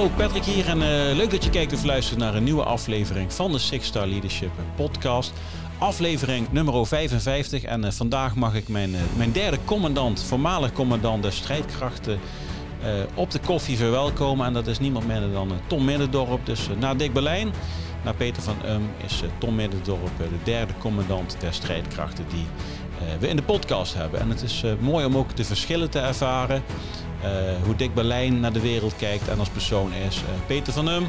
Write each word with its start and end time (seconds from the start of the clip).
hallo 0.00 0.14
Patrick 0.16 0.44
hier 0.44 0.68
en 0.68 0.82
eh, 0.82 1.16
leuk 1.16 1.30
dat 1.30 1.44
je 1.44 1.50
kijkt 1.50 1.72
of 1.72 1.84
luistert 1.84 2.18
naar 2.18 2.34
een 2.34 2.44
nieuwe 2.44 2.64
aflevering 2.64 3.32
van 3.32 3.52
de 3.52 3.58
Six 3.58 3.86
Star 3.86 4.06
Leadership 4.06 4.50
podcast. 4.76 5.32
Aflevering 5.78 6.52
nummer 6.52 6.86
55 6.86 7.62
en 7.62 7.84
uh, 7.84 7.90
vandaag 7.90 8.34
mag 8.34 8.54
ik 8.54 8.68
mijn, 8.68 8.90
uh, 8.90 9.00
mijn 9.16 9.32
derde 9.32 9.58
commandant, 9.64 10.22
voormalig 10.22 10.72
commandant 10.72 11.22
der 11.22 11.32
strijdkrachten, 11.32 12.20
op 13.14 13.30
de 13.30 13.38
koffie 13.38 13.76
verwelkomen. 13.76 14.46
En 14.46 14.52
dat 14.52 14.66
is 14.66 14.78
niemand 14.78 15.06
minder 15.06 15.32
dan 15.32 15.52
Tom 15.66 15.84
Middendorp. 15.84 16.46
Dus 16.46 16.68
na 16.78 16.94
Dick 16.94 17.12
Berlijn, 17.12 17.52
na 18.04 18.12
Peter 18.12 18.42
van 18.42 18.56
Um, 18.66 18.90
is 19.04 19.22
Tom 19.38 19.54
Middendorp 19.54 20.18
de 20.18 20.28
derde 20.42 20.72
commandant 20.78 21.36
der 21.40 21.52
strijdkrachten 21.52 22.24
die 22.28 22.46
we 23.18 23.28
in 23.28 23.36
de 23.36 23.42
podcast 23.42 23.94
hebben. 23.94 24.20
En 24.20 24.28
het 24.28 24.42
is 24.42 24.64
mooi 24.78 25.04
om 25.04 25.16
ook 25.16 25.36
de 25.36 25.44
verschillen 25.44 25.90
te 25.90 25.98
ervaren. 25.98 26.62
Uh, 27.24 27.28
hoe 27.64 27.76
Dick 27.76 27.94
Berlijn 27.94 28.40
naar 28.40 28.52
de 28.52 28.60
wereld 28.60 28.96
kijkt 28.96 29.28
en 29.28 29.38
als 29.38 29.48
persoon 29.48 29.92
is. 29.92 30.16
Uh, 30.16 30.28
Peter 30.46 30.72
van 30.72 30.88
Um 30.88 31.08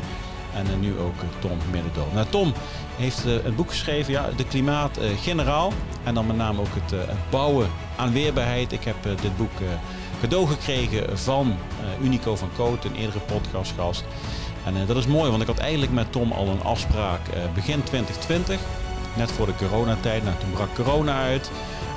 en 0.56 0.66
uh, 0.68 0.76
nu 0.80 0.98
ook 1.00 1.16
Tom 1.40 1.58
Middendorp. 1.72 2.14
Nou, 2.14 2.26
Tom 2.30 2.54
heeft 2.98 3.26
een 3.44 3.56
boek 3.56 3.70
geschreven, 3.70 4.12
ja, 4.12 4.30
De 4.36 4.46
Klimaat 4.46 5.00
Generaal. 5.22 5.74
En 6.04 6.14
dan 6.14 6.28
met 6.28 6.36
name 6.36 6.60
ook 6.60 6.74
het, 6.74 7.08
bouwen 7.30 7.68
aan 7.96 8.12
weerbaarheid. 8.12 8.72
Ik 8.72 8.84
heb 8.84 8.96
dit 9.22 9.38
boek 9.38 9.52
cadeau 10.22 10.48
gekregen 10.48 11.20
van 11.20 11.56
Unico 12.02 12.36
van 12.36 12.50
Coot, 12.56 12.86
een 12.86 12.96
eerdere 12.96 13.20
podcastgast. 13.20 14.04
En 14.66 14.86
dat 14.88 14.98
is 14.98 15.08
mooi, 15.08 15.30
want 15.30 15.42
ik 15.42 15.48
had 15.48 15.58
eigenlijk 15.58 15.92
met 15.92 16.12
Tom 16.12 16.32
al 16.32 16.48
een 16.48 16.64
afspraak 16.64 17.22
begin 17.54 17.84
2020. 17.84 18.60
Net 19.18 19.32
voor 19.32 19.46
de 19.46 19.56
coronatijd. 19.56 20.24
Nou, 20.24 20.36
toen 20.38 20.52
brak 20.52 20.76
corona 20.76 21.22
uit. 21.22 21.52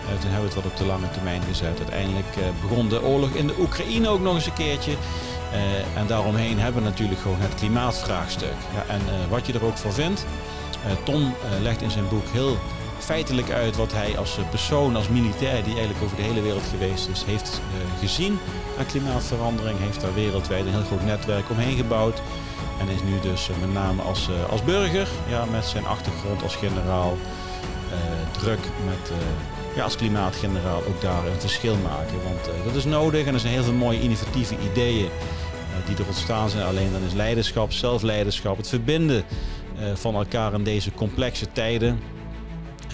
Uh, 0.05 0.21
toen 0.21 0.31
hebben 0.31 0.49
we 0.49 0.55
het 0.55 0.63
wat 0.63 0.73
op 0.73 0.77
de 0.77 0.87
lange 0.87 1.11
termijn 1.11 1.43
gezet. 1.43 1.79
Uiteindelijk 1.79 2.37
uh, 2.39 2.45
begon 2.69 2.89
de 2.89 3.03
oorlog 3.03 3.31
in 3.31 3.47
de 3.47 3.55
Oekraïne 3.59 4.09
ook 4.09 4.21
nog 4.21 4.35
eens 4.35 4.47
een 4.47 4.53
keertje. 4.53 4.93
Uh, 4.93 5.99
en 5.99 6.07
daaromheen 6.07 6.59
hebben 6.59 6.83
we 6.83 6.89
natuurlijk 6.89 7.21
gewoon 7.21 7.41
het 7.41 7.55
klimaatvraagstuk. 7.55 8.57
Ja, 8.75 8.95
en 8.95 9.01
wat 9.29 9.47
je 9.47 9.53
er 9.53 9.65
ook 9.65 9.77
voor 9.77 9.93
vindt. 9.93 10.27
Tom 11.05 11.35
legt 11.63 11.83
in 11.83 11.91
zijn 11.91 12.09
boek 12.09 12.27
heel 12.33 12.57
feitelijk 12.99 13.51
uit 13.51 13.77
wat 13.77 13.93
hij 13.93 14.19
als 14.19 14.39
persoon, 14.51 14.97
als 14.97 15.09
militair, 15.09 15.63
die 15.63 15.73
eigenlijk 15.73 16.05
over 16.05 16.17
de 16.17 16.23
hele 16.23 16.43
wereld 16.43 16.63
geweest 16.71 17.09
is, 17.09 17.23
heeft 17.23 17.61
gezien 18.01 18.39
aan 18.79 18.87
klimaatverandering. 18.87 19.79
Heeft 19.79 20.01
daar 20.01 20.15
wereldwijd 20.15 20.67
een 20.67 20.73
heel 20.73 20.85
groot 20.85 21.05
netwerk 21.05 21.51
omheen 21.51 21.77
gebouwd. 21.77 22.23
En 22.81 22.89
is 22.89 23.03
nu 23.03 23.21
dus 23.21 23.49
met 23.61 23.73
name 23.73 24.03
als, 24.03 24.29
als 24.51 24.63
burger, 24.63 25.09
ja, 25.29 25.45
met 25.45 25.65
zijn 25.65 25.87
achtergrond 25.87 26.43
als 26.43 26.57
generaal, 26.57 27.17
druk 28.39 28.61
met 28.85 29.13
ja, 29.75 29.83
als 29.83 29.97
klimaatgeneraal 29.97 30.85
ook 30.85 31.01
daar 31.01 31.27
een 31.27 31.41
verschil 31.41 31.77
maken. 31.77 32.23
Want 32.23 32.49
uh, 32.49 32.65
dat 32.65 32.75
is 32.75 32.85
nodig 32.85 33.27
en 33.27 33.35
er 33.35 33.41
zijn 33.41 33.53
heel 33.53 33.65
veel 33.65 33.73
mooie 33.73 34.01
innovatieve 34.01 34.55
ideeën 34.73 35.05
uh, 35.05 35.87
die 35.87 35.97
er 35.97 36.07
ontstaan 36.07 36.51
zijn. 36.51 36.67
Alleen 36.67 36.93
dan 36.93 37.03
is 37.03 37.13
leiderschap, 37.13 37.73
zelfleiderschap, 37.73 38.57
het 38.57 38.69
verbinden 38.69 39.25
uh, 39.79 39.95
van 39.95 40.15
elkaar 40.15 40.55
in 40.55 40.65
deze 40.65 40.93
complexe 40.93 41.53
tijden 41.53 41.99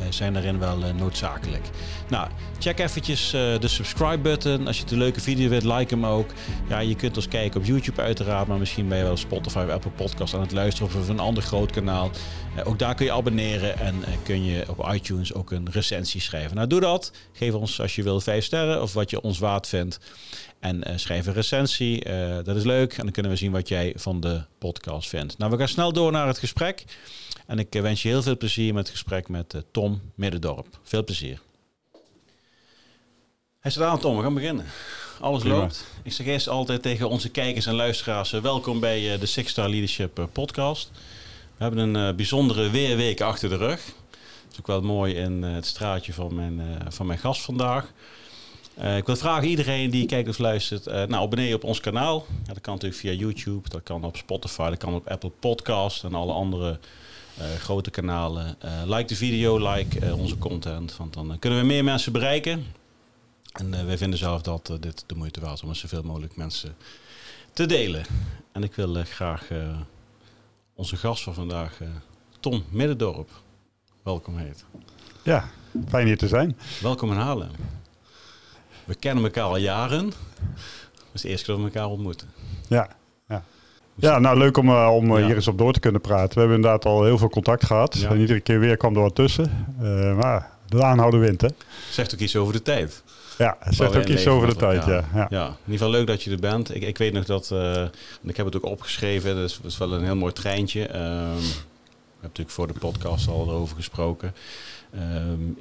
zijn 0.08 0.32
daarin 0.32 0.58
wel 0.58 0.78
noodzakelijk. 0.96 1.68
Nou, 2.08 2.28
check 2.58 2.78
eventjes 2.78 3.30
de 3.30 3.68
subscribe 3.68 4.18
button. 4.18 4.66
Als 4.66 4.76
je 4.76 4.82
het 4.82 4.92
een 4.92 4.98
leuke 4.98 5.20
video 5.20 5.48
wilt, 5.48 5.64
like 5.64 5.94
hem 5.94 6.06
ook. 6.06 6.30
Ja, 6.68 6.78
je 6.78 6.94
kunt 6.94 7.16
ons 7.16 7.28
kijken 7.28 7.60
op 7.60 7.66
YouTube 7.66 8.00
uiteraard, 8.00 8.48
maar 8.48 8.58
misschien 8.58 8.88
ben 8.88 8.98
je 8.98 9.04
wel 9.04 9.16
Spotify 9.16 9.58
of 9.58 9.68
Apple 9.72 9.90
Podcast 9.90 10.34
aan 10.34 10.40
het 10.40 10.52
luisteren 10.52 10.94
of 10.94 11.08
een 11.08 11.18
ander 11.18 11.42
groot 11.42 11.70
kanaal. 11.70 12.10
ook 12.64 12.78
daar 12.78 12.94
kun 12.94 13.04
je 13.04 13.12
abonneren 13.12 13.78
en 13.78 13.94
kun 14.22 14.44
je 14.44 14.64
op 14.68 14.92
iTunes 14.92 15.34
ook 15.34 15.50
een 15.50 15.68
recensie 15.70 16.20
schrijven. 16.20 16.56
Nou, 16.56 16.68
doe 16.68 16.80
dat. 16.80 17.12
Geef 17.32 17.54
ons 17.54 17.80
als 17.80 17.96
je 17.96 18.02
wil 18.02 18.20
vijf 18.20 18.44
sterren 18.44 18.82
of 18.82 18.92
wat 18.92 19.10
je 19.10 19.20
ons 19.20 19.38
waard 19.38 19.66
vindt. 19.66 19.98
En 20.60 20.82
schrijf 20.96 21.26
een 21.26 21.32
recensie. 21.32 22.04
dat 22.42 22.56
is 22.56 22.64
leuk. 22.64 22.92
En 22.92 23.02
dan 23.02 23.12
kunnen 23.12 23.32
we 23.32 23.38
zien 23.38 23.52
wat 23.52 23.68
jij 23.68 23.92
van 23.96 24.20
de 24.20 24.42
podcast 24.58 25.08
vindt. 25.08 25.38
Nou, 25.38 25.50
we 25.50 25.58
gaan 25.58 25.68
snel 25.68 25.92
door 25.92 26.12
naar 26.12 26.26
het 26.26 26.38
gesprek. 26.38 26.84
En 27.50 27.58
ik 27.58 27.72
wens 27.72 28.02
je 28.02 28.08
heel 28.08 28.22
veel 28.22 28.36
plezier 28.36 28.74
met 28.74 28.82
het 28.82 28.96
gesprek 28.96 29.28
met 29.28 29.64
Tom 29.70 30.00
Middendorp. 30.14 30.66
Veel 30.82 31.04
plezier. 31.04 31.40
Hij 33.60 33.70
staat 33.70 33.90
aan, 33.90 33.98
Tom. 33.98 34.16
We 34.16 34.22
gaan 34.22 34.34
beginnen. 34.34 34.64
Alles 35.20 35.40
Prima. 35.40 35.56
loopt. 35.56 35.86
Ik 36.02 36.12
zeg 36.12 36.26
eerst 36.26 36.48
altijd 36.48 36.82
tegen 36.82 37.08
onze 37.08 37.28
kijkers 37.28 37.66
en 37.66 37.74
luisteraars... 37.74 38.30
welkom 38.30 38.80
bij 38.80 39.18
de 39.18 39.26
Six 39.26 39.50
Star 39.50 39.68
Leadership 39.68 40.28
podcast. 40.32 40.90
We 41.56 41.64
hebben 41.64 41.94
een 41.94 42.16
bijzondere 42.16 42.70
weerweek 42.70 43.20
achter 43.20 43.48
de 43.48 43.56
rug. 43.56 43.84
Dat 43.84 44.52
is 44.52 44.58
ook 44.58 44.66
wel 44.66 44.82
mooi 44.82 45.14
in 45.14 45.42
het 45.42 45.66
straatje 45.66 46.12
van 46.12 46.34
mijn, 46.34 46.62
van 46.88 47.06
mijn 47.06 47.18
gast 47.18 47.42
vandaag. 47.42 47.92
Uh, 48.78 48.96
ik 48.96 49.06
wil 49.06 49.16
vragen 49.16 49.48
iedereen 49.48 49.90
die 49.90 50.06
kijkt 50.06 50.28
of 50.28 50.38
luistert, 50.38 50.86
uh, 50.86 50.94
nou 50.94 51.14
abonneer 51.14 51.54
op 51.54 51.64
ons 51.64 51.80
kanaal. 51.80 52.26
Ja, 52.46 52.52
dat 52.52 52.60
kan 52.60 52.74
natuurlijk 52.74 53.00
via 53.00 53.12
YouTube, 53.12 53.68
dat 53.68 53.82
kan 53.82 54.04
op 54.04 54.16
Spotify, 54.16 54.68
dat 54.68 54.78
kan 54.78 54.94
op 54.94 55.08
Apple 55.08 55.32
Podcast 55.40 56.04
en 56.04 56.14
alle 56.14 56.32
andere 56.32 56.78
grote 57.58 57.90
kanalen. 57.90 58.56
like 58.84 59.04
de 59.04 59.16
video, 59.16 59.72
like 59.72 60.14
onze 60.14 60.38
content, 60.38 60.96
want 60.96 61.14
dan 61.14 61.38
kunnen 61.38 61.60
we 61.60 61.66
meer 61.66 61.84
mensen 61.84 62.12
bereiken. 62.12 62.64
En 63.52 63.86
wij 63.86 63.98
vinden 63.98 64.18
zelf 64.18 64.42
dat 64.42 64.72
dit 64.80 65.04
de 65.06 65.14
moeite 65.14 65.40
waard 65.40 65.54
is 65.54 65.62
om 65.62 65.68
met 65.68 65.76
zoveel 65.76 66.02
mogelijk 66.02 66.36
mensen 66.36 66.76
te 67.52 67.66
delen. 67.66 68.04
En 68.52 68.62
ik 68.62 68.74
wil 68.74 69.02
graag 69.04 69.48
onze 70.74 70.96
gast 70.96 71.22
van 71.22 71.34
vandaag, 71.34 71.78
Tom 72.40 72.64
Middendorp, 72.68 73.30
welkom 74.02 74.36
heet. 74.36 74.64
Ja, 75.22 75.50
fijn 75.88 76.06
hier 76.06 76.18
te 76.18 76.28
zijn. 76.28 76.58
Welkom 76.80 77.10
in 77.10 77.16
Haarlem. 77.16 77.50
We 78.84 78.94
kennen 78.94 79.24
elkaar 79.24 79.44
al 79.44 79.56
jaren. 79.56 80.06
Het 80.06 80.14
is 81.12 81.20
de 81.20 81.28
eerste 81.28 81.46
keer 81.46 81.54
dat 81.54 81.64
we 81.64 81.70
elkaar 81.70 81.90
ontmoeten. 81.90 82.30
Ja, 82.68 82.96
ja. 83.28 83.44
Ja, 84.00 84.18
nou 84.18 84.38
leuk 84.38 84.56
om, 84.56 84.68
uh, 84.68 84.94
om 84.94 85.18
ja. 85.18 85.26
hier 85.26 85.34
eens 85.34 85.48
op 85.48 85.58
door 85.58 85.72
te 85.72 85.80
kunnen 85.80 86.00
praten. 86.00 86.34
We 86.34 86.38
hebben 86.38 86.56
inderdaad 86.56 86.84
al 86.84 87.04
heel 87.04 87.18
veel 87.18 87.28
contact 87.28 87.64
gehad. 87.64 87.98
Ja. 87.98 88.08
En 88.08 88.18
iedere 88.18 88.40
keer 88.40 88.60
weer 88.60 88.76
kwam 88.76 88.94
er 88.94 89.00
wat 89.00 89.14
tussen. 89.14 89.66
Uh, 89.82 90.16
maar 90.16 90.50
de 90.66 90.84
aanhouden 90.84 91.20
wint, 91.20 91.40
hè? 91.40 91.48
Zegt 91.90 92.14
ook 92.14 92.20
iets 92.20 92.36
over 92.36 92.52
de 92.52 92.62
tijd. 92.62 93.02
Ja, 93.38 93.56
zegt 93.68 93.96
ook 93.96 94.06
iets 94.06 94.26
over 94.26 94.48
de 94.48 94.56
tijd, 94.56 94.84
ja. 94.84 95.04
Ja. 95.14 95.26
ja. 95.30 95.46
in 95.46 95.54
ieder 95.64 95.78
geval 95.78 95.90
leuk 95.90 96.06
dat 96.06 96.22
je 96.22 96.30
er 96.30 96.40
bent. 96.40 96.74
Ik, 96.74 96.82
ik 96.82 96.98
weet 96.98 97.12
nog 97.12 97.24
dat, 97.24 97.50
uh, 97.52 97.84
ik 98.22 98.36
heb 98.36 98.46
het 98.46 98.56
ook 98.56 98.64
opgeschreven, 98.64 99.34
dus 99.34 99.56
het 99.56 99.64
is 99.64 99.78
wel 99.78 99.92
een 99.92 100.04
heel 100.04 100.16
mooi 100.16 100.32
treintje. 100.32 100.80
Um, 100.80 100.88
we 100.90 102.26
hebben 102.26 102.28
natuurlijk 102.28 102.50
voor 102.50 102.66
de 102.66 102.72
podcast 102.72 103.28
al 103.28 103.48
erover 103.48 103.76
gesproken. 103.76 104.34
Um, 104.94 105.58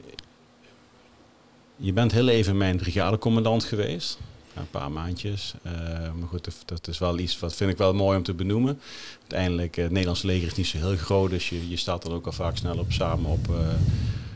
je 1.75 1.93
bent 1.93 2.11
heel 2.11 2.27
even 2.27 2.57
mijn 2.57 2.77
brigadecommandant 2.77 3.63
geweest. 3.63 4.19
Een 4.55 4.69
paar 4.69 4.91
maandjes. 4.91 5.53
Uh, 5.65 5.71
maar 6.13 6.27
goed, 6.27 6.49
dat 6.65 6.87
is 6.87 6.97
wel 6.97 7.19
iets 7.19 7.39
wat 7.39 7.55
vind 7.55 7.71
ik 7.71 7.77
wel 7.77 7.93
mooi 7.93 8.17
om 8.17 8.23
te 8.23 8.33
benoemen. 8.33 8.79
Uiteindelijk, 9.19 9.77
uh, 9.77 9.83
het 9.83 9.91
Nederlandse 9.91 10.25
leger 10.25 10.47
is 10.47 10.55
niet 10.55 10.67
zo 10.67 10.77
heel 10.77 10.95
groot. 10.95 11.29
Dus 11.29 11.49
je, 11.49 11.69
je 11.69 11.77
staat 11.77 12.01
dan 12.01 12.13
ook 12.13 12.25
al 12.25 12.31
vaak 12.31 12.57
snel 12.57 12.77
op 12.77 12.91
samen 12.91 13.29
op, 13.29 13.47
uh, 13.49 13.57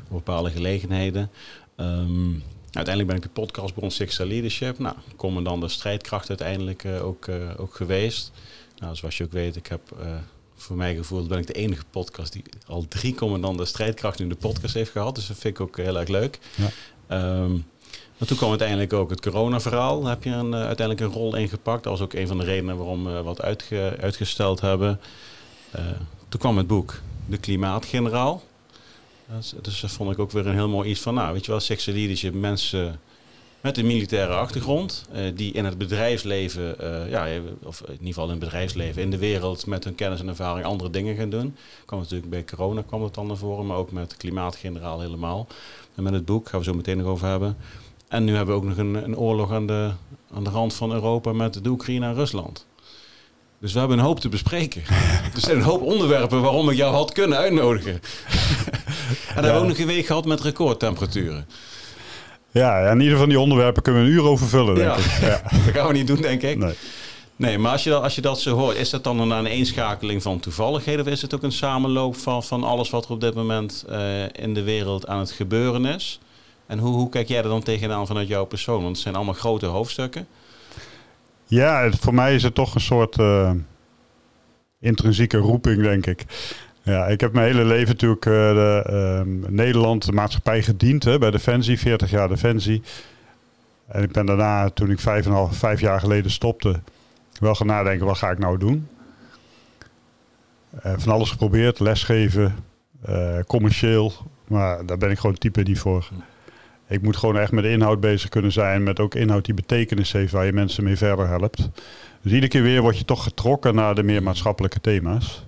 op 0.04 0.10
bepaalde 0.10 0.52
gelegenheden. 0.52 1.32
Um, 1.78 2.44
uiteindelijk 2.72 3.08
ben 3.08 3.16
ik 3.16 3.24
de 3.24 3.42
podcastbron 3.42 3.92
Six 3.92 4.18
Leadership. 4.18 4.80
Nou, 4.80 4.96
commandant 5.16 5.62
de 5.62 5.68
strijdkracht 5.68 6.30
uiteindelijk 6.30 6.86
ook, 6.86 7.30
ook 7.58 7.76
geweest. 7.76 8.32
Nou, 8.78 8.96
zoals 8.96 9.18
je 9.18 9.24
ook 9.24 9.32
weet, 9.32 9.56
ik 9.56 9.68
heb 9.68 9.82
voor 10.56 10.76
mijn 10.76 10.96
gevoel 10.96 11.28
ben 11.28 11.38
ik 11.38 11.48
de 11.48 11.54
enige 11.54 11.84
podcast 11.90 12.34
die 12.34 12.44
al 12.68 12.86
drie 12.88 13.16
commandanten 13.16 13.68
strijdkrachten 13.68 14.24
in 14.24 14.30
de 14.30 14.36
podcast 14.36 14.74
heeft 14.74 14.92
gehad. 14.92 15.16
Dus 15.16 15.28
dat 15.28 15.38
vind 15.38 15.56
ik 15.56 15.62
ook 15.62 15.78
heel 15.78 16.00
erg 16.00 16.10
leuk. 16.10 16.40
Ja. 16.56 17.42
Um, 17.42 17.66
toen 18.18 18.38
kwam 18.38 18.50
uiteindelijk 18.50 18.94
ook 18.94 19.10
het 19.10 19.22
corona-verhaal. 19.22 20.06
Heb 20.06 20.24
je 20.24 20.30
een, 20.30 20.52
uh, 20.52 20.66
uiteindelijk 20.66 21.00
een 21.00 21.20
rol 21.20 21.36
in 21.36 21.50
gepakt. 21.50 21.84
Dat 21.84 21.92
was 21.92 22.02
ook 22.02 22.14
een 22.14 22.28
van 22.28 22.38
de 22.38 22.44
redenen 22.44 22.78
waarom 22.78 23.06
we 23.06 23.22
wat 23.22 23.42
uitge 23.42 23.98
uitgesteld 24.02 24.62
hebben. 24.62 25.00
Uh, 25.76 25.82
toen 26.30 26.40
kwam 26.40 26.58
het 26.58 26.68
boek 26.68 27.02
De 27.26 27.38
Klimaatgeneraal. 27.38 28.44
Dus, 29.62 29.82
dat 29.82 29.92
vond 29.92 30.12
ik 30.12 30.20
ook 30.20 30.32
weer 30.32 30.48
een 30.48 30.54
heel 30.54 30.70
mooi 30.70 30.90
iets 30.90 31.00
van, 31.00 31.14
nou, 31.14 31.34
weet 31.34 31.46
je 31.46 31.52
wel, 31.52 31.60
sexual 31.60 32.32
mensen 32.34 33.00
met 33.62 33.78
een 33.78 33.86
militaire 33.86 34.34
achtergrond, 34.34 35.06
uh, 35.14 35.22
die 35.36 35.54
in 35.54 35.66
het 35.66 35.78
bedrijfsleven, 35.78 36.76
ja, 37.10 37.28
of 37.64 37.82
in 37.82 37.92
ieder 37.92 38.08
geval 38.08 38.24
in 38.24 38.30
het 38.30 38.40
bedrijfsleven, 38.40 39.02
in 39.02 39.12
de 39.12 39.18
wereld 39.18 39.66
met 39.66 39.84
hun 39.84 39.96
kennis 39.96 40.20
en 40.20 40.28
ervaring 40.28 40.66
andere 40.66 40.90
dingen 40.90 41.16
gaan 41.16 41.30
doen. 41.30 41.56
Kwam 41.86 42.00
natuurlijk 42.00 42.30
bij 42.30 42.44
corona 42.44 42.84
kwam 42.88 43.04
het 43.04 43.14
dan 43.14 43.28
naar 43.28 43.38
voren, 43.38 43.66
maar 43.66 43.78
ook 43.78 43.92
met 43.92 44.18
klimaatgeneraal 44.18 45.00
helemaal. 45.00 45.48
En 45.96 46.04
met 46.04 46.14
het 46.14 46.26
boek 46.26 46.50
gaan 46.50 46.60
we 46.60 46.66
zo 46.66 46.74
meteen 46.74 46.98
nog 46.98 47.08
over 47.08 47.28
hebben. 47.28 47.58
En 48.14 48.24
nu 48.24 48.36
hebben 48.36 48.56
we 48.56 48.62
ook 48.62 48.68
nog 48.68 48.78
een, 48.78 48.96
een 49.04 49.18
oorlog 49.18 49.52
aan 49.52 49.68
de, 49.68 49.90
aan 50.34 50.44
de 50.44 50.50
rand 50.50 50.74
van 50.74 50.92
Europa 50.92 51.34
met 51.34 51.64
de 51.64 51.70
Oekraïne 51.70 52.06
en 52.06 52.14
Rusland. 52.14 52.66
Dus 53.60 53.74
we 53.74 53.80
hebben 53.80 53.98
een 53.98 54.06
hoop 54.06 54.20
te 54.20 54.30
bespreken. 54.30 54.84
er 55.36 55.40
zijn 55.40 55.58
een 55.58 55.64
hoop 55.64 55.82
onderwerpen 55.82 56.42
waarom 56.42 56.70
ik 56.70 56.78
jou 56.78 56.94
had 56.94 57.12
kunnen 57.12 57.38
uitnodigen. 57.38 57.92
en 57.94 58.02
dan 59.36 59.44
hebben 59.44 59.54
we 59.54 59.60
ook 59.60 59.68
nog 59.68 59.78
een 59.78 59.86
week 59.86 60.06
gehad 60.06 60.26
met 60.26 60.42
recordtemperaturen. 60.42 61.48
Ja, 62.52 62.86
en 62.86 62.92
in 62.92 63.02
ieder 63.02 63.18
van 63.18 63.30
die 63.30 63.40
onderwerpen 63.40 63.82
kunnen 63.82 64.02
we 64.02 64.08
een 64.08 64.14
uur 64.14 64.24
over 64.24 64.48
vullen, 64.48 64.76
denk 64.76 64.96
ik. 64.96 65.22
Ja. 65.22 65.42
dat 65.66 65.74
gaan 65.74 65.88
we 65.88 65.94
niet 65.94 66.08
doen, 66.08 66.22
denk 66.22 66.42
ik. 66.42 66.58
Nee. 66.58 66.74
Nee, 67.36 67.58
maar 67.58 67.72
als 67.72 67.84
je, 67.84 67.90
dat, 67.90 68.04
als 68.04 68.16
je 68.16 68.22
dat 68.22 68.42
zo 68.42 68.56
hoort, 68.56 68.78
is 68.78 68.90
dat 68.90 69.04
dan 69.04 69.20
een 69.20 69.34
aaneenschakeling 69.34 70.22
van 70.22 70.40
toevalligheden? 70.40 71.06
Of 71.06 71.12
is 71.12 71.22
het 71.22 71.34
ook 71.34 71.44
een 71.44 71.52
samenloop 71.52 72.16
van, 72.16 72.44
van 72.44 72.64
alles 72.64 72.90
wat 72.90 73.06
er 73.06 73.12
op 73.12 73.22
dit 73.22 73.34
moment 73.34 73.86
uh, 73.90 74.24
in 74.32 74.54
de 74.54 74.64
wereld 74.64 75.08
aan 75.08 75.20
het 75.20 75.32
gebeuren 75.32 75.86
is? 75.86 76.20
En 76.66 76.80
hoe, 76.80 76.94
hoe 76.94 77.10
kijk 77.10 77.28
jij 77.28 77.38
er 77.38 77.44
dan 77.44 77.64
tegenaan 77.64 78.08
vanuit 78.08 78.28
jouw 78.28 78.46
persoon? 78.46 78.82
Want 78.82 78.92
het 78.92 79.04
zijn 79.04 79.16
allemaal 79.16 79.34
grote 79.34 79.66
hoofdstukken. 79.66 80.28
Ja, 81.46 81.92
voor 81.92 82.14
mij 82.14 82.36
is 82.36 82.44
het 82.44 82.56
toch 82.56 82.76
een 82.76 82.82
soort 82.82 83.18
uh, 83.18 83.52
intrinsieke 84.80 85.38
roeping, 85.38 85.82
denk 85.82 86.06
ik. 86.06 86.26
Ja, 86.82 87.08
ik 87.08 87.22
heb 87.22 87.34
mijn 87.34 87.46
hele 87.46 87.66
leven 87.66 87.88
natuurlijk 87.88 88.26
uh, 88.26 88.34
de, 88.34 88.84
ehm, 88.86 89.56
Nederland, 89.56 90.06
de 90.06 90.12
maatschappij 90.12 90.62
gediend 90.62 91.04
hè, 91.04 91.18
bij 91.18 91.32
Defensie, 91.32 91.80
40 91.80 92.10
jaar 92.12 92.28
Defensie. 92.28 92.82
En 93.88 94.04
ik 94.04 94.12
ben 94.12 94.26
daarna, 94.26 94.70
toen 94.70 94.92
ik 94.92 95.00
vijf, 95.00 95.26
en 95.26 95.32
half, 95.32 95.56
vijf 95.56 95.80
jaar 95.80 96.00
geleden 96.00 96.32
stopte, 96.32 96.80
wel 97.40 97.56
gaan 97.56 97.68
nadenken, 97.68 98.06
wat 98.06 98.18
ga 98.18 98.32
ik 98.32 98.40
nou 98.40 98.58
doen? 98.58 98.88
Uh, 100.86 100.94
van 100.98 101.14
alles 101.14 101.32
geprobeerd, 101.32 101.80
lesgeven, 101.80 102.56
commercieel, 103.48 104.14
maar 104.48 104.86
daar 104.86 104.98
ben 104.98 105.12
ik 105.12 105.20
gewoon 105.20 105.38
type 105.38 105.62
niet 105.62 105.80
voor. 105.80 106.10
Ik 106.88 107.02
moet 107.02 107.18
gewoon 107.18 107.38
echt 107.38 107.52
met 107.52 107.66
inhoud 107.66 108.00
bezig 108.00 108.30
kunnen 108.30 108.52
zijn, 108.52 108.84
met 108.84 109.00
ook 109.00 109.16
inhoud 109.16 109.46
die 109.46 109.54
betekenis 109.54 110.12
heeft, 110.12 110.32
waar 110.32 110.46
je 110.46 110.54
mensen 110.54 110.84
mee 110.84 110.98
verder 110.98 111.28
helpt. 111.28 111.70
Dus 112.22 112.32
iedere 112.32 112.48
keer 112.48 112.62
weer 112.62 112.82
word 112.82 112.98
je 112.98 113.06
toch 113.06 113.24
getrokken 113.24 113.76
naar 113.76 113.96
de 113.96 114.04
meer 114.04 114.24
maatschappelijke 114.24 114.82
thema's. 114.82 115.46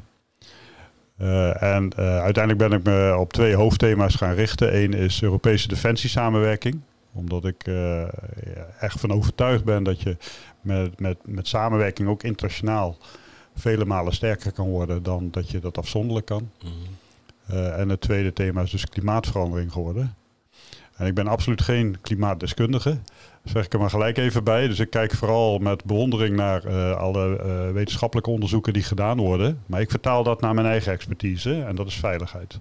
Uh, 1.21 1.63
en 1.63 1.91
uh, 1.99 2.19
uiteindelijk 2.19 2.69
ben 2.69 2.79
ik 2.79 2.85
me 2.85 3.15
op 3.19 3.33
twee 3.33 3.55
hoofdthema's 3.55 4.15
gaan 4.15 4.33
richten. 4.33 4.75
Eén 4.75 4.93
is 4.93 5.21
Europese 5.21 5.67
defensiesamenwerking. 5.67 6.81
Omdat 7.13 7.45
ik 7.45 7.67
uh, 7.67 8.01
echt 8.79 8.99
van 8.99 9.11
overtuigd 9.11 9.63
ben 9.63 9.83
dat 9.83 10.01
je 10.01 10.17
met, 10.61 10.99
met, 10.99 11.17
met 11.25 11.47
samenwerking 11.47 12.07
ook 12.07 12.23
internationaal 12.23 12.97
vele 13.55 13.85
malen 13.85 14.13
sterker 14.13 14.51
kan 14.51 14.67
worden 14.67 15.03
dan 15.03 15.27
dat 15.31 15.49
je 15.49 15.59
dat 15.59 15.77
afzonderlijk 15.77 16.25
kan. 16.25 16.49
Mm 16.63 16.71
-hmm. 17.45 17.65
en 17.65 17.89
het 17.89 18.01
tweede 18.01 18.33
thema 18.33 18.61
is 18.61 18.71
dus 18.71 18.85
klimaatverandering 18.85 19.71
geworden. 19.71 20.15
En 20.95 21.05
ik 21.05 21.13
ben 21.13 21.27
absoluut 21.27 21.61
geen 21.61 22.01
klimaatdeskundige 22.01 22.97
zeg 23.45 23.65
ik 23.65 23.73
er 23.73 23.79
maar 23.79 23.89
gelijk 23.89 24.17
even 24.17 24.43
bij. 24.43 24.67
Dus 24.67 24.79
ik 24.79 24.89
kijk 24.89 25.13
vooral 25.13 25.57
met 25.57 25.83
bewondering 25.83 26.35
naar 26.35 26.65
uh, 26.65 26.95
alle 26.95 27.39
uh, 27.45 27.71
wetenschappelijke 27.71 28.29
onderzoeken 28.29 28.73
die 28.73 28.83
gedaan 28.83 29.17
worden. 29.17 29.61
Maar 29.65 29.81
ik 29.81 29.89
vertaal 29.89 30.23
dat 30.23 30.41
naar 30.41 30.53
mijn 30.53 30.67
eigen 30.67 30.91
expertise 30.91 31.63
en 31.63 31.75
dat 31.75 31.87
is 31.87 31.95
veiligheid. 31.95 32.59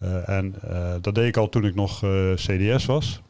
Uh, 0.00 0.28
en 0.28 0.54
dat 1.00 1.14
deed 1.14 1.26
ik 1.26 1.36
al 1.36 1.48
toen 1.48 1.64
ik 1.64 1.74
nog 1.74 2.04
CDS 2.34 2.86
was. 2.86 3.20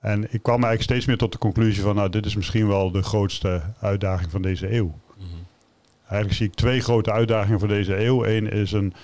En 0.00 0.22
ik 0.22 0.42
kwam 0.42 0.64
eigenlijk 0.64 0.82
steeds 0.82 1.06
meer 1.06 1.16
tot 1.16 1.32
de 1.32 1.38
conclusie 1.38 1.82
van, 1.82 1.94
nou, 1.94 2.08
dit 2.08 2.26
is 2.26 2.36
misschien 2.36 2.68
wel 2.68 2.90
de 2.90 3.02
grootste 3.02 3.62
uitdaging 3.80 4.30
van 4.30 4.42
deze 4.42 4.74
eeuw. 4.74 4.84
Mm 4.86 5.26
-hmm. 5.30 5.46
Eigenlijk 6.00 6.34
zie 6.34 6.46
ik 6.46 6.54
twee 6.54 6.80
grote 6.80 7.12
uitdagingen 7.12 7.58
voor 7.58 7.68
deze 7.68 8.04
eeuw. 8.04 8.24
Eén 8.24 8.50
is 8.50 8.72
een 8.72 8.94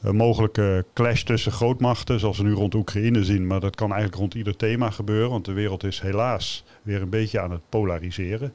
een 0.00 0.16
mogelijke 0.16 0.84
clash 0.94 1.22
tussen 1.22 1.52
grootmachten, 1.52 2.20
zoals 2.20 2.38
we 2.38 2.44
nu 2.44 2.52
rond 2.52 2.74
Oekraïne 2.74 3.24
zien. 3.24 3.46
Maar 3.46 3.60
dat 3.60 3.76
kan 3.76 3.88
eigenlijk 3.88 4.20
rond 4.20 4.34
ieder 4.34 4.56
thema 4.56 4.90
gebeuren, 4.90 5.30
want 5.30 5.44
de 5.44 5.52
wereld 5.52 5.84
is 5.84 6.00
helaas 6.00 6.64
weer 6.82 7.02
een 7.02 7.10
beetje 7.10 7.40
aan 7.40 7.50
het 7.50 7.68
polariseren. 7.68 8.52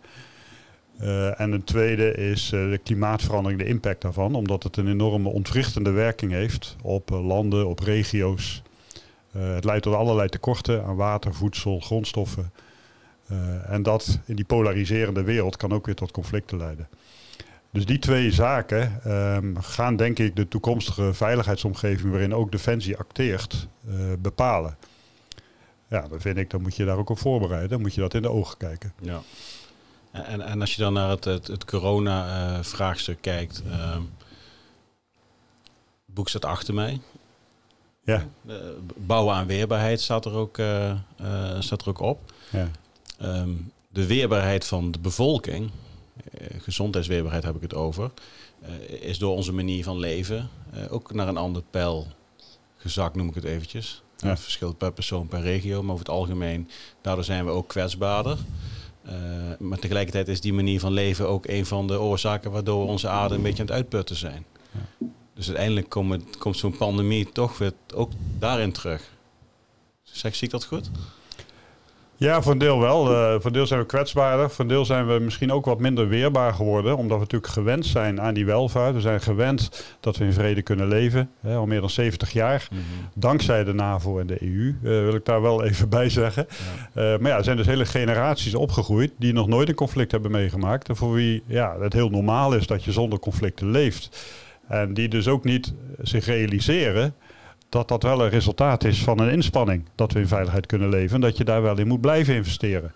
Uh, 1.02 1.40
en 1.40 1.52
een 1.52 1.64
tweede 1.64 2.14
is 2.14 2.52
uh, 2.52 2.70
de 2.70 2.78
klimaatverandering, 2.78 3.62
de 3.62 3.68
impact 3.68 4.02
daarvan, 4.02 4.36
omdat 4.36 4.64
het 4.64 4.78
een 4.78 4.88
enorme 4.88 5.30
ontwrichtende 5.30 5.92
werking 5.92 6.32
heeft 6.32 6.76
op 6.82 7.12
uh, 7.12 7.26
landen, 7.26 7.68
op 7.68 7.80
regio's. 7.80 8.62
het 9.32 9.64
leidt 9.64 9.84
tot 9.84 9.94
allerlei 9.94 10.30
tekorten 10.30 10.84
aan 10.84 10.96
water, 10.96 11.34
voedsel, 11.34 11.80
grondstoffen. 11.80 12.52
en 13.68 13.84
dat 13.84 14.20
in 14.26 14.36
die 14.36 14.46
polariserende 14.46 15.24
wereld 15.24 15.58
kan 15.58 15.74
ook 15.74 15.86
weer 15.86 15.96
tot 15.96 16.12
conflicten 16.12 16.58
leiden. 16.58 16.88
Dus 17.74 17.86
die 17.86 18.00
twee 18.00 18.32
zaken 18.32 19.12
um, 19.12 19.62
gaan 19.62 19.96
denk 19.96 20.20
ik 20.20 20.36
de 20.36 20.48
toekomstige 20.48 21.14
veiligheidsomgeving 21.14 22.12
waarin 22.12 22.34
ook 22.34 22.52
Defensie 22.52 22.98
acteert 22.98 23.68
uh, 23.88 23.94
bepalen. 24.20 24.78
Ja, 25.88 26.08
dan 26.08 26.22
vind 26.22 26.38
ik, 26.38 26.50
dan 26.50 26.62
moet 26.62 26.76
je 26.76 26.86
daar 26.86 26.98
ook 26.98 27.10
op 27.10 27.20
voorbereiden. 27.20 27.70
Dan 27.70 27.82
moet 27.82 27.94
je 27.94 28.02
dat 28.02 28.14
in 28.14 28.22
de 28.22 28.30
ogen 28.30 28.58
kijken. 28.58 28.94
Ja. 29.02 29.22
En, 30.12 30.42
en 30.42 30.62
als 30.62 30.76
je 30.76 30.82
dan 30.82 30.94
naar 30.94 31.10
het, 31.10 31.24
het, 31.24 31.48
het 31.48 31.66
corona-vraagstuk 31.66 33.16
uh, 33.16 33.22
kijkt. 33.22 33.64
Uh, 33.68 33.98
boek 36.06 36.30
staat 36.30 36.46
achter 36.46 36.74
mij. 36.74 37.02
Ja. 38.04 38.26
bouwen 38.96 39.36
aan 39.36 39.48
weerbaarheid 39.48 40.02
staat 40.02 40.26
er 40.26 40.34
ook, 40.34 40.56
staat 41.60 41.82
er 41.82 41.90
ook 41.90 42.00
op. 42.00 42.34
Ja. 42.50 42.68
Um, 43.22 43.72
de 43.90 44.08
weerbaarheid 44.08 44.66
van 44.66 44.92
de 44.92 45.00
bevolking 45.00 45.72
gezondheidsweerbaarheid 46.58 47.44
heb 47.44 47.56
ik 47.56 47.62
het 47.62 47.74
over, 47.74 48.12
uh, 48.64 49.02
is 49.02 49.18
door 49.18 49.36
onze 49.36 49.54
manier 49.54 49.84
van 49.84 50.00
leven 50.00 50.50
uh, 50.76 50.94
ook 50.94 51.14
naar 51.14 51.28
een 51.28 51.38
ander 51.38 51.64
pijl 51.70 52.08
gezakt, 52.78 53.16
noem 53.16 53.28
ik 53.28 53.36
het 53.36 53.44
eventjes. 53.44 54.02
Ja. 54.18 54.30
Het 54.30 54.40
verschilt 54.40 54.78
per 54.78 54.94
persoon, 54.94 55.28
per 55.28 55.42
regio, 55.42 55.82
maar 55.82 55.94
over 55.94 56.06
het 56.06 56.16
algemeen, 56.16 56.70
daardoor 57.02 57.24
zijn 57.24 57.46
we 57.46 57.52
ook 57.52 57.68
kwetsbaarder. 57.68 58.38
maar 59.60 59.80
tegelijkertijd 59.80 60.28
is 60.28 60.42
die 60.42 60.54
manier 60.54 60.80
van 60.80 60.92
leven 60.92 61.28
ook 61.28 61.48
een 61.48 61.66
van 61.66 61.88
de 61.88 62.00
oorzaken 62.00 62.52
waardoor 62.52 62.86
we 62.86 62.92
onze 62.92 63.08
aarde 63.08 63.36
een 63.36 63.42
beetje 63.42 63.62
aan 63.62 63.68
het 63.68 63.76
uitputten 63.76 64.16
zijn. 64.16 64.46
Ja. 64.72 65.08
Dus 65.34 65.48
uiteindelijk 65.48 65.90
komt, 65.90 66.38
komt 66.38 66.58
zo'n 66.58 66.78
pandemie 66.78 67.32
toch 67.32 67.58
weer 67.58 67.74
ook 67.94 68.12
daarin 68.40 68.72
terug. 68.72 69.12
Zeg, 70.04 70.36
zie 70.36 70.48
ik 70.48 70.54
dat 70.54 70.66
goed? 70.66 70.90
Ja, 72.24 72.42
voor 72.42 72.52
een 72.52 72.58
deel 72.58 72.80
wel. 72.80 73.12
Uh, 73.12 73.32
voor 73.32 73.46
een 73.46 73.52
deel 73.52 73.68
zijn 73.68 73.80
we 73.80 73.86
kwetsbaarder. 73.86 74.50
Voor 74.50 74.60
een 74.60 74.70
deel 74.70 74.86
zijn 74.86 75.08
we 75.08 75.20
misschien 75.20 75.52
ook 75.52 75.66
wat 75.66 75.80
minder 75.80 76.08
weerbaar 76.08 76.54
geworden. 76.54 76.98
Omdat 76.98 77.18
we 77.18 77.24
natuurlijk 77.24 77.54
gewend 77.54 77.86
zijn 77.86 78.22
aan 78.22 78.34
die 78.34 78.46
welvaart. 78.46 78.94
We 78.94 79.02
zijn 79.02 79.22
gewend 79.22 79.86
dat 80.00 80.18
we 80.18 80.26
in 80.26 80.34
vrede 80.34 80.62
kunnen 80.62 80.88
leven. 80.88 81.30
Hè, 81.40 81.56
al 81.56 81.66
meer 81.66 81.80
dan 81.80 81.90
70 81.90 82.32
jaar. 82.32 82.68
Mm 82.72 82.78
-hmm. 82.78 83.10
Dankzij 83.14 83.64
de 83.64 83.74
NAVO 83.74 84.20
en 84.20 84.28
de 84.28 84.44
EU. 84.44 84.68
Uh, 84.68 84.74
wil 84.82 85.16
ik 85.16 85.26
daar 85.26 85.42
wel 85.42 85.64
even 85.64 85.90
bij 86.00 86.10
zeggen. 86.10 86.48
Ja. 86.94 87.14
Uh, 87.14 87.20
maar 87.20 87.32
ja, 87.32 87.38
er 87.38 87.44
zijn 87.44 87.58
dus 87.58 87.66
hele 87.66 87.86
generaties 87.86 88.56
opgegroeid. 88.56 89.12
die 89.18 89.34
nog 89.34 89.48
nooit 89.48 89.70
een 89.70 89.76
conflict 89.76 90.12
hebben 90.12 90.32
meegemaakt. 90.32 90.90
En 90.90 90.96
voor 90.96 91.14
wie 91.14 91.44
ja, 91.46 91.76
het 91.80 91.94
heel 91.94 92.10
normaal 92.10 92.54
is 92.54 92.68
dat 92.68 92.84
je 92.84 92.92
zonder 92.92 93.20
conflicten 93.20 93.72
leeft. 93.72 94.26
En 94.68 94.94
die 94.94 95.08
dus 95.08 95.28
ook 95.28 95.44
niet 95.44 95.74
zich 96.02 96.26
realiseren 96.26 97.16
dat 97.74 97.88
dat 97.88 98.04
wel 98.04 98.24
een 98.24 98.30
resultaat 98.30 98.84
is 98.84 99.04
van 99.04 99.20
een 99.20 99.32
inspanning. 99.32 99.86
Dat 99.96 100.12
we 100.12 100.20
in 100.20 100.28
veiligheid 100.28 100.66
kunnen 100.66 100.90
leven. 100.90 101.16
En 101.16 101.22
dat 101.22 101.38
je 101.38 101.44
daar 101.44 101.62
wel 101.62 101.78
in 101.78 101.88
moet 101.88 102.02
blijven 102.02 102.36
investeren. 102.36 102.94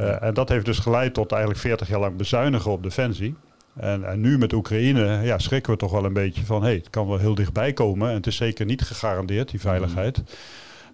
Uh, 0.00 0.22
en 0.22 0.34
dat 0.34 0.48
heeft 0.48 0.64
dus 0.64 0.78
geleid 0.78 1.14
tot 1.14 1.30
eigenlijk 1.30 1.60
40 1.60 1.88
jaar 1.88 2.00
lang 2.00 2.16
bezuinigen 2.16 2.70
op 2.70 2.82
defensie. 2.82 3.34
En, 3.76 4.04
en, 4.04 4.20
nu 4.20 4.38
met 4.38 4.52
Oekraïne 4.52 5.20
ja, 5.22 5.38
schrikken 5.38 5.72
we 5.72 5.78
toch 5.78 5.90
wel 5.90 6.04
een 6.04 6.12
beetje 6.12 6.44
van... 6.44 6.60
hé, 6.60 6.66
hey, 6.66 6.76
het 6.76 6.90
kan 6.90 7.08
wel 7.08 7.18
heel 7.18 7.34
dichtbij 7.34 7.72
komen. 7.72 8.08
En 8.08 8.14
het 8.14 8.26
is 8.26 8.36
zeker 8.36 8.66
niet 8.66 8.82
gegarandeerd, 8.82 9.50
die 9.50 9.60
veiligheid. 9.60 10.18
Mm. 10.18 10.24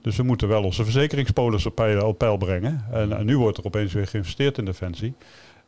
Dus 0.02 0.16
we 0.16 0.22
moeten 0.22 0.48
wel 0.48 0.62
onze 0.62 0.84
verzekeringspolis 0.84 1.66
op 1.66 1.74
peil, 1.74 2.06
op 2.06 2.18
peil 2.18 2.36
brengen. 2.36 2.84
En, 2.92 3.16
en, 3.16 3.26
nu 3.26 3.38
wordt 3.38 3.58
er 3.58 3.64
opeens 3.64 3.92
weer 3.92 4.06
geïnvesteerd 4.06 4.58
in 4.58 4.64
defensie. 4.64 5.14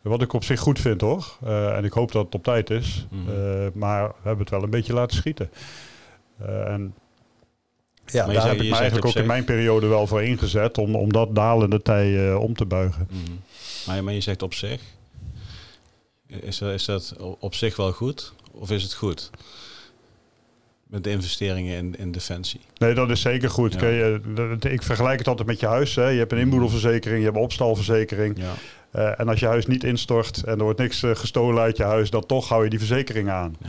Wat 0.00 0.22
ik 0.22 0.32
op 0.32 0.44
zich 0.44 0.60
goed 0.60 0.78
vind 0.78 1.00
hoor. 1.00 1.38
Uh, 1.44 1.76
en 1.76 1.84
ik 1.84 1.92
hoop 1.92 2.12
dat 2.12 2.24
het 2.24 2.34
op 2.34 2.44
tijd 2.44 2.70
is. 2.70 3.06
Mm. 3.10 3.28
Uh, 3.28 3.34
maar 3.74 4.08
we 4.08 4.14
hebben 4.22 4.38
het 4.38 4.50
wel 4.50 4.62
een 4.62 4.70
beetje 4.70 4.92
laten 4.92 5.16
schieten. 5.16 5.50
en 6.46 6.94
ja, 8.12 8.26
maar 8.26 8.34
daar 8.34 8.48
heb 8.48 8.60
ik 8.60 8.70
me 8.70 8.76
eigenlijk 8.76 9.06
ook 9.06 9.14
in 9.14 9.26
mijn 9.26 9.44
periode 9.44 9.86
wel 9.86 10.06
voor 10.06 10.22
ingezet 10.22 10.78
om, 10.78 10.94
om 10.94 11.12
dat 11.12 11.34
dalende 11.34 11.82
tij 11.82 12.10
uh, 12.10 12.40
om 12.40 12.54
te 12.54 12.64
buigen. 12.64 13.08
Mm 13.10 13.24
-hmm. 13.24 13.40
maar, 13.86 14.04
maar 14.04 14.14
je 14.14 14.20
zegt 14.20 14.42
op 14.42 14.54
zich, 14.54 14.80
is, 16.26 16.60
is 16.60 16.84
dat 16.84 17.16
op 17.38 17.54
zich 17.54 17.76
wel 17.76 17.92
goed 17.92 18.32
of 18.52 18.70
is 18.70 18.82
het 18.82 18.94
goed? 18.94 19.30
Met 20.86 21.04
de 21.04 21.10
investeringen 21.10 21.76
in, 21.76 21.96
in 21.98 22.12
defensie. 22.12 22.60
Nee, 22.78 22.94
dat 22.94 23.10
is 23.10 23.20
zeker 23.20 23.50
goed. 23.50 23.72
Ja. 23.72 23.86
Je, 23.86 24.56
ik 24.60 24.82
vergelijk 24.82 25.18
het 25.18 25.28
altijd 25.28 25.48
met 25.48 25.60
je 25.60 25.66
huis. 25.66 25.94
Hè. 25.94 26.08
Je 26.08 26.18
hebt 26.18 26.32
een 26.32 26.38
inboedelverzekering, 26.38 27.18
je 27.18 27.24
hebt 27.24 27.36
een 27.36 27.42
opstalverzekering. 27.42 28.38
Ja. 28.38 28.54
Uh, 28.94 29.20
en 29.20 29.28
als 29.28 29.40
je 29.40 29.46
huis 29.46 29.66
niet 29.66 29.84
instort 29.84 30.42
en 30.44 30.58
er 30.58 30.62
wordt 30.62 30.78
niks 30.78 31.02
uh, 31.02 31.14
gestolen 31.14 31.62
uit 31.62 31.76
je 31.76 31.82
huis, 31.82 32.10
dan 32.10 32.26
toch 32.26 32.48
hou 32.48 32.64
je 32.64 32.70
die 32.70 32.78
verzekering 32.78 33.30
aan. 33.30 33.56
Ja. 33.62 33.68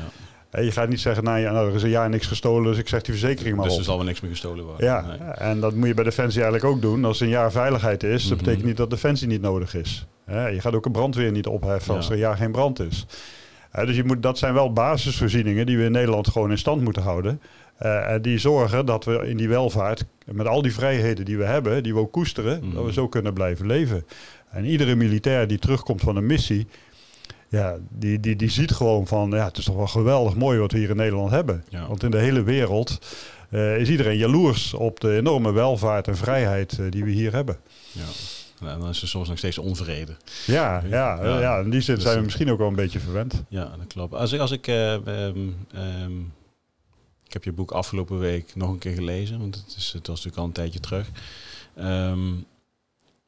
En 0.49 0.63
je 0.63 0.71
gaat 0.71 0.89
niet 0.89 0.99
zeggen, 0.99 1.23
nou, 1.23 1.39
ja, 1.39 1.51
nou, 1.51 1.69
er 1.69 1.75
is 1.75 1.83
een 1.83 1.89
jaar 1.89 2.09
niks 2.09 2.27
gestolen, 2.27 2.63
dus 2.63 2.77
ik 2.77 2.87
zeg 2.87 3.01
die 3.01 3.13
verzekering 3.13 3.55
maar 3.55 3.65
dus 3.65 3.73
op. 3.73 3.79
er 3.79 3.85
zal 3.85 3.97
wel 3.97 4.05
niks 4.05 4.21
meer 4.21 4.31
gestolen 4.31 4.65
worden. 4.65 4.85
Ja, 4.85 5.05
nee. 5.05 5.17
en 5.17 5.59
dat 5.59 5.73
moet 5.75 5.87
je 5.87 5.93
bij 5.93 6.03
Defensie 6.03 6.41
eigenlijk 6.41 6.73
ook 6.73 6.81
doen. 6.81 7.05
Als 7.05 7.19
er 7.19 7.25
een 7.25 7.31
jaar 7.31 7.51
veiligheid 7.51 8.03
is, 8.03 8.09
dat 8.11 8.21
mm 8.21 8.27
-hmm. 8.27 8.37
betekent 8.37 8.65
niet 8.65 8.77
dat 8.77 8.89
Defensie 8.89 9.27
niet 9.27 9.41
nodig 9.41 9.75
is. 9.75 10.07
je 10.25 10.57
gaat 10.59 10.73
ook 10.73 10.85
een 10.85 10.91
brandweer 10.91 11.31
niet 11.31 11.47
opheffen 11.47 11.95
als 11.95 12.05
ja. 12.05 12.11
er 12.11 12.17
een 12.17 12.23
jaar 12.23 12.37
geen 12.37 12.51
brand 12.51 12.79
is. 12.79 13.05
dus 13.71 13.95
je 13.95 14.03
moet, 14.03 14.23
dat 14.23 14.37
zijn 14.37 14.53
wel 14.53 14.73
basisvoorzieningen 14.73 15.65
die 15.65 15.77
we 15.77 15.83
in 15.83 15.91
Nederland 15.91 16.27
gewoon 16.27 16.51
in 16.51 16.57
stand 16.57 16.81
moeten 16.81 17.01
houden. 17.01 17.41
Uh, 17.81 18.13
die 18.21 18.37
zorgen 18.37 18.85
dat 18.85 19.05
we 19.05 19.27
in 19.27 19.37
die 19.37 19.49
welvaart, 19.49 20.05
met 20.25 20.47
al 20.47 20.61
die 20.61 20.73
vrijheden 20.73 21.25
die 21.25 21.37
we 21.37 21.43
hebben, 21.43 21.83
die 21.83 21.93
we 21.93 21.99
ook 21.99 22.11
koesteren, 22.11 22.59
mm. 22.63 22.73
dat 22.73 22.85
we 22.85 22.93
zo 22.93 23.07
kunnen 23.07 23.33
blijven 23.33 23.65
leven. 23.65 24.05
En 24.49 24.65
iedere 24.65 24.95
militair 24.95 25.47
die 25.47 25.59
terugkomt 25.59 26.01
van 26.01 26.15
een 26.15 26.25
missie, 26.25 26.67
ja, 27.49 27.77
die, 27.89 28.19
die, 28.19 28.35
die 28.35 28.49
ziet 28.49 28.71
gewoon 28.71 29.07
van, 29.07 29.29
ja, 29.29 29.45
het 29.45 29.57
is 29.57 29.65
toch 29.65 29.75
wel 29.75 29.87
geweldig 29.87 30.35
mooi 30.35 30.59
wat 30.59 30.71
we 30.71 30.77
hier 30.77 30.89
in 30.89 30.95
Nederland 30.95 31.31
hebben. 31.31 31.63
Ja. 31.69 31.87
Want 31.87 32.03
in 32.03 32.11
de 32.11 32.17
hele 32.17 32.43
wereld 32.43 32.99
uh, 33.49 33.77
is 33.77 33.89
iedereen 33.89 34.17
jaloers 34.17 34.73
op 34.73 34.99
de 34.99 35.15
enorme 35.15 35.51
welvaart 35.51 36.07
en 36.07 36.17
vrijheid 36.17 36.77
uh, 36.79 36.91
die 36.91 37.03
we 37.03 37.11
hier 37.11 37.31
hebben. 37.31 37.57
Ja. 37.91 38.03
En 38.67 38.79
dan 38.79 38.89
is 38.89 39.01
er 39.01 39.07
soms 39.07 39.27
nog 39.27 39.37
steeds 39.37 39.57
onvrede. 39.57 40.15
Ja, 40.45 40.83
ja, 40.89 41.23
ja. 41.23 41.39
ja 41.39 41.59
in 41.59 41.69
die 41.69 41.81
zin 41.81 41.95
dus, 41.95 42.03
zijn 42.03 42.17
we 42.17 42.23
misschien 42.23 42.51
ook 42.51 42.57
wel 42.57 42.67
een 42.67 42.75
beetje 42.75 42.99
verwend. 42.99 43.43
Ja, 43.47 43.63
dat 43.77 43.87
klopt. 43.87 44.13
Als 44.13 44.31
ik, 44.31 44.39
als 44.39 44.51
ik 44.51 44.67
uh, 44.67 44.93
um, 44.93 45.55
um, 45.75 46.33
ik 47.25 47.33
heb 47.33 47.43
je 47.43 47.51
boek 47.51 47.71
afgelopen 47.71 48.19
week 48.19 48.55
nog 48.55 48.69
een 48.69 48.77
keer 48.77 48.93
gelezen, 48.93 49.39
want 49.39 49.55
het, 49.55 49.75
is, 49.77 49.91
het 49.93 50.07
was 50.07 50.15
natuurlijk 50.15 50.37
al 50.37 50.45
een 50.45 50.51
tijdje 50.51 50.79
terug. 50.79 51.09
Um, 51.79 52.45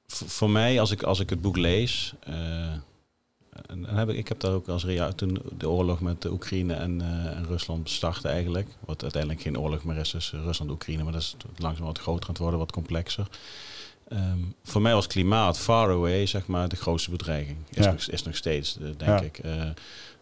voor 0.07 0.49
mij, 0.49 0.79
als 0.79 0.91
ik, 0.91 1.03
als 1.03 1.19
ik 1.19 1.29
het 1.29 1.41
boek 1.41 1.57
lees, 1.57 2.13
En, 3.51 3.85
en 3.85 3.95
heb 3.95 4.09
ik, 4.09 4.17
ik 4.17 4.27
heb 4.27 4.39
daar 4.39 4.53
ook 4.53 4.67
als 4.67 4.85
rea 4.85 5.11
toen 5.11 5.41
de 5.57 5.69
oorlog 5.69 6.01
met 6.01 6.21
de 6.21 6.31
Oekraïne 6.31 6.73
en, 6.73 7.01
en 7.35 7.45
Rusland 7.47 7.89
startte 7.89 8.27
eigenlijk. 8.27 8.67
Wat 8.79 9.01
uiteindelijk 9.01 9.41
geen 9.41 9.59
oorlog 9.59 9.83
meer 9.83 9.97
is 9.97 10.09
tussen 10.09 10.43
Rusland 10.43 10.69
en 10.69 10.75
Oekraïne. 10.75 11.03
Maar 11.03 11.13
dat 11.13 11.21
is 11.21 11.35
langzaam 11.57 11.85
wat 11.85 11.99
groter 11.99 12.23
aan 12.23 12.29
het 12.29 12.37
worden, 12.37 12.59
wat 12.59 12.71
complexer. 12.71 13.27
Ehm, 14.07 14.39
voor 14.63 14.81
mij 14.81 14.93
was 14.93 15.07
klimaat 15.07 15.59
far 15.59 15.89
away, 15.89 16.25
zeg 16.25 16.47
maar, 16.47 16.69
de 16.69 16.75
grootste 16.75 17.11
bedreiging. 17.11 17.57
Is, 17.69 17.85
nog, 17.85 18.07
is 18.07 18.23
nog 18.23 18.35
steeds, 18.35 18.77
denk 18.97 19.19
ik. 19.21 19.43
Uh, 19.45 19.53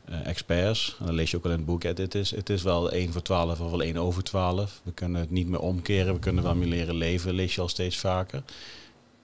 uh, 0.10 0.26
experts, 0.28 0.96
en 1.00 1.06
dan 1.06 1.16
lees 1.16 1.32
je 1.32 1.38
ook 1.38 1.44
al 1.46 1.52
in 1.52 1.58
het 1.58 1.66
boek, 1.66 1.84
het 1.84 2.16
is, 2.16 2.32
het 2.32 2.50
is 2.50 2.64
wel 2.64 2.92
1 2.92 3.12
voor 3.12 3.22
12 3.22 3.60
of 3.60 3.70
wel 3.70 3.82
1 3.82 3.98
over 3.98 4.24
12. 4.24 4.82
We 4.84 4.92
kunnen 4.92 5.22
het 5.22 5.32
niet 5.32 5.48
meer 5.48 5.60
omkeren, 5.60 6.14
we 6.14 6.20
kunnen 6.20 6.44
wel 6.44 6.56
meer 6.56 6.68
leren 6.68 6.96
leven, 6.96 7.34
lees 7.34 7.56
je 7.56 7.62
al 7.62 7.68
steeds 7.68 7.98
vaker. 7.98 8.44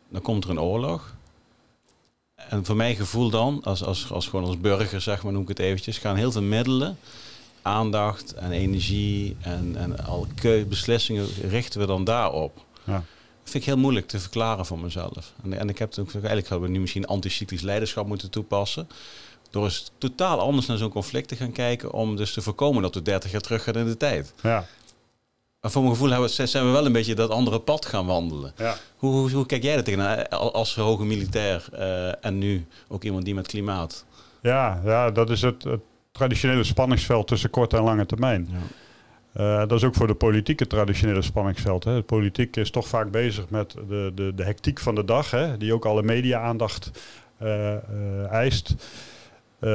Dan 0.10 0.22
komt 0.22 0.44
er 0.44 0.50
een 0.50 0.60
oorlog. 0.60 1.15
En 2.50 2.66
voor 2.66 2.76
mijn 2.76 2.96
gevoel 2.96 3.30
dan, 3.30 3.62
als, 3.64 3.84
als, 3.84 4.12
als 4.12 4.28
gewoon 4.28 4.46
als 4.46 4.60
burger, 4.60 5.02
zeg 5.02 5.24
maar, 5.24 5.34
noem 5.34 5.42
ik 5.42 5.48
het 5.48 5.60
eventjes, 5.60 5.98
gaan 5.98 6.16
heel 6.16 6.32
veel 6.32 6.42
middelen, 6.42 6.98
aandacht 7.62 8.34
en 8.34 8.52
energie 8.52 9.36
en, 9.42 9.76
en 9.78 10.06
al 10.06 10.28
beslissingen 10.68 11.28
richten 11.50 11.80
we 11.80 11.86
dan 11.86 12.04
daarop. 12.04 12.66
Ja 12.84 13.04
vind 13.46 13.64
ik 13.64 13.74
heel 13.74 13.78
moeilijk 13.78 14.08
te 14.08 14.20
verklaren 14.20 14.66
voor 14.66 14.80
mezelf. 14.80 15.34
En, 15.44 15.60
en 15.60 15.70
ik 15.70 15.78
heb 15.78 15.98
ook 16.00 16.14
eigenlijk 16.14 16.48
hadden 16.48 16.68
we 16.68 16.74
nu 16.74 16.80
misschien 16.80 17.06
anticyclisch 17.06 17.62
leiderschap 17.62 18.08
moeten 18.08 18.30
toepassen. 18.30 18.88
Door 19.50 19.64
eens 19.64 19.92
totaal 19.98 20.40
anders 20.40 20.66
naar 20.66 20.78
zo'n 20.78 20.90
conflict 20.90 21.28
te 21.28 21.36
gaan 21.36 21.52
kijken. 21.52 21.92
Om 21.92 22.16
dus 22.16 22.34
te 22.34 22.42
voorkomen 22.42 22.82
dat 22.82 22.96
we 22.96 23.02
30 23.02 23.32
jaar 23.32 23.42
terug 23.42 23.64
gaan 23.64 23.76
in 23.76 23.86
de 23.86 23.98
tijd. 23.98 24.34
Ja. 24.42 24.68
Maar 25.66 25.74
voor 25.74 25.84
mijn 25.84 25.96
gevoel 25.96 26.12
hebben 26.12 26.30
zijn 26.30 26.66
we 26.66 26.72
wel 26.72 26.86
een 26.86 26.92
beetje 26.92 27.16
dat 27.16 27.30
andere 27.30 27.60
pad 27.60 27.86
gaan 27.86 28.06
wandelen. 28.06 28.54
Ja. 28.58 28.76
Hoe, 28.96 29.12
hoe, 29.12 29.32
hoe 29.32 29.46
kijk 29.46 29.64
jij 29.64 29.76
er 29.76 29.84
tegenaan 29.84 30.30
als 30.30 30.76
hoge 30.76 31.06
militair 31.06 31.66
uh, 31.74 32.26
en 32.26 32.38
nu 32.38 32.66
ook 32.88 33.04
iemand 33.04 33.26
die 33.26 33.36
met 33.36 33.48
klimaat? 33.48 34.06
Ja, 34.42 34.82
ja 34.84 35.12
dat 35.12 35.30
is 35.30 35.42
het, 35.42 35.64
het 35.64 35.80
traditionele 36.12 36.64
spanningsveld 36.64 37.28
tussen 37.28 37.50
korte 37.50 37.78
en 37.78 37.84
lange 37.84 38.06
termijn. 38.06 38.50
Ja. 38.52 39.62
Uh, 39.62 39.68
dat 39.68 39.72
is 39.72 39.84
ook 39.84 39.96
voor 39.96 40.08
de 40.08 40.16
politieke 40.16 40.68
traditionele 40.68 41.22
spanningsveld. 41.22 41.84
Hè. 41.84 41.96
De 41.96 42.02
politiek 42.02 42.56
is 42.56 42.70
toch 42.70 42.88
vaak 42.88 43.12
bezig 43.12 43.50
met 43.50 43.76
de, 43.88 44.12
de, 44.16 44.32
de 44.36 44.44
hectiek 44.44 44.80
van 44.80 44.96
de 44.96 45.06
dag, 45.06 45.32
hè, 45.32 45.58
die 45.58 45.74
ook 45.74 45.86
alle 45.86 46.04
media-aandacht 46.04 46.92
uh, 47.42 48.32
eist. 48.32 48.76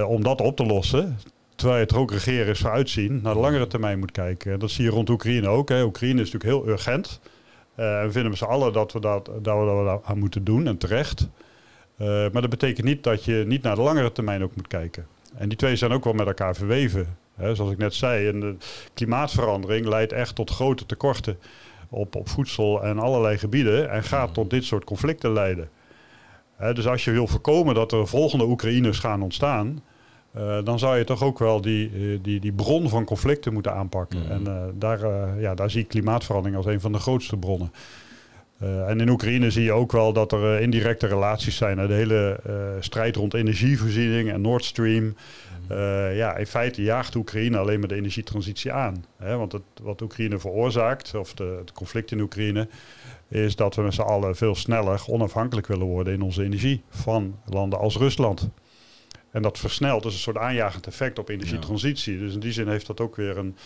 om 0.07 0.23
dat 0.23 0.41
op 0.41 0.57
te 0.57 0.67
lossen. 0.67 1.19
Terwijl 1.61 1.81
je 1.81 1.87
het 1.87 1.97
ook 1.97 2.11
regeren 2.11 2.47
is 2.47 2.61
vooruitzien, 2.61 3.21
naar 3.23 3.35
de 3.35 3.41
langere 3.41 3.67
termijn 3.67 3.99
moet 3.99 4.11
kijken. 4.11 4.53
En 4.53 4.59
dat 4.59 4.71
zie 4.71 4.85
je 4.85 4.91
rond 4.91 5.09
Oekraïne 5.09 5.49
ook. 5.49 5.69
Hè. 5.69 5.85
Oekraïne 5.85 6.21
is 6.21 6.33
natuurlijk 6.33 6.65
heel 6.65 6.73
urgent. 6.73 7.21
en 7.75 8.03
we 8.07 8.13
vinden 8.13 8.31
met 8.31 8.39
z'n 8.39 8.45
allen 8.45 8.73
dat 8.73 8.93
we, 8.93 9.01
dat, 9.01 9.25
dat 9.27 9.59
we 9.59 9.85
daar 9.85 10.01
aan 10.05 10.19
moeten 10.19 10.45
doen, 10.45 10.67
en 10.67 10.79
terecht. 10.79 11.29
maar 11.97 12.33
dat 12.33 12.49
betekent 12.49 12.87
niet 12.87 13.03
dat 13.03 13.25
je 13.25 13.45
niet 13.47 13.63
naar 13.63 13.75
de 13.75 13.81
langere 13.81 14.13
termijn 14.13 14.43
ook 14.43 14.57
moet 14.57 14.67
kijken. 14.67 15.07
En 15.35 15.49
die 15.49 15.59
twee 15.59 15.77
zijn 15.77 15.93
ook 15.93 16.05
wel 16.05 16.13
met 16.13 16.27
elkaar 16.27 16.55
verweven 16.55 17.17
zoals 17.53 17.73
ik 17.73 17.79
net 17.79 17.95
zei, 17.95 18.29
en 18.29 18.41
de 18.41 18.57
klimaatverandering 18.95 19.87
leidt 19.87 20.13
echt 20.13 20.35
tot 20.35 20.51
grote 20.51 20.87
tekorten 20.87 21.39
op, 21.89 22.15
op 22.15 22.29
voedsel 22.29 22.83
en 22.83 22.99
allerlei 22.99 23.39
gebieden 23.39 23.91
en 23.91 24.03
gaat 24.03 24.35
tot 24.35 24.51
dit 24.51 24.65
soort 24.65 24.85
conflicten 24.85 25.33
leiden. 25.33 25.69
dus 26.73 26.87
als 26.87 27.05
je 27.05 27.11
wil 27.11 27.27
voorkomen 27.27 27.75
dat 27.75 27.93
er 27.93 28.07
volgende 28.07 28.45
Oekraïners 28.45 28.99
gaan 28.99 29.23
ontstaan, 29.23 29.83
uh, 30.37 30.59
dan 30.65 30.79
zou 30.79 30.99
je 30.99 31.05
toch 31.05 31.23
ook 31.23 31.39
wel 31.39 31.61
die, 31.61 31.91
eh, 31.95 32.19
die, 32.23 32.41
die 32.41 32.53
bron 32.53 32.89
van 32.89 33.05
conflicten 33.05 33.53
moeten 33.53 33.75
aanpakken. 33.75 34.31
En 34.31 34.43
uh, 34.43 34.63
daar, 34.75 35.01
ja, 35.41 35.55
daar 35.55 35.71
zie 35.71 35.83
ik 35.83 35.89
klimaatverandering 35.89 36.57
als 36.57 36.67
een 36.67 36.81
van 36.81 36.93
de 36.93 36.99
grootste 36.99 37.37
bronnen. 37.37 37.73
en 38.87 39.01
in 39.01 39.09
Oekraïne 39.09 39.51
zie 39.51 39.65
je 39.65 39.73
ook 39.73 39.93
wel 39.93 40.13
dat 40.13 40.33
er 40.33 40.61
indirecte 40.61 41.07
relaties 41.07 41.57
zijn. 41.57 41.89
De 41.89 41.95
hele 41.95 42.41
strijd 42.81 43.17
rond 43.17 43.35
energievoorziening 43.35 44.31
en 44.31 44.41
Nord 44.41 44.65
Stream. 44.65 45.15
Uh, 45.71 46.17
ja, 46.17 46.37
in 46.37 46.47
feite 46.47 46.83
jaagt 46.83 47.15
Oekraïne 47.15 47.59
alleen 47.59 47.79
maar 47.79 47.89
de 47.89 47.95
energietransitie 47.95 48.73
aan. 48.73 49.05
Hè? 49.17 49.37
Want 49.37 49.53
het, 49.53 49.63
wat 49.83 50.01
Oekraïne 50.01 50.39
veroorzaakt, 50.39 51.15
of 51.15 51.35
de, 51.35 51.57
het 51.59 51.73
conflict 51.73 52.11
in 52.11 52.21
Oekraïne, 52.21 52.69
is 53.29 53.57
dat 53.57 53.75
we 53.75 53.83
met 53.83 53.95
z'n 53.95 54.01
allen 54.01 54.37
veel 54.37 54.55
sneller 54.55 55.03
onafhankelijk 55.07 55.67
willen 55.67 55.87
worden 55.87 56.13
in 56.13 56.23
onze 56.23 56.45
energie 56.45 56.83
van 56.89 57.39
landen 57.47 57.79
als 57.79 57.97
Rusland. 57.97 58.49
En 59.31 59.43
dat 59.43 59.59
versnelt, 59.59 60.03
dus 60.03 60.13
een 60.13 60.19
soort 60.19 60.37
aanjagend 60.37 60.87
effect 60.87 61.19
op 61.19 61.29
energietransitie. 61.29 62.19
Dus 62.19 62.35
in 62.35 62.41
die 62.41 62.53
zin 62.53 62.69
heeft 62.69 62.87
dat 62.87 63.01
ook 63.01 63.17
weer 63.17 63.39
een, 63.39 63.57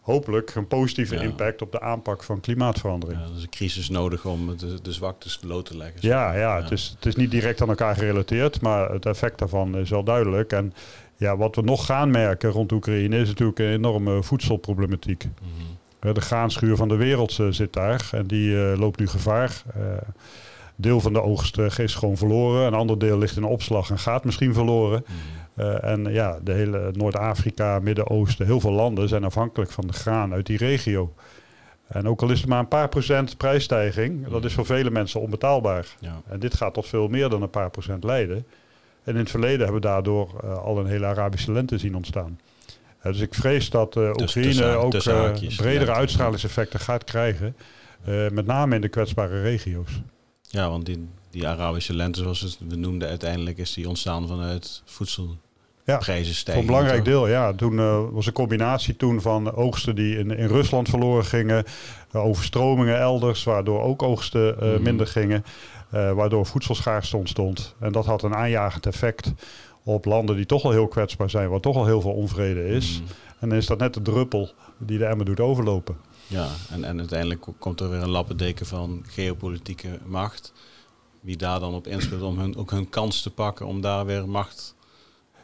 hopelijk 0.00 0.54
een 0.54 0.66
positieve 0.66 1.16
impact 1.16 1.62
op 1.62 1.72
de 1.72 1.80
aanpak 1.80 2.22
van 2.22 2.40
klimaatverandering. 2.40 3.20
Ja, 3.20 3.26
dat 3.26 3.36
is 3.36 3.42
een 3.42 3.48
crisis 3.48 3.88
nodig 3.88 4.24
om 4.24 4.56
de, 4.56 4.82
de 4.82 4.92
zwaktes 4.92 5.38
bloot 5.38 5.66
te 5.66 5.76
leggen. 5.76 5.98
Ja, 6.00 6.34
ja, 6.34 6.62
Het, 6.62 6.70
is, 6.70 6.92
het 6.94 7.06
is 7.06 7.14
niet 7.14 7.30
direct 7.30 7.62
aan 7.62 7.68
elkaar 7.68 7.96
gerelateerd, 7.96 8.60
maar 8.60 8.90
het 8.90 9.06
effect 9.06 9.38
daarvan 9.38 9.76
is 9.76 9.90
wel 9.90 10.04
duidelijk. 10.04 10.52
En 10.52 10.74
ja, 11.16 11.36
wat 11.36 11.56
we 11.56 11.62
nog 11.62 11.86
gaan 11.86 12.10
merken 12.10 12.50
rond 12.50 12.72
Oekraïne 12.72 13.18
is 13.18 13.28
natuurlijk 13.28 13.58
een 13.58 13.72
enorme 13.72 14.22
voedselproblematiek. 14.22 15.24
Mhm. 15.24 16.12
De 16.12 16.20
graanschuur 16.20 16.76
van 16.76 16.88
de 16.88 16.96
wereld 16.96 17.38
uh, 17.38 17.46
zit 17.50 17.72
daar 17.72 18.08
en 18.12 18.26
die 18.26 18.50
uh, 18.50 18.78
loopt 18.78 18.98
nu 18.98 19.08
gevaar. 19.08 19.62
Uh, 19.76 19.82
deel 20.82 21.00
van 21.00 21.12
de 21.12 21.22
oogst 21.22 21.58
is 21.58 21.94
gewoon 21.94 22.16
verloren. 22.16 22.66
Een 22.66 22.74
ander 22.74 22.98
deel 22.98 23.18
ligt 23.18 23.36
in 23.36 23.44
opslag 23.44 23.90
en 23.90 23.98
gaat 23.98 24.24
misschien 24.24 24.54
verloren. 24.54 25.04
Mhm. 25.06 25.76
en 25.76 26.04
ja, 26.04 26.38
de 26.42 26.52
hele 26.52 26.90
Noord-Afrika, 26.92 27.78
Midden-Oosten, 27.78 28.46
heel 28.46 28.60
veel 28.60 28.72
landen 28.72 29.08
zijn 29.08 29.24
afhankelijk 29.24 29.70
van 29.70 29.86
de 29.86 29.92
graan 29.92 30.32
uit 30.32 30.46
die 30.46 30.58
regio. 30.58 31.12
En 31.92 32.08
ook 32.08 32.22
al 32.22 32.30
is 32.30 32.40
het 32.40 32.48
maar 32.48 32.58
een 32.58 32.68
paar 32.68 32.88
procent 32.88 33.36
prijsstijging, 33.36 34.28
dat 34.28 34.44
is 34.44 34.54
voor 34.54 34.66
vele 34.66 34.90
mensen 34.90 35.20
onbetaalbaar. 35.20 35.86
Ja. 35.98 36.22
En 36.28 36.40
dit 36.40 36.54
gaat 36.54 36.74
tot 36.74 36.86
veel 36.86 37.08
meer 37.08 37.28
dan 37.28 37.42
een 37.42 37.50
paar 37.50 37.70
procent 37.70 38.04
leiden. 38.04 38.46
En 39.04 39.12
in 39.12 39.18
het 39.18 39.30
verleden 39.30 39.58
hebben 39.58 39.80
we 39.80 39.86
daardoor 39.86 40.30
uh, 40.44 40.58
al 40.58 40.78
een 40.78 40.86
hele 40.86 41.06
Arabische 41.06 41.52
lente 41.52 41.78
zien 41.78 41.96
ontstaan. 41.96 42.40
Uh, 42.98 43.12
dus 43.12 43.20
ik 43.20 43.34
vrees 43.34 43.70
dat 43.70 43.96
uh, 43.96 44.10
Oekraïne 44.20 44.64
ook 44.64 44.90
bredere 45.56 45.92
uitstralingseffecten 45.92 46.80
gaat 46.80 47.04
krijgen. 47.04 47.56
met 48.30 48.46
name 48.46 48.74
in 48.74 48.80
de 48.80 48.88
kwetsbare 48.88 49.42
regio's. 49.42 50.02
Ja, 50.52 50.70
want 50.70 50.86
die, 50.86 51.08
die 51.30 51.48
Arabische 51.48 51.94
lente, 51.94 52.20
zoals 52.20 52.58
we 52.68 52.76
noemden, 52.76 53.08
uiteindelijk 53.08 53.58
is 53.58 53.72
die 53.72 53.88
ontstaan 53.88 54.28
vanuit 54.28 54.82
voedsel. 54.84 55.36
Ja, 55.84 56.00
Voor 56.00 56.54
een 56.54 56.66
belangrijk 56.66 57.04
deel, 57.04 57.28
ja. 57.28 57.52
Toen 57.52 57.72
uh, 57.72 58.00
was 58.10 58.26
een 58.26 58.32
combinatie 58.32 58.96
toen 58.96 59.20
van 59.20 59.54
oogsten 59.54 59.94
die 59.94 60.18
in, 60.18 60.30
in 60.30 60.46
Rusland 60.46 60.88
verloren 60.88 61.24
gingen, 61.24 61.64
uh, 62.14 62.24
overstromingen 62.24 62.98
elders, 62.98 63.44
waardoor 63.44 63.82
ook 63.82 64.02
oogsten 64.02 64.56
uh, 64.62 64.78
minder 64.78 65.06
gingen. 65.06 65.44
Waardoor 65.90 66.46
voedselschaarste 66.46 67.16
ontstond. 67.16 67.74
En 67.80 67.92
dat 67.92 68.06
had 68.06 68.22
een 68.22 68.34
aanjagend 68.34 68.86
effect 68.86 69.32
op 69.84 70.04
landen 70.04 70.36
die 70.36 70.46
toch 70.46 70.64
al 70.64 70.70
heel 70.70 70.88
kwetsbaar 70.88 71.30
zijn, 71.30 71.48
waar 71.48 71.60
toch 71.60 71.76
al 71.76 71.86
heel 71.86 72.00
veel 72.00 72.12
onvrede 72.12 72.66
is. 72.66 73.00
Mm. 73.00 73.06
En 73.40 73.48
dan 73.48 73.58
is 73.58 73.66
dat 73.66 73.78
net 73.78 73.94
de 73.94 74.02
druppel 74.02 74.52
die 74.78 74.98
de 74.98 75.04
emmer 75.04 75.26
doet 75.26 75.40
overlopen. 75.40 75.96
Ja, 76.32 76.48
en, 76.70 76.84
en 76.84 76.98
uiteindelijk 76.98 77.46
komt 77.58 77.80
er 77.80 77.90
weer 77.90 78.02
een 78.02 78.08
lappendeken 78.08 78.66
van 78.66 79.04
geopolitieke 79.08 79.98
macht. 80.04 80.52
Wie 81.20 81.36
daar 81.36 81.60
dan 81.60 81.74
op 81.74 81.86
inspeelt 81.86 82.22
om 82.22 82.38
hun, 82.38 82.56
ook 82.56 82.70
hun 82.70 82.88
kans 82.88 83.22
te 83.22 83.30
pakken 83.30 83.66
om 83.66 83.80
daar 83.80 84.06
weer 84.06 84.28
macht 84.28 84.74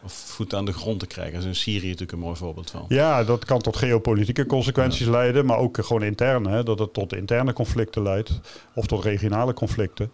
of 0.02 0.12
voet 0.12 0.54
aan 0.54 0.64
de 0.64 0.72
grond 0.72 1.00
te 1.00 1.06
krijgen. 1.06 1.32
Daar 1.32 1.42
is 1.42 1.46
in 1.46 1.54
Syrië 1.54 1.86
natuurlijk 1.86 2.12
een 2.12 2.18
mooi 2.18 2.36
voorbeeld 2.36 2.70
van. 2.70 2.84
Ja, 2.88 3.24
dat 3.24 3.44
kan 3.44 3.60
tot 3.60 3.76
geopolitieke 3.76 4.46
consequenties 4.46 5.06
leiden, 5.06 5.46
maar 5.46 5.58
ook 5.58 5.84
gewoon 5.84 6.02
interne. 6.02 6.50
Hè, 6.50 6.62
dat 6.62 6.78
het 6.78 6.92
tot 6.92 7.14
interne 7.14 7.52
conflicten 7.52 8.02
leidt 8.02 8.40
of 8.74 8.86
tot 8.86 9.04
regionale 9.04 9.54
conflicten 9.54 10.10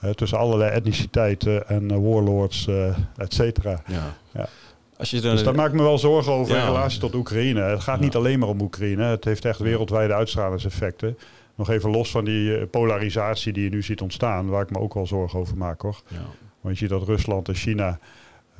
ja. 0.00 0.12
tussen 0.12 0.38
allerlei 0.38 0.70
etniciteiten 0.70 1.68
en 1.68 1.92
uh, 1.92 1.98
warlords, 1.98 2.66
uh, 2.66 2.98
et 3.16 3.34
cetera. 3.34 3.82
Ja. 3.86 4.16
ja. 4.32 4.48
Als 4.98 5.10
je 5.10 5.20
dan 5.20 5.30
dus 5.30 5.42
daar 5.42 5.54
maak 5.54 5.68
ik 5.68 5.74
me 5.74 5.82
wel 5.82 5.98
zorgen 5.98 6.32
over 6.32 6.56
in 6.56 6.64
relatie 6.64 7.00
tot 7.00 7.14
Oekraïne. 7.14 7.60
Het 7.60 7.80
gaat 7.80 8.00
niet 8.00 8.16
alleen 8.16 8.38
maar 8.38 8.48
om 8.48 8.60
Oekraïne. 8.60 9.02
Het 9.02 9.24
heeft 9.24 9.44
echt 9.44 9.58
wereldwijde 9.58 10.14
uitstralingseffecten. 10.14 11.18
Nog 11.54 11.70
even 11.70 11.90
los 11.90 12.10
van 12.10 12.24
die 12.24 12.56
eh, 12.56 12.66
polarisatie 12.70 13.52
die 13.52 13.64
je 13.64 13.70
nu 13.70 13.82
ziet 13.82 14.00
ontstaan, 14.00 14.48
waar 14.48 14.62
ik 14.62 14.70
me 14.70 14.78
ook 14.78 14.94
wel 14.94 15.06
zorgen 15.06 15.38
over 15.38 15.56
maak 15.56 15.80
hoor. 15.80 16.02
Want 16.60 16.78
je 16.78 16.86
ziet 16.86 16.98
dat 16.98 17.08
Rusland 17.08 17.48
en 17.48 17.54
China 17.54 17.98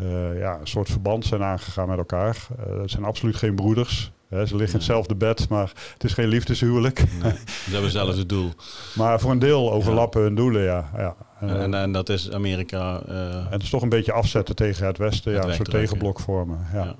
uh, 0.03 0.39
ja, 0.39 0.59
een 0.61 0.67
soort 0.67 0.89
verband 0.91 1.25
zijn 1.25 1.43
aangegaan 1.43 1.89
met 1.89 1.99
elkaar. 1.99 2.47
Uh, 2.59 2.81
het 2.81 2.91
zijn 2.91 3.05
absoluut 3.05 3.37
geen 3.37 3.55
broeders. 3.55 4.11
ze 4.31 4.37
liggen 4.37 4.59
in 4.59 4.71
hetzelfde 4.73 5.15
bed, 5.15 5.49
maar 5.49 5.73
het 5.93 6.05
is 6.05 6.13
geen 6.13 6.29
liefdeshuwelijk. 6.29 7.05
Nee, 7.23 7.33
ze 7.33 7.71
hebben 7.71 7.83
hetzelfde 7.83 8.27
doel. 8.27 8.51
maar 8.95 9.21
voor 9.21 9.31
een 9.31 9.39
deel 9.39 9.73
overlappen 9.73 10.23
hun 10.23 10.35
doelen, 10.35 10.63
ja. 10.63 10.91
ja. 10.97 11.17
En, 11.41 11.93
dat 11.93 12.09
is 12.09 12.33
Amerika. 12.33 13.03
En 13.07 13.47
het 13.51 13.63
is 13.63 13.71
toch 13.71 13.83
een 13.83 13.89
beetje 13.89 14.13
afzetten 14.13 14.55
tegen 14.55 14.87
het 14.87 14.99
Westen, 14.99 15.33
ja, 15.33 15.45
een 15.45 15.55
soort 15.55 15.71
tegenblok 15.71 16.21
vormen. 16.21 16.67
Ja. 16.73 16.95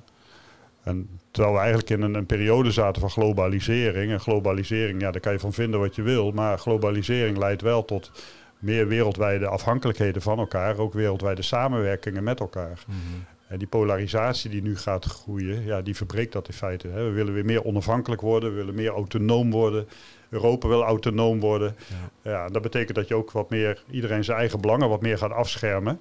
En 0.83 1.09
terwijl 1.31 1.55
we 1.55 1.61
eigenlijk 1.61 1.91
in 1.91 2.03
een, 2.03 2.15
een, 2.15 2.27
periode 2.27 2.71
zaten 2.71 3.01
van 3.01 3.11
globalisering. 3.11 4.13
En 4.13 4.21
globalisering, 4.21 5.01
ja, 5.01 5.11
daar 5.11 5.21
kan 5.21 5.33
je 5.33 5.39
van 5.39 5.53
vinden 5.53 5.81
wat 5.81 5.95
je 5.95 6.03
wil. 6.03 6.31
Maar 6.31 6.59
globalisering 6.59 7.39
leidt 7.39 7.63
wel 7.63 7.85
tot 7.85 8.11
meer 8.59 8.89
wereldwijde 8.89 9.47
afhankelijkheden 9.47 10.23
van 10.23 10.39
elkaar, 10.39 10.79
ook 10.79 10.93
wereldwijde 10.93 11.43
samenwerkingen 11.43 12.25
met 12.25 12.41
elkaar. 12.41 12.85
Mhm. 12.87 12.99
En 13.49 13.59
die 13.59 13.69
polarisatie 13.69 14.51
die 14.51 14.63
nu 14.63 14.77
gaat 14.77 15.05
groeien, 15.05 15.65
ja, 15.65 15.83
die 15.83 15.97
verbreekt 15.97 16.33
dat 16.33 16.49
in 16.49 16.55
feite. 16.55 16.89
Hè. 16.89 17.05
We 17.05 17.11
willen 17.11 17.35
weer 17.35 17.45
meer 17.45 17.65
onafhankelijk 17.65 18.21
worden, 18.21 18.51
we 18.51 18.57
willen 18.57 18.75
meer 18.75 18.91
autonoom 18.91 19.51
worden. 19.51 19.89
Europa 20.29 20.69
wil 20.69 20.83
autonoom 20.83 21.41
worden. 21.41 21.77
Ja. 22.23 22.31
ja 22.31 22.49
dat 22.49 22.63
betekent 22.63 22.97
dat 22.97 23.09
je 23.09 23.15
ook 23.15 23.31
wat 23.31 23.51
meer, 23.51 23.83
iedereen 23.91 24.25
zijn 24.25 24.39
eigen 24.39 24.61
belangen 24.61 24.89
wat 24.89 25.01
meer 25.01 25.19
gaat 25.19 25.31
afschermen. 25.31 26.01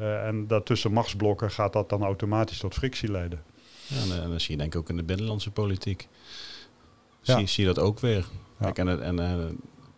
Uh, 0.00 0.26
en 0.26 0.46
daartussen 0.46 0.92
machtsblokken 0.92 1.50
gaat 1.50 1.72
dat 1.72 1.88
dan 1.88 2.02
automatisch 2.02 2.58
tot 2.58 2.74
frictie 2.74 3.10
leiden. 3.10 3.42
Ja, 3.86 4.22
en, 4.22 4.28
dan 4.28 4.40
zie 4.40 4.50
je 4.50 4.56
denk 4.56 4.74
ik 4.74 4.80
ook 4.80 4.88
in 4.88 4.96
de 4.96 5.02
binnenlandse 5.02 5.50
politiek. 5.50 6.08
Zie, 7.20 7.46
zie 7.46 7.66
je 7.66 7.74
dat 7.74 7.84
ook 7.84 8.00
weer. 8.00 8.26
Kijk, 8.60 8.78
en, 8.78 9.02
en 9.02 9.20
uh, 9.20 9.44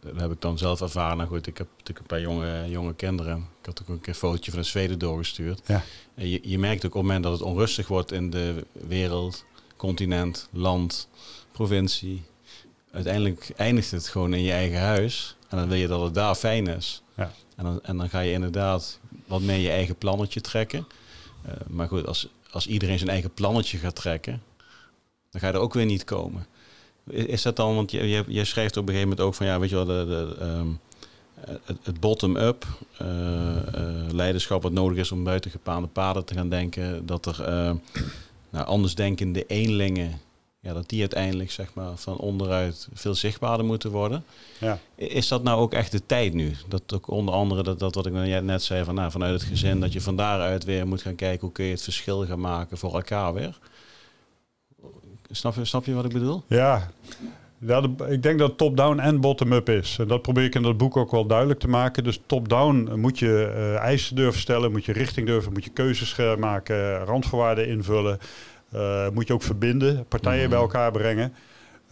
dat 0.00 0.20
heb 0.20 0.30
ik 0.30 0.40
dan 0.40 0.58
zelf 0.58 0.80
ervaren. 0.80 1.16
Nou 1.16 1.28
goed, 1.28 1.46
ik 1.46 1.58
heb 1.58 1.66
natuurlijk 1.70 1.98
een 1.98 2.06
paar 2.06 2.20
jonge, 2.20 2.68
jonge 2.68 2.94
kinderen. 2.94 3.36
Ik 3.36 3.66
had 3.66 3.80
ook 3.82 3.88
een 3.88 4.00
keer 4.00 4.08
een 4.08 4.14
fotootje 4.14 4.50
van 4.50 4.60
een 4.60 4.66
Zweden 4.66 4.98
doorgestuurd. 4.98 5.60
Ja. 5.66 5.82
En 6.14 6.28
je, 6.28 6.40
je 6.42 6.58
merkt 6.58 6.86
ook 6.86 6.94
op 6.94 7.00
het 7.00 7.02
moment 7.02 7.22
dat 7.22 7.32
het 7.32 7.42
onrustig 7.42 7.88
wordt 7.88 8.12
in 8.12 8.30
de 8.30 8.66
wereld, 8.72 9.44
continent, 9.76 10.48
land, 10.52 11.08
provincie. 11.52 12.22
Uiteindelijk 12.90 13.52
eindigt 13.56 13.90
het 13.90 14.08
gewoon 14.08 14.34
in 14.34 14.42
je 14.42 14.52
eigen 14.52 14.80
huis. 14.80 15.36
En 15.48 15.56
dan 15.56 15.68
wil 15.68 15.78
je 15.78 15.86
dat 15.86 16.00
het 16.00 16.14
daar 16.14 16.34
fijn 16.34 16.66
is. 16.66 17.02
Ja. 17.16 17.32
En, 17.56 17.64
dan, 17.64 17.82
en 17.82 17.96
dan 17.96 18.08
ga 18.08 18.20
je 18.20 18.32
inderdaad 18.32 18.98
wat 19.26 19.40
meer 19.40 19.58
je 19.58 19.70
eigen 19.70 19.96
plannetje 19.96 20.40
trekken. 20.40 20.86
Uh, 21.46 21.52
maar 21.68 21.88
goed, 21.88 22.06
als, 22.06 22.28
als 22.50 22.66
iedereen 22.66 22.98
zijn 22.98 23.10
eigen 23.10 23.34
plannetje 23.34 23.78
gaat 23.78 23.96
trekken, 23.96 24.42
dan 25.30 25.40
ga 25.40 25.46
je 25.46 25.52
er 25.52 25.60
ook 25.60 25.74
weer 25.74 25.84
niet 25.84 26.04
komen. 26.04 26.46
Is 27.06 27.42
dat 27.42 27.56
dan, 27.56 27.74
want 27.74 27.90
je, 27.90 28.24
je, 28.26 28.44
schrijft 28.44 28.76
op 28.76 28.82
een 28.82 28.94
gegeven 28.94 29.08
moment 29.08 29.26
ook 29.26 29.34
van 29.34 29.46
ja, 29.46 29.58
weet 29.58 29.70
je 29.70 29.74
wel, 29.74 29.84
de, 29.84 30.06
de, 30.06 30.44
um, 30.44 30.80
het, 31.40 31.76
het 31.82 32.00
bottom-up 32.00 32.66
uh, 33.02 33.08
uh, 33.08 34.12
leiderschap 34.12 34.62
wat 34.62 34.72
nodig 34.72 34.98
is 34.98 35.12
om 35.12 35.24
buiten 35.24 35.50
gepaande 35.50 35.88
paden 35.88 36.24
te 36.24 36.34
gaan 36.34 36.48
denken. 36.48 37.06
Dat 37.06 37.26
er 37.26 37.40
uh, 37.40 37.72
nou, 38.50 38.66
anders 38.66 38.94
denkende 38.94 39.46
eenlingen, 39.46 40.20
ja, 40.60 40.72
dat 40.72 40.88
die 40.88 41.00
uiteindelijk 41.00 41.50
zeg 41.50 41.74
maar 41.74 41.96
van 41.96 42.16
onderuit 42.16 42.88
veel 42.92 43.14
zichtbaarder 43.14 43.66
moeten 43.66 43.90
worden. 43.90 44.24
Ja. 44.58 44.78
Is 44.94 45.28
dat 45.28 45.42
nou 45.42 45.60
ook 45.60 45.72
echt 45.72 45.92
de 45.92 46.06
tijd 46.06 46.34
nu? 46.34 46.56
Dat 46.68 46.82
ook 46.94 47.10
onder 47.10 47.34
andere 47.34 47.62
dat, 47.62 47.78
dat 47.78 47.94
wat 47.94 48.06
ik 48.06 48.12
net 48.42 48.62
zei 48.62 48.84
van 48.84 48.94
nou, 48.94 49.10
vanuit 49.10 49.40
het 49.40 49.48
gezin, 49.48 49.80
dat 49.80 49.92
je 49.92 50.00
van 50.00 50.16
daaruit 50.16 50.64
weer 50.64 50.86
moet 50.86 51.02
gaan 51.02 51.14
kijken 51.14 51.40
hoe 51.40 51.52
kun 51.52 51.64
je 51.64 51.70
het 51.70 51.82
verschil 51.82 52.26
gaan 52.26 52.40
maken 52.40 52.78
voor 52.78 52.94
elkaar 52.94 53.34
weer. 53.34 53.58
Snap 55.30 55.54
je, 55.54 55.64
snap 55.64 55.84
je 55.84 55.94
wat 55.94 56.04
ik 56.04 56.12
bedoel? 56.12 56.42
Ja, 56.46 56.88
ja, 57.66 57.82
ik 58.08 58.22
denk 58.22 58.38
dat 58.38 58.58
top-down 58.58 58.98
en 58.98 59.20
bottom-up 59.20 59.68
is. 59.68 59.96
En 60.00 60.08
dat 60.08 60.22
probeer 60.22 60.44
ik 60.44 60.54
in 60.54 60.62
dat 60.62 60.76
boek 60.76 60.96
ook 60.96 61.10
wel 61.10 61.26
duidelijk 61.26 61.60
te 61.60 61.68
maken. 61.68 62.04
Dus 62.04 62.20
top-down 62.26 62.90
moet 62.94 63.18
je 63.18 63.52
uh, 63.56 63.76
eisen 63.76 64.16
durven 64.16 64.40
stellen, 64.40 64.72
moet 64.72 64.84
je 64.84 64.92
richting 64.92 65.26
durven, 65.26 65.52
moet 65.52 65.64
je 65.64 65.70
keuzes 65.70 66.16
maken, 66.38 67.04
randvoorwaarden 67.04 67.68
invullen. 67.68 68.18
Uh, 68.74 69.08
moet 69.08 69.26
je 69.26 69.32
ook 69.32 69.42
verbinden, 69.42 70.04
partijen 70.08 70.40
mhm. 70.40 70.50
bij 70.50 70.58
elkaar 70.58 70.90
brengen. 70.90 71.32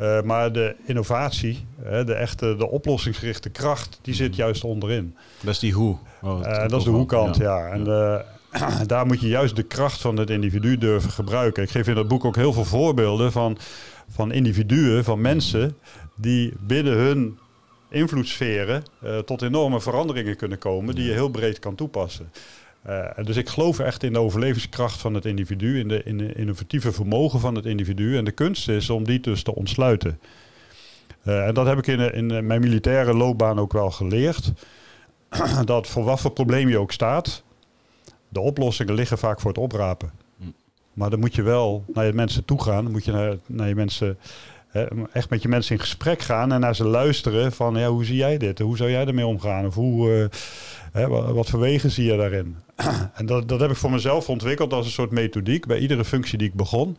Uh, 0.00 0.22
maar 0.22 0.52
de 0.52 0.76
innovatie, 0.84 1.66
de 2.04 2.14
echte, 2.14 2.56
de 2.56 2.68
oplossingsgerichte 2.68 3.50
kracht, 3.50 3.98
die 4.02 4.14
zit 4.14 4.30
mhm. 4.30 4.40
juist 4.40 4.64
onderin. 4.64 5.16
Dat 5.40 5.52
is 5.52 5.58
die 5.58 5.72
hoe. 5.72 5.96
Oh, 6.22 6.42
dat 6.42 6.72
is 6.72 6.84
de 6.84 6.90
hoe-kant, 6.90 7.36
ja. 7.36 7.58
ja. 7.58 7.66
En 7.68 7.84
ja. 7.84 8.24
daar 8.86 9.06
moet 9.06 9.20
je 9.20 9.28
juist 9.28 9.56
de 9.56 9.62
kracht 9.62 10.00
van 10.00 10.16
het 10.16 10.30
individu 10.30 10.78
durven 10.78 11.10
gebruiken. 11.10 11.62
Ik 11.62 11.70
geef 11.70 11.88
in 11.88 11.94
dat 11.94 12.08
boek 12.08 12.24
ook 12.24 12.36
heel 12.36 12.52
veel 12.52 12.64
voorbeelden 12.64 13.32
van, 13.32 13.58
van 14.08 14.32
individuen, 14.32 15.04
van 15.04 15.20
mensen 15.20 15.76
die 16.16 16.52
binnen 16.60 16.92
hun 16.92 17.38
invloedssferen 17.90 18.82
uh, 19.04 19.18
tot 19.18 19.42
enorme 19.42 19.80
veranderingen 19.80 20.36
kunnen 20.36 20.58
komen 20.58 20.94
die 20.94 21.04
je 21.04 21.12
heel 21.12 21.28
breed 21.28 21.58
kan 21.58 21.74
toepassen. 21.74 22.32
Uh, 22.88 23.06
dus 23.22 23.36
ik 23.36 23.48
geloof 23.48 23.78
echt 23.78 24.02
in 24.02 24.12
de 24.12 24.18
overlevingskracht 24.18 25.00
van 25.00 25.14
het 25.14 25.24
individu, 25.24 25.78
in 25.78 25.88
de, 25.88 26.02
in 26.02 26.18
de 26.18 26.32
innovatieve 26.32 26.92
vermogen 26.92 27.40
van 27.40 27.54
het 27.54 27.66
individu. 27.66 28.16
En 28.16 28.24
de 28.24 28.32
kunst 28.32 28.68
is 28.68 28.90
om 28.90 29.04
die 29.04 29.20
dus 29.20 29.42
te 29.42 29.54
ontsluiten. 29.54 30.20
En 31.22 31.54
dat 31.54 31.66
heb 31.66 31.78
ik 31.78 31.86
in, 31.86 32.14
in 32.14 32.46
mijn 32.46 32.60
militaire 32.60 33.14
loopbaan 33.14 33.58
ook 33.58 33.72
wel 33.72 33.90
geleerd. 33.90 34.52
dat 35.64 35.86
voor 35.86 36.04
wat 36.04 36.20
voor 36.20 36.30
probleem 36.30 36.68
je 36.68 36.78
ook 36.78 36.92
staat, 36.92 37.42
de 38.28 38.40
oplossingen 38.40 38.94
liggen 38.94 39.18
vaak 39.18 39.40
voor 39.40 39.50
het 39.50 39.60
oprapen. 39.60 40.10
Hm. 40.38 40.44
Maar 40.92 41.10
dan 41.10 41.20
moet 41.20 41.34
je 41.34 41.42
wel 41.42 41.84
naar 41.94 42.06
je 42.06 42.12
mensen 42.12 42.44
toe 42.44 42.62
gaan. 42.62 42.82
Dan 42.82 42.92
moet 42.92 43.04
je 43.04 43.12
naar, 43.12 43.36
naar 43.46 43.68
je 43.68 43.74
mensen, 43.74 44.18
echt 45.12 45.30
met 45.30 45.42
je 45.42 45.48
mensen 45.48 45.74
in 45.74 45.80
gesprek 45.80 46.20
gaan 46.20 46.52
en 46.52 46.60
naar 46.60 46.76
ze 46.76 46.84
luisteren 46.84 47.52
van 47.52 47.76
ja, 47.76 47.88
hoe 47.88 48.04
zie 48.04 48.16
jij 48.16 48.38
dit? 48.38 48.58
Hoe 48.58 48.76
zou 48.76 48.90
jij 48.90 49.06
ermee 49.06 49.26
omgaan? 49.26 49.66
Of 49.66 49.74
hoe, 49.74 50.30
uh, 50.96 51.06
wat, 51.06 51.30
wat 51.30 51.50
voor 51.50 51.60
wegen 51.60 51.90
zie 51.90 52.04
je 52.04 52.16
daarin? 52.16 52.56
en 53.14 53.26
dat, 53.26 53.48
dat 53.48 53.60
heb 53.60 53.70
ik 53.70 53.76
voor 53.76 53.90
mezelf 53.90 54.28
ontwikkeld 54.28 54.72
als 54.72 54.86
een 54.86 54.92
soort 54.92 55.10
methodiek 55.10 55.66
bij 55.66 55.78
iedere 55.78 56.04
functie 56.04 56.38
die 56.38 56.48
ik 56.48 56.54
begon. 56.54 56.96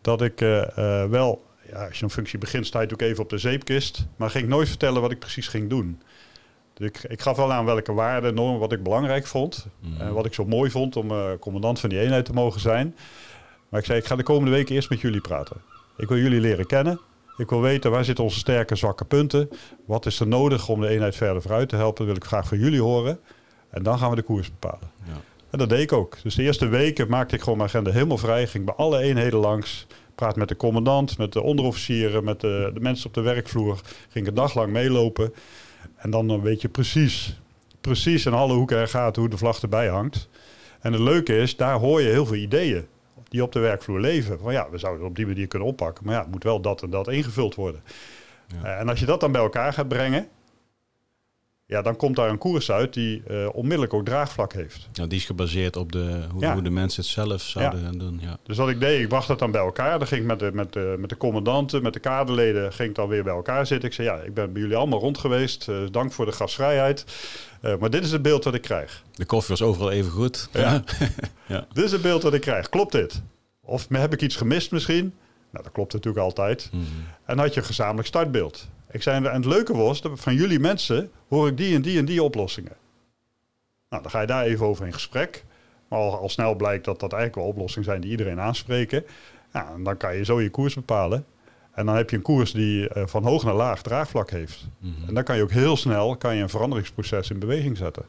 Dat 0.00 0.22
ik 0.22 0.40
uh, 0.40 0.64
wel, 1.04 1.44
ja, 1.70 1.86
als 1.86 1.98
je 1.98 2.04
een 2.04 2.10
functie 2.10 2.38
begint, 2.38 2.66
sta 2.66 2.80
je 2.80 2.92
ook 2.92 3.00
even 3.00 3.22
op 3.22 3.30
de 3.30 3.38
zeepkist. 3.38 4.06
Maar 4.16 4.30
ging 4.30 4.44
ik 4.44 4.50
nooit 4.50 4.68
vertellen 4.68 5.02
wat 5.02 5.10
ik 5.10 5.18
precies 5.18 5.48
ging 5.48 5.68
doen. 5.70 6.00
Dus 6.74 6.88
ik, 6.88 7.02
ik, 7.02 7.20
gaf 7.20 7.36
wel 7.36 7.52
aan 7.52 7.64
welke 7.64 7.92
waarden, 7.92 8.34
normen, 8.34 8.60
wat 8.60 8.72
ik 8.72 8.82
belangrijk 8.82 9.26
vond. 9.26 9.66
Mhm. 9.80 10.00
En 10.00 10.12
wat 10.12 10.26
ik 10.26 10.34
zo 10.34 10.44
mooi 10.44 10.70
vond 10.70 10.96
om 10.96 11.10
uh, 11.10 11.24
commandant 11.40 11.80
van 11.80 11.88
die 11.88 12.00
eenheid 12.00 12.24
te 12.24 12.32
mogen 12.32 12.60
zijn. 12.60 12.96
Maar 13.68 13.80
ik 13.80 13.86
zei, 13.86 13.98
ik 13.98 14.06
ga 14.06 14.16
de 14.16 14.22
komende 14.22 14.50
weken 14.50 14.74
eerst 14.74 14.90
met 14.90 15.00
jullie 15.00 15.20
praten. 15.20 15.56
Ik 15.96 16.08
wil 16.08 16.18
jullie 16.18 16.40
leren 16.40 16.66
kennen. 16.66 17.00
Ik 17.36 17.48
wil 17.50 17.60
weten 17.60 17.90
waar 17.90 18.04
zitten 18.04 18.24
onze 18.24 18.38
sterke 18.38 18.70
en 18.70 18.76
zwakke 18.76 19.04
punten. 19.04 19.48
Wat 19.86 20.06
is 20.06 20.20
er 20.20 20.26
nodig 20.26 20.68
om 20.68 20.80
de 20.80 20.88
eenheid 20.88 21.16
verder 21.16 21.42
vooruit 21.42 21.68
te 21.68 21.76
helpen? 21.76 21.96
Dat 21.96 22.06
wil 22.06 22.16
ik 22.16 22.24
graag 22.24 22.48
van 22.48 22.58
jullie 22.58 22.80
horen. 22.80 23.20
En 23.70 23.82
dan 23.82 23.98
gaan 23.98 24.10
we 24.10 24.16
de 24.16 24.22
koers 24.22 24.50
bepalen. 24.50 24.90
Ja. 25.04 25.20
En 25.50 25.58
dat 25.58 25.68
deed 25.68 25.80
ik 25.80 25.92
ook. 25.92 26.22
Dus 26.22 26.34
de 26.34 26.42
eerste 26.42 26.66
weken 26.66 27.08
maakte 27.08 27.34
ik 27.34 27.40
gewoon 27.40 27.58
mijn 27.58 27.68
agenda 27.68 27.90
helemaal 27.90 28.18
vrij. 28.18 28.46
Ging 28.46 28.64
bij 28.64 28.74
alle 28.74 28.98
eenheden 28.98 29.38
langs. 29.38 29.86
Praat 30.14 30.36
met 30.36 30.48
de 30.48 30.56
commandant, 30.56 31.18
met 31.18 31.32
de 31.32 31.42
onderofficieren, 31.42 32.24
met 32.24 32.40
de, 32.40 32.70
de 32.74 32.80
mensen 32.80 33.06
op 33.06 33.14
de 33.14 33.20
werkvloer. 33.20 33.80
Ging 34.08 34.26
een 34.26 34.34
dag 34.34 34.54
lang 34.54 34.72
meelopen. 34.72 35.32
En 35.96 36.10
dan 36.10 36.40
weet 36.40 36.60
je 36.60 36.68
precies, 36.68 37.40
precies 37.80 38.26
in 38.26 38.32
alle 38.32 38.54
hoeken 38.54 38.78
en 38.80 38.88
gaten 38.88 39.22
hoe 39.22 39.30
de 39.30 39.36
vlag 39.36 39.62
erbij 39.62 39.88
hangt. 39.88 40.28
En 40.80 40.92
het 40.92 41.00
leuke 41.00 41.38
is, 41.38 41.56
daar 41.56 41.78
hoor 41.78 42.00
je 42.00 42.08
heel 42.08 42.26
veel 42.26 42.36
ideeën 42.36 42.86
die 43.28 43.42
op 43.42 43.52
de 43.52 43.58
werkvloer 43.58 44.00
leven. 44.00 44.38
Van 44.38 44.52
ja, 44.52 44.70
we 44.70 44.78
zouden 44.78 45.00
het 45.00 45.10
op 45.10 45.16
die 45.16 45.26
manier 45.26 45.46
kunnen 45.46 45.68
oppakken. 45.68 46.04
Maar 46.04 46.14
ja, 46.14 46.20
het 46.20 46.30
moet 46.30 46.44
wel 46.44 46.60
dat 46.60 46.82
en 46.82 46.90
dat 46.90 47.08
ingevuld 47.08 47.54
worden. 47.54 47.82
Ja. 48.46 48.74
Uh, 48.74 48.80
en 48.80 48.88
als 48.88 49.00
je 49.00 49.06
dat 49.06 49.20
dan 49.20 49.32
bij 49.32 49.40
elkaar 49.40 49.72
gaat 49.72 49.88
brengen, 49.88 50.28
ja, 51.72 51.82
dan 51.82 51.96
komt 51.96 52.16
daar 52.16 52.28
een 52.28 52.38
koers 52.38 52.70
uit 52.70 52.94
die 52.94 53.22
uh, 53.30 53.48
onmiddellijk 53.52 53.94
ook 53.94 54.04
draagvlak 54.04 54.52
heeft. 54.52 54.88
Ja, 54.92 55.06
die 55.06 55.18
is 55.18 55.24
gebaseerd 55.24 55.76
op 55.76 55.92
de, 55.92 56.20
hoe, 56.32 56.46
hoe 56.46 56.62
de 56.62 56.70
mensen 56.70 57.02
het 57.02 57.10
zelf 57.10 57.42
zouden 57.42 57.80
ja. 57.80 57.98
doen. 57.98 58.18
Ja. 58.22 58.36
Dus 58.42 58.56
wat 58.56 58.68
ik 58.68 58.80
deed, 58.80 59.00
ik 59.00 59.08
bracht 59.08 59.28
dat 59.28 59.38
dan 59.38 59.50
bij 59.50 59.60
elkaar. 59.60 59.98
Dan 59.98 60.08
ging 60.08 60.20
ik 60.20 60.26
met 60.26 60.38
de, 60.38 60.50
met 60.52 60.72
de, 60.72 60.96
met 60.98 61.08
de 61.08 61.16
commandanten, 61.16 61.82
met 61.82 61.92
de 61.92 62.00
kaderleden, 62.00 62.72
ging 62.72 62.88
ik 62.88 62.94
dan 62.94 63.08
weer 63.08 63.22
bij 63.22 63.34
elkaar 63.34 63.66
zitten. 63.66 63.88
Ik 63.88 63.94
zei, 63.94 64.08
ja, 64.08 64.16
ik 64.16 64.34
ben 64.34 64.52
bij 64.52 64.62
jullie 64.62 64.76
allemaal 64.76 65.00
rond 65.00 65.18
geweest. 65.18 65.68
Uh, 65.68 65.76
dank 65.90 66.12
voor 66.12 66.26
de 66.26 66.32
gastvrijheid. 66.32 67.04
Uh, 67.62 67.76
maar 67.76 67.90
dit 67.90 68.04
is 68.04 68.12
het 68.12 68.22
beeld 68.22 68.42
dat 68.42 68.54
ik 68.54 68.62
krijg. 68.62 69.02
De 69.12 69.24
koffie 69.24 69.56
was 69.56 69.62
overal 69.62 69.90
even 69.90 70.10
goed. 70.10 70.48
Ja. 70.52 70.84
ja. 71.46 71.66
Dit 71.72 71.84
is 71.84 71.92
het 71.92 72.02
beeld 72.02 72.22
dat 72.22 72.34
ik 72.34 72.40
krijg. 72.40 72.68
Klopt 72.68 72.92
dit? 72.92 73.22
Of 73.60 73.86
heb 73.88 74.12
ik 74.12 74.22
iets 74.22 74.36
gemist 74.36 74.70
misschien? 74.70 75.14
Nou, 75.50 75.64
dat 75.64 75.72
klopt 75.72 75.92
natuurlijk 75.92 76.24
altijd. 76.24 76.68
Mm 76.72 76.80
-hmm. 76.80 77.04
En 77.24 77.38
had 77.38 77.54
je 77.54 77.60
een 77.60 77.66
gezamenlijk 77.66 78.08
startbeeld. 78.08 78.68
Ik 78.92 79.02
zei, 79.02 79.24
en 79.24 79.34
het 79.34 79.44
leuke 79.44 79.76
was, 79.76 80.00
dat 80.00 80.20
van 80.20 80.34
jullie 80.34 80.58
mensen 80.58 81.10
hoor 81.28 81.48
ik 81.48 81.56
die 81.56 81.74
en 81.74 81.82
die 81.82 81.98
en 81.98 82.04
die 82.04 82.22
oplossingen. 82.22 82.76
Nou, 83.88 84.02
dan 84.02 84.10
ga 84.10 84.20
je 84.20 84.26
daar 84.26 84.44
even 84.44 84.66
over 84.66 84.86
in 84.86 84.92
gesprek. 84.92 85.44
Maar 85.88 85.98
al, 85.98 86.18
al 86.18 86.28
snel 86.28 86.54
blijkt 86.54 86.84
dat 86.84 87.00
dat 87.00 87.12
eigenlijk 87.12 87.42
wel 87.42 87.52
oplossingen 87.54 87.88
zijn 87.88 88.00
die 88.00 88.10
iedereen 88.10 88.40
aanspreken. 88.40 89.04
Nou, 89.52 89.74
en 89.74 89.82
dan 89.82 89.96
kan 89.96 90.16
je 90.16 90.24
zo 90.24 90.40
je 90.40 90.50
koers 90.50 90.74
bepalen. 90.74 91.24
En 91.72 91.86
dan 91.86 91.96
heb 91.96 92.10
je 92.10 92.16
een 92.16 92.22
koers 92.22 92.52
die 92.52 92.88
uh, 92.96 93.06
van 93.06 93.24
hoog 93.24 93.44
naar 93.44 93.54
laag 93.54 93.82
draagvlak 93.82 94.30
heeft. 94.30 94.66
Mm 94.78 94.94
-hmm. 94.94 95.08
En 95.08 95.14
dan 95.14 95.24
kan 95.24 95.36
je 95.36 95.42
ook 95.42 95.50
heel 95.50 95.76
snel 95.76 96.16
kan 96.16 96.36
je 96.36 96.42
een 96.42 96.48
veranderingsproces 96.48 97.30
in 97.30 97.38
beweging 97.38 97.76
zetten. 97.76 98.04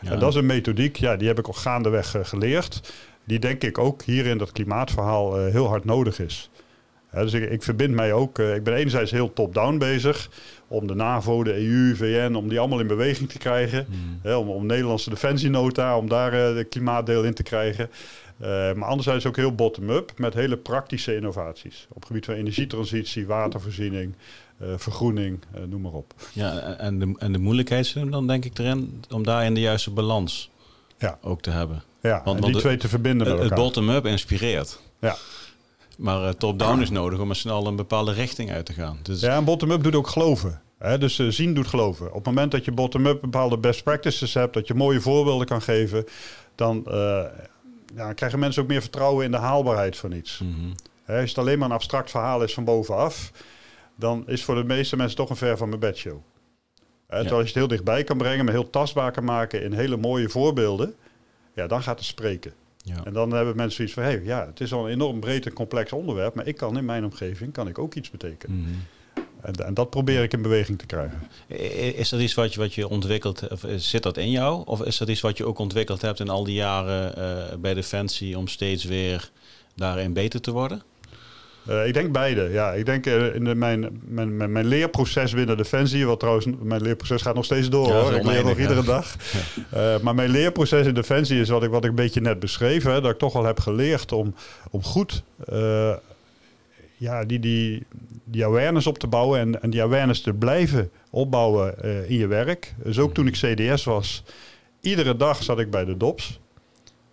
Ja. 0.00 0.10
En 0.10 0.18
dat 0.18 0.28
is 0.28 0.34
een 0.34 0.46
methodiek, 0.46 0.96
ja, 0.96 1.16
die 1.16 1.28
heb 1.28 1.38
ik 1.38 1.48
ook 1.48 1.56
gaandeweg 1.56 2.16
uh, 2.16 2.24
geleerd. 2.24 2.92
Die 3.24 3.38
denk 3.38 3.62
ik 3.62 3.78
ook 3.78 4.02
hier 4.02 4.26
in 4.26 4.38
dat 4.38 4.52
klimaatverhaal 4.52 5.46
uh, 5.46 5.52
heel 5.52 5.68
hard 5.68 5.84
nodig 5.84 6.18
is. 6.18 6.50
Ja, 7.12 7.22
dus 7.22 7.32
ik, 7.32 7.50
ik, 7.50 7.62
verbind 7.62 7.94
mij 7.94 8.12
ook. 8.12 8.38
Uh, 8.38 8.54
ik 8.54 8.62
ben 8.62 8.74
enerzijds 8.74 9.10
heel 9.10 9.32
top-down 9.32 9.78
bezig. 9.78 10.30
Om 10.68 10.86
de 10.86 10.94
NAVO, 10.94 11.44
de 11.44 11.66
EU, 11.66 11.96
VN, 11.96 12.34
om 12.34 12.48
die 12.48 12.58
allemaal 12.58 12.80
in 12.80 12.86
beweging 12.86 13.28
te 13.28 13.38
krijgen. 13.38 13.86
Mm. 13.88 14.18
Hè, 14.22 14.34
om, 14.34 14.48
om 14.48 14.66
Nederlandse 14.66 15.10
defensienota, 15.10 15.98
om 15.98 16.08
daar 16.08 16.32
uh, 16.32 16.56
de 16.56 16.64
klimaatdeel 16.64 17.24
in 17.24 17.34
te 17.34 17.42
krijgen. 17.42 17.90
Uh, 18.40 18.46
maar 18.48 18.88
anderzijds 18.88 19.26
ook 19.26 19.36
heel 19.36 19.54
bottom-up 19.54 20.12
met 20.16 20.34
hele 20.34 20.56
praktische 20.56 21.14
innovaties. 21.14 21.86
Op 21.88 21.94
het 21.94 22.06
gebied 22.06 22.24
van 22.24 22.34
energietransitie, 22.34 23.26
watervoorziening, 23.26 24.14
vergroening, 24.76 25.38
noem 25.66 25.80
maar 25.80 25.92
op. 25.92 26.14
Ja, 26.32 26.76
en 26.78 26.98
de, 26.98 27.14
en 27.18 27.32
de 27.32 27.38
moeilijkheid 27.38 27.86
zit 27.86 28.12
dan 28.12 28.26
denk 28.26 28.44
ik 28.44 28.58
erin 28.58 29.04
om 29.10 29.24
daar 29.24 29.44
in 29.44 29.54
de 29.54 29.60
juiste 29.60 29.90
balans 29.90 30.50
ja. 30.98 31.18
ook 31.22 31.42
te 31.42 31.50
hebben. 31.50 31.82
Ja, 32.00 32.22
want, 32.24 32.44
en 32.44 32.52
die 32.52 32.60
twee 32.60 32.76
te 32.76 32.88
verbinden 32.88 33.26
met 33.26 33.36
elkaar. 33.36 33.50
Het 33.50 33.58
bottom-up 33.58 34.06
inspireert. 34.06 34.80
Ja. 35.00 35.16
Maar 35.96 36.22
uh, 36.22 36.28
top-down 36.28 36.80
is 36.80 36.90
nodig 36.90 37.18
om 37.18 37.30
er 37.30 37.36
snel 37.36 37.66
een 37.66 37.76
bepaalde 37.76 38.12
richting 38.12 38.50
uit 38.50 38.66
te 38.66 38.72
gaan. 38.72 38.98
Dus... 39.02 39.20
Ja, 39.20 39.36
en 39.36 39.44
bottom-up 39.44 39.82
doet 39.82 39.94
ook 39.94 40.08
geloven. 40.08 40.60
Hè? 40.78 40.98
Dus 40.98 41.18
uh, 41.18 41.30
zien 41.30 41.54
doet 41.54 41.66
geloven. 41.66 42.06
Op 42.06 42.14
het 42.14 42.24
moment 42.24 42.50
dat 42.50 42.64
je 42.64 42.72
bottom-up 42.72 43.20
bepaalde 43.20 43.58
best 43.58 43.82
practices 43.82 44.34
hebt, 44.34 44.54
dat 44.54 44.66
je 44.66 44.74
mooie 44.74 45.00
voorbeelden 45.00 45.46
kan 45.46 45.62
geven, 45.62 46.04
dan 46.54 46.84
uh, 46.88 47.24
ja, 47.94 48.12
krijgen 48.12 48.38
mensen 48.38 48.62
ook 48.62 48.68
meer 48.68 48.80
vertrouwen 48.80 49.24
in 49.24 49.30
de 49.30 49.36
haalbaarheid 49.36 49.96
van 49.96 50.12
iets. 50.12 50.38
Mm 50.38 50.54
-hmm. 50.54 50.74
Hè, 51.04 51.20
als 51.20 51.28
het 51.28 51.38
alleen 51.38 51.58
maar 51.58 51.68
een 51.68 51.74
abstract 51.74 52.10
verhaal 52.10 52.42
is 52.42 52.54
van 52.54 52.64
bovenaf, 52.64 53.32
dan 53.94 54.22
is 54.26 54.44
voor 54.44 54.54
de 54.54 54.64
meeste 54.64 54.96
mensen 54.96 55.16
toch 55.16 55.30
een 55.30 55.36
ver 55.36 55.56
van 55.56 55.68
mijn 55.68 55.80
bedshow. 55.80 56.18
Hè, 57.06 57.16
ja. 57.16 57.20
Terwijl 57.20 57.40
je 57.40 57.46
het 57.46 57.54
heel 57.54 57.68
dichtbij 57.68 58.04
kan 58.04 58.18
brengen, 58.18 58.44
maar 58.44 58.54
heel 58.54 58.70
tastbaar 58.70 59.12
kan 59.12 59.24
maken 59.24 59.62
in 59.62 59.72
hele 59.72 59.96
mooie 59.96 60.28
voorbeelden, 60.28 60.94
ja, 61.54 61.66
dan 61.66 61.82
gaat 61.82 61.98
het 61.98 62.06
spreken. 62.06 62.54
Ja. 62.94 63.04
En 63.04 63.12
dan 63.12 63.30
hebben 63.30 63.56
mensen 63.56 63.74
zoiets 63.76 63.94
van, 63.94 64.02
hé, 64.02 64.08
hey, 64.10 64.22
ja, 64.24 64.46
het 64.46 64.60
is 64.60 64.72
al 64.72 64.84
een 64.86 64.92
enorm 64.92 65.20
breed 65.20 65.46
en 65.46 65.52
complex 65.52 65.92
onderwerp, 65.92 66.34
maar 66.34 66.46
ik 66.46 66.56
kan 66.56 66.76
in 66.76 66.84
mijn 66.84 67.04
omgeving 67.04 67.52
kan 67.52 67.68
ik 67.68 67.78
ook 67.78 67.94
iets 67.94 68.10
betekenen. 68.10 68.60
Mhm. 68.60 68.70
En, 69.40 69.54
en 69.66 69.74
dat 69.74 69.90
probeer 69.90 70.22
ik 70.22 70.32
in 70.32 70.42
beweging 70.42 70.78
te 70.78 70.86
krijgen. 70.86 71.28
Is 71.96 72.08
dat 72.08 72.20
iets 72.20 72.34
wat 72.34 72.54
je, 72.54 72.60
wat 72.60 72.74
je 72.74 72.88
ontwikkeld 72.88 73.48
of 73.48 73.64
is- 73.64 73.90
zit 73.90 74.02
dat 74.02 74.16
in 74.16 74.30
jou? 74.30 74.62
Of 74.66 74.82
is 74.82 74.96
dat 74.98 75.08
iets 75.08 75.20
wat 75.20 75.36
je 75.36 75.46
ook 75.46 75.58
ontwikkeld 75.58 76.02
hebt 76.02 76.20
in 76.20 76.28
al 76.28 76.44
die 76.44 76.54
jaren 76.54 77.16
eh, 77.16 77.56
bij 77.58 77.74
Defensie 77.74 78.38
om 78.38 78.48
steeds 78.48 78.84
weer 78.84 79.30
daarin 79.74 80.12
beter 80.12 80.40
te 80.40 80.50
worden? 80.50 80.82
Eh, 81.66 81.86
ik 81.86 81.94
denk 81.94 82.12
beide. 82.12 82.48
Ja, 82.50 82.72
ik 82.72 82.86
denk 82.86 83.06
eh, 83.06 83.34
in 83.34 83.44
de, 83.44 83.54
mijn, 83.54 84.00
mijn, 84.04 84.36
mijn, 84.36 84.52
mijn 84.52 84.66
leerproces 84.66 85.32
binnen 85.32 85.56
Defensie, 85.56 86.06
wat 86.06 86.18
trouwens, 86.18 86.46
mijn 86.62 86.82
leerproces 86.82 87.22
gaat 87.22 87.34
nog 87.34 87.44
steeds 87.44 87.68
door 87.68 87.88
Ja, 87.88 88.00
hoor. 88.00 88.12
Ik 88.12 88.24
leer 88.24 88.44
nog 88.44 88.58
iedere 88.58 88.82
dag. 88.82 89.16
Eh, 89.70 89.98
maar 89.98 90.14
mijn 90.14 90.30
leerproces 90.30 90.86
in 90.86 90.94
Defensie 90.94 91.40
is 91.40 91.48
wat 91.48 91.62
ik, 91.62 91.70
wat 91.70 91.84
ik 91.84 91.90
een 91.90 91.96
beetje 91.96 92.20
net 92.20 92.38
beschreef. 92.38 92.82
Hè, 92.82 93.00
dat 93.00 93.10
ik 93.10 93.18
toch 93.18 93.32
wel 93.32 93.44
heb 93.44 93.60
geleerd 93.60 94.12
om, 94.12 94.34
om 94.70 94.82
goed 94.82 95.22
ja, 96.98 97.24
die, 97.24 97.38
die, 97.38 97.86
die 98.24 98.44
awareness 98.44 98.86
op 98.86 98.98
te 98.98 99.06
bouwen 99.06 99.40
en, 99.40 99.62
en 99.62 99.70
die 99.70 99.82
awareness 99.82 100.20
te 100.20 100.32
blijven 100.32 100.90
opbouwen 101.10 101.82
in 102.08 102.16
je 102.16 102.26
werk. 102.26 102.74
Dus 102.82 102.98
ook 102.98 103.14
toen 103.14 103.26
ik 103.26 103.32
CDS 103.32 103.84
was, 103.84 104.24
iedere 104.80 105.16
dag 105.16 105.42
zat 105.42 105.58
ik 105.58 105.70
bij 105.70 105.84
de 105.84 105.96
DOPS, 105.96 106.40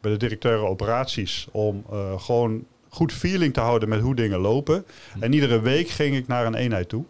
bij 0.02 0.12
de 0.12 0.18
directeure 0.18 0.66
operaties, 0.66 1.48
om 1.52 1.86
gewoon 2.18 2.66
goed 2.94 3.14
feeling 3.14 3.54
te 3.54 3.60
houden 3.60 3.90
met 3.90 4.02
hoe 4.02 4.16
dingen 4.16 4.40
lopen. 4.40 4.86
En 5.20 5.34
iedere 5.34 5.62
week 5.62 5.90
ging 5.90 6.16
ik 6.16 6.28
naar 6.28 6.46
een 6.46 6.56
eenheid 6.56 6.90
toe. 6.90 7.04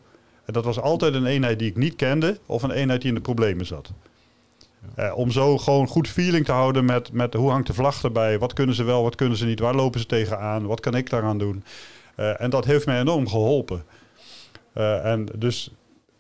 En 0.46 0.54
dat 0.54 0.66
was 0.66 0.80
altijd 0.80 1.14
een 1.14 1.26
eenheid 1.26 1.60
die 1.60 1.70
ik 1.70 1.78
niet 1.78 1.96
kende 1.96 2.40
of 2.46 2.64
een 2.64 2.72
eenheid 2.72 3.02
die 3.02 3.10
in 3.10 3.16
de 3.16 3.22
problemen 3.22 3.66
zat. 3.66 3.92
Eh, 4.96 5.18
om 5.18 5.32
zo 5.32 5.58
gewoon 5.58 5.88
goed 5.88 6.08
feeling 6.08 6.46
te 6.46 6.52
houden 6.52 6.86
met, 6.86 7.12
met 7.12 7.34
hoe 7.34 7.50
hangt 7.50 7.68
de 7.68 7.74
vlag 7.74 8.04
erbij, 8.04 8.40
wat 8.40 8.54
kunnen 8.54 8.76
ze 8.76 8.84
wel, 8.84 9.04
wat 9.04 9.16
kunnen 9.16 9.38
ze 9.38 9.46
niet, 9.46 9.60
waar 9.60 9.76
lopen 9.76 10.00
ze 10.00 10.06
tegenaan, 10.06 10.66
wat 10.66 10.80
kan 10.80 10.96
ik 10.96 11.10
daaraan 11.10 11.38
doen. 11.38 11.64
Eh, 12.16 12.42
en 12.42 12.50
dat 12.50 12.66
heeft 12.66 12.86
mij 12.86 13.00
enorm 13.00 13.28
geholpen. 13.28 13.84
Eh, 14.74 15.06
en 15.06 15.28
dus 15.36 15.72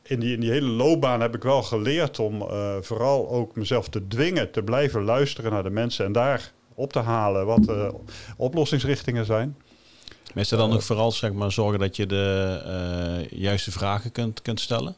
in 0.03 0.19
die, 0.19 0.33
in 0.33 0.39
die 0.39 0.51
hele 0.51 0.67
loopbaan 0.67 1.21
heb 1.21 1.35
ik 1.35 1.43
wel 1.43 1.63
geleerd 1.63 2.19
om 2.19 2.45
vooral 2.81 3.29
ook 3.29 3.55
mezelf 3.55 3.89
te 3.89 4.07
dwingen 4.07 4.51
te 4.51 4.63
blijven 4.63 5.03
luisteren 5.03 5.51
naar 5.51 5.63
de 5.63 5.69
mensen 5.69 6.05
en 6.05 6.11
daar 6.11 6.51
op 6.75 6.93
te 6.93 6.99
halen 6.99 7.45
wat 7.45 7.67
eh, 7.67 7.87
oplossingsrichtingen 8.37 9.25
zijn. 9.25 9.57
Er 10.35 10.57
dan 10.57 10.73
ook 10.73 10.81
vooral 10.81 11.11
zeg 11.11 11.33
maar, 11.33 11.51
zorgen 11.51 11.79
dat 11.79 11.95
je 11.95 12.05
de 12.05 12.61
eh, 13.29 13.39
juiste 13.39 13.71
vragen 13.71 14.11
kunt, 14.11 14.41
kunt 14.41 14.59
stellen? 14.59 14.95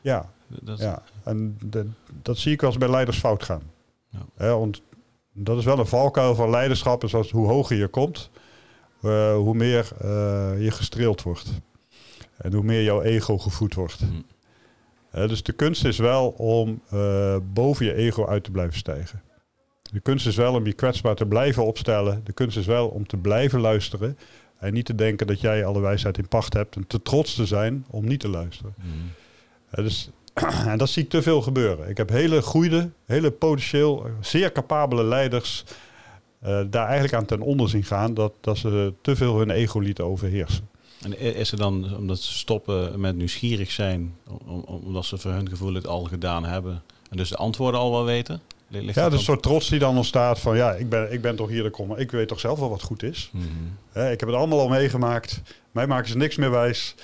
Ja, 0.00 0.30
Dat, 0.46 0.78
Ja, 0.78 1.02
en 1.24 1.58
de- 1.64 1.86
dat 2.22 2.38
zie 2.38 2.52
ik 2.52 2.62
eens 2.62 2.78
bij 2.78 2.90
leiders 2.90 3.18
fout 3.18 3.42
gaan. 3.42 3.62
Ja. 4.10 4.18
Hè, 4.36 4.56
want 4.58 4.82
dat 5.32 5.58
is 5.58 5.64
wel 5.64 5.78
een 5.78 5.86
valkuil 5.86 6.34
van 6.34 6.50
leiderschap. 6.50 7.04
Is 7.04 7.14
als 7.14 7.30
hoe 7.30 7.46
hoger 7.48 7.76
je 7.76 7.88
komt, 7.88 8.30
eh, 9.02 9.34
hoe 9.34 9.54
meer 9.54 9.88
eh, 10.00 10.08
je 10.64 10.70
gestreeld 10.70 11.22
wordt. 11.22 11.50
En 12.36 12.52
hoe 12.52 12.62
meer 12.64 12.82
jouw 12.82 13.02
ego 13.02 13.38
gevoed 13.38 13.74
wordt. 13.74 14.00
Mm. 14.00 14.24
Dus 15.12 15.42
de 15.42 15.52
kunst 15.52 15.84
is 15.84 15.98
wel 15.98 16.28
om 16.28 16.82
boven 17.52 17.86
je 17.86 17.94
ego 17.94 18.26
uit 18.26 18.44
te 18.44 18.50
blijven 18.50 18.78
stijgen. 18.78 19.22
De 19.92 20.00
kunst 20.00 20.26
is 20.26 20.36
wel 20.36 20.54
om 20.54 20.66
je 20.66 20.72
kwetsbaar 20.72 21.14
te 21.14 21.26
blijven 21.26 21.64
opstellen. 21.66 22.20
De 22.24 22.32
kunst 22.32 22.56
is 22.56 22.66
wel 22.66 22.88
om 22.88 23.06
te 23.06 23.16
blijven 23.16 23.60
luisteren. 23.60 24.18
En 24.58 24.72
niet 24.72 24.84
te 24.86 24.94
denken 24.94 25.26
dat 25.26 25.40
jij 25.40 25.64
alle 25.64 25.80
wijsheid 25.80 26.18
in 26.18 26.28
pacht 26.28 26.52
hebt. 26.52 26.76
En 26.76 26.86
te 26.86 27.02
trots 27.02 27.34
te 27.34 27.46
zijn 27.46 27.84
om 27.90 28.06
niet 28.06 28.20
te 28.20 28.28
luisteren. 28.28 28.74
Mhm. 28.76 28.88
Ja, 29.72 29.82
dus, 29.82 30.10
en 30.72 30.78
dat 30.78 30.88
zie 30.88 31.02
ik 31.02 31.08
te 31.08 31.22
veel 31.22 31.40
gebeuren. 31.42 31.88
Ik 31.88 31.96
heb 31.96 32.08
hele 32.08 32.42
goede, 32.42 32.90
hele 33.06 33.30
potentieel 33.30 34.04
eh, 34.06 34.10
zeer 34.20 34.52
capabele 34.52 35.04
leiders 35.04 35.64
eh, 36.40 36.60
daar 36.70 36.84
eigenlijk 36.84 37.14
aan 37.14 37.24
ten 37.24 37.40
onder 37.40 37.68
zien 37.68 37.84
gaan 37.84 38.14
dat, 38.14 38.32
dat 38.40 38.58
ze 38.58 38.92
te 39.02 39.16
veel 39.16 39.38
hun 39.38 39.50
ego 39.50 39.78
lieten 39.80 40.04
overheersen. 40.04 40.68
En 41.02 41.18
is 41.20 41.50
er 41.52 41.58
dan, 41.58 41.96
omdat 41.96 42.18
ze 42.20 42.32
stoppen 42.32 43.00
met 43.00 43.16
nieuwsgierig 43.16 43.70
zijn, 43.70 44.14
om, 44.28 44.38
om- 44.66 44.80
omdat 44.84 45.04
ze 45.04 45.18
voor 45.18 45.30
hun 45.30 45.48
gevoel 45.48 45.74
het 45.74 45.86
al 45.86 46.04
gedaan 46.04 46.44
hebben, 46.44 46.82
en 47.10 47.16
dus 47.16 47.28
de 47.28 47.36
antwoorden 47.36 47.80
al 47.80 47.90
wel 47.90 48.04
weten? 48.04 48.40
Ligt 48.68 48.94
Ja, 48.94 49.02
dat 49.02 49.10
dus 49.10 49.18
een 49.18 49.24
soort 49.24 49.42
trots 49.42 49.68
die 49.68 49.78
dan 49.78 49.96
ontstaat 49.96 50.40
van 50.40 50.56
ja, 50.56 50.72
ik 50.72 50.88
ben, 50.88 51.12
ik 51.12 51.20
ben 51.20 51.36
toch 51.36 51.48
hier 51.48 51.62
de 51.62 51.70
kom. 51.70 51.96
Ik 51.96 52.10
weet 52.10 52.28
toch 52.28 52.40
zelf 52.40 52.58
wel 52.58 52.70
wat 52.70 52.82
goed 52.82 53.02
is. 53.02 53.30
Mhm. 53.32 54.02
Ik 54.12 54.20
heb 54.20 54.28
het 54.28 54.38
allemaal 54.38 54.60
al 54.60 54.68
meegemaakt. 54.68 55.40
Mij 55.72 55.86
maken 55.86 56.08
ze 56.08 56.16
niks 56.16 56.36
meer 56.36 56.50
wijs. 56.50 56.94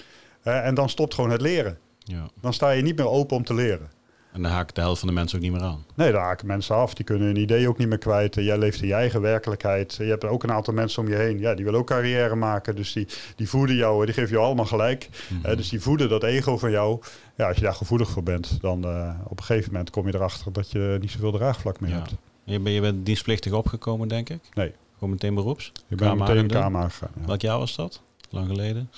En 0.42 0.74
dan 0.74 0.88
stopt 0.88 1.14
gewoon 1.14 1.31
het 1.31 1.40
leren. 1.40 1.79
Ja. 1.98 2.29
Dan 2.40 2.53
sta 2.55 2.70
je 2.70 2.83
niet 2.83 2.96
meer 2.96 3.09
open 3.09 3.37
om 3.37 3.44
te 3.44 3.55
leren. 3.55 3.90
En 4.35 4.42
dan 4.42 4.51
haakt 4.51 4.75
de 4.75 4.81
helft 4.81 4.99
van 4.99 5.09
de 5.09 5.14
mensen 5.14 5.37
ook 5.38 5.44
niet 5.44 5.53
meer 5.53 5.62
aan. 5.62 5.85
Nee, 5.94 6.12
daar 6.12 6.23
haken 6.23 6.47
mensen 6.47 6.75
af. 6.75 6.94
Die 6.94 7.05
kunnen 7.05 7.27
hun 7.27 7.37
idee 7.37 7.68
ook 7.68 7.79
niet 7.79 7.88
meer 7.88 7.99
kwijt. 7.99 8.35
Jij 8.35 8.59
leeft 8.59 8.81
in 8.83 8.88
je 8.88 8.94
eigen 8.94 9.20
werkelijkheid. 9.20 9.94
Je 9.94 10.05
hebt 10.05 10.25
ook 10.25 10.42
een 10.42 10.53
aantal 10.53 10.75
mensen 10.75 11.03
om 11.03 11.09
je 11.09 11.14
heen. 11.14 11.38
Ja, 11.38 11.55
die 11.55 11.64
willen 11.64 11.81
ook 11.81 11.87
carrière 11.87 12.35
maken. 12.35 12.77
Dus 12.77 12.92
die, 12.92 13.07
die 13.37 13.49
voeden 13.49 13.77
jou, 13.77 14.05
die 14.05 14.14
geven 14.14 14.31
jou 14.31 14.44
allemaal 14.44 14.64
gelijk. 14.64 15.09
Eh, 15.42 15.57
dus 15.57 15.68
die 15.68 15.81
voeden 15.81 16.09
dat 16.09 16.23
ego 16.23 16.59
van 16.59 16.70
jou. 16.70 17.01
Ja, 17.37 17.47
als 17.49 17.57
je 17.57 17.62
daar 17.62 17.75
gevoelig 17.75 18.09
voor 18.11 18.23
bent, 18.23 18.59
dan 18.61 18.85
eh, 18.85 19.11
op 19.25 19.38
een 19.38 19.44
gegeven 19.44 19.73
moment 19.73 19.90
kom 19.90 20.07
je 20.07 20.14
erachter 20.14 20.53
dat 20.53 20.70
je 20.70 20.97
niet 21.01 21.11
zoveel 21.11 21.33
draagvlak 21.33 21.81
meer 21.81 21.90
Ja. 21.90 21.97
hebt. 21.97 22.14
Je, 22.44 22.61
bent, 22.61 22.75
je 22.75 22.81
bent 22.81 23.07
dienstplichtig 23.07 23.53
opgekomen, 23.53 24.09
denk 24.09 24.29
ik? 24.31 24.40
Nee. 24.55 24.73
Gewoon 24.94 25.11
meteen 25.11 25.35
beroeps? 25.35 25.73
Je 25.87 25.94
bent 25.97 26.18
meteen 26.18 26.37
in 26.37 26.49
de? 26.49 26.55
KMA 26.61 26.88
gegaan. 26.88 27.11
Ja. 27.20 27.27
Welk 27.27 27.40
jaar 27.40 27.59
was 27.59 27.77
dat? 27.77 28.03
Lang 28.31 28.47
geleden? 28.47 28.90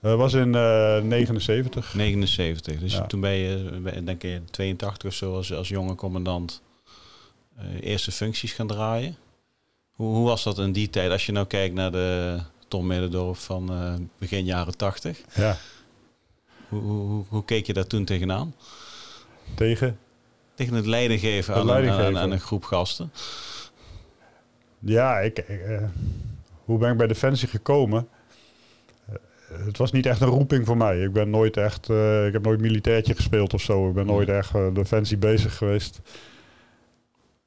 Dat 0.00 0.18
was 0.18 0.32
in 0.34 0.54
eh 0.54 1.00
79. 1.02 1.94
79. 1.94 2.78
Dus 2.78 2.92
Ja. 2.92 3.06
toen 3.06 3.20
ben 3.20 3.32
je, 3.32 3.80
denk 4.04 4.22
ik, 4.22 4.48
82 4.50 5.08
of 5.08 5.14
zo 5.16 5.34
als, 5.34 5.52
als 5.52 5.68
jonge 5.68 5.94
commandant 5.94 6.62
eh, 7.56 7.64
eerste 7.80 8.12
functies 8.12 8.52
gaan 8.52 8.66
draaien. 8.66 9.16
Hoe, 9.92 10.14
hoe 10.14 10.26
was 10.26 10.42
dat 10.42 10.58
in 10.58 10.72
die 10.72 10.90
tijd? 10.90 11.10
Als 11.10 11.26
je 11.26 11.32
nou 11.32 11.46
kijkt 11.46 11.74
naar 11.74 11.92
de 11.92 12.38
Tom 12.68 12.86
Middendorp 12.86 13.36
van 13.36 13.70
eh, 13.72 13.94
begin 14.18 14.44
jaren 14.44 14.76
80. 14.76 15.20
Ja, 15.34 15.56
Hoe, 16.68 16.80
hoe, 16.80 17.24
hoe, 17.28 17.44
keek 17.44 17.66
je 17.66 17.72
daar 17.72 17.86
toen 17.86 18.04
tegenaan? 18.04 18.54
tegen. 19.54 19.98
Tegen 20.54 20.74
het 20.74 20.86
leiding 20.86 21.20
geven 21.20 21.54
Het 21.54 21.70
aan, 21.88 22.16
aan, 22.18 22.30
een 22.30 22.40
groep 22.40 22.64
gasten. 22.64 23.12
Ja, 24.78 25.18
ik, 25.18 25.38
ik, 25.38 25.60
eh, 25.60 25.82
hoe 26.64 26.78
ben 26.78 26.90
ik 26.90 26.96
bij 26.96 27.06
Defensie 27.06 27.48
gekomen? 27.48 28.08
Het 29.52 29.78
was 29.78 29.92
niet 29.92 30.06
echt 30.06 30.20
een 30.20 30.28
roeping 30.28 30.66
voor 30.66 30.76
mij. 30.76 31.00
Ik 31.00 31.12
ben 31.12 31.30
nooit 31.30 31.56
echt, 31.56 31.90
eh, 31.90 32.26
ik 32.26 32.32
heb 32.32 32.44
nooit 32.44 32.60
militairtje 32.60 33.14
gespeeld 33.14 33.54
of 33.54 33.60
zo. 33.60 33.88
Ik 33.88 33.94
ben 33.94 34.06
nooit 34.06 34.28
echt 34.28 34.54
eh, 34.54 34.74
Defensie 34.74 35.16
bezig 35.16 35.56
geweest. 35.56 36.00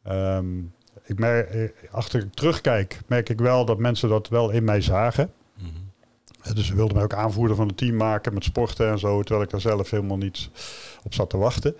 Ehm, 0.04 0.60
ik 1.06 1.20
merk, 1.20 1.50
eh, 1.50 1.70
achter 1.92 2.22
ik 2.22 2.34
terugkijk, 2.34 3.00
merk 3.08 3.30
ik 3.30 3.40
wel 3.40 3.66
dat 3.66 3.78
mensen 3.78 4.10
dat 4.10 4.30
wel 4.30 4.50
in 4.50 4.64
mij 4.64 4.82
zagen. 4.82 5.32
Mhm. 5.58 6.54
Dus 6.54 6.68
ze 6.68 6.76
wilden 6.76 6.96
mij 6.96 7.04
ook 7.04 7.14
aanvoerder 7.14 7.56
van 7.56 7.68
het 7.68 7.78
team 7.78 7.96
maken 7.96 8.34
met 8.34 8.44
sporten 8.44 8.90
en 8.90 9.00
zo, 9.00 9.22
terwijl 9.22 9.46
ik 9.46 9.52
daar 9.52 9.62
zelf 9.62 9.90
helemaal 9.90 10.18
niet 10.18 10.50
op 11.04 11.14
zat 11.14 11.30
te 11.30 11.38
wachten. 11.38 11.76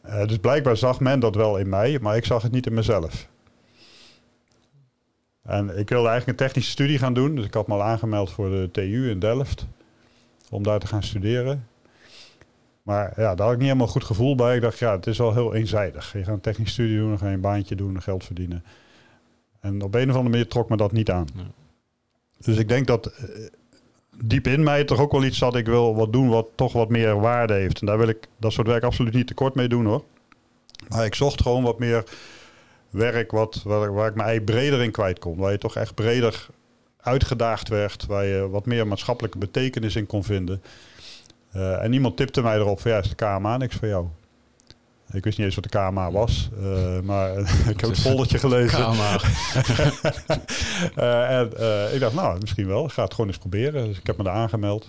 Eh, 0.00 0.26
dus 0.26 0.38
blijkbaar 0.38 0.76
zag 0.76 1.00
men 1.00 1.20
dat 1.20 1.34
wel 1.34 1.58
in 1.58 1.68
mij, 1.68 1.98
maar 2.00 2.16
ik 2.16 2.24
zag 2.24 2.42
het 2.42 2.52
niet 2.52 2.66
in 2.66 2.74
mezelf. 2.74 3.28
En 5.44 5.78
ik 5.78 5.88
wilde 5.88 6.08
eigenlijk 6.08 6.26
een 6.26 6.46
technische 6.46 6.70
studie 6.70 6.98
gaan 6.98 7.14
doen, 7.14 7.34
dus 7.34 7.44
ik 7.44 7.54
had 7.54 7.66
me 7.66 7.74
al 7.74 7.82
aangemeld 7.82 8.30
voor 8.30 8.50
de 8.50 8.68
TU 8.72 9.10
in 9.10 9.18
Delft 9.18 9.66
om 10.50 10.62
daar 10.62 10.78
te 10.78 10.86
gaan 10.86 11.02
studeren. 11.02 11.66
Maar 12.82 13.12
ja, 13.16 13.34
daar 13.34 13.44
had 13.46 13.52
ik 13.52 13.58
niet 13.58 13.66
helemaal 13.66 13.86
goed 13.86 14.04
gevoel 14.04 14.34
bij. 14.34 14.54
Ik 14.54 14.62
dacht, 14.62 14.78
ja, 14.78 14.92
het 14.92 15.06
is 15.06 15.18
wel 15.18 15.34
heel 15.34 15.54
eenzijdig. 15.54 16.12
Je 16.12 16.24
gaat 16.24 16.34
een 16.34 16.40
technische 16.40 16.72
studie 16.72 16.96
doen, 16.96 17.08
dan 17.08 17.18
ga 17.18 17.28
je 17.28 17.34
een 17.34 17.40
baantje 17.40 17.74
doen, 17.74 18.02
geld 18.02 18.24
verdienen. 18.24 18.64
En 19.60 19.82
op 19.82 19.94
een 19.94 20.10
of 20.10 20.16
andere 20.16 20.28
manier 20.28 20.48
trok 20.48 20.68
me 20.68 20.76
dat 20.76 20.92
niet 20.92 21.10
aan. 21.10 21.26
Ja. 21.34 21.42
Dus 22.38 22.56
ik 22.56 22.68
denk 22.68 22.86
dat 22.86 23.06
eh, 23.06 23.28
diep 24.24 24.46
in 24.46 24.62
mij 24.62 24.84
toch 24.84 25.00
ook 25.00 25.12
wel 25.12 25.24
iets 25.24 25.38
zat. 25.38 25.56
Ik 25.56 25.66
wil 25.66 25.94
wat 25.94 26.12
doen 26.12 26.28
wat 26.28 26.46
toch 26.54 26.72
wat 26.72 26.88
meer 26.88 27.20
waarde 27.20 27.54
heeft. 27.54 27.80
En 27.80 27.86
daar 27.86 27.98
wil 27.98 28.08
ik 28.08 28.28
dat 28.38 28.52
soort 28.52 28.66
werk 28.66 28.82
absoluut 28.82 29.14
niet 29.14 29.26
tekort 29.26 29.54
mee 29.54 29.68
doen 29.68 29.86
hoor. 29.86 30.04
Maar 30.88 31.04
ik 31.04 31.14
zocht 31.14 31.42
gewoon 31.42 31.62
wat 31.62 31.78
meer 31.78 32.04
werk 32.94 33.30
wat, 33.30 33.60
waar, 33.64 33.94
waar 33.94 34.08
ik 34.08 34.14
mijn 34.14 34.28
ei 34.28 34.40
breder 34.40 34.82
in 34.82 34.90
kwijt 34.90 35.18
kon. 35.18 35.36
Waar 35.36 35.52
je 35.52 35.58
toch 35.58 35.76
echt 35.76 35.94
breder 35.94 36.46
uitgedaagd 37.00 37.68
werd. 37.68 38.06
Waar 38.06 38.24
je 38.24 38.48
wat 38.48 38.66
meer 38.66 38.86
maatschappelijke 38.86 39.38
betekenis 39.38 39.96
in 39.96 40.06
kon 40.06 40.24
vinden. 40.24 40.62
Eh, 41.54 41.82
en 41.82 41.92
iemand 41.92 42.16
tipte 42.16 42.42
mij 42.42 42.56
erop 42.56 42.80
van 42.80 42.90
ja, 42.90 42.98
is 42.98 43.08
de 43.08 43.14
KMA 43.14 43.56
niks 43.56 43.76
voor 43.76 43.88
jou? 43.88 44.06
Ik 45.10 45.24
wist 45.24 45.38
niet 45.38 45.46
eens 45.46 45.54
wat 45.54 45.64
de 45.64 45.78
KMA 45.78 46.10
was, 46.10 46.50
eh, 46.58 47.00
maar 47.00 47.38
ik 47.70 47.80
heb 47.80 47.90
het 47.90 48.00
foldertje 48.00 48.38
gelezen. 48.38 48.78
KMA. 48.78 49.18
Eh, 50.94 51.38
en 51.38 51.50
ik 51.94 52.00
dacht, 52.00 52.14
nou, 52.14 52.38
misschien 52.40 52.66
wel. 52.66 52.84
Ik 52.84 52.90
ga 52.90 53.02
het 53.02 53.14
gewoon 53.14 53.26
eens 53.26 53.38
proberen. 53.38 53.84
Dus 53.86 53.98
ik 53.98 54.06
heb 54.06 54.16
me 54.16 54.24
daar 54.24 54.34
aangemeld. 54.34 54.88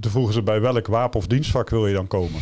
Toen 0.00 0.10
vroegen 0.10 0.34
ze 0.34 0.42
bij 0.42 0.60
welk 0.60 0.86
wapen 0.86 1.18
of 1.18 1.26
dienstvak 1.26 1.70
wil 1.70 1.86
je 1.86 1.94
dan 1.94 2.06
komen? 2.06 2.40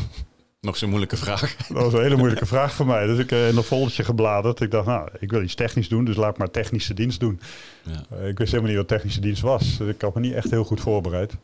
Nog 0.61 0.77
zo'n 0.77 0.89
moeilijke 0.89 1.17
vraag. 1.17 1.57
Dat 1.69 1.83
was 1.83 1.93
een 1.93 2.03
hele 2.03 2.17
moeilijke 2.17 2.47
vraag 2.47 2.73
voor 2.73 2.87
mij. 2.87 3.07
Dus 3.07 3.19
ik 3.19 3.31
heb 3.31 3.51
in 3.51 3.57
een 3.57 3.63
foldertje 3.63 4.05
gebladerd. 4.05 4.61
Ik 4.61 4.71
dacht, 4.71 4.87
nou, 4.87 5.09
ik 5.19 5.31
wil 5.31 5.43
iets 5.43 5.55
technisch 5.55 5.89
doen, 5.89 6.05
dus 6.05 6.17
laat 6.17 6.31
ik 6.31 6.39
maar 6.39 6.51
technische 6.51 6.95
dienst 6.95 7.21
doen. 7.21 7.41
Ja. 7.83 8.17
Eh, 8.17 8.29
ik 8.29 8.39
wist 8.39 8.51
helemaal 8.51 8.71
niet 8.71 8.81
wat 8.81 8.89
technische 8.89 9.21
dienst 9.21 9.43
was. 9.43 9.79
Dus 9.79 9.89
ik 9.89 10.01
had 10.01 10.15
me 10.15 10.21
niet 10.21 10.35
echt 10.35 10.51
heel 10.51 10.65
goed 10.65 10.81
voorbereid. 10.81 11.37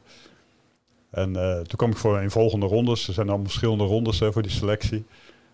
En 1.11 1.37
eh, 1.37 1.55
toen 1.55 1.77
kwam 1.77 1.91
ik 1.91 1.97
voor 1.97 2.23
in 2.23 2.31
volgende 2.31 2.67
rondes. 2.67 3.09
Er 3.09 3.15
zijn 3.15 3.29
allemaal 3.29 3.47
verschillende 3.47 3.85
rondes 3.85 4.21
hè, 4.21 4.33
voor 4.33 4.43
die 4.43 4.51
selectie. 4.51 5.05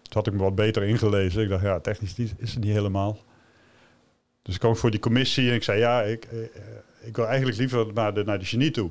Toen 0.03 0.13
had 0.13 0.27
ik 0.27 0.33
me 0.33 0.39
wat 0.39 0.55
beter 0.55 0.83
ingelezen. 0.83 1.43
Ik 1.43 1.49
dacht, 1.49 1.63
ja, 1.63 1.81
technische 1.81 2.17
dienst 2.17 2.35
is 2.37 2.55
het 2.55 2.65
niet 2.65 2.73
helemaal. 2.73 3.19
Dus 4.43 4.55
ik 4.55 4.61
kwam 4.61 4.77
voor 4.77 4.91
die 4.91 5.01
commissie 5.01 5.49
en 5.49 5.55
ik 5.55 5.63
zei, 5.63 5.79
ja, 5.79 6.03
ik, 6.03 6.25
eh, 6.25 6.39
ik 7.07 7.17
wil 7.17 7.27
eigenlijk 7.27 7.59
liever 7.59 7.93
naar 7.93 8.15
de, 8.15 8.25
naar 8.25 8.39
de 8.39 8.45
genie 8.45 8.71
toe. 8.71 8.91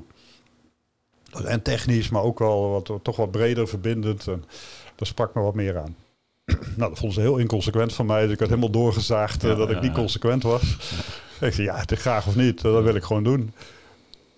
En 1.44 1.62
technisch, 1.62 2.08
maar 2.08 2.22
ook 2.22 2.38
wel 2.38 2.70
wat, 2.70 2.92
toch 3.02 3.16
wat 3.16 3.30
breder 3.30 3.68
verbindend. 3.68 4.28
En 4.28 4.44
dat 4.94 5.08
sprak 5.08 5.34
me 5.34 5.42
wat 5.42 5.54
meer 5.54 5.78
aan. 5.78 5.96
nou, 6.76 6.90
dat 6.90 6.98
vonden 6.98 7.12
ze 7.12 7.20
heel 7.20 7.36
inconsequent 7.36 7.92
van 7.92 8.06
mij. 8.06 8.22
Dus 8.22 8.32
ik 8.32 8.38
had 8.38 8.48
helemaal 8.48 8.70
doorgezaagd 8.70 9.44
eh, 9.44 9.56
dat 9.56 9.70
ik 9.70 9.80
niet 9.80 9.92
consequent 9.92 10.42
was. 10.42 10.62
Ik 11.40 11.52
zei, 11.52 11.66
ja, 11.66 11.82
graag 11.86 12.26
of 12.26 12.36
niet, 12.36 12.60
dat 12.60 12.82
wil 12.82 12.94
ik 12.94 13.02
gewoon 13.02 13.24
doen. 13.24 13.52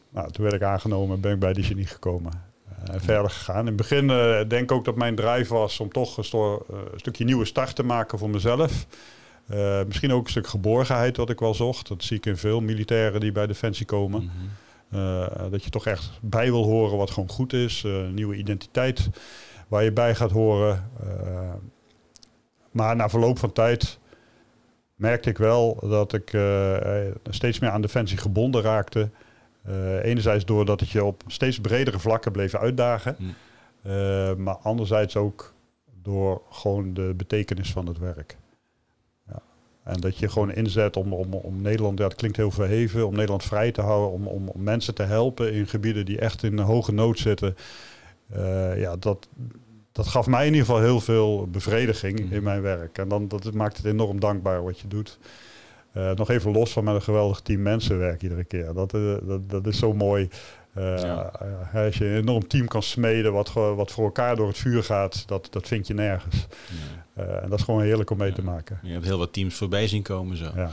Nou, 0.08 0.30
toen 0.30 0.42
werd 0.42 0.56
ik 0.56 0.62
aangenomen 0.62 1.14
en 1.14 1.20
ben 1.20 1.32
ik 1.32 1.38
bij 1.38 1.52
de 1.52 1.62
genie 1.62 1.86
gekomen. 1.86 2.32
En 2.84 3.00
verder 3.00 3.30
gegaan. 3.30 3.60
In 3.60 3.66
het 3.66 3.76
begin 3.76 4.04
uh, 4.04 4.38
denk 4.48 4.62
ik 4.62 4.72
ook 4.72 4.84
dat 4.84 4.96
mijn 4.96 5.14
drive 5.14 5.54
was 5.54 5.80
om 5.80 5.92
toch 5.92 6.16
een, 6.16 6.24
een 6.92 7.00
stukje 7.00 7.24
nieuwe 7.24 7.44
start 7.44 7.74
te 7.76 7.82
maken 7.82 8.18
voor 8.18 8.30
mezelf. 8.30 8.86
Misschien 9.86 10.12
ook 10.12 10.24
een 10.24 10.30
stuk 10.30 10.46
geborgenheid 10.46 11.16
wat 11.16 11.30
ik 11.30 11.40
wel 11.40 11.54
zocht. 11.54 11.88
Dat 11.88 12.04
zie 12.04 12.16
ik 12.16 12.26
in 12.26 12.36
veel 12.36 12.60
militairen 12.60 13.20
die 13.20 13.32
bij 13.32 13.46
Defensie 13.46 13.86
komen. 13.86 14.22
Mm 14.22 14.30
-hmm. 14.38 14.50
Uh, 14.94 15.26
dat 15.50 15.64
je 15.64 15.70
toch 15.70 15.86
echt 15.86 16.10
bij 16.20 16.50
wil 16.50 16.64
horen 16.64 16.96
wat 16.96 17.10
gewoon 17.10 17.28
goed 17.28 17.52
is. 17.52 17.82
Uh, 17.82 18.08
nieuwe 18.08 18.36
identiteit 18.36 19.08
waar 19.68 19.84
je 19.84 19.92
bij 19.92 20.14
gaat 20.14 20.30
horen. 20.30 20.90
maar 22.70 22.96
na 22.96 23.08
verloop 23.08 23.38
van 23.38 23.52
tijd 23.52 23.98
merkte 24.94 25.30
ik 25.30 25.38
wel 25.38 25.78
dat 25.80 26.12
ik 26.12 26.36
steeds 27.30 27.58
meer 27.58 27.70
aan 27.70 27.80
Defensie 27.80 28.18
gebonden 28.18 28.62
raakte. 28.62 29.10
enerzijds 30.02 30.44
doordat 30.44 30.80
het 30.80 30.90
je 30.90 31.04
op 31.04 31.22
steeds 31.26 31.60
bredere 31.60 31.98
vlakken 31.98 32.32
bleef 32.32 32.54
uitdagen. 32.54 33.16
Mm. 33.18 34.42
maar 34.42 34.56
anderzijds 34.56 35.16
ook 35.16 35.54
door 36.02 36.42
gewoon 36.50 36.94
de 36.94 37.14
betekenis 37.16 37.72
van 37.72 37.86
het 37.86 37.98
werk. 37.98 38.36
En 39.84 40.00
dat 40.00 40.18
je 40.18 40.28
gewoon 40.28 40.52
inzet 40.52 40.96
om, 40.96 41.12
om, 41.12 41.34
om 41.34 41.62
Nederland, 41.62 41.98
ja, 41.98 42.08
dat 42.08 42.16
klinkt 42.16 42.36
heel 42.36 42.50
verheven, 42.50 43.06
om 43.06 43.14
Nederland 43.14 43.42
vrij 43.44 43.72
te 43.72 43.80
houden, 43.80 44.10
om, 44.10 44.26
om, 44.26 44.48
om 44.48 44.62
mensen 44.62 44.94
te 44.94 45.02
helpen 45.02 45.52
in 45.52 45.66
gebieden 45.66 46.04
die 46.04 46.18
echt 46.18 46.42
in 46.42 46.58
hoge 46.58 46.92
nood 46.92 47.18
zitten. 47.18 47.56
Uh, 48.36 48.80
ja, 48.80 48.96
dat, 48.96 49.28
dat 49.92 50.06
gaf 50.06 50.26
mij 50.26 50.46
in 50.46 50.52
ieder 50.52 50.66
geval 50.66 50.82
heel 50.82 51.00
veel 51.00 51.48
bevrediging 51.50 52.32
in 52.32 52.42
mijn 52.42 52.62
werk. 52.62 52.98
En 52.98 53.08
dan, 53.08 53.28
dat 53.28 53.52
maakt 53.52 53.76
het 53.76 53.86
enorm 53.86 54.20
dankbaar 54.20 54.64
wat 54.64 54.80
je 54.80 54.88
doet. 54.88 55.18
Uh, 55.96 56.12
nog 56.12 56.30
even 56.30 56.52
los 56.52 56.72
van 56.72 56.84
met 56.84 56.94
een 56.94 57.02
geweldig 57.02 57.40
team 57.40 57.62
mensen 57.62 57.98
werk 57.98 58.22
iedere 58.22 58.44
keer. 58.44 58.74
Dat, 58.74 58.94
uh, 58.94 59.14
dat, 59.22 59.50
dat 59.50 59.66
is 59.66 59.78
zo 59.78 59.92
mooi. 59.92 60.28
Uh, 60.78 60.98
ja. 61.02 61.30
als 61.72 61.98
je 61.98 62.06
een 62.06 62.16
enorm 62.16 62.48
team 62.48 62.66
kan 62.66 62.82
smeden 62.82 63.32
wat, 63.32 63.52
wat 63.52 63.92
voor 63.92 64.04
elkaar 64.04 64.36
door 64.36 64.48
het 64.48 64.58
vuur 64.58 64.82
gaat, 64.82 65.28
dat, 65.28 65.46
dat 65.50 65.68
vind 65.68 65.86
je 65.86 65.94
nergens. 65.94 66.46
Ja. 67.16 67.24
Uh, 67.24 67.42
en 67.42 67.48
dat 67.50 67.58
is 67.58 67.64
gewoon 67.64 67.82
heerlijk 67.82 68.10
om 68.10 68.18
mee 68.18 68.28
ja. 68.28 68.34
te 68.34 68.42
maken. 68.42 68.78
Je 68.82 68.92
hebt 68.92 69.04
heel 69.04 69.18
wat 69.18 69.32
teams 69.32 69.54
voorbij 69.54 69.88
zien 69.88 70.02
komen 70.02 70.36
zo. 70.36 70.50
Ja, 70.54 70.70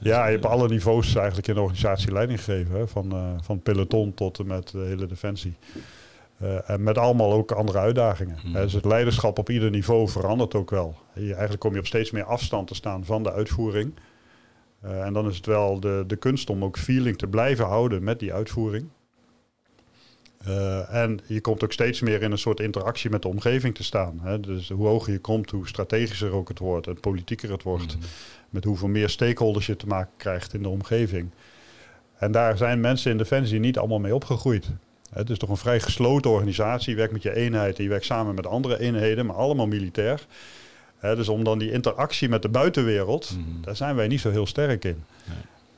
ja. 0.00 0.26
je 0.26 0.32
hebt 0.32 0.46
alle 0.46 0.68
niveaus 0.68 1.14
eigenlijk 1.14 1.48
in 1.48 1.54
de 1.54 1.60
organisatie 1.60 2.12
leiding 2.12 2.44
gegeven. 2.44 2.76
Hè? 2.76 2.88
Van, 2.88 3.14
uh, 3.14 3.32
van 3.42 3.60
peloton 3.60 4.14
tot 4.14 4.38
en 4.38 4.46
met 4.46 4.70
de 4.70 4.78
hele 4.78 5.06
defensie. 5.06 5.56
en 6.66 6.82
met 6.82 6.98
allemaal 6.98 7.32
ook 7.32 7.52
andere 7.52 7.78
uitdagingen. 7.78 8.38
Hmm. 8.38 8.52
Dus 8.52 8.72
het 8.72 8.84
leiderschap 8.84 9.38
op 9.38 9.50
ieder 9.50 9.70
niveau 9.70 10.08
verandert 10.08 10.54
ook 10.54 10.70
wel. 10.70 10.96
Je, 11.14 11.30
eigenlijk 11.30 11.60
kom 11.60 11.72
je 11.72 11.78
op 11.78 11.86
steeds 11.86 12.10
meer 12.10 12.24
afstand 12.24 12.66
te 12.68 12.74
staan 12.74 13.04
van 13.04 13.22
de 13.22 13.32
uitvoering. 13.32 13.94
Uh, 14.84 15.04
en 15.04 15.12
dan 15.12 15.28
is 15.28 15.36
het 15.36 15.46
wel 15.46 15.80
de, 15.80 16.04
de 16.06 16.16
kunst 16.16 16.50
om 16.50 16.64
ook 16.64 16.78
feeling 16.78 17.18
te 17.18 17.26
blijven 17.26 17.64
houden 17.64 18.04
met 18.04 18.18
die 18.18 18.32
uitvoering. 18.32 18.88
Uh, 20.48 20.94
en 20.94 21.20
je 21.26 21.40
komt 21.40 21.64
ook 21.64 21.72
steeds 21.72 22.00
meer 22.00 22.22
in 22.22 22.30
een 22.32 22.38
soort 22.38 22.60
interactie 22.60 23.10
met 23.10 23.22
de 23.22 23.28
omgeving 23.28 23.74
te 23.74 23.84
staan. 23.84 24.20
Hè? 24.22 24.40
Dus 24.40 24.68
hoe 24.68 24.86
hoger 24.86 25.12
je 25.12 25.18
komt, 25.18 25.50
hoe 25.50 25.68
strategischer 25.68 26.32
ook 26.32 26.48
het 26.48 26.58
wordt 26.58 26.86
en 26.86 27.00
politieker 27.00 27.50
het 27.50 27.62
wordt. 27.62 27.96
Mhm. 27.96 28.06
Met 28.50 28.64
hoeveel 28.64 28.88
meer 28.88 29.08
stakeholders 29.08 29.66
je 29.66 29.76
te 29.76 29.86
maken 29.86 30.12
krijgt 30.16 30.54
in 30.54 30.62
de 30.62 30.68
omgeving. 30.68 31.30
En 32.18 32.32
daar 32.32 32.56
zijn 32.56 32.80
mensen 32.80 33.10
in 33.10 33.18
Defensie 33.18 33.60
niet 33.60 33.78
allemaal 33.78 33.98
mee 33.98 34.14
opgegroeid. 34.14 34.70
Het 35.12 35.30
is 35.30 35.38
toch 35.38 35.48
een 35.48 35.56
vrij 35.56 35.80
gesloten 35.80 36.30
organisatie. 36.30 36.90
Je 36.90 36.96
werkt 36.96 37.12
met 37.12 37.22
je 37.22 37.34
eenheid 37.34 37.76
en 37.76 37.82
je 37.82 37.88
werkt 37.88 38.04
samen 38.04 38.34
met 38.34 38.46
andere 38.46 38.80
eenheden, 38.80 39.26
maar 39.26 39.36
allemaal 39.36 39.66
militair. 39.66 40.26
He, 41.02 41.16
dus 41.16 41.28
om 41.28 41.44
dan 41.44 41.58
die 41.58 41.72
interactie 41.72 42.28
met 42.28 42.42
de 42.42 42.48
buitenwereld, 42.48 43.36
Mhm. 43.36 43.62
daar 43.62 43.76
zijn 43.76 43.96
wij 43.96 44.08
niet 44.08 44.20
zo 44.20 44.30
heel 44.30 44.46
sterk 44.46 44.84
in. 44.84 45.04
Nee. 45.24 45.36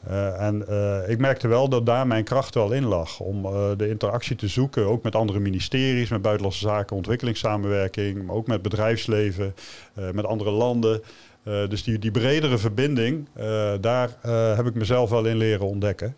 Uh, 0.08 0.40
en 0.40 0.64
uh, 0.68 1.08
ik 1.08 1.18
merkte 1.18 1.48
wel 1.48 1.68
dat 1.68 1.86
daar 1.86 2.06
mijn 2.06 2.24
kracht 2.24 2.54
wel 2.54 2.72
in 2.72 2.84
lag. 2.84 3.20
Om 3.20 3.46
uh, 3.46 3.70
de 3.76 3.88
interactie 3.88 4.36
te 4.36 4.48
zoeken, 4.48 4.86
ook 4.86 5.02
met 5.02 5.14
andere 5.14 5.38
ministeries, 5.38 6.08
met 6.08 6.22
buitenlandse 6.22 6.66
zaken, 6.66 6.96
ontwikkelingssamenwerking, 6.96 8.26
maar 8.26 8.36
ook 8.36 8.46
met 8.46 8.62
bedrijfsleven, 8.62 9.54
met 10.12 10.24
andere 10.24 10.50
landen. 10.50 11.02
dus 11.44 11.82
die, 11.82 11.98
die 11.98 12.10
bredere 12.10 12.58
verbinding, 12.58 13.28
daar 13.80 14.10
heb 14.56 14.66
ik 14.66 14.74
mezelf 14.74 15.10
wel 15.10 15.24
in 15.24 15.36
leren 15.36 15.66
ontdekken. 15.66 16.16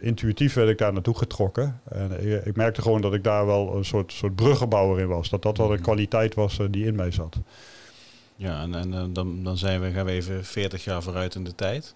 intuïtief 0.00 0.54
werd 0.54 0.68
ik 0.68 0.78
daar 0.78 0.92
naartoe 0.92 1.16
getrokken. 1.16 1.80
En 1.88 2.26
ik, 2.26 2.44
ik, 2.44 2.56
merkte 2.56 2.82
gewoon 2.82 3.00
dat 3.00 3.14
ik 3.14 3.24
daar 3.24 3.46
wel 3.46 3.76
een 3.76 3.84
soort, 3.84 4.12
soort 4.12 4.34
bruggenbouwer 4.34 5.00
in 5.00 5.08
was. 5.08 5.28
Dat 5.28 5.42
dat 5.42 5.58
wel 5.58 5.72
een 5.72 5.80
kwaliteit 5.80 6.34
was 6.34 6.58
die 6.70 6.86
in 6.86 6.94
mij 6.94 7.10
zat. 7.10 7.36
Ja, 8.38 8.62
en, 8.62 8.74
en 8.74 9.12
dan, 9.12 9.44
dan 9.44 9.56
zijn 9.58 9.80
we, 9.80 9.90
gaan 9.90 10.04
we 10.04 10.10
even 10.10 10.44
40 10.44 10.84
jaar 10.84 11.02
vooruit 11.02 11.34
in 11.34 11.44
de 11.44 11.54
tijd. 11.54 11.94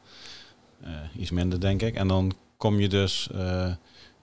Uh, 0.85 0.89
iets 1.19 1.31
minder, 1.31 1.61
denk 1.61 1.83
ik. 1.83 1.95
En 1.95 2.09
dan 2.09 2.33
kom 2.57 2.81
je 2.81 2.89
dus 2.89 3.29
uh, 3.35 3.73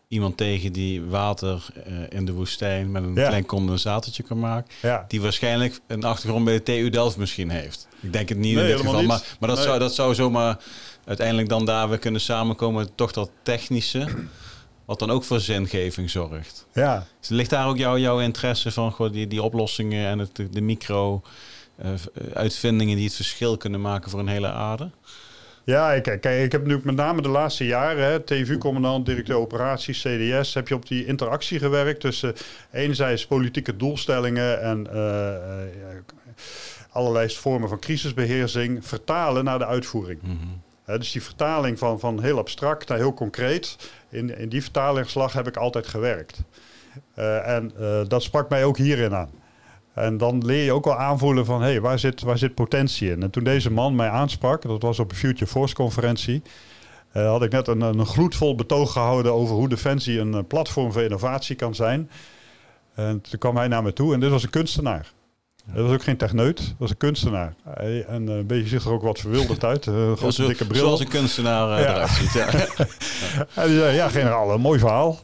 iemand 0.07 0.37
tegen 0.37 0.71
die 0.73 1.03
water 1.03 1.65
uh, 1.87 1.93
in 2.09 2.25
de 2.25 2.33
woestijn 2.33 2.91
met 2.91 3.03
een 3.03 3.15
Ja. 3.15 3.27
klein 3.27 3.45
condensatortje 3.45 4.23
kan 4.23 4.39
maken. 4.39 4.73
Ja. 4.81 5.05
Die 5.07 5.21
waarschijnlijk 5.21 5.79
een 5.87 6.03
achtergrond 6.03 6.45
bij 6.45 6.53
de 6.53 6.63
TU 6.63 6.89
Delft 6.89 7.17
misschien 7.17 7.49
heeft. 7.49 7.87
Ik 7.99 8.13
denk 8.13 8.29
het 8.29 8.37
niet 8.37 8.55
Nee, 8.55 8.63
in 8.63 8.69
dit 8.69 8.79
geval. 8.79 8.99
niet. 8.99 9.07
Maar, 9.07 9.23
maar 9.39 9.49
dat, 9.49 9.57
Nee. 9.57 9.67
zou, 9.67 9.79
dat 9.79 9.95
zou 9.95 10.15
zomaar 10.15 10.57
uiteindelijk 11.05 11.49
dan 11.49 11.65
daar 11.65 11.89
weer 11.89 11.97
kunnen 11.99 12.21
samenkomen. 12.21 12.95
Toch 12.95 13.11
dat 13.11 13.29
technische. 13.43 14.07
Wat 14.85 14.99
dan 14.99 15.09
ook 15.11 15.23
voor 15.23 15.39
zingeving 15.39 16.09
zorgt. 16.09 16.65
ja. 16.73 17.05
Dus 17.19 17.29
ligt 17.29 17.49
daar 17.49 17.67
ook 17.67 17.77
jouw 17.77 17.97
jouw 17.97 18.19
interesse 18.19 18.71
van 18.71 18.91
goh, 18.91 19.11
die, 19.11 19.27
die 19.27 19.43
oplossingen 19.43 20.07
en 20.07 20.19
het, 20.19 20.43
de 20.51 20.61
micro 20.61 21.21
uitvindingen 22.33 22.95
die 22.95 23.05
het 23.05 23.15
verschil 23.15 23.57
kunnen 23.57 23.81
maken 23.81 24.11
voor 24.11 24.19
een 24.19 24.27
hele 24.27 24.51
aarde? 24.51 24.89
Ja, 25.69 25.93
ik, 25.93 26.03
kijk, 26.03 26.25
ik 26.25 26.51
heb 26.51 26.65
nu 26.65 26.79
met 26.83 26.95
name 26.95 27.21
de 27.21 27.29
laatste 27.29 27.65
jaren, 27.65 28.05
hè, 28.05 28.19
TVU-commandant, 28.19 29.05
directeur 29.05 29.35
operaties, 29.35 30.01
CDS, 30.01 30.53
heb 30.53 30.67
je 30.67 30.75
op 30.75 30.87
die 30.87 31.05
interactie 31.05 31.59
gewerkt 31.59 31.99
tussen 31.99 32.33
enerzijds 32.71 33.25
politieke 33.25 33.75
doelstellingen 33.75 34.61
en 34.61 34.87
uh, 34.93 34.95
uh, 34.95 35.99
allerlei 36.89 37.29
vormen 37.29 37.69
van 37.69 37.79
crisisbeheersing 37.79 38.87
vertalen 38.87 39.43
naar 39.43 39.59
de 39.59 39.65
uitvoering. 39.65 40.21
Mm 40.21 40.39
-hmm. 40.41 40.61
Hè, 40.83 40.97
dus 40.97 41.11
die 41.11 41.23
vertaling 41.23 41.79
van, 41.79 41.99
van 41.99 42.21
heel 42.21 42.37
abstract 42.37 42.87
naar 42.87 42.97
heel 42.97 43.13
concreet, 43.13 43.75
in, 44.09 44.37
in 44.37 44.49
die 44.49 44.61
vertalingsslag 44.61 45.33
heb 45.33 45.47
ik 45.47 45.57
altijd 45.57 45.87
gewerkt. 45.87 46.43
Uh, 47.15 47.47
en 47.47 47.71
dat 48.07 48.23
sprak 48.23 48.49
mij 48.49 48.63
ook 48.63 48.77
hierin 48.77 49.15
aan. 49.15 49.29
En 49.99 50.17
dan 50.17 50.45
leer 50.45 50.63
je 50.63 50.73
ook 50.73 50.85
wel 50.85 50.97
aanvoelen 50.97 51.45
van, 51.45 51.61
hé, 51.61 51.69
hey, 51.69 51.81
waar, 51.81 51.99
zit, 51.99 52.21
waar 52.21 52.37
zit 52.37 52.53
potentie 52.53 53.11
in? 53.11 53.23
En 53.23 53.29
toen 53.29 53.43
deze 53.43 53.71
man 53.71 53.95
mij 53.95 54.09
aansprak, 54.09 54.61
dat 54.61 54.81
was 54.81 54.99
op 54.99 55.11
een 55.11 55.17
Future 55.17 55.51
Force 55.51 55.75
conferentie, 55.75 56.41
uh, 57.13 57.27
had 57.27 57.43
ik 57.43 57.51
net 57.51 57.67
een, 57.67 57.81
een 57.81 58.05
gloedvol 58.05 58.55
betoog 58.55 58.91
gehouden 58.91 59.33
over 59.33 59.55
hoe 59.55 59.69
Defensie 59.69 60.19
een 60.19 60.33
uh, 60.33 60.39
platform 60.47 60.91
voor 60.91 61.01
innovatie 61.01 61.55
kan 61.55 61.75
zijn. 61.75 62.09
En 62.95 63.21
toen 63.21 63.39
kwam 63.39 63.57
hij 63.57 63.67
naar 63.67 63.83
me 63.83 63.93
toe 63.93 64.13
en 64.13 64.19
dit 64.19 64.29
was 64.29 64.43
een 64.43 64.49
kunstenaar. 64.49 65.11
Dat 65.73 65.85
was 65.85 65.93
ook 65.93 66.03
geen 66.03 66.17
techneut, 66.17 66.57
dat 66.57 66.75
was 66.77 66.89
een 66.89 66.97
kunstenaar. 66.97 67.53
En 68.07 68.29
uh, 68.29 68.35
een 68.35 68.47
beetje 68.47 68.67
ziet 68.67 68.83
er 68.83 68.91
ook 68.91 69.01
wat 69.01 69.19
verwilderd 69.19 69.63
uit. 69.63 69.85
Een 69.85 70.17
grote 70.17 70.33
zo, 70.33 70.47
dikke 70.47 70.67
bril. 70.67 70.81
Zoals 70.81 70.99
een 70.99 71.07
kunstenaar 71.07 71.79
ja. 71.81 71.93
eruit 71.93 72.09
ziet. 72.09 72.33
Ja. 72.33 72.47
en 73.63 73.67
die 73.67 73.77
zei, 73.77 73.95
ja, 73.95 74.09
generaal, 74.09 74.51
een 74.51 74.61
mooi 74.61 74.79
verhaal. 74.79 75.19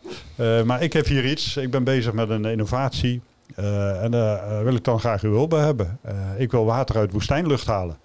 maar 0.65 0.81
ik 0.81 0.93
heb 0.93 1.05
hier 1.05 1.25
iets, 1.25 1.57
ik 1.57 1.71
ben 1.71 1.83
bezig 1.83 2.13
met 2.13 2.29
een 2.29 2.45
innovatie. 2.45 3.21
Uh, 3.59 4.03
en 4.03 4.11
daar 4.11 4.51
uh, 4.51 4.61
wil 4.61 4.75
ik 4.75 4.83
dan 4.83 4.99
graag 4.99 5.21
uw 5.21 5.31
hulp 5.31 5.49
bij 5.49 5.63
hebben. 5.63 5.99
Ik 6.37 6.51
wil 6.51 6.65
water 6.65 6.97
uit 6.97 7.11
woestijnlucht 7.11 7.67
halen. 7.67 7.97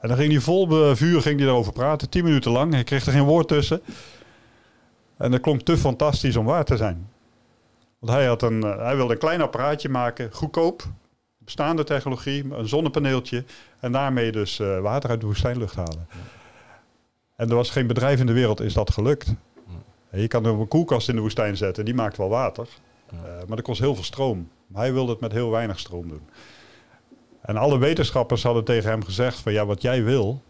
En 0.00 0.08
dan 0.08 0.16
ging 0.16 0.32
hij 0.32 0.40
vol 0.40 0.94
vuur 0.94 1.22
ging 1.22 1.36
hij 1.36 1.46
daarover 1.46 1.72
praten, 1.72 2.08
tien 2.08 2.24
minuten 2.24 2.50
lang. 2.50 2.72
Hij 2.72 2.84
kreeg 2.84 3.06
er 3.06 3.12
geen 3.12 3.24
woord 3.24 3.48
tussen. 3.48 3.80
En 5.16 5.30
dat 5.30 5.40
klonk 5.40 5.60
te 5.60 5.76
fantastisch 5.76 6.36
om 6.36 6.44
waar 6.44 6.64
te 6.64 6.76
zijn. 6.76 7.08
Want 7.98 8.12
hij, 8.12 8.26
had 8.26 8.42
een, 8.42 8.60
hij 8.62 8.96
wilde 8.96 9.12
een 9.12 9.18
klein 9.18 9.40
apparaatje 9.40 9.88
maken, 9.88 10.32
goedkoop, 10.32 10.82
bestaande 11.38 11.84
technologie, 11.84 12.54
een 12.54 12.68
zonnepaneeltje. 12.68 13.44
En 13.80 13.92
daarmee 13.92 14.32
dus 14.32 14.56
water 14.82 15.10
uit 15.10 15.20
de 15.20 15.26
woestijnlucht 15.26 15.74
halen. 15.74 16.08
En 17.36 17.48
er 17.48 17.54
was 17.54 17.70
geen 17.70 17.86
bedrijf 17.86 18.20
in 18.20 18.26
de 18.26 18.32
wereld 18.32 18.60
is 18.60 18.74
dat 18.74 18.90
gelukt. 18.90 19.34
Je 20.10 20.28
kan 20.28 20.44
er 20.44 20.52
een 20.52 20.68
koelkast 20.68 21.08
in 21.08 21.14
de 21.14 21.20
woestijn 21.20 21.56
zetten, 21.56 21.84
die 21.84 21.94
maakt 21.94 22.16
wel 22.16 22.28
water. 22.28 22.68
Uh, 23.12 23.20
maar 23.20 23.56
dat 23.56 23.62
kost 23.62 23.80
heel 23.80 23.94
veel 23.94 24.04
stroom. 24.04 24.48
Maar 24.66 24.82
hij 24.82 24.92
wilde 24.92 25.12
het 25.12 25.20
met 25.20 25.32
heel 25.32 25.50
weinig 25.50 25.78
stroom 25.78 26.08
doen. 26.08 26.22
En 27.40 27.56
alle 27.56 27.78
wetenschappers 27.78 28.42
hadden 28.42 28.64
tegen 28.64 28.90
hem 28.90 29.04
gezegd 29.04 29.38
van 29.38 29.52
ja, 29.52 29.66
wat 29.66 29.82
jij 29.82 30.04
wil, 30.04 30.42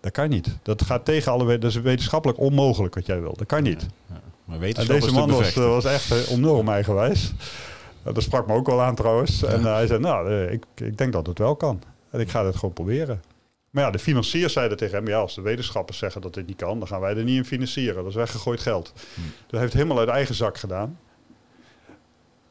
dat 0.00 0.12
kan 0.12 0.28
niet. 0.28 0.58
Dat 0.62 0.82
gaat 0.82 1.04
tegen 1.04 1.32
alle 1.32 1.58
dat 1.58 1.70
is 1.70 1.80
wetenschappelijk 1.80 2.38
onmogelijk 2.38 2.94
wat 2.94 3.06
jij 3.06 3.20
wil. 3.20 3.34
Dat 3.36 3.46
kan 3.46 3.62
niet. 3.62 3.82
Ja, 3.82 4.14
ja. 4.14 4.20
Maar 4.44 4.60
en 4.60 4.86
deze 4.86 5.12
man 5.12 5.30
was, 5.30 5.54
was, 5.54 5.84
echt 5.84 6.28
enorm 6.28 6.68
eigenwijs. 6.68 7.32
Uh, 8.06 8.14
dat 8.14 8.22
sprak 8.22 8.46
me 8.46 8.54
ook 8.54 8.66
wel 8.66 8.82
aan 8.82 8.94
trouwens. 8.94 9.42
En 9.42 9.60
uh, 9.60 9.74
hij 9.74 9.86
zei, 9.86 10.00
nou, 10.00 10.46
ik, 10.46 10.64
ik 10.74 10.98
denk 10.98 11.12
dat 11.12 11.26
het 11.26 11.38
wel 11.38 11.56
kan. 11.56 11.82
En 12.10 12.20
ik 12.20 12.30
ga 12.30 12.44
het 12.44 12.56
gewoon 12.56 12.74
proberen. 12.74 13.22
Maar 13.70 13.84
ja, 13.84 13.90
de 13.90 13.98
financiers 13.98 14.52
zeiden 14.52 14.76
tegen 14.76 14.96
hem, 14.96 15.08
ja, 15.08 15.18
als 15.18 15.34
de 15.34 15.40
wetenschappers 15.40 15.98
zeggen 15.98 16.20
dat 16.20 16.34
dit 16.34 16.46
niet 16.46 16.56
kan, 16.56 16.78
dan 16.78 16.88
gaan 16.88 17.00
wij 17.00 17.16
er 17.16 17.24
niet 17.24 17.36
in 17.36 17.44
financieren. 17.44 17.94
Dat 17.94 18.06
is 18.06 18.14
weggegooid 18.14 18.60
geld. 18.60 18.92
Hm. 18.94 19.20
Dus 19.20 19.50
hij 19.50 19.60
heeft 19.60 19.72
helemaal 19.72 19.98
uit 19.98 20.08
eigen 20.08 20.34
zak 20.34 20.58
gedaan. 20.58 20.98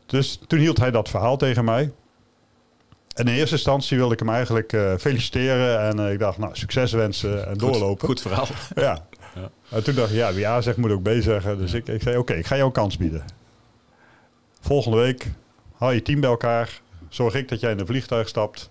Dus 0.08 0.40
toen 0.48 0.60
hield 0.60 0.78
hij 0.78 0.92
dat 0.92 1.10
verhaal 1.10 1.38
tegen 1.38 1.66
mij. 1.66 1.92
En 3.14 3.28
in 3.28 3.34
eerste 3.34 3.56
instantie 3.56 3.98
wilde 3.98 4.14
ik 4.14 4.20
hem 4.20 4.30
eigenlijk 4.30 4.74
eh, 4.74 4.94
feliciteren. 5.00 5.80
En 5.80 6.00
eh, 6.00 6.12
ik 6.12 6.20
dacht, 6.20 6.38
nou, 6.38 6.56
succes 6.56 6.92
wensen 6.92 7.48
en 7.48 7.58
doorlopen. 7.58 8.08
Goed 8.08 8.22
verhaal. 8.22 8.48
Ja. 8.76 9.08
Ja. 9.36 9.50
En 9.70 9.84
toen 9.84 9.96
dacht 9.96 10.10
ik, 10.10 10.16
ja, 10.16 10.34
wie 10.34 10.48
A 10.48 10.62
zegt 10.62 10.78
moet 10.78 10.92
ook 10.92 11.04
B 11.04 11.10
zeggen. 11.20 11.58
Dus 11.58 11.74
ik, 11.74 11.88
ik 11.88 12.02
zei, 12.02 12.18
oké, 12.18 12.34
ik 12.34 12.46
ga 12.46 12.56
jou 12.56 12.68
een 12.68 12.74
kans 12.74 12.98
bieden. 12.98 13.26
Volgende 14.62 14.98
week 14.98 15.32
haal 15.76 15.92
je 15.92 16.02
team 16.02 16.20
bij 16.20 16.30
elkaar. 16.30 16.82
Zorg 17.10 17.34
ik 17.34 17.50
dat 17.50 17.60
jij 17.60 17.72
in 17.72 17.80
een 17.80 17.86
vliegtuig 17.86 18.28
stapt. 18.28 18.70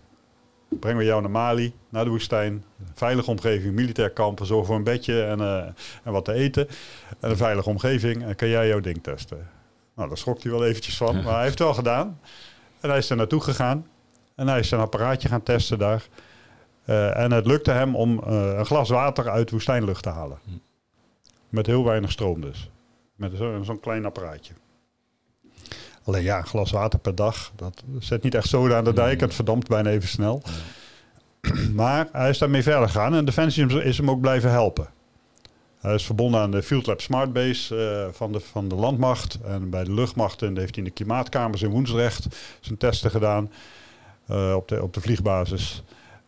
Brengen 0.68 0.98
we 0.98 1.04
jou 1.04 1.20
naar 1.20 1.30
Mali, 1.30 1.74
naar 1.88 2.04
de 2.04 2.10
woestijn. 2.10 2.64
Veilige 2.94 3.30
omgeving, 3.30 3.74
militair 3.74 4.10
kamp. 4.10 4.40
Zorg 4.42 4.66
voor 4.66 4.76
een 4.76 4.84
bedje 4.84 5.22
en, 5.22 5.40
eh, 5.40 5.64
en 6.02 6.12
wat 6.12 6.24
te 6.24 6.32
eten. 6.32 6.68
En 7.20 7.30
een 7.30 7.36
veilige 7.36 7.68
omgeving. 7.68 8.24
En 8.24 8.36
kan 8.36 8.48
jij 8.48 8.68
jouw 8.68 8.80
ding 8.80 9.02
testen. 9.02 9.48
Nou, 9.96 10.08
daar 10.08 10.18
schrok 10.18 10.42
hij 10.42 10.52
wel 10.52 10.64
eventjes 10.64 10.96
van. 10.96 11.14
Maar 11.22 11.32
hij 11.34 11.42
heeft 11.42 11.58
het 11.58 11.66
wel 11.68 11.74
gedaan. 11.74 12.20
En 12.80 12.88
hij 12.88 12.98
is 12.98 13.10
er 13.10 13.16
naartoe 13.16 13.40
gegaan. 13.40 13.86
En 14.34 14.48
hij 14.48 14.58
is 14.58 14.68
zijn 14.68 14.80
apparaatje 14.80 15.28
gaan 15.28 15.42
testen 15.42 15.78
daar. 15.78 16.06
Eh, 16.84 17.18
en 17.18 17.32
het 17.32 17.46
lukte 17.46 17.70
hem 17.70 17.96
om 17.96 18.22
eh, 18.26 18.54
een 18.58 18.66
glas 18.66 18.88
water 18.88 19.30
uit 19.30 19.50
woestijnlucht 19.50 20.02
te 20.02 20.08
halen. 20.08 20.38
Hm. 20.44 20.50
Met 21.48 21.66
heel 21.66 21.84
weinig 21.84 22.10
stroom 22.10 22.40
dus. 22.40 22.70
Met 23.14 23.32
zo- 23.36 23.62
zo'n 23.62 23.80
klein 23.80 24.04
apparaatje. 24.04 24.52
Alleen 26.04 26.22
ja, 26.22 26.38
een 26.38 26.46
glas 26.46 26.70
water 26.70 26.98
per 26.98 27.14
dag. 27.14 27.52
Dat 27.56 27.82
zet 27.98 28.22
niet 28.22 28.34
echt 28.34 28.48
zoden 28.48 28.76
aan 28.76 28.84
de 28.84 28.92
dijk. 28.92 29.18
en 29.20 29.26
Het 29.26 29.34
verdampt 29.34 29.68
bijna 29.68 29.90
even 29.90 30.08
snel. 30.08 30.42
Maar 31.74 32.08
hij 32.12 32.30
is 32.30 32.38
daarmee 32.38 32.62
verder 32.62 32.88
gegaan. 32.88 33.14
En 33.14 33.24
Defensie 33.24 33.82
is 33.84 33.96
hem 33.96 34.10
ook 34.10 34.20
blijven 34.20 34.50
helpen. 34.50 34.88
Hij 35.86 35.94
is 35.94 36.04
verbonden 36.06 36.40
aan 36.40 36.50
de 36.50 36.62
Field 36.62 36.86
Lab 36.86 37.00
Smart 37.00 37.32
Base 37.32 37.90
eh, 38.06 38.12
van, 38.14 38.32
de, 38.32 38.40
van 38.40 38.68
de 38.68 38.74
landmacht. 38.74 39.38
En 39.44 39.70
bij 39.70 39.84
de 39.84 39.92
luchtmachten 39.92 40.56
heeft 40.56 40.74
hij 40.74 40.84
in 40.84 40.84
de 40.84 40.90
klimaatkamers 40.90 41.62
in 41.62 41.70
Woensdrecht 41.70 42.26
zijn 42.60 42.78
testen 42.78 43.10
gedaan. 43.10 43.50
eh, 44.26 44.54
op, 44.56 44.68
de, 44.68 44.82
op 44.82 44.92
de 44.94 45.00
vliegbasis. 45.00 45.82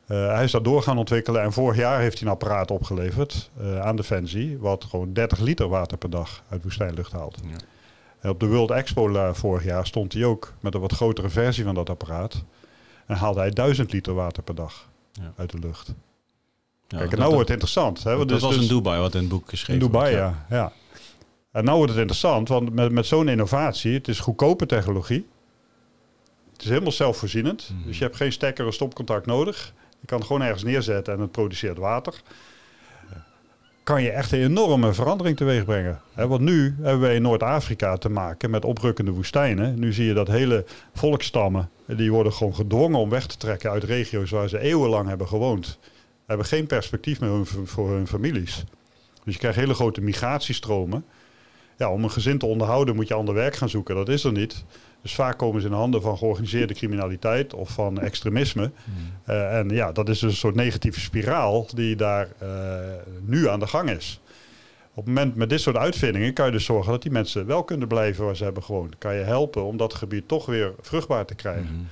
Eh, 0.07 0.27
hij 0.35 0.45
is 0.45 0.51
dat 0.51 0.65
door 0.65 0.83
gaan 0.83 0.99
ontwikkelen 0.99 1.43
en 1.43 1.53
vorig 1.53 1.77
jaar 1.77 2.01
heeft 2.01 2.19
hij 2.19 2.27
een 2.27 2.33
apparaat 2.33 2.71
opgeleverd 2.71 3.51
eh, 3.61 3.81
aan 3.81 3.97
Defensie, 3.97 4.59
wat 4.59 4.85
gewoon 4.85 5.13
30 5.13 5.39
liter 5.39 5.69
water 5.69 5.99
per 5.99 6.11
dag 6.11 6.43
uit 6.49 6.63
woestijnlucht 6.63 7.13
haalt. 7.13 7.39
Ja. 7.51 7.57
En 8.21 8.31
op 8.31 8.41
de 8.41 8.47
World 8.47 8.71
Expo 8.71 9.33
vorig 9.33 9.65
jaar 9.65 9.87
stond 9.87 10.13
hij 10.13 10.25
ook 10.25 10.53
met 10.61 10.75
een 10.75 10.81
wat 10.81 10.93
grotere 10.93 11.29
versie 11.29 11.65
van 11.65 11.75
dat 11.75 11.91
apparaat. 11.91 12.45
En 13.07 13.17
haalde 13.17 13.41
hij 13.41 13.51
1000 13.51 13.93
liter 13.93 14.15
water 14.15 14.43
per 14.43 14.55
dag 14.55 14.89
Ja. 15.13 15.33
uit 15.37 15.51
de 15.51 15.59
lucht. 15.59 15.95
Ja, 16.89 16.97
Kijk, 16.99 17.03
en 17.03 17.09
dat- 17.11 17.19
nou 17.19 17.35
wordt 17.35 17.49
het 17.49 17.59
interessant. 17.61 17.99
Hè? 18.03 18.05
dat, 18.05 18.17
want 18.17 18.29
dat 18.29 18.39
dus- 18.39 18.49
was 18.49 18.57
dus- 18.59 18.69
in 18.69 18.77
Dubai 18.77 19.01
wat 19.01 19.15
in 19.15 19.21
het 19.21 19.29
boek 19.29 19.49
geschreven 19.49 19.75
in 19.83 19.91
Dubai, 19.91 20.17
wordt, 20.17 20.35
ja. 20.49 20.57
ja. 20.57 20.73
En 21.53 21.65
nou 21.65 21.77
wordt 21.77 21.93
het 21.93 22.01
interessant, 22.01 22.49
want 22.49 22.75
met, 22.75 22.93
met 22.93 23.07
zo'n 23.07 23.29
innovatie, 23.29 23.93
het 23.95 24.09
is 24.09 24.19
goedkope 24.21 24.67
technologie. 24.67 25.27
Het 26.53 26.63
is 26.63 26.69
helemaal 26.69 26.93
zelfvoorzienend. 26.93 27.71
Mhm. 27.73 27.87
Dus 27.87 27.99
je 27.99 28.05
hebt 28.05 28.17
geen 28.17 28.33
stekker 28.33 28.67
of 28.67 28.75
stopcontact 28.75 29.27
nodig. 29.27 29.73
Je 30.01 30.07
kan 30.07 30.19
het 30.19 30.27
gewoon 30.27 30.43
ergens 30.43 30.63
neerzetten 30.63 31.15
en 31.15 31.21
het 31.21 31.31
produceert 31.31 31.79
water. 31.79 32.15
Kan 33.83 34.03
je 34.03 34.11
echt 34.11 34.33
een 34.33 34.43
enorme 34.43 34.93
verandering 34.93 35.37
teweeg 35.37 35.65
brengen. 35.65 36.01
Want 36.15 36.41
nu 36.41 36.77
hebben 36.83 37.01
wij 37.01 37.15
in 37.15 37.23
Noord-Afrika 37.23 37.97
te 37.97 38.09
maken 38.09 38.51
met 38.51 38.65
oprukkende 38.65 39.11
woestijnen. 39.11 39.79
Nu 39.79 39.93
zie 39.93 40.05
je 40.07 40.15
dat 40.15 40.29
hele 40.29 40.65
volkstammen, 40.95 41.71
die 41.87 42.13
worden 42.13 42.33
gewoon 42.33 42.55
gedwongen 42.55 42.99
om 42.99 43.11
weg 43.11 43.27
te 43.27 43.37
trekken 43.37 43.71
uit 43.71 43.85
regio's 43.85 44.31
waar 44.31 44.49
ze 44.49 44.59
eeuwenlang 44.59 45.09
hebben 45.09 45.29
gewoond. 45.29 45.79
Hebben 46.29 46.47
geen 46.47 46.67
perspectief 46.67 47.21
meer 47.21 47.47
voor 47.65 47.91
hun 47.91 48.07
families. 48.07 48.65
Dus 49.25 49.35
je 49.35 49.39
krijgt 49.39 49.59
hele 49.59 49.75
grote 49.75 50.01
migratiestromen. 50.01 51.05
Ja, 51.77 51.93
om 51.93 52.05
een 52.05 52.11
gezin 52.11 52.39
te 52.39 52.47
onderhouden 52.47 52.95
moet 52.95 53.09
je 53.09 53.15
ander 53.15 53.35
werk 53.35 53.57
gaan 53.57 53.69
zoeken. 53.69 53.95
Dat 53.95 54.09
is 54.09 54.25
er 54.25 54.33
niet. 54.33 54.65
Dus 55.03 55.15
vaak 55.15 55.39
komen 55.39 55.61
ze 55.61 55.67
in 55.67 55.73
de 55.73 55.79
handen 55.79 56.03
van 56.03 56.19
georganiseerde 56.19 56.75
criminaliteit 56.75 57.55
of 57.55 57.71
van 57.71 58.01
extremisme. 58.01 58.63
Mhm. 58.85 58.97
Eh, 59.25 59.59
en 59.59 59.69
ja, 59.69 59.93
dat 59.93 60.09
is 60.09 60.19
dus 60.19 60.31
een 60.31 60.37
soort 60.37 60.55
negatieve 60.55 61.01
spiraal 61.01 61.67
die 61.75 61.97
daar 61.97 62.29
eh, 62.39 62.49
nu 63.21 63.49
aan 63.49 63.61
de 63.61 63.67
gang 63.67 63.91
is. 63.91 64.21
Op 64.91 65.05
het 65.05 65.15
moment 65.15 65.35
met 65.35 65.49
dit 65.49 65.61
soort 65.61 65.77
uitvindingen 65.77 66.33
kan 66.33 66.47
je 66.47 66.53
dus 66.53 66.65
zorgen 66.65 66.93
dat 66.93 67.03
die 67.03 67.11
mensen 67.11 67.47
wel 67.47 67.65
kunnen 67.65 67.89
blijven 67.89 68.25
waar 68.25 68.37
ze 68.37 68.45
hebben 68.45 68.63
gewoond. 68.63 68.99
Kan 68.99 69.15
je 69.15 69.23
helpen 69.23 69.65
om 69.65 69.77
dat 69.77 69.95
gebied 69.95 70.29
toch 70.29 70.47
weer 70.47 70.75
vruchtbaar 70.81 71.25
te 71.25 71.35
krijgen. 71.35 71.75
Mhm. 71.75 71.85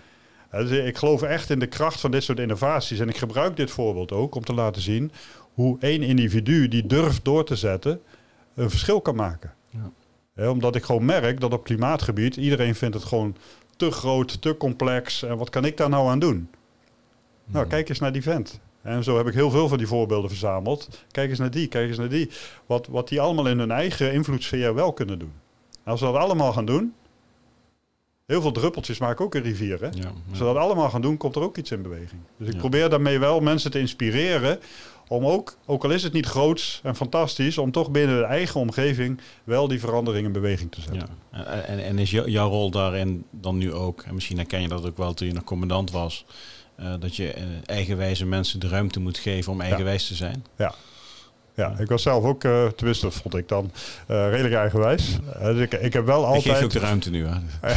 Dus 0.50 0.70
ik 0.70 0.96
geloof 0.96 1.22
echt 1.22 1.50
in 1.50 1.58
de 1.58 1.66
kracht 1.66 2.00
van 2.00 2.10
dit 2.10 2.22
soort 2.22 2.38
innovaties. 2.38 2.98
En 2.98 3.08
ik 3.08 3.16
gebruik 3.16 3.56
dit 3.56 3.70
voorbeeld 3.70 4.12
ook 4.12 4.34
om 4.34 4.44
te 4.44 4.54
laten 4.54 4.82
zien 4.82 5.12
hoe 5.54 5.76
één 5.80 6.02
individu 6.02 6.68
die 6.68 6.86
durft 6.86 7.24
door 7.24 7.44
te 7.44 7.56
zetten 7.56 8.00
een 8.54 8.70
verschil 8.70 9.00
kan 9.00 9.14
maken. 9.14 9.54
Ja. 10.34 10.50
Omdat 10.50 10.76
ik 10.76 10.84
gewoon 10.84 11.04
merk 11.04 11.40
dat 11.40 11.52
op 11.52 11.64
klimaatgebied 11.64 12.36
iedereen 12.36 12.74
vindt 12.74 12.94
het 12.94 13.04
gewoon 13.04 13.36
te 13.76 13.90
groot, 13.90 14.42
te 14.42 14.56
complex. 14.56 15.22
En 15.22 15.36
wat 15.36 15.50
kan 15.50 15.64
ik 15.64 15.76
daar 15.76 15.88
nou 15.88 16.08
aan 16.08 16.18
doen? 16.18 16.50
Nou, 17.44 17.66
kijk 17.66 17.88
eens 17.88 17.98
naar 17.98 18.12
die 18.12 18.22
vent. 18.22 18.60
En 18.82 19.04
zo 19.04 19.16
heb 19.16 19.26
ik 19.26 19.34
heel 19.34 19.50
veel 19.50 19.68
van 19.68 19.78
die 19.78 19.86
voorbeelden 19.86 20.30
verzameld. 20.30 21.04
Kijk 21.10 21.30
eens 21.30 21.38
naar 21.38 21.50
die, 21.50 21.66
kijk 21.66 21.88
eens 21.88 21.98
naar 21.98 22.08
die. 22.08 22.30
Wat, 22.66 22.86
wat 22.86 23.08
die 23.08 23.20
allemaal 23.20 23.46
in 23.48 23.58
hun 23.58 23.70
eigen 23.70 24.12
invloedssfeer 24.12 24.74
wel 24.74 24.92
kunnen 24.92 25.18
doen. 25.18 25.32
En 25.84 25.90
als 25.90 26.00
we 26.00 26.06
dat 26.06 26.16
allemaal 26.16 26.52
gaan 26.52 26.64
doen... 26.64 26.94
Heel 28.26 28.40
veel 28.40 28.52
druppeltjes 28.52 28.98
maken 28.98 29.24
ook 29.24 29.34
een 29.34 29.42
rivier, 29.42 29.80
hè? 29.80 29.86
Ja, 29.86 30.12
Als 30.30 30.38
we 30.38 30.44
dat 30.44 30.56
allemaal 30.56 30.90
gaan 30.90 31.00
doen, 31.00 31.16
komt 31.16 31.36
er 31.36 31.42
ook 31.42 31.56
iets 31.56 31.70
in 31.70 31.82
beweging. 31.82 32.20
Dus 32.38 32.46
ik 32.48 32.52
Ja. 32.54 32.58
probeer 32.58 32.88
daarmee 32.88 33.18
wel 33.18 33.40
mensen 33.40 33.70
te 33.70 33.78
inspireren... 33.78 34.58
om 35.08 35.26
ook, 35.26 35.56
ook 35.66 35.84
al 35.84 35.90
is 35.90 36.02
het 36.02 36.12
niet 36.12 36.26
groots 36.26 36.80
en 36.82 36.96
fantastisch... 36.96 37.58
om 37.58 37.70
toch 37.70 37.90
binnen 37.90 38.16
de 38.18 38.24
eigen 38.24 38.60
omgeving 38.60 39.20
wel 39.44 39.68
die 39.68 39.80
verandering 39.80 40.26
in 40.26 40.32
beweging 40.32 40.72
te 40.72 40.80
zetten. 40.80 41.08
Ja. 41.32 41.44
En, 41.44 41.84
en, 41.84 41.98
is 41.98 42.10
jou- 42.10 42.30
jouw 42.30 42.48
rol 42.48 42.70
daarin 42.70 43.24
dan 43.30 43.58
nu 43.58 43.72
ook, 43.72 44.02
en 44.02 44.14
misschien 44.14 44.36
herken 44.36 44.60
je 44.62 44.68
dat 44.68 44.86
ook 44.86 44.96
wel 44.96 45.14
toen 45.14 45.26
je 45.26 45.32
nog 45.32 45.44
commandant 45.44 45.90
was, 45.90 46.24
eh, 46.76 46.94
dat 46.98 47.16
je 47.16 47.32
eh, 47.32 47.42
eigenwijze 47.66 48.26
mensen 48.26 48.60
de 48.60 48.68
ruimte 48.68 49.00
moet 49.00 49.18
geven 49.18 49.52
om 49.52 49.60
eigenwijs 49.60 50.06
te 50.06 50.14
zijn? 50.14 50.44
Ja, 50.56 50.74
ik 51.78 51.88
was 51.88 52.02
zelf 52.02 52.24
ook, 52.24 52.44
eh 52.44 52.66
tenminste 52.66 53.10
vond 53.10 53.34
ik 53.34 53.48
dan, 53.48 53.70
eh, 54.06 54.28
redelijk 54.30 54.54
eigenwijs. 54.54 55.18
Eh, 55.34 55.44
dus 55.44 55.60
ik, 55.60 55.72
ik 55.72 55.92
heb 55.92 56.06
wel 56.06 56.20
Ik 56.28 56.34
geef 56.34 56.42
je 56.44 56.48
altijd... 56.50 56.64
ook 56.64 56.72
de 56.72 56.78
ruimte 56.78 57.10
nu. 57.10 57.26
Hè? 57.26 57.34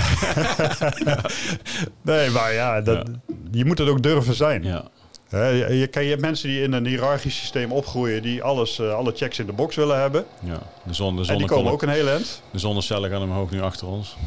nee, 2.02 2.30
maar 2.30 2.54
ja, 2.54 2.82
dat, 2.82 3.08
je 3.52 3.66
moet 3.66 3.78
het 3.78 3.88
ook 3.90 4.04
durven 4.04 4.34
zijn. 4.34 4.64
Ja. 4.64 4.84
Je, 5.30 5.90
je, 5.94 6.02
je 6.04 6.10
hebt 6.10 6.22
mensen 6.22 6.50
die 6.50 6.62
in 6.62 6.74
een 6.74 6.86
hiërarchisch 6.86 7.38
systeem 7.38 7.72
opgroeien... 7.72 8.22
die 8.22 8.44
alles, 8.44 8.82
alle 8.82 9.12
checks 9.16 9.40
in 9.40 9.46
de 9.46 9.52
box 9.54 9.76
willen 9.76 10.00
hebben. 10.00 10.26
Ja. 10.40 10.60
De, 10.84 10.94
zon, 10.94 11.16
de, 11.16 11.28
en 11.28 11.38
die 11.38 11.48
komen 11.48 11.72
ook 11.72 11.82
een 11.82 11.90
heel 11.90 12.08
eind. 12.10 12.42
de 12.52 12.60
zonnecellen 12.60 13.10
gaan 13.10 13.22
omhoog 13.22 13.52
nu 13.52 13.62
achter 13.62 13.88
ons. 13.88 14.18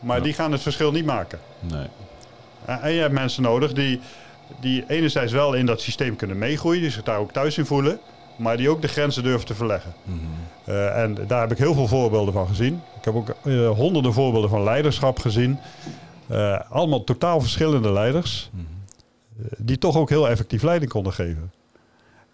Maar 0.00 0.16
Ja. 0.16 0.22
die 0.22 0.32
gaan 0.32 0.52
het 0.52 0.62
verschil 0.62 0.92
niet 0.92 1.04
maken. 1.04 1.38
Nee. 1.60 1.86
Eh, 2.64 2.84
En 2.84 2.92
je 2.92 3.00
hebt 3.00 3.12
mensen 3.12 3.42
nodig 3.42 3.72
die, 3.72 4.00
die 4.60 4.84
enerzijds 4.88 5.32
wel 5.32 5.54
in 5.54 5.66
dat 5.66 5.80
systeem 5.80 6.16
kunnen 6.16 6.38
meegroeien, 6.38 6.80
die 6.80 6.90
zich 6.90 7.02
daar 7.02 7.18
ook 7.18 7.32
thuis 7.32 7.58
in 7.58 7.66
voelen, 7.66 7.98
maar 8.42 8.56
die 8.56 8.68
ook 8.70 8.82
de 8.82 8.88
grenzen 8.88 9.22
durven 9.22 9.46
te 9.46 9.54
verleggen. 9.54 9.92
Eh, 10.64 11.02
en 11.02 11.16
daar 11.26 11.40
heb 11.40 11.50
ik 11.50 11.58
heel 11.58 11.74
veel 11.74 11.86
voorbeelden 11.88 12.32
van 12.32 12.46
gezien. 12.46 12.80
Ik 12.98 13.04
heb 13.04 13.14
ook 13.14 13.28
eh, 13.44 13.68
honderden 13.70 14.12
voorbeelden 14.12 14.50
van 14.50 14.62
leiderschap 14.62 15.18
gezien. 15.18 15.58
Eh, 16.28 16.60
allemaal 16.70 17.04
totaal 17.04 17.40
verschillende 17.40 17.92
leiders, 17.92 18.50
Mhm. 18.52 18.64
die 19.58 19.78
toch 19.78 19.96
ook 19.96 20.08
heel 20.08 20.28
effectief 20.28 20.62
leiding 20.62 20.90
konden 20.90 21.12
geven. 21.12 21.52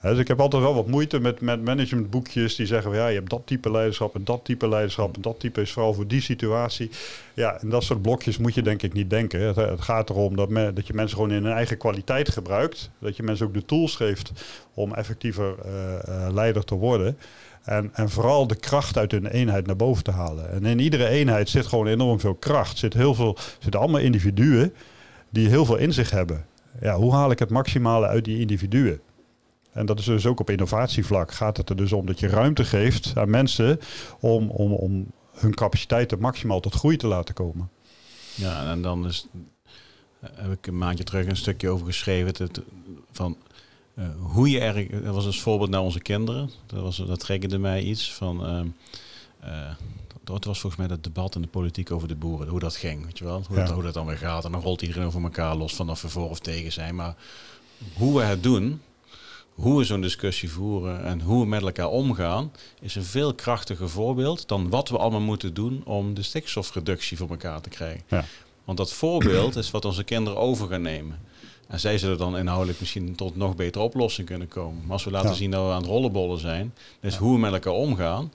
Dus 0.03 0.19
ik 0.19 0.29
heb 0.29 0.41
altijd 0.41 0.63
wel 0.63 0.75
wat 0.75 0.87
moeite 0.87 1.21
met, 1.21 1.41
met 1.41 1.65
managementboekjes 1.65 2.57
die 2.57 2.67
zeggen 2.67 2.91
van 2.91 3.01
ja, 3.01 3.07
je 3.09 3.15
hebt 3.15 3.31
dat 3.31 3.43
type 3.45 3.71
leiderschap 3.71 4.15
en 4.15 4.25
dat 4.25 4.45
type 4.45 4.69
leiderschap 4.69 5.17
en 5.17 5.23
dat 5.23 5.41
type 5.41 5.61
is 5.61 5.73
vooral 5.73 5.95
voor 5.95 6.07
die 6.07 6.21
situatie. 6.21 6.91
Ja, 7.35 7.61
en 7.61 7.69
dat 7.69 7.83
soort 7.83 8.03
blokjes 8.03 8.39
moet 8.39 8.55
je 8.55 8.63
denk 8.63 8.83
ik 8.83 8.93
niet 8.93 9.11
denken. 9.11 9.41
Het, 9.41 9.81
gaat 9.81 10.11
erom 10.11 10.37
dat 10.37 10.87
je 10.87 10.95
mensen 10.95 11.17
gewoon 11.17 11.33
in 11.33 11.45
hun 11.45 11.53
eigen 11.53 11.79
kwaliteit 11.79 12.29
gebruikt. 12.29 12.91
Dat 12.99 13.17
je 13.17 13.23
mensen 13.23 13.47
ook 13.47 13.55
de 13.55 13.65
tools 13.65 13.97
geeft 13.97 14.33
om 14.75 14.95
effectiever 14.95 15.55
eh, 15.65 15.95
eh, 15.95 16.33
leider 16.33 16.65
te 16.65 16.75
worden. 16.75 17.19
En, 17.63 17.91
en 17.93 18.11
vooral 18.11 18.47
de 18.47 18.57
kracht 18.57 18.97
uit 18.97 19.11
hun 19.11 19.27
eenheid 19.27 19.67
naar 19.67 19.77
boven 19.77 20.05
te 20.05 20.11
halen. 20.11 20.51
En 20.51 20.65
in 20.65 20.79
iedere 20.79 21.09
eenheid 21.09 21.49
zit 21.49 21.67
gewoon 21.67 21.87
enorm 21.87 22.21
veel 22.21 22.35
kracht. 22.35 22.79
Zit 22.79 22.95
heel 22.95 23.15
veel, 23.15 23.37
zitten 23.59 23.81
allemaal 23.81 24.01
individuen 24.01 24.75
die 25.31 25.49
heel 25.49 25.65
veel 25.65 25.77
in 25.77 25.93
zich 25.93 26.11
hebben. 26.11 26.47
Ja, 26.81 26.97
hoe 26.97 27.13
haal 27.13 27.31
ik 27.31 27.39
het 27.39 27.51
maximale 27.51 28.07
uit 28.07 28.25
die 28.25 28.41
individuen? 28.41 29.01
En 29.79 29.87
dat 29.87 29.99
is 29.99 30.05
dus 30.05 30.27
ook 30.27 30.41
op 30.41 30.51
innovatievlak. 30.51 31.33
Gaat 31.33 31.57
het 31.57 31.71
er 31.71 31.77
dus 31.77 31.93
om 31.93 32.07
dat 32.07 32.21
je 32.21 32.27
ruimte 32.29 32.65
geeft 32.65 33.13
aan 33.17 33.31
mensen 33.31 33.79
om, 34.21 34.51
om, 34.51 34.73
om 34.73 35.07
hun 35.33 35.55
capaciteiten 35.55 36.19
maximaal 36.21 36.61
tot 36.61 36.75
groei 36.75 36.97
te 36.97 37.07
laten 37.07 37.35
komen. 37.35 37.71
Ja, 38.35 38.71
en 38.71 38.83
dan 38.83 39.07
is, 39.07 39.27
eh, 40.21 40.31
heb 40.35 40.53
ik 40.53 40.67
een 40.67 40.79
maandje 40.79 41.05
terug 41.05 41.27
een 41.27 41.37
stukje 41.37 41.69
over 41.69 41.87
geschreven. 41.87 42.35
Het, 42.39 42.61
van 43.13 43.37
eh, 43.95 44.05
hoe 44.19 44.51
je 44.51 44.61
er. 44.61 45.03
Dat 45.05 45.15
was 45.15 45.27
als 45.27 45.41
voorbeeld 45.41 45.71
naar 45.71 45.81
onze 45.81 46.01
kinderen. 46.01 46.51
Dat, 46.67 46.81
was, 46.83 46.97
dat 46.97 47.21
triggerde 47.21 47.59
mij 47.59 47.83
iets 47.83 48.13
van. 48.15 48.45
ehm, 48.47 48.67
eh, 49.41 49.71
dat 50.25 50.45
was 50.45 50.61
volgens 50.61 50.81
mij 50.81 50.91
dat 50.91 51.05
debat 51.05 51.35
in 51.35 51.43
de 51.43 51.49
politiek 51.49 51.91
over 51.91 52.09
de 52.09 52.15
boeren. 52.17 52.49
Hoe 52.49 52.61
dat 52.61 52.77
ging, 52.77 53.05
weet 53.05 53.19
je 53.19 53.25
wel? 53.25 53.43
Hoe, 53.49 53.57
Ja. 53.57 53.65
dat, 53.65 53.75
hoe 53.75 53.83
dat 53.83 53.95
dan 53.95 54.07
weer 54.07 54.17
gaat. 54.17 54.45
En 54.45 54.53
dan 54.53 54.61
rolt 54.61 54.83
iedereen 54.83 55.07
over 55.07 55.23
elkaar 55.23 55.57
los 55.57 55.75
van 55.75 55.91
of 55.91 56.03
we 56.03 56.09
voor 56.09 56.29
of 56.31 56.39
tegen 56.39 56.73
zijn. 56.73 56.95
Maar 56.95 57.15
hoe 57.97 58.17
we 58.19 58.23
het 58.25 58.43
doen, 58.43 58.81
hoe 59.59 59.79
we 59.79 59.85
zo'n 59.85 60.01
discussie 60.01 60.51
voeren 60.51 61.05
en 61.05 61.21
hoe 61.21 61.41
we 61.43 61.47
met 61.49 61.63
elkaar 61.63 61.89
omgaan, 61.89 62.53
is 62.81 62.95
een 62.95 63.05
veel 63.05 63.35
krachtiger 63.35 63.89
voorbeeld 63.89 64.49
dan 64.49 64.71
wat 64.71 64.89
we 64.89 64.99
allemaal 64.99 65.21
moeten 65.21 65.55
doen 65.55 65.83
om 65.85 66.15
de 66.15 66.23
stikstofreductie 66.23 67.17
voor 67.17 67.31
elkaar 67.31 67.61
te 67.61 67.69
krijgen. 67.69 68.03
Ja. 68.09 68.25
Want 68.65 68.79
dat 68.79 68.93
voorbeeld 68.93 69.57
is 69.57 69.71
wat 69.71 69.85
onze 69.85 70.05
kinderen 70.05 70.39
over 70.39 70.69
gaan 70.69 70.83
nemen. 70.83 71.19
En 71.69 71.81
zij 71.81 71.99
zullen 71.99 72.19
dan 72.19 72.37
inhoudelijk 72.39 72.81
misschien 72.81 73.15
tot 73.15 73.37
nog 73.37 73.57
betere 73.57 73.85
oplossing 73.85 74.27
kunnen 74.27 74.49
komen. 74.49 74.81
Maar 74.83 74.93
als 74.93 75.05
we 75.05 75.11
laten 75.11 75.29
Ja. 75.31 75.35
zien 75.37 75.51
dat 75.51 75.67
we 75.67 75.73
aan 75.73 75.81
het 75.81 75.91
rollenbollen 75.91 76.39
zijn, 76.41 76.75
dus 77.01 77.17
hoe 77.17 77.33
we 77.33 77.39
met 77.39 77.53
elkaar 77.53 77.73
omgaan, 77.73 78.33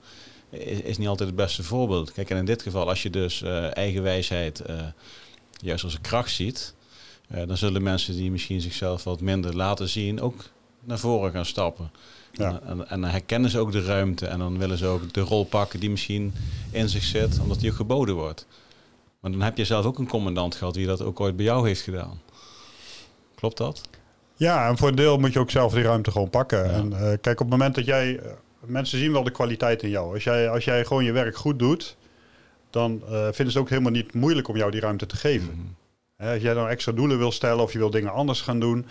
is, 0.50 0.80
is 0.80 0.98
niet 0.98 1.08
altijd 1.08 1.28
het 1.28 1.38
beste 1.38 1.62
voorbeeld. 1.62 2.12
Kijk, 2.12 2.30
en 2.30 2.36
in 2.36 2.44
dit 2.44 2.62
geval, 2.62 2.88
als 2.88 3.02
je 3.02 3.10
dus 3.10 3.42
eh, 3.42 3.76
eigen 3.76 4.02
wijsheid 4.02 4.60
eh, 4.60 4.76
juist 5.56 5.84
als 5.84 5.94
een 5.94 6.00
kracht 6.00 6.30
ziet, 6.34 6.74
eh, 7.28 7.46
dan 7.46 7.56
zullen 7.56 7.82
mensen 7.82 8.16
die 8.16 8.30
misschien 8.30 8.60
zichzelf 8.60 9.04
wat 9.04 9.20
minder 9.20 9.56
laten 9.56 9.88
zien, 9.88 10.20
ook 10.20 10.44
naar 10.84 10.98
voren 10.98 11.32
gaan 11.32 11.46
stappen. 11.46 11.90
Ja. 12.32 12.48
En, 12.48 12.60
en, 12.66 12.88
en 12.88 13.00
dan 13.00 13.10
herkennen 13.10 13.50
ze 13.50 13.58
ook 13.58 13.72
de 13.72 13.84
ruimte 13.84 14.26
en 14.26 14.38
dan 14.38 14.58
willen 14.58 14.78
ze 14.78 14.86
ook 14.86 15.12
de 15.12 15.20
rol 15.20 15.44
pakken 15.44 15.80
die 15.80 15.90
misschien 15.90 16.32
in 16.70 16.88
zich 16.88 17.02
zit, 17.02 17.38
omdat 17.40 17.60
die 17.60 17.70
ook 17.70 17.76
geboden 17.76 18.14
wordt. 18.14 18.46
Maar 19.20 19.30
dan 19.30 19.42
heb 19.42 19.56
je 19.56 19.64
zelf 19.64 19.84
ook 19.84 19.98
een 19.98 20.08
commandant 20.08 20.54
gehad 20.54 20.74
die 20.74 20.86
dat 20.86 21.02
ook 21.02 21.20
ooit 21.20 21.36
bij 21.36 21.44
jou 21.44 21.66
heeft 21.66 21.80
gedaan. 21.80 22.20
Klopt 23.34 23.56
dat? 23.56 23.80
Ja, 24.36 24.68
en 24.68 24.76
voor 24.76 24.88
een 24.88 24.94
deel 24.94 25.18
moet 25.18 25.32
je 25.32 25.38
ook 25.38 25.50
zelf 25.50 25.72
die 25.72 25.82
ruimte 25.82 26.10
gewoon 26.10 26.30
pakken. 26.30 26.64
Ja. 26.64 26.70
En 26.70 26.92
eh, 26.92 26.98
kijk, 27.20 27.40
op 27.40 27.46
het 27.46 27.48
moment 27.48 27.74
dat 27.74 27.84
jij... 27.84 28.18
eh, 28.18 28.32
mensen 28.60 28.98
zien 28.98 29.12
wel 29.12 29.24
de 29.24 29.30
kwaliteit 29.30 29.82
in 29.82 29.88
jou. 29.88 30.14
Als 30.14 30.24
jij, 30.24 30.48
als 30.48 30.64
jij 30.64 30.84
gewoon 30.84 31.04
je 31.04 31.12
werk 31.12 31.36
goed 31.36 31.58
doet... 31.58 31.96
dan 32.70 33.02
eh, 33.04 33.10
vinden 33.10 33.34
ze 33.34 33.42
het 33.42 33.56
ook 33.56 33.68
helemaal 33.68 33.92
niet 33.92 34.14
moeilijk 34.14 34.48
om 34.48 34.56
jou 34.56 34.70
die 34.70 34.80
ruimte 34.80 35.06
te 35.06 35.16
geven. 35.16 35.74
Mhm. 36.16 36.30
Als 36.30 36.42
jij 36.42 36.54
nou 36.54 36.68
extra 36.68 36.92
doelen 36.92 37.18
wil 37.18 37.32
stellen 37.32 37.62
of 37.62 37.72
je 37.72 37.78
wil 37.78 37.90
dingen 37.90 38.12
anders 38.12 38.40
gaan 38.40 38.60
doen... 38.60 38.86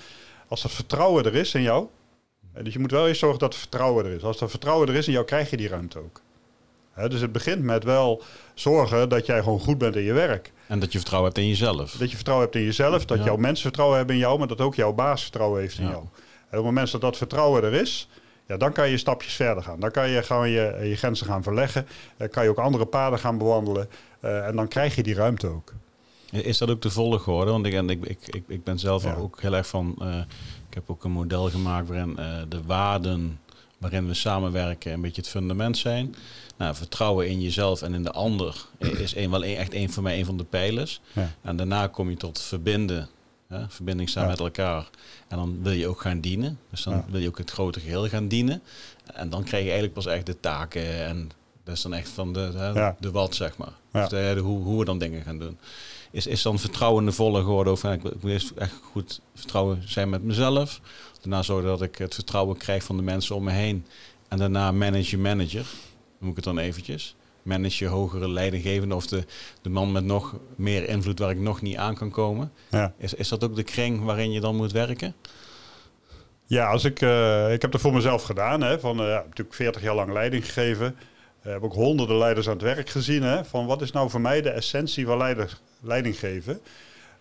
als 0.53 0.61
dat 0.61 0.71
vertrouwen 0.71 1.23
er 1.25 1.35
is 1.35 1.53
in 1.53 1.61
jou... 1.61 1.87
eh, 2.53 2.63
dus 2.63 2.73
je 2.73 2.79
moet 2.79 2.91
wel 2.91 3.07
eerst 3.07 3.19
zorgen 3.19 3.39
dat 3.39 3.53
er 3.53 3.59
vertrouwen 3.59 4.05
er 4.05 4.11
is. 4.11 4.23
Als 4.23 4.37
dat 4.37 4.49
vertrouwen 4.49 4.87
er 4.87 4.95
is 4.95 5.07
in 5.07 5.13
jou, 5.13 5.25
krijg 5.25 5.49
je 5.49 5.57
die 5.57 5.67
ruimte 5.67 5.99
ook. 5.99 6.21
Dus 7.07 7.21
het 7.21 7.31
begint 7.31 7.63
met 7.63 7.83
wel 7.83 8.21
zorgen 8.53 9.09
dat 9.09 9.25
jij 9.25 9.39
gewoon 9.43 9.59
goed 9.59 9.77
bent 9.77 9.95
in 9.95 10.01
je 10.03 10.13
werk. 10.13 10.51
En 10.67 10.79
dat 10.79 10.91
je 10.91 10.97
vertrouwen 10.97 11.29
hebt 11.31 11.41
in 11.43 11.47
jezelf. 11.49 11.91
Dat 11.91 12.09
je 12.09 12.15
vertrouwen 12.15 12.45
hebt 12.47 12.59
in 12.59 12.65
jezelf, 12.65 13.05
dat 13.05 13.17
Ja. 13.17 13.23
jouw 13.23 13.35
mensen 13.37 13.63
vertrouwen 13.63 13.97
hebben 13.97 14.15
in 14.15 14.21
jou, 14.21 14.37
maar 14.39 14.47
dat 14.47 14.61
ook 14.61 14.75
jouw 14.75 14.93
baas 14.93 15.21
vertrouwen 15.21 15.61
heeft 15.61 15.77
in 15.77 15.83
Ja. 15.83 15.89
jou. 15.89 16.01
En 16.03 16.09
op 16.49 16.51
het 16.51 16.63
moment 16.63 16.91
dat 16.91 17.01
dat 17.01 17.17
vertrouwen 17.17 17.63
er 17.63 17.73
is, 17.73 18.09
ja, 18.47 18.57
dan 18.57 18.71
kan 18.73 18.89
je 18.89 18.97
stapjes 18.97 19.33
verder 19.33 19.63
gaan. 19.63 19.79
Dan 19.79 19.91
kan 19.91 20.09
je 20.09 20.23
gewoon 20.23 20.49
je, 20.49 20.79
je 20.83 20.95
grenzen 20.95 21.25
gaan 21.25 21.43
verleggen. 21.43 21.87
Dan 22.17 22.29
kan 22.29 22.43
je 22.43 22.49
ook 22.49 22.57
andere 22.57 22.85
paden 22.85 23.19
gaan 23.19 23.37
bewandelen. 23.37 23.89
eh, 24.19 24.47
en 24.47 24.55
dan 24.55 24.67
krijg 24.67 24.95
je 24.95 25.03
die 25.03 25.15
ruimte 25.15 25.47
ook. 25.47 25.73
Is 26.33 26.57
dat 26.57 26.69
ook 26.69 26.81
de 26.81 26.89
volgorde? 26.89 27.51
Want 27.51 27.65
ik, 27.65 27.73
ik, 28.03 28.27
ik, 28.27 28.43
ik, 28.47 28.63
ben 28.63 28.79
zelf 28.79 29.03
Ja. 29.03 29.13
ook 29.15 29.41
heel 29.41 29.53
erg 29.53 29.67
van. 29.67 29.95
eh, 30.01 30.17
ik 30.67 30.73
heb 30.73 30.89
ook 30.89 31.03
een 31.03 31.11
model 31.11 31.49
gemaakt 31.49 31.87
waarin 31.87 32.17
eh, 32.17 32.41
de 32.49 32.63
waarden 32.65 33.39
waarin 33.77 34.07
we 34.07 34.13
samenwerken 34.13 34.91
een 34.93 35.01
beetje 35.01 35.21
het 35.21 35.29
fundament 35.29 35.77
zijn. 35.77 36.15
Nou, 36.57 36.75
vertrouwen 36.75 37.27
in 37.29 37.41
jezelf 37.41 37.81
en 37.81 37.93
in 37.93 38.03
de 38.03 38.11
ander 38.11 38.65
is 38.77 39.15
een, 39.15 39.29
wel 39.29 39.45
een, 39.45 39.55
echt 39.55 39.73
een 39.73 39.91
van 39.91 40.03
mij 40.03 40.19
een 40.19 40.25
van 40.25 40.37
de 40.37 40.43
pijlers. 40.43 41.01
Ja. 41.13 41.31
En 41.41 41.55
daarna 41.55 41.87
kom 41.87 42.09
je 42.09 42.15
tot 42.17 42.41
verbinden. 42.41 43.09
Hè? 43.47 43.69
Verbinding 43.69 44.09
staan 44.09 44.23
Ja. 44.23 44.29
met 44.29 44.39
elkaar. 44.39 44.89
En 45.27 45.37
dan 45.37 45.59
wil 45.61 45.71
je 45.71 45.87
ook 45.87 46.01
gaan 46.01 46.19
dienen. 46.19 46.59
Dus 46.69 46.83
dan 46.83 47.03
wil 47.09 47.19
je 47.19 47.27
ook 47.27 47.37
het 47.37 47.51
grote 47.51 47.79
geheel 47.79 48.07
gaan 48.07 48.27
dienen. 48.27 48.61
En 49.13 49.29
dan 49.29 49.43
krijg 49.43 49.63
je 49.63 49.69
eigenlijk 49.71 49.93
pas 49.93 50.05
echt 50.05 50.25
de 50.25 50.39
taken. 50.39 51.05
En 51.05 51.29
dat 51.63 51.75
is 51.75 51.81
dan 51.81 51.93
echt 51.93 52.09
van 52.09 52.33
de, 52.33 52.51
Ja. 52.73 52.95
de 52.99 53.11
wat, 53.11 53.35
zeg 53.35 53.57
maar. 53.57 53.73
Ja. 53.93 53.99
Dus 54.01 54.09
de, 54.09 54.31
de 54.35 54.39
hoe, 54.41 54.63
hoe 54.63 54.79
we 54.79 54.85
dan 54.85 54.97
dingen 54.97 55.21
gaan 55.23 55.39
doen. 55.39 55.57
Is, 56.13 56.27
is 56.27 56.41
dan 56.41 56.59
vertrouwen 56.59 56.99
in 56.99 57.09
de 57.09 57.15
volle 57.15 57.41
geworden? 57.41 57.73
Of, 57.73 57.83
ik, 57.83 58.03
moet 58.03 58.23
eerst 58.23 58.49
echt 58.49 58.73
goed 58.91 59.21
vertrouwen 59.35 59.81
zijn 59.85 60.09
met 60.09 60.23
mezelf. 60.23 60.81
Daarna 61.21 61.41
zorgen 61.41 61.67
dat 61.67 61.81
ik 61.81 61.97
het 61.97 62.13
vertrouwen 62.13 62.57
krijg 62.57 62.83
van 62.83 62.97
de 62.97 63.03
mensen 63.03 63.35
om 63.35 63.43
me 63.43 63.51
heen. 63.51 63.85
En 64.27 64.37
daarna 64.37 64.71
manage 64.71 65.09
je 65.09 65.17
manager. 65.17 65.65
Noem 66.17 66.29
ik 66.29 66.35
het 66.35 66.45
dan 66.45 66.57
eventjes. 66.57 67.15
Manage 67.43 67.83
je 67.83 67.89
hogere 67.89 68.29
leidinggevende 68.29 68.95
of 68.95 69.07
de, 69.07 69.25
de 69.61 69.69
man 69.69 69.91
met 69.91 70.03
nog 70.03 70.35
meer 70.55 70.89
invloed 70.89 71.19
waar 71.19 71.29
ik 71.29 71.39
nog 71.39 71.61
niet 71.61 71.77
aan 71.77 71.95
kan 71.95 72.09
komen. 72.09 72.51
Ja, 72.69 72.93
Is, 72.97 73.13
is 73.13 73.27
dat 73.27 73.43
ook 73.43 73.55
de 73.55 73.63
kring 73.63 74.03
waarin 74.03 74.31
je 74.31 74.39
dan 74.39 74.55
moet 74.55 74.71
werken? 74.71 75.15
ja 76.45 76.67
als 76.67 76.83
ik, 76.83 77.01
eh, 77.01 77.53
ik 77.53 77.61
heb 77.61 77.71
dat 77.71 77.81
voor 77.81 77.93
mezelf 77.93 78.23
gedaan. 78.23 78.61
Hè, 78.61 78.79
van, 78.79 78.97
ja, 78.97 79.23
natuurlijk 79.25 79.55
40 79.55 79.81
jaar 79.81 79.95
lang 79.95 80.13
leiding 80.13 80.45
gegeven. 80.45 80.95
Ik 81.43 81.49
heb 81.49 81.63
ook 81.63 81.73
honderden 81.73 82.17
leiders 82.17 82.47
aan 82.47 82.53
het 82.53 82.61
werk 82.61 82.89
gezien. 82.89 83.23
Hè, 83.23 83.45
van 83.45 83.65
wat 83.65 83.81
is 83.81 83.91
nou 83.91 84.09
voor 84.09 84.21
mij 84.21 84.41
de 84.41 84.49
essentie 84.49 85.05
van 85.05 85.17
leider, 85.17 85.59
leiding 85.81 86.19
geven? 86.19 86.59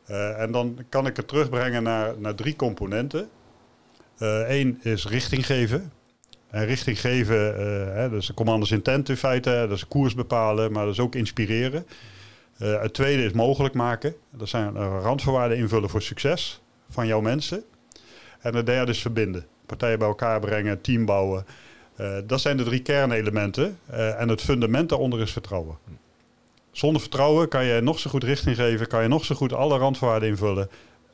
Eh, 0.05 0.41
en 0.41 0.53
dan 0.53 0.79
kan 0.89 1.07
ik 1.07 1.17
het 1.17 1.29
terugbrengen 1.29 1.83
naar, 1.83 2.19
naar 2.19 2.35
drie 2.35 2.57
componenten. 2.57 3.29
Eén 4.19 4.81
is 4.83 5.07
richting 5.07 5.47
geven. 5.47 5.93
En 6.53 6.67
richting 6.67 7.01
geven, 7.01 7.57
eh, 7.57 7.95
hè, 7.95 8.11
dat 8.11 8.23
is 8.23 8.29
een 8.29 8.35
commanders 8.35 8.71
intent 8.71 9.09
in 9.09 9.17
feite. 9.17 9.51
Dat 9.69 9.77
is 9.77 9.89
koers 9.89 10.15
bepalen, 10.15 10.73
maar 10.73 10.85
dat 10.85 10.93
is 10.93 11.01
ook 11.01 11.15
inspireren. 11.15 11.87
Eh, 12.59 12.81
het 12.81 12.95
tweede 12.95 13.25
is 13.25 13.33
mogelijk 13.33 13.75
maken. 13.75 14.15
Dat 14.31 14.49
zijn 14.49 14.77
eh, 14.77 14.99
randvoorwaarden 15.03 15.59
invullen 15.59 15.91
voor 15.91 16.03
succes 16.03 16.63
van 16.91 17.07
jouw 17.07 17.21
mensen. 17.21 17.65
En 18.41 18.55
het 18.57 18.67
derde 18.67 18.91
is 18.91 19.01
verbinden. 19.01 19.47
Partijen 19.67 19.99
bij 19.99 20.09
elkaar 20.09 20.41
brengen, 20.41 20.81
team 20.81 21.05
bouwen. 21.05 21.47
Eh, 21.97 22.17
dat 22.27 22.41
zijn 22.41 22.57
de 22.57 22.63
drie 22.63 22.83
kernelementen. 22.83 23.79
Eh, 23.87 24.21
en 24.21 24.29
het 24.29 24.41
fundament 24.41 24.89
daaronder 24.89 25.21
is 25.21 25.33
vertrouwen. 25.33 25.77
Zonder 26.71 27.01
vertrouwen 27.01 27.49
kan 27.49 27.65
je 27.65 27.81
nog 27.81 27.99
zo 27.99 28.11
goed 28.11 28.25
richting 28.25 28.57
geven, 28.57 28.87
kan 28.87 29.03
je 29.03 29.09
nog 29.09 29.25
zo 29.25 29.35
goed 29.35 29.53
alle 29.53 29.79
randvoorwaarden 29.79 30.29
invullen, 30.29 30.71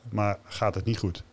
maar 0.09 0.37
gaat 0.43 0.75
het 0.75 0.85
niet 0.85 0.97
goed. 0.97 1.23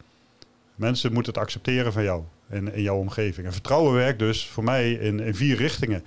Mensen 0.74 1.12
moeten 1.12 1.32
het 1.32 1.42
accepteren 1.42 1.92
van 1.92 2.02
jou 2.02 2.22
in, 2.50 2.72
in 2.72 2.82
jouw 2.82 2.96
omgeving. 2.96 3.46
En 3.46 3.52
vertrouwen 3.52 3.94
werkt 3.94 4.18
dus 4.18 4.46
voor 4.46 4.64
mij 4.64 4.92
in, 4.92 5.20
in 5.20 5.34
vier 5.34 5.56
richtingen. 5.56 6.04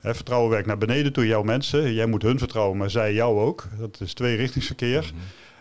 Hè, 0.00 0.14
vertrouwen 0.14 0.50
werkt 0.50 0.66
naar 0.66 0.78
beneden 0.78 1.12
toe, 1.12 1.26
jouw 1.26 1.42
mensen. 1.42 1.92
Jij 1.92 2.06
moet 2.06 2.22
hun 2.22 2.38
vertrouwen, 2.38 2.76
maar 2.78 2.90
zij 2.90 3.12
jou 3.12 3.40
ook. 3.40 3.64
Dat 3.78 4.00
is 4.00 4.14
tweerichtingsverkeer. 4.14 5.12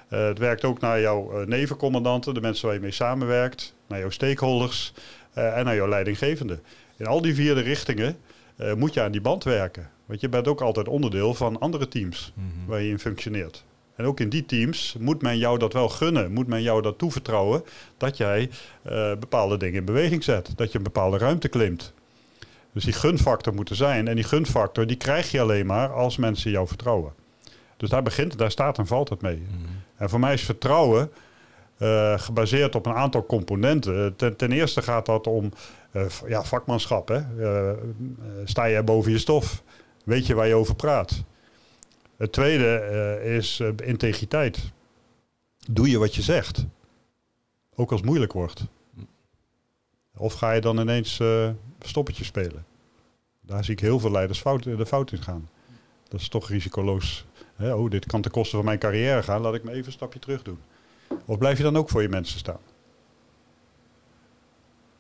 Eh, 0.08 0.26
het 0.26 0.38
werkt 0.38 0.64
ook 0.64 0.80
naar 0.80 1.00
jouw 1.00 1.46
nevencommandanten, 1.46 2.34
de 2.34 2.42
mensen 2.42 2.66
waar 2.66 2.76
je 2.76 2.82
mee 2.82 2.92
samenwerkt, 2.92 3.74
naar 3.88 4.00
jouw 4.00 4.10
stakeholders 4.10 4.94
eh, 5.34 5.58
en 5.58 5.66
naar 5.66 5.76
jouw 5.76 5.88
leidinggevende. 5.88 6.60
In 7.00 7.06
al 7.06 7.22
die 7.22 7.36
vierde 7.36 7.62
richtingen 7.62 8.18
eh, 8.56 8.74
moet 8.74 8.94
je 8.94 9.02
aan 9.02 9.12
die 9.12 9.22
band 9.22 9.44
werken. 9.44 9.90
Want 10.06 10.22
je 10.22 10.30
bent 10.30 10.48
ook 10.48 10.62
altijd 10.62 10.88
onderdeel 10.88 11.34
van 11.34 11.60
andere 11.60 11.88
teams 11.88 12.34
waar 12.68 12.82
je 12.82 12.90
in 12.90 13.00
functioneert. 13.00 13.64
En 13.96 14.06
ook 14.06 14.20
in 14.20 14.30
die 14.30 14.46
teams 14.46 14.96
moet 15.00 15.22
men 15.22 15.38
jou 15.38 15.60
dat 15.60 15.74
wel 15.74 15.90
gunnen, 15.90 16.32
moet 16.32 16.48
men 16.48 16.62
jou 16.62 16.82
dat 16.82 16.98
toevertrouwen 16.98 17.64
dat 17.98 18.18
jij 18.18 18.50
eh, 18.82 19.12
bepaalde 19.20 19.58
dingen 19.58 19.80
in 19.80 19.86
beweging 19.86 20.24
zet, 20.24 20.52
dat 20.56 20.72
je 20.72 20.78
een 20.78 20.84
bepaalde 20.84 21.18
ruimte 21.18 21.48
klimt. 21.48 21.94
Dus 22.74 22.84
die 22.84 22.94
gunfactor 22.94 23.54
moet 23.54 23.70
er 23.70 23.76
zijn. 23.76 24.08
En 24.08 24.16
die 24.16 24.24
gunfactor 24.24 24.88
die 24.88 24.98
krijg 24.98 25.32
je 25.32 25.42
alleen 25.42 25.66
maar 25.66 25.94
als 25.94 26.18
mensen 26.18 26.52
jou 26.52 26.68
vertrouwen. 26.68 27.14
Dus 27.78 27.90
daar 27.90 28.04
begint, 28.04 28.38
daar 28.38 28.52
staat 28.52 28.78
en 28.78 28.88
valt 28.88 29.10
het 29.10 29.22
mee. 29.22 29.44
En 29.96 30.10
voor 30.10 30.20
mij 30.20 30.34
is 30.34 30.44
vertrouwen 30.44 31.12
eh, 31.80 32.20
gebaseerd 32.20 32.76
op 32.76 32.86
een 32.86 32.94
aantal 32.94 33.26
componenten. 33.26 34.16
Ten, 34.16 34.52
eerste 34.52 34.82
gaat 34.82 35.06
dat 35.06 35.28
om 35.28 35.52
eh, 35.92 36.06
ja, 36.28 36.44
vakmanschap. 36.44 37.08
Hè? 37.08 37.18
Eh, 37.18 37.78
sta 38.44 38.66
je 38.66 38.84
boven 38.84 39.12
je 39.12 39.18
stof? 39.18 39.64
Weet 40.04 40.26
je 40.26 40.34
waar 40.34 40.48
je 40.48 40.56
over 40.56 40.76
praat? 40.76 41.24
Het 42.18 42.32
tweede 42.32 43.20
is 43.24 43.62
integriteit. 43.84 44.72
Doe 45.70 45.90
je 45.90 45.98
wat 45.98 46.16
je 46.16 46.22
zegt? 46.22 46.66
Ook 47.76 47.92
als 47.92 48.00
het 48.00 48.10
moeilijk 48.10 48.34
wordt. 48.34 48.64
Of 50.18 50.34
ga 50.34 50.52
je 50.52 50.62
dan 50.62 50.80
ineens 50.80 51.22
stoppetje 51.80 52.24
spelen? 52.24 52.66
Daar 53.42 53.64
zie 53.64 53.74
ik 53.74 53.80
heel 53.80 54.00
veel 54.00 54.12
leiders 54.12 54.40
fout, 54.40 54.64
de 54.64 54.86
fout 54.86 55.12
in 55.12 55.24
gaan. 55.24 55.50
Dat 56.08 56.20
is 56.20 56.30
toch 56.30 56.50
risicoloos. 56.50 57.26
Oh, 57.60 57.90
dit 57.90 58.06
kan 58.06 58.22
ten 58.22 58.32
koste 58.32 58.56
van 58.56 58.66
mijn 58.66 58.80
carrière 58.80 59.24
gaan. 59.24 59.42
Laat 59.42 59.54
ik 59.56 59.64
me 59.64 59.72
even 59.72 59.86
een 59.86 59.92
stapje 59.92 60.20
terug 60.20 60.42
doen. 60.42 60.60
Of 61.26 61.38
blijf 61.38 61.58
je 61.58 61.64
dan 61.64 61.78
ook 61.78 61.90
voor 61.90 62.02
je 62.02 62.10
mensen 62.10 62.40
staan? 62.40 62.60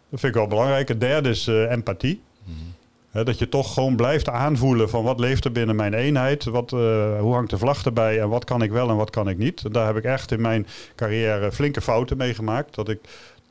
Dat 0.09 0.19
vind 0.19 0.33
ik 0.33 0.39
wel 0.39 0.47
belangrijk. 0.47 0.87
Het 0.87 0.99
derde 0.99 1.29
is 1.29 1.47
eh, 1.47 1.71
empathie. 1.71 2.21
Hè, 3.09 3.23
dat 3.23 3.39
je 3.39 3.49
toch 3.49 3.73
gewoon 3.73 3.95
blijft 3.95 4.29
aanvoelen 4.29 4.89
van 4.89 5.03
wat 5.03 5.19
leeft 5.19 5.45
er 5.45 5.51
binnen 5.51 5.75
mijn 5.75 5.93
eenheid. 5.93 6.43
Wat, 6.43 6.73
eh, 6.73 7.19
hoe 7.19 7.33
hangt 7.33 7.49
de 7.49 7.57
vlag 7.57 7.85
erbij 7.85 8.21
en 8.21 8.29
wat 8.29 8.43
kan 8.43 8.61
ik 8.61 8.71
wel 8.71 8.89
en 8.89 8.95
wat 8.95 9.09
kan 9.09 9.29
ik 9.29 9.37
niet. 9.37 9.63
En 9.65 9.71
daar 9.71 9.85
heb 9.85 9.97
ik 9.97 10.03
echt 10.03 10.31
in 10.31 10.41
mijn 10.41 10.67
carrière 10.95 11.51
flinke 11.51 11.81
fouten 11.81 12.17
mee 12.17 12.33
gemaakt. 12.33 12.75
Dat 12.75 12.89
ik 12.89 12.99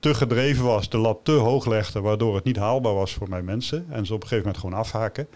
te 0.00 0.14
gedreven 0.14 0.64
was, 0.64 0.88
de 0.88 0.98
lat 0.98 1.18
te 1.22 1.32
hoog 1.32 1.66
legde, 1.66 2.00
waardoor 2.00 2.34
het 2.34 2.44
niet 2.44 2.56
haalbaar 2.56 2.94
was 2.94 3.12
voor 3.12 3.28
mijn 3.28 3.44
mensen. 3.44 3.86
En 3.90 4.06
ze 4.06 4.14
op 4.14 4.22
een 4.22 4.28
gegeven 4.28 4.46
moment 4.46 4.64
gewoon 4.64 4.78
afhaken. 4.78 5.28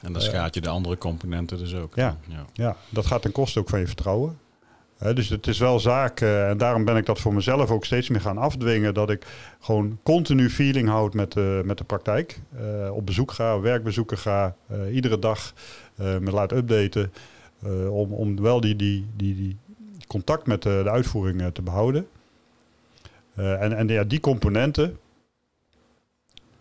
En 0.00 0.12
dan 0.12 0.22
schaadt 0.22 0.54
je 0.54 0.60
de 0.60 0.68
andere 0.68 0.98
componenten 0.98 1.58
dus 1.58 1.74
ook. 1.74 1.94
Ja. 1.94 2.16
ja. 2.26 2.44
Ja, 2.52 2.76
dat 2.90 3.06
gaat 3.06 3.22
ten 3.22 3.32
koste 3.32 3.58
ook 3.58 3.68
van 3.68 3.80
je 3.80 3.86
vertrouwen. 3.86 4.38
Dus 4.98 5.28
het 5.28 5.46
is 5.46 5.58
wel 5.58 5.80
zaak, 5.80 6.20
eh, 6.20 6.48
en 6.48 6.58
daarom 6.58 6.84
ben 6.84 6.96
ik 6.96 7.06
dat 7.06 7.20
voor 7.20 7.34
mezelf 7.34 7.70
ook 7.70 7.84
steeds 7.84 8.08
meer 8.08 8.20
gaan 8.20 8.38
afdwingen, 8.38 8.94
dat 8.94 9.10
ik 9.10 9.26
gewoon 9.60 9.98
continu 10.02 10.50
feeling 10.50 10.88
houd 10.88 11.14
met, 11.14 11.32
de 11.32 11.62
met 11.64 11.78
de 11.78 11.84
praktijk. 11.84 12.40
Eh, 12.56 12.94
op 12.94 13.06
bezoek 13.06 13.32
ga, 13.32 13.60
werkbezoeken 13.60 14.18
ga, 14.18 14.54
eh, 14.66 14.94
iedere 14.94 15.18
dag 15.18 15.52
me 15.96 16.30
laat 16.30 16.52
updaten, 16.52 17.12
om, 17.90 18.12
om 18.12 18.40
wel 18.40 18.60
die, 18.60 18.76
die, 18.76 19.06
die, 19.16 19.34
die 19.34 19.56
contact 20.06 20.46
met 20.46 20.62
de, 20.62 20.80
de 20.84 20.90
uitvoering 20.90 21.50
te 21.52 21.62
behouden. 21.62 22.06
Eh, 23.38 23.62
en 23.62 23.76
en 23.76 23.88
ja, 23.88 24.04
die 24.04 24.20
componenten, 24.20 24.98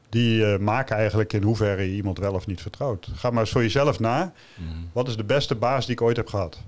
die 0.09 0.39
uh, 0.39 0.57
maken 0.57 0.95
eigenlijk 0.95 1.33
in 1.33 1.43
hoeverre 1.43 1.81
je 1.81 1.95
iemand 1.95 2.17
wel 2.17 2.33
of 2.33 2.47
niet 2.47 2.61
vertrouwt. 2.61 3.09
Ga 3.13 3.29
maar 3.29 3.39
eens 3.39 3.51
voor 3.51 3.61
jezelf 3.61 3.99
na. 3.99 4.33
Mm. 4.55 4.89
Wat 4.93 5.07
is 5.07 5.17
de 5.17 5.23
beste 5.23 5.55
baas 5.55 5.85
die 5.85 5.95
ik 5.95 6.01
ooit 6.01 6.17
heb 6.17 6.27
gehad? 6.27 6.63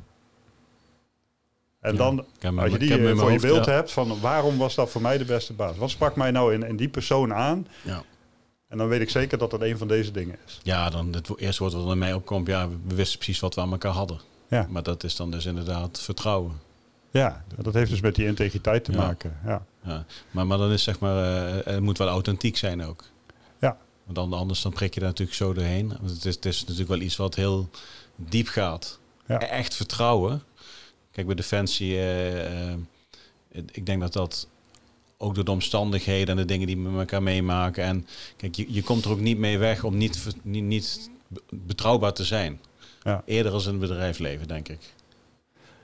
En 1.79 1.95
dan, 1.95 2.25
als 2.57 2.71
je 2.71 2.79
die 2.79 2.99
uh, 2.99 3.17
voor 3.17 3.31
je 3.31 3.39
beeld 3.39 3.65
hebt, 3.65 3.91
van 3.91 4.19
waarom 4.19 4.57
was 4.57 4.75
dat 4.75 4.89
voor 4.89 5.01
mij 5.01 5.17
de 5.17 5.25
beste 5.25 5.53
baas? 5.53 5.77
Wat 5.77 5.89
sprak 5.89 6.15
mij 6.15 6.31
nou 6.31 6.53
in, 6.53 6.63
in 6.63 6.75
die 6.75 6.89
persoon 6.89 7.33
aan? 7.33 7.67
Ja. 7.81 8.03
En 8.67 8.77
dan 8.77 8.87
weet 8.87 9.01
ik 9.01 9.09
zeker 9.09 9.37
dat 9.37 9.51
dat 9.51 9.61
een 9.61 9.77
van 9.77 9.87
deze 9.87 10.11
dingen 10.11 10.37
is. 10.45 10.59
Ja, 10.63 10.89
dan 10.89 11.13
het 11.13 11.37
eerste 11.37 11.63
woord 11.63 11.75
wat 11.75 11.89
er 11.89 11.97
mij 11.97 12.13
opkomt, 12.13 12.47
ja, 12.47 12.69
we 12.69 12.95
wisten 12.95 13.17
precies 13.17 13.39
wat 13.39 13.55
we 13.55 13.61
aan 13.61 13.71
elkaar 13.71 13.91
hadden. 13.91 14.19
Ja. 14.47 14.67
Maar 14.69 14.83
dat 14.83 15.03
is 15.03 15.15
dan 15.15 15.31
dus 15.31 15.45
inderdaad 15.45 16.01
vertrouwen. 16.01 16.59
Ja, 17.11 17.43
dat 17.61 17.73
heeft 17.73 17.89
dus 17.89 18.01
met 18.01 18.15
die 18.15 18.25
integriteit 18.25 18.83
te 18.83 18.91
maken. 18.91 19.37
Ja. 19.45 19.65
ja. 19.83 20.05
Maar, 20.31 20.47
maar 20.47 20.57
dan 20.57 20.71
is 20.71 20.83
zeg 20.83 20.99
maar, 20.99 21.47
uh, 21.47 21.65
het 21.65 21.79
moet 21.79 21.97
wel 21.97 22.07
authentiek 22.07 22.57
zijn 22.57 22.83
ook. 22.83 23.03
Ja. 23.59 23.77
Want 24.03 24.15
dan, 24.15 24.39
anders 24.39 24.61
dan 24.61 24.71
prik 24.71 24.93
je 24.93 24.99
daar 24.99 25.09
natuurlijk 25.09 25.37
zo 25.37 25.53
doorheen. 25.53 25.87
Want 25.87 26.09
het 26.11 26.25
is, 26.25 26.35
het 26.35 26.45
is 26.45 26.59
natuurlijk 26.59 26.89
wel 26.89 26.99
iets 26.99 27.15
wat 27.15 27.35
heel 27.35 27.69
diep 28.15 28.47
gaat. 28.47 28.99
Ja. 29.27 29.39
Echt 29.39 29.75
vertrouwen. 29.75 30.43
Kijk, 31.11 31.27
bij 31.27 31.35
Defensie, 31.35 31.95
uh, 31.95 32.73
ik 33.71 33.85
denk 33.85 34.01
dat 34.01 34.13
dat 34.13 34.47
ook 35.17 35.35
door 35.35 35.45
de 35.45 35.51
omstandigheden 35.51 36.27
en 36.27 36.35
de 36.35 36.45
dingen 36.45 36.67
die 36.67 36.75
we 36.75 36.81
met 36.81 36.99
elkaar 36.99 37.23
meemaken. 37.23 37.83
En 37.83 38.07
kijk, 38.37 38.55
je, 38.55 38.65
je 38.73 38.83
komt 38.83 39.05
er 39.05 39.11
ook 39.11 39.19
niet 39.19 39.37
mee 39.37 39.57
weg 39.57 39.83
om 39.83 39.97
niet, 39.97 40.27
niet, 40.43 40.63
niet 40.63 41.09
betrouwbaar 41.49 42.13
te 42.13 42.23
zijn. 42.23 42.59
Ja. 43.03 43.23
Eerder 43.25 43.51
als 43.51 43.65
in 43.65 43.71
het 43.71 43.79
bedrijfsleven, 43.79 44.47
denk 44.47 44.69
ik. 44.69 44.79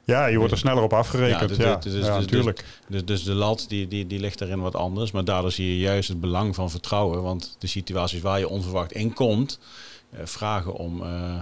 Ja, 0.03 0.25
je 0.25 0.37
wordt 0.37 0.51
er 0.51 0.57
sneller 0.57 0.83
op 0.83 0.93
afgerekend. 0.93 1.55
Ja, 1.55 1.75
dus, 1.75 2.05
natuurlijk. 2.05 2.65
Dus, 2.87 3.05
dus, 3.05 3.23
de 3.23 3.33
lat 3.33 3.65
die, 3.67 3.87
die, 3.87 4.07
die 4.07 4.19
ligt 4.19 4.41
erin 4.41 4.61
wat 4.61 4.75
anders. 4.75 5.11
Maar 5.11 5.25
daardoor 5.25 5.51
zie 5.51 5.67
je 5.67 5.79
juist 5.79 6.09
het 6.09 6.19
belang 6.19 6.55
van 6.55 6.69
vertrouwen. 6.69 7.23
Want 7.23 7.55
de 7.59 7.67
situaties 7.67 8.21
waar 8.21 8.39
je 8.39 8.49
onverwacht 8.49 8.91
in 8.91 9.13
komt, 9.13 9.59
eh, 10.09 10.19
vragen 10.25 10.73
om. 10.73 11.01
Uh, 11.01 11.39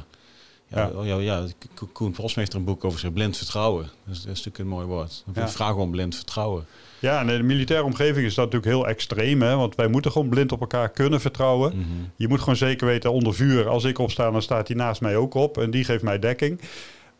ja, 0.73 0.91
ja. 1.03 1.17
ja, 1.17 1.45
Koen 1.91 2.11
Prosm 2.11 2.39
heeft 2.39 2.53
er 2.53 2.59
een 2.59 2.65
boek 2.65 2.83
over 2.83 2.99
zich 2.99 3.13
blind 3.13 3.37
vertrouwen. 3.37 3.89
Dus 4.05 4.17
dat 4.17 4.31
is 4.31 4.43
natuurlijk 4.43 4.57
een 4.57 4.67
mooi 4.67 4.85
woord. 4.85 5.23
Ja. 5.33 5.49
Vragen 5.49 5.81
om 5.81 5.91
blind 5.91 6.15
vertrouwen. 6.15 6.65
Ja, 6.99 7.19
en 7.19 7.29
in 7.29 7.37
de 7.37 7.43
militaire 7.43 7.85
omgeving 7.85 8.25
is 8.25 8.35
dat 8.35 8.45
natuurlijk 8.45 8.71
heel 8.71 8.87
extreem. 8.87 9.41
Hè? 9.41 9.55
Want 9.55 9.75
wij 9.75 9.87
moeten 9.87 10.11
gewoon 10.11 10.29
blind 10.29 10.51
op 10.51 10.61
elkaar 10.61 10.89
kunnen 10.89 11.21
vertrouwen. 11.21 11.75
Mhm. 11.75 11.87
Je 12.15 12.27
moet 12.27 12.39
gewoon 12.39 12.55
zeker 12.55 12.87
weten, 12.87 13.11
onder 13.11 13.33
vuur, 13.33 13.67
als 13.67 13.83
ik 13.83 13.97
opsta, 13.97 14.31
dan 14.31 14.41
staat 14.41 14.67
hij 14.67 14.77
naast 14.77 15.01
mij 15.01 15.15
ook 15.15 15.33
op. 15.33 15.57
En 15.57 15.71
die 15.71 15.83
geeft 15.83 16.03
mij 16.03 16.19
dekking. 16.19 16.59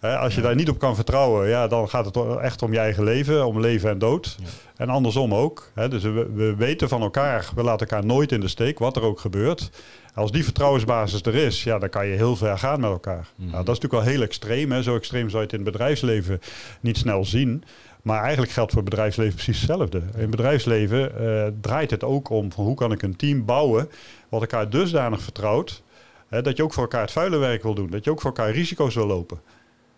Als 0.03 0.35
je 0.35 0.41
daar 0.41 0.55
niet 0.55 0.69
op 0.69 0.79
kan 0.79 0.95
vertrouwen, 0.95 1.49
ja, 1.49 1.67
dan 1.67 1.89
gaat 1.89 2.05
het 2.05 2.37
echt 2.41 2.61
om 2.61 2.73
je 2.73 2.79
eigen 2.79 3.03
leven, 3.03 3.45
om 3.45 3.59
leven 3.59 3.89
en 3.89 3.97
dood. 3.97 4.37
En 4.75 4.89
andersom 4.89 5.33
ook. 5.33 5.71
Dus 5.89 6.03
we, 6.03 6.29
we, 6.33 6.55
weten 6.55 6.89
van 6.89 7.01
elkaar, 7.01 7.49
we 7.55 7.63
laten 7.63 7.87
elkaar 7.87 8.05
nooit 8.05 8.31
in 8.31 8.39
de 8.39 8.47
steek, 8.47 8.79
wat 8.79 8.95
er 8.95 9.03
ook 9.03 9.19
gebeurt. 9.19 9.69
Als 10.13 10.31
die 10.31 10.43
vertrouwensbasis 10.43 11.21
er 11.21 11.35
is, 11.35 11.63
ja, 11.63 11.79
dan 11.79 11.89
kan 11.89 12.07
je 12.07 12.15
heel 12.15 12.35
ver 12.35 12.57
gaan 12.57 12.79
met 12.79 12.89
elkaar. 12.89 13.27
Mhm. 13.35 13.49
nou, 13.49 13.65
dat 13.65 13.75
is 13.75 13.81
natuurlijk 13.81 14.03
wel 14.03 14.13
heel 14.13 14.21
extreem. 14.21 14.71
Hè? 14.71 14.83
Zo 14.83 14.95
extreem 14.95 15.29
zou 15.29 15.41
je 15.41 15.47
het 15.47 15.59
in 15.59 15.63
het 15.63 15.71
bedrijfsleven 15.71 16.39
niet 16.79 16.97
snel 16.97 17.25
zien. 17.25 17.63
Maar 18.01 18.21
eigenlijk 18.21 18.51
geldt 18.51 18.71
voor 18.71 18.81
het 18.81 18.89
bedrijfsleven 18.89 19.33
precies 19.33 19.57
hetzelfde. 19.57 19.97
In 19.97 20.19
het 20.19 20.29
bedrijfsleven 20.29 21.11
uh, 21.21 21.45
draait 21.61 21.91
het 21.91 22.03
ook 22.03 22.29
om 22.29 22.51
van 22.51 22.63
hoe 22.63 22.75
kan 22.75 22.91
ik 22.91 23.01
een 23.01 23.15
team 23.15 23.45
bouwen 23.45 23.89
wat 24.29 24.41
elkaar 24.41 24.69
dusdanig 24.69 25.21
vertrouwt, 25.21 25.83
hè, 26.27 26.41
dat 26.41 26.57
je 26.57 26.63
ook 26.63 26.73
voor 26.73 26.83
elkaar 26.83 27.01
het 27.01 27.11
vuile 27.11 27.37
werk 27.37 27.63
wil 27.63 27.73
doen, 27.73 27.89
dat 27.89 28.03
je 28.03 28.11
ook 28.11 28.21
voor 28.21 28.31
elkaar 28.35 28.51
risico's 28.51 28.95
wil 28.95 29.07
lopen. 29.07 29.39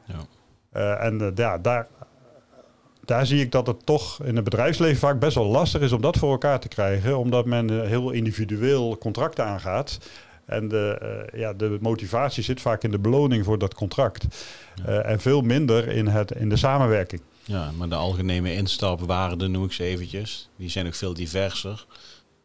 Ja. 0.06 0.26
Uh, 0.74 1.06
en 1.06 1.22
uh, 1.22 1.28
ja, 1.36 1.58
daar, 1.58 1.88
daar 3.06 3.26
zie 3.26 3.42
ik 3.42 3.52
dat 3.52 3.68
het 3.68 3.86
toch 3.86 4.24
in 4.24 4.36
het 4.36 4.44
bedrijfsleven 4.44 4.98
vaak 4.98 5.20
best 5.20 5.36
wel 5.36 5.46
lastig 5.46 5.82
is 5.82 5.92
om 5.92 6.02
dat 6.02 6.18
voor 6.18 6.32
elkaar 6.32 6.60
te 6.60 6.68
krijgen, 6.68 7.18
omdat 7.18 7.46
men 7.46 7.88
heel 7.88 8.12
individueel 8.12 8.98
contracten 8.98 9.46
aangaat. 9.46 9.98
En 10.46 10.68
de, 10.68 11.28
ja, 11.34 11.54
de 11.54 11.78
motivatie 11.82 12.44
zit 12.44 12.62
vaak 12.62 12.84
in 12.84 12.92
de 12.92 13.00
beloning 13.00 13.46
voor 13.46 13.60
dat 13.60 13.74
contract. 13.74 14.26
en 14.86 15.20
veel 15.20 15.42
minder 15.42 15.88
in, 15.88 16.08
het, 16.08 16.32
in 16.32 16.50
de 16.50 16.56
samenwerking. 16.56 17.22
Ja, 17.44 17.72
maar 17.72 17.90
de 17.90 17.96
algemene 17.96 18.54
instapwaarden 18.54 19.52
noem 19.52 19.64
ik 19.64 19.72
ze 19.72 19.84
eventjes. 19.84 20.50
Die 20.56 20.70
zijn 20.70 20.88
ook 20.88 20.94
veel 20.94 21.14
diverser 21.14 21.86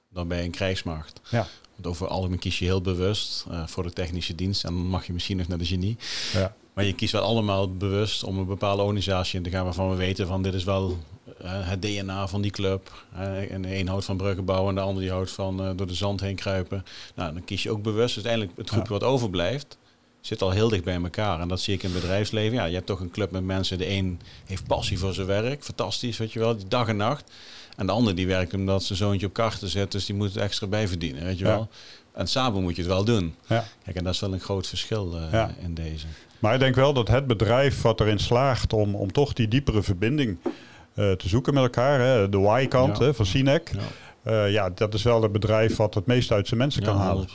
dan 0.08 0.28
bij 0.28 0.44
een 0.44 0.50
krijgsmacht. 0.50 1.20
Ja. 1.30 1.46
Want 1.74 1.86
over 1.86 2.06
algemeen 2.06 2.38
kies 2.38 2.58
je 2.58 2.64
heel 2.64 2.80
bewust 2.80 3.44
uh, 3.50 3.66
voor 3.66 3.82
de 3.82 3.92
technische 3.92 4.34
dienst. 4.34 4.64
En 4.64 4.74
dan 4.74 4.86
mag 4.86 5.06
je 5.06 5.12
misschien 5.12 5.36
nog 5.36 5.48
naar 5.48 5.58
de 5.58 5.64
genie. 5.64 5.96
Ja. 6.32 6.54
Maar 6.74 6.84
je 6.84 6.94
kiest 6.94 7.12
wel 7.12 7.22
allemaal 7.22 7.76
bewust 7.76 8.24
om 8.24 8.38
een 8.38 8.46
bepaalde 8.46 8.82
organisatie 8.82 9.36
in 9.36 9.42
te 9.42 9.50
gaan 9.50 9.64
waarvan 9.64 9.90
we 9.90 9.96
weten 9.96 10.26
van 10.26 10.42
dit 10.42 10.54
is 10.54 10.64
wel 10.64 10.98
uh, 11.42 11.50
het 11.50 11.82
DNA 11.82 12.28
van 12.28 12.42
die 12.42 12.50
club. 12.50 13.04
Uh, 13.14 13.52
en 13.52 13.62
de 13.62 13.76
een 13.76 13.88
houdt 13.88 14.04
van 14.04 14.16
bruggen 14.16 14.44
bouwen 14.44 14.68
en 14.68 14.74
de 14.74 14.80
ander 14.80 15.02
die 15.02 15.12
houdt 15.12 15.30
van 15.30 15.76
door 15.76 15.86
de 15.86 15.94
zand 15.94 16.20
heen 16.20 16.36
kruipen. 16.36 16.84
Nou, 17.14 17.32
dan 17.32 17.44
kies 17.44 17.62
je 17.62 17.70
ook 17.70 17.82
bewust. 17.82 18.14
Dus 18.14 18.24
uiteindelijk 18.24 18.58
het 18.58 18.70
groepje 18.70 18.92
wat 18.92 19.02
overblijft, 19.02 19.78
zit 20.20 20.42
al 20.42 20.50
heel 20.50 20.68
dicht 20.68 20.84
bij 20.84 21.02
elkaar. 21.02 21.40
En 21.40 21.48
dat 21.48 21.60
zie 21.60 21.74
ik 21.74 21.82
in 21.82 21.90
het 21.90 22.00
bedrijfsleven. 22.00 22.56
Ja, 22.56 22.64
je 22.64 22.74
hebt 22.74 22.86
toch 22.86 23.00
een 23.00 23.10
club 23.10 23.30
met 23.30 23.44
mensen. 23.44 23.78
De 23.78 23.90
een 23.90 24.20
heeft 24.46 24.66
passie 24.66 24.98
voor 24.98 25.14
zijn 25.14 25.26
werk. 25.26 25.64
Fantastisch, 25.64 26.18
weet 26.18 26.32
je 26.32 26.38
wel. 26.38 26.56
Die 26.56 26.68
dag 26.68 26.88
en 26.88 26.96
nacht. 26.96 27.30
En 27.76 27.86
de 27.86 27.92
ander 27.92 28.14
die 28.14 28.26
werkt 28.26 28.54
omdat 28.54 28.82
zijn 28.82 28.98
zoontje 28.98 29.26
op 29.26 29.32
karten 29.32 29.68
zet. 29.68 29.92
Dus 29.92 30.06
die 30.06 30.14
moet 30.14 30.28
het 30.28 30.42
extra 30.42 30.66
bijverdienen, 30.66 31.24
weet 31.24 31.38
je 31.38 31.44
wel. 31.44 31.68
En 32.12 32.28
samen 32.28 32.62
moet 32.62 32.76
je 32.76 32.82
het 32.82 32.90
wel 32.90 33.04
doen. 33.04 33.34
Ja. 33.46 33.64
Kijk, 33.84 33.96
en 33.96 34.04
dat 34.04 34.14
is 34.14 34.20
wel 34.20 34.32
een 34.32 34.40
groot 34.40 34.66
verschil 34.66 35.18
uh, 35.32 35.44
in 35.62 35.74
deze. 35.74 36.06
Maar 36.40 36.54
ik 36.54 36.60
denk 36.60 36.74
wel 36.74 36.92
dat 36.92 37.08
het 37.08 37.26
bedrijf 37.26 37.82
wat 37.82 38.00
erin 38.00 38.18
slaagt 38.18 38.72
om, 38.72 38.94
om 38.94 39.12
toch 39.12 39.32
die 39.32 39.48
diepere 39.48 39.82
verbinding 39.82 40.38
uh, 40.44 41.12
te 41.12 41.28
zoeken 41.28 41.54
met 41.54 41.62
elkaar. 41.62 42.00
Hè, 42.00 42.28
de 42.28 42.60
Y-kant 42.60 42.98
van 43.16 43.26
Cinec. 43.26 43.70
Ja. 43.72 43.80
Uh, 44.26 44.52
ja, 44.52 44.70
dat 44.70 44.94
is 44.94 45.02
wel 45.02 45.22
het 45.22 45.32
bedrijf 45.32 45.76
wat 45.76 45.94
het 45.94 46.06
meest 46.06 46.32
uit 46.32 46.48
zijn 46.48 46.60
mensen 46.60 46.82
kan 46.82 46.96
halen. 46.96 47.28
100% 47.28 47.32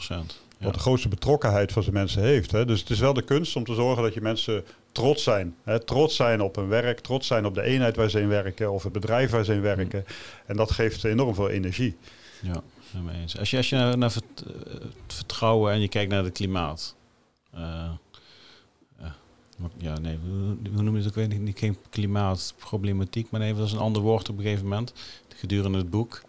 wat 0.66 0.74
de 0.74 0.80
grootste 0.80 1.08
betrokkenheid 1.08 1.72
van 1.72 1.84
zijn 1.84 1.96
mensen 1.96 2.22
heeft. 2.22 2.52
Hè. 2.52 2.66
Dus 2.66 2.80
het 2.80 2.90
is 2.90 3.00
wel 3.00 3.14
de 3.14 3.22
kunst 3.22 3.56
om 3.56 3.64
te 3.64 3.74
zorgen 3.74 4.04
dat 4.04 4.14
je 4.14 4.22
mensen 4.22 4.64
trots 4.92 5.24
zijn. 5.24 5.56
Hè. 5.64 5.80
Trots 5.80 6.16
zijn 6.16 6.42
op 6.42 6.56
hun 6.56 6.68
werk, 6.68 7.00
trots 7.00 7.28
zijn 7.28 7.46
op 7.46 7.54
de 7.54 7.62
eenheid 7.62 7.96
waar 7.96 8.10
ze 8.10 8.20
in 8.20 8.28
werken 8.28 8.72
of 8.72 8.84
het 8.84 8.92
bedrijf 8.92 9.32
waar 9.32 9.44
ze 9.44 9.54
in 9.54 9.62
werken. 9.62 10.00
Mm. 10.08 10.16
En 10.46 10.56
dat 10.56 10.72
geeft 10.72 11.04
enorm 11.04 11.36
veel 11.36 11.50
energie. 11.50 11.98
Ja, 12.42 12.62
eens. 13.22 13.38
Als 13.38 13.52
je, 13.52 13.58
als 13.58 13.70
je 13.70 13.76
naar, 13.76 13.98
naar 13.98 14.14
het 14.14 14.46
vertrouwen 15.08 15.72
en 15.72 15.82
je 15.82 15.88
kijkt 15.88 16.12
naar 16.12 16.24
het 16.24 16.34
klimaat. 16.34 16.96
Uh, 17.56 17.90
ja, 19.78 20.00
nee, 20.00 20.20
hoe 20.74 20.84
noem 20.84 20.98
je 20.98 21.04
het 21.04 21.08
ook? 21.08 21.16
Weet 21.16 21.40
niet, 21.40 21.60
geen 21.60 21.78
klimaatproblematiek, 21.90 23.30
maar 23.32 23.40
nee, 23.40 23.54
dat 23.54 23.66
is 23.66 23.72
een 23.72 23.80
ander 23.80 24.02
woord 24.02 24.30
op 24.30 24.38
een 24.38 24.44
gegeven 24.44 24.64
moment. 24.64 24.94
Gedurende 25.36 25.78
het 25.78 25.90
boek. 25.90 26.22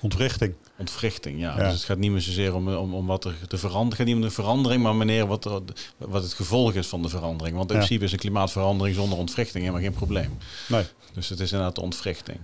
Ontwrichting. 0.00 0.54
Ontwrichting, 0.76 1.40
ja. 1.40 1.56
Dus 1.56 1.72
het 1.72 1.84
gaat 1.84 1.98
niet 1.98 2.10
meer 2.10 2.20
zozeer 2.20 2.54
om, 2.54 2.74
om, 2.74 2.94
om 2.94 3.06
wat 3.06 3.24
er 3.24 3.34
te 3.48 3.58
veranderen. 3.58 3.96
Gaat 3.96 4.06
niet 4.06 4.16
om 4.16 4.22
de 4.22 4.30
verandering, 4.30 4.82
maar 4.82 4.94
meneer 4.94 5.26
wat, 5.26 5.44
er, 5.44 5.62
wat 5.96 6.22
het 6.22 6.32
gevolg 6.32 6.74
is 6.74 6.86
van 6.86 7.02
de 7.02 7.08
verandering. 7.08 7.56
Want 7.56 7.70
in 7.70 7.76
principe 7.76 8.04
is 8.04 8.12
een 8.12 8.18
klimaatverandering 8.18 8.96
zonder 8.96 9.18
ontwrichting 9.18 9.64
helemaal 9.64 9.84
geen 9.84 9.92
probleem. 9.92 10.38
Nee. 10.68 10.84
Dus 11.12 11.28
het 11.28 11.40
is 11.40 11.52
inderdaad 11.52 11.74
de 11.74 11.80
ontwrichting. 11.80 12.38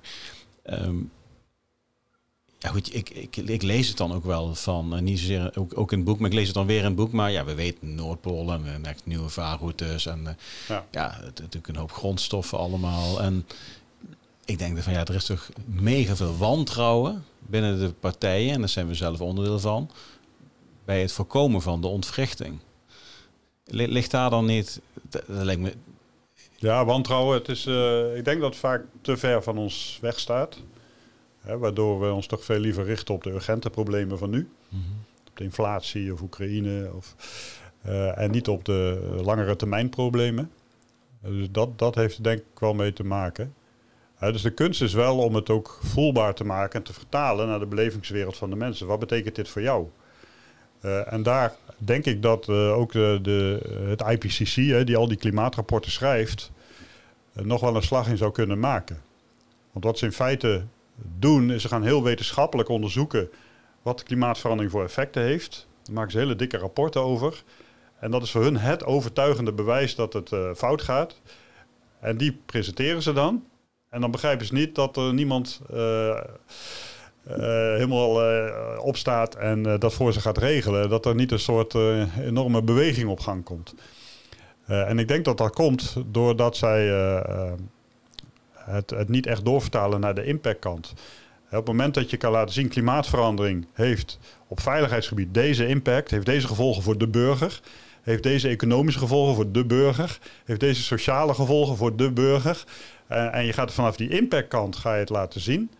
Um, 0.70 1.10
ja 2.60 2.70
goed, 2.70 2.94
ik, 2.94 3.10
ik, 3.10 3.36
ik, 3.36 3.62
lees 3.62 3.88
het 3.88 3.96
dan 3.96 4.12
ook 4.12 4.24
wel 4.24 4.54
van, 4.54 4.94
uh, 4.94 5.00
niet 5.00 5.18
zozeer 5.18 5.52
ook, 5.54 5.78
ook 5.78 5.92
in 5.92 5.98
het 5.98 6.06
boek, 6.06 6.18
maar 6.18 6.28
ik 6.30 6.36
lees 6.36 6.46
het 6.46 6.54
dan 6.54 6.66
weer 6.66 6.78
in 6.78 6.84
het 6.84 6.94
boek. 6.94 7.12
Maar 7.12 7.30
ja, 7.30 7.44
we 7.44 7.54
weten 7.54 7.94
Noordpool 7.94 8.52
en 8.52 8.84
echt 8.84 9.06
nieuwe 9.06 9.28
vaarroutes 9.28 10.06
en 10.06 10.20
uh, 10.20 10.30
ja, 10.68 10.86
ja 10.90 11.18
het, 11.22 11.38
natuurlijk 11.38 11.68
een 11.68 11.76
hoop 11.76 11.92
grondstoffen 11.92 12.58
allemaal. 12.58 13.20
En 13.20 13.46
ik 14.44 14.58
denk 14.58 14.74
dat 14.74 14.84
van 14.84 14.92
ja, 14.92 15.04
er 15.04 15.14
is 15.14 15.24
toch 15.24 15.48
mega 15.64 16.16
veel 16.16 16.36
wantrouwen 16.36 17.24
binnen 17.38 17.78
de 17.78 17.92
partijen, 17.92 18.52
en 18.52 18.60
daar 18.60 18.68
zijn 18.68 18.86
we 18.86 18.94
zelf 18.94 19.20
onderdeel 19.20 19.58
van, 19.58 19.90
bij 20.84 21.00
het 21.00 21.12
voorkomen 21.12 21.62
van 21.62 21.80
de 21.80 21.86
ontwrichting. 21.86 22.58
Ligt 23.64 24.10
daar 24.10 24.30
dan 24.30 24.44
niet, 24.44 24.80
dat 25.02 25.22
lijkt 25.26 25.60
me... 25.60 25.74
Ja, 26.56 26.84
wantrouwen, 26.84 27.38
het 27.38 27.48
is, 27.48 27.66
uh, 27.66 28.16
ik 28.16 28.24
denk 28.24 28.40
dat 28.40 28.50
het 28.50 28.58
vaak 28.58 28.84
te 29.02 29.16
ver 29.16 29.42
van 29.42 29.58
ons 29.58 29.98
wegstaat. 30.00 30.56
Hè, 31.40 31.58
waardoor 31.58 32.00
we 32.00 32.12
ons 32.12 32.26
toch 32.26 32.44
veel 32.44 32.58
liever 32.58 32.84
richten 32.84 33.14
op 33.14 33.22
de 33.22 33.30
urgente 33.30 33.70
problemen 33.70 34.18
van 34.18 34.30
nu. 34.30 34.48
Mm 34.68 34.80
Op 35.28 35.36
de 35.36 35.44
inflatie 35.44 36.12
of 36.12 36.20
Oekraïne. 36.20 36.90
Of, 36.94 37.14
uh, 37.86 38.18
en 38.18 38.30
niet 38.30 38.48
op 38.48 38.64
de 38.64 39.00
langere 39.24 39.56
termijn 39.56 39.88
problemen. 39.88 40.50
Dus 41.22 41.50
dat, 41.50 41.78
dat 41.78 41.94
heeft 41.94 42.16
er 42.16 42.22
denk 42.22 42.38
ik 42.38 42.58
wel 42.58 42.74
mee 42.74 42.92
te 42.92 43.04
maken 43.04 43.54
dus 44.20 44.42
de 44.42 44.50
kunst 44.50 44.82
is 44.82 44.92
wel 44.92 45.18
om 45.18 45.34
het 45.34 45.50
ook 45.50 45.78
voelbaar 45.82 46.34
te 46.34 46.44
maken 46.44 46.78
en 46.78 46.84
te 46.84 46.92
vertalen 46.92 47.46
naar 47.46 47.58
de 47.58 47.66
belevingswereld 47.66 48.36
van 48.36 48.50
de 48.50 48.56
mensen. 48.56 48.86
Wat 48.86 48.98
betekent 48.98 49.34
dit 49.34 49.48
voor 49.48 49.62
jou? 49.62 49.86
Uh, 50.84 51.12
en 51.12 51.22
daar 51.22 51.54
denk 51.78 52.04
ik 52.04 52.22
dat 52.22 52.48
uh, 52.48 52.76
ook 52.76 52.92
de, 52.92 53.18
de, 53.22 53.60
het 53.88 54.00
IPCC, 54.00 54.54
hè, 54.54 54.84
die 54.84 54.96
al 54.96 55.08
die 55.08 55.16
klimaatrapporten 55.16 55.90
schrijft, 55.90 56.50
nog 57.32 57.60
wel 57.60 57.76
een 57.76 57.82
slag 57.82 58.08
in 58.08 58.16
zou 58.16 58.32
kunnen 58.32 58.58
maken. 58.58 59.02
Want 59.72 59.84
wat 59.84 59.98
ze 59.98 60.04
in 60.04 60.12
feite 60.12 60.62
doen, 61.18 61.50
is 61.50 61.62
ze 61.62 61.68
gaan 61.68 61.82
heel 61.82 62.02
wetenschappelijk 62.02 62.68
onderzoeken 62.68 63.30
wat 63.82 63.98
de 63.98 64.04
klimaatverandering 64.04 64.72
voor 64.72 64.84
effecten 64.84 65.22
heeft. 65.22 65.68
Daar 65.82 65.94
maken 65.94 66.12
ze 66.12 66.18
hele 66.18 66.36
dikke 66.36 66.56
rapporten 66.56 67.02
over. 67.02 67.42
En 67.98 68.10
dat 68.10 68.22
is 68.22 68.30
voor 68.30 68.42
hun 68.42 68.56
het 68.56 68.84
overtuigende 68.84 69.52
bewijs 69.52 69.94
dat 69.94 70.12
het 70.12 70.30
fout 70.56 70.82
gaat. 70.82 71.20
En 72.00 72.16
die 72.16 72.40
presenteren 72.46 73.02
ze 73.02 73.12
dan. 73.12 73.44
En 73.88 74.00
dan 74.00 74.10
begrijpen 74.10 74.46
ze 74.46 74.54
niet 74.54 74.74
dat 74.74 74.96
er 74.96 75.14
niemand 75.14 75.60
uh, 75.72 76.20
helemaal 77.74 78.20
opstaat 78.78 79.34
en 79.34 79.62
dat 79.78 79.94
voor 79.94 80.12
ze 80.12 80.20
gaat 80.20 80.38
regelen, 80.38 80.88
dat 80.88 81.06
er 81.06 81.14
niet 81.14 81.32
een 81.32 81.38
soort 81.38 81.74
enorme 82.20 82.62
beweging 82.62 83.08
op 83.08 83.20
gang 83.20 83.44
komt. 83.44 83.74
en 84.66 84.98
ik 84.98 85.08
denk 85.08 85.24
dat 85.24 85.38
dat 85.38 85.54
komt 85.54 85.96
doordat 86.06 86.56
zij 86.56 86.90
het, 88.64 88.90
het 88.90 89.08
niet 89.08 89.26
echt 89.26 89.44
doorvertalen 89.44 90.00
naar 90.00 90.14
de 90.14 90.24
impactkant. 90.24 90.92
Op 91.44 91.56
het 91.56 91.66
moment 91.66 91.94
dat 91.94 92.10
je 92.10 92.16
kan 92.16 92.32
laten 92.32 92.54
zien, 92.54 92.68
klimaatverandering 92.68 93.66
heeft 93.72 94.18
op 94.46 94.60
veiligheidsgebied 94.60 95.34
deze 95.34 95.66
impact, 95.66 96.10
heeft 96.10 96.26
deze 96.26 96.46
gevolgen 96.46 96.82
voor 96.82 96.98
de 96.98 97.08
burger, 97.08 97.60
heeft 98.02 98.22
deze 98.22 98.48
economische 98.48 99.00
gevolgen 99.00 99.34
voor 99.34 99.52
de 99.52 99.64
burger, 99.64 100.18
heeft 100.44 100.60
deze 100.60 100.82
sociale 100.82 101.34
gevolgen 101.34 101.76
voor 101.76 101.96
de 101.96 102.12
burger. 102.12 102.64
En 103.06 103.44
je 103.44 103.52
gaat 103.52 103.72
vanaf 103.72 103.96
die 103.96 104.08
impactkant 104.08 104.76
ga 104.76 104.94
je 104.94 105.00
het 105.00 105.08
laten 105.08 105.40
zien. 105.40 105.70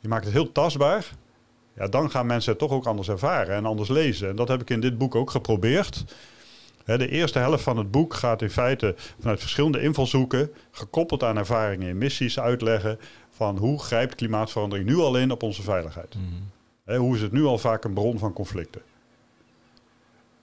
Je 0.00 0.08
maakt 0.08 0.24
het 0.24 0.32
heel 0.32 0.52
tastbaar. 0.52 1.06
Ja, 1.76 1.86
dan 1.86 2.10
gaan 2.10 2.26
mensen 2.26 2.50
het 2.50 2.60
toch 2.60 2.70
ook 2.70 2.86
anders 2.86 3.08
ervaren 3.08 3.54
en 3.54 3.64
anders 3.64 3.88
lezen. 3.88 4.28
En 4.28 4.36
dat 4.36 4.48
heb 4.48 4.60
ik 4.60 4.70
in 4.70 4.80
dit 4.80 4.98
boek 4.98 5.14
ook 5.14 5.30
geprobeerd. 5.30 6.04
De 6.86 7.08
eerste 7.08 7.38
helft 7.38 7.62
van 7.62 7.76
het 7.76 7.90
boek 7.90 8.14
gaat 8.14 8.42
in 8.42 8.50
feite 8.50 8.94
vanuit 9.20 9.40
verschillende 9.40 9.80
invalshoeken, 9.80 10.52
gekoppeld 10.70 11.22
aan 11.22 11.36
ervaringen 11.36 11.88
en 11.88 11.98
missies, 11.98 12.40
uitleggen 12.40 12.98
van 13.30 13.56
hoe 13.56 13.82
grijpt 13.82 14.14
klimaatverandering 14.14 14.88
nu 14.88 14.96
al 14.96 15.16
in 15.16 15.30
op 15.30 15.42
onze 15.42 15.62
veiligheid. 15.62 16.14
Mm 16.14 16.54
hoe 16.94 17.14
is 17.14 17.22
het 17.22 17.32
nu 17.32 17.44
al 17.44 17.58
vaak 17.58 17.84
een 17.84 17.92
bron 17.92 18.18
van 18.18 18.32
conflicten? 18.32 18.82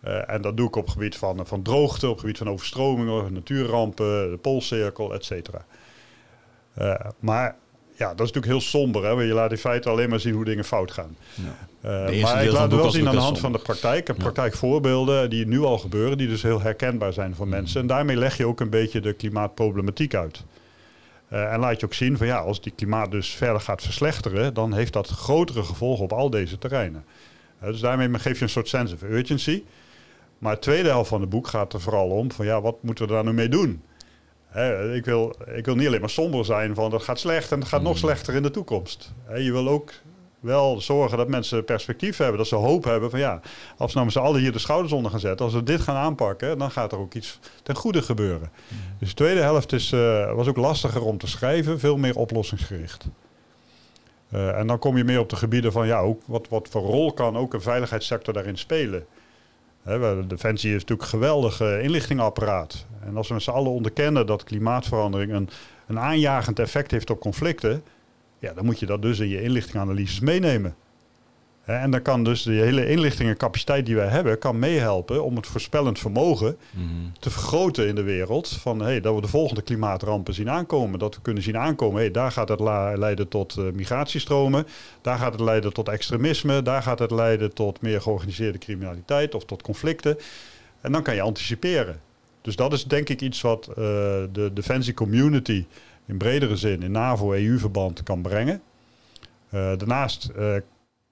Uh, 0.03 0.29
en 0.29 0.41
dat 0.41 0.57
doe 0.57 0.67
ik 0.67 0.75
op 0.75 0.83
het 0.83 0.93
gebied 0.93 1.15
van, 1.15 1.47
van 1.47 1.61
droogte, 1.61 2.05
op 2.05 2.11
het 2.11 2.21
gebied 2.21 2.37
van 2.37 2.49
overstromingen, 2.49 3.33
natuurrampen, 3.33 4.31
de 4.31 4.37
Poolcirkel, 4.37 5.13
et 5.13 5.25
cetera. 5.25 5.65
Uh, 6.77 6.95
maar 7.19 7.55
ja, 7.95 8.07
dat 8.07 8.27
is 8.27 8.31
natuurlijk 8.31 8.45
heel 8.45 8.61
somber. 8.61 9.03
Hè? 9.03 9.15
Want 9.15 9.27
je 9.27 9.33
laat 9.33 9.51
in 9.51 9.57
feite 9.57 9.89
alleen 9.89 10.09
maar 10.09 10.19
zien 10.19 10.33
hoe 10.33 10.45
dingen 10.45 10.63
fout 10.63 10.91
gaan. 10.91 11.15
Ja. 11.33 11.55
Uh, 11.85 12.21
maar 12.21 12.43
ik 12.43 12.51
laat 12.51 12.71
het 12.71 12.81
wel 12.81 12.91
zien 12.91 13.07
aan 13.07 13.15
de 13.15 13.21
hand 13.21 13.39
van 13.39 13.51
de 13.51 13.59
praktijk. 13.59 14.09
En 14.09 14.15
praktijkvoorbeelden 14.15 15.29
die 15.29 15.47
nu 15.47 15.59
al 15.59 15.77
gebeuren, 15.77 16.17
die 16.17 16.27
dus 16.27 16.41
heel 16.41 16.61
herkenbaar 16.61 17.13
zijn 17.13 17.35
voor 17.35 17.45
mm. 17.45 17.51
mensen. 17.51 17.81
En 17.81 17.87
daarmee 17.87 18.17
leg 18.17 18.37
je 18.37 18.47
ook 18.47 18.59
een 18.59 18.69
beetje 18.69 19.01
de 19.01 19.13
klimaatproblematiek 19.13 20.15
uit. 20.15 20.43
Uh, 21.33 21.53
en 21.53 21.59
laat 21.59 21.79
je 21.79 21.85
ook 21.85 21.93
zien 21.93 22.17
van 22.17 22.27
ja, 22.27 22.37
als 22.37 22.61
die 22.61 22.73
klimaat 22.75 23.11
dus 23.11 23.29
verder 23.29 23.61
gaat 23.61 23.81
verslechteren, 23.81 24.53
dan 24.53 24.73
heeft 24.73 24.93
dat 24.93 25.07
grotere 25.07 25.63
gevolgen 25.63 26.03
op 26.03 26.13
al 26.13 26.29
deze 26.29 26.57
terreinen. 26.57 27.05
Uh, 27.63 27.69
dus 27.69 27.79
daarmee 27.79 28.19
geef 28.19 28.37
je 28.37 28.43
een 28.43 28.49
soort 28.49 28.67
sense 28.67 28.95
of 28.95 29.01
urgency. 29.01 29.63
Maar 30.37 30.51
het 30.51 30.61
tweede 30.61 30.89
helft 30.89 31.09
van 31.09 31.21
het 31.21 31.29
boek 31.29 31.47
gaat 31.47 31.73
er 31.73 31.81
vooral 31.81 32.09
om 32.09 32.31
van 32.31 32.45
ja, 32.45 32.61
wat 32.61 32.83
moeten 32.83 33.07
we 33.07 33.13
daar 33.13 33.23
nu 33.23 33.33
mee 33.33 33.49
doen? 33.49 33.81
Ik, 34.93 35.05
wil, 35.05 35.35
ik 35.55 35.65
wil 35.65 35.75
niet 35.75 35.87
alleen 35.87 35.99
maar 35.99 36.09
somber 36.09 36.45
zijn 36.45 36.75
van 36.75 36.89
dat 36.89 37.03
gaat 37.03 37.19
slecht 37.19 37.51
en 37.51 37.59
het 37.59 37.67
gaat 37.67 37.81
nog 37.81 37.93
mm. 37.93 37.99
slechter 37.99 38.33
in 38.33 38.43
de 38.43 38.51
toekomst. 38.51 39.13
je 39.35 39.51
wil 39.51 39.67
ook 39.67 39.91
wel 40.43 40.81
zorgen 40.81 41.17
dat 41.17 41.27
mensen 41.27 41.65
perspectief 41.65 42.17
hebben, 42.17 42.37
dat 42.37 42.47
ze 42.47 42.55
hoop 42.55 42.83
hebben 42.83 43.09
van 43.09 43.19
ja, 43.19 43.41
als 43.77 43.93
nou 43.93 44.05
met 44.05 44.13
z'n 44.13 44.19
allen 44.19 44.41
hier 44.41 44.51
de 44.51 44.59
schouders 44.59 44.93
onder 44.93 45.11
gaan 45.11 45.19
zetten, 45.19 45.45
als 45.45 45.53
we 45.53 45.63
dit 45.63 45.81
gaan 45.81 45.95
aanpakken, 45.95 46.57
dan 46.57 46.71
gaat 46.71 46.91
er 46.91 46.97
ook 46.97 47.13
iets 47.13 47.39
ten 47.63 47.75
goede 47.75 48.01
gebeuren. 48.01 48.51
Mm. 48.67 48.77
Dus 48.99 49.09
de 49.09 49.15
tweede 49.15 49.41
helft 49.41 49.71
is, 49.71 49.91
uh, 49.91 50.33
was 50.33 50.47
ook 50.47 50.57
lastiger 50.57 51.03
om 51.03 51.17
te 51.17 51.27
schrijven, 51.27 51.79
veel 51.79 51.97
meer 51.97 52.15
oplossingsgericht. 52.15 53.07
Uh, 54.33 54.57
en 54.57 54.67
dan 54.67 54.79
kom 54.79 54.97
je 54.97 55.03
meer 55.03 55.19
op 55.19 55.29
de 55.29 55.35
gebieden 55.35 55.71
van 55.71 55.87
ja, 55.87 55.99
ook 55.99 56.21
wat, 56.25 56.47
wat 56.49 56.67
voor 56.71 56.81
rol 56.81 57.13
kan 57.13 57.37
ook 57.37 57.53
een 57.53 57.61
veiligheidssector 57.61 58.33
daarin 58.33 58.57
spelen. 58.57 59.05
De 59.83 60.23
Defensie 60.27 60.69
is 60.69 60.81
natuurlijk 60.81 61.01
een 61.01 61.19
geweldig 61.19 61.61
inlichtingapparaat. 61.61 62.85
En 63.05 63.17
als 63.17 63.27
we 63.27 63.33
met 63.33 63.43
z'n 63.43 63.49
allen 63.49 63.71
onderkennen 63.71 64.25
dat 64.25 64.43
klimaatverandering 64.43 65.31
een, 65.31 65.49
een 65.87 65.99
aanjagend 65.99 66.59
effect 66.59 66.91
heeft 66.91 67.09
op 67.09 67.19
conflicten, 67.19 67.83
ja, 68.39 68.53
dan 68.53 68.65
moet 68.65 68.79
je 68.79 68.85
dat 68.85 69.01
dus 69.01 69.19
in 69.19 69.27
je 69.27 69.41
inlichtinganalyses 69.41 70.19
meenemen. 70.19 70.75
En 71.63 71.91
dan 71.91 72.01
kan 72.01 72.23
dus 72.23 72.43
de 72.43 72.51
hele 72.51 72.89
inlichtingencapaciteit 72.89 73.85
die 73.85 73.95
wij 73.95 74.07
hebben, 74.07 74.39
kan 74.39 74.59
meehelpen 74.59 75.23
om 75.23 75.35
het 75.35 75.47
voorspellend 75.47 75.99
vermogen 75.99 76.57
mhm. 76.71 76.85
te 77.19 77.29
vergroten 77.29 77.87
in 77.87 77.95
de 77.95 78.03
wereld. 78.03 78.47
Van 78.47 78.81
hey, 78.81 79.01
dat 79.01 79.15
we 79.15 79.21
de 79.21 79.27
volgende 79.27 79.61
klimaatrampen 79.61 80.33
zien 80.33 80.49
aankomen. 80.49 80.99
Dat 80.99 81.15
we 81.15 81.21
kunnen 81.21 81.43
zien 81.43 81.57
aankomen, 81.57 81.99
hey, 81.99 82.11
daar 82.11 82.31
gaat 82.31 82.49
het 82.49 82.59
leiden 82.59 83.27
tot 83.27 83.57
uh, 83.57 83.71
migratiestromen. 83.71 84.67
Daar 85.01 85.17
gaat 85.17 85.31
het 85.31 85.41
leiden 85.41 85.73
tot 85.73 85.89
extremisme. 85.89 86.61
Daar 86.61 86.83
gaat 86.83 86.99
het 86.99 87.11
leiden 87.11 87.53
tot 87.53 87.81
meer 87.81 88.01
georganiseerde 88.01 88.57
criminaliteit 88.57 89.35
of 89.35 89.45
tot 89.45 89.61
conflicten. 89.61 90.17
En 90.81 90.91
dan 90.91 91.03
kan 91.03 91.15
je 91.15 91.21
anticiperen. 91.21 92.01
Dus 92.41 92.55
dat 92.55 92.73
is 92.73 92.83
denk 92.83 93.09
ik 93.09 93.21
iets 93.21 93.41
wat 93.41 93.67
uh, 93.69 93.75
de 94.31 94.51
defensie 94.53 94.93
community 94.93 95.65
in 96.05 96.17
bredere 96.17 96.55
zin 96.55 96.83
in 96.83 96.91
NAVO-EU-verband 96.91 98.03
kan 98.03 98.21
brengen. 98.21 98.61
Uh, 99.53 99.59
daarnaast 99.77 100.29
uh, 100.37 100.55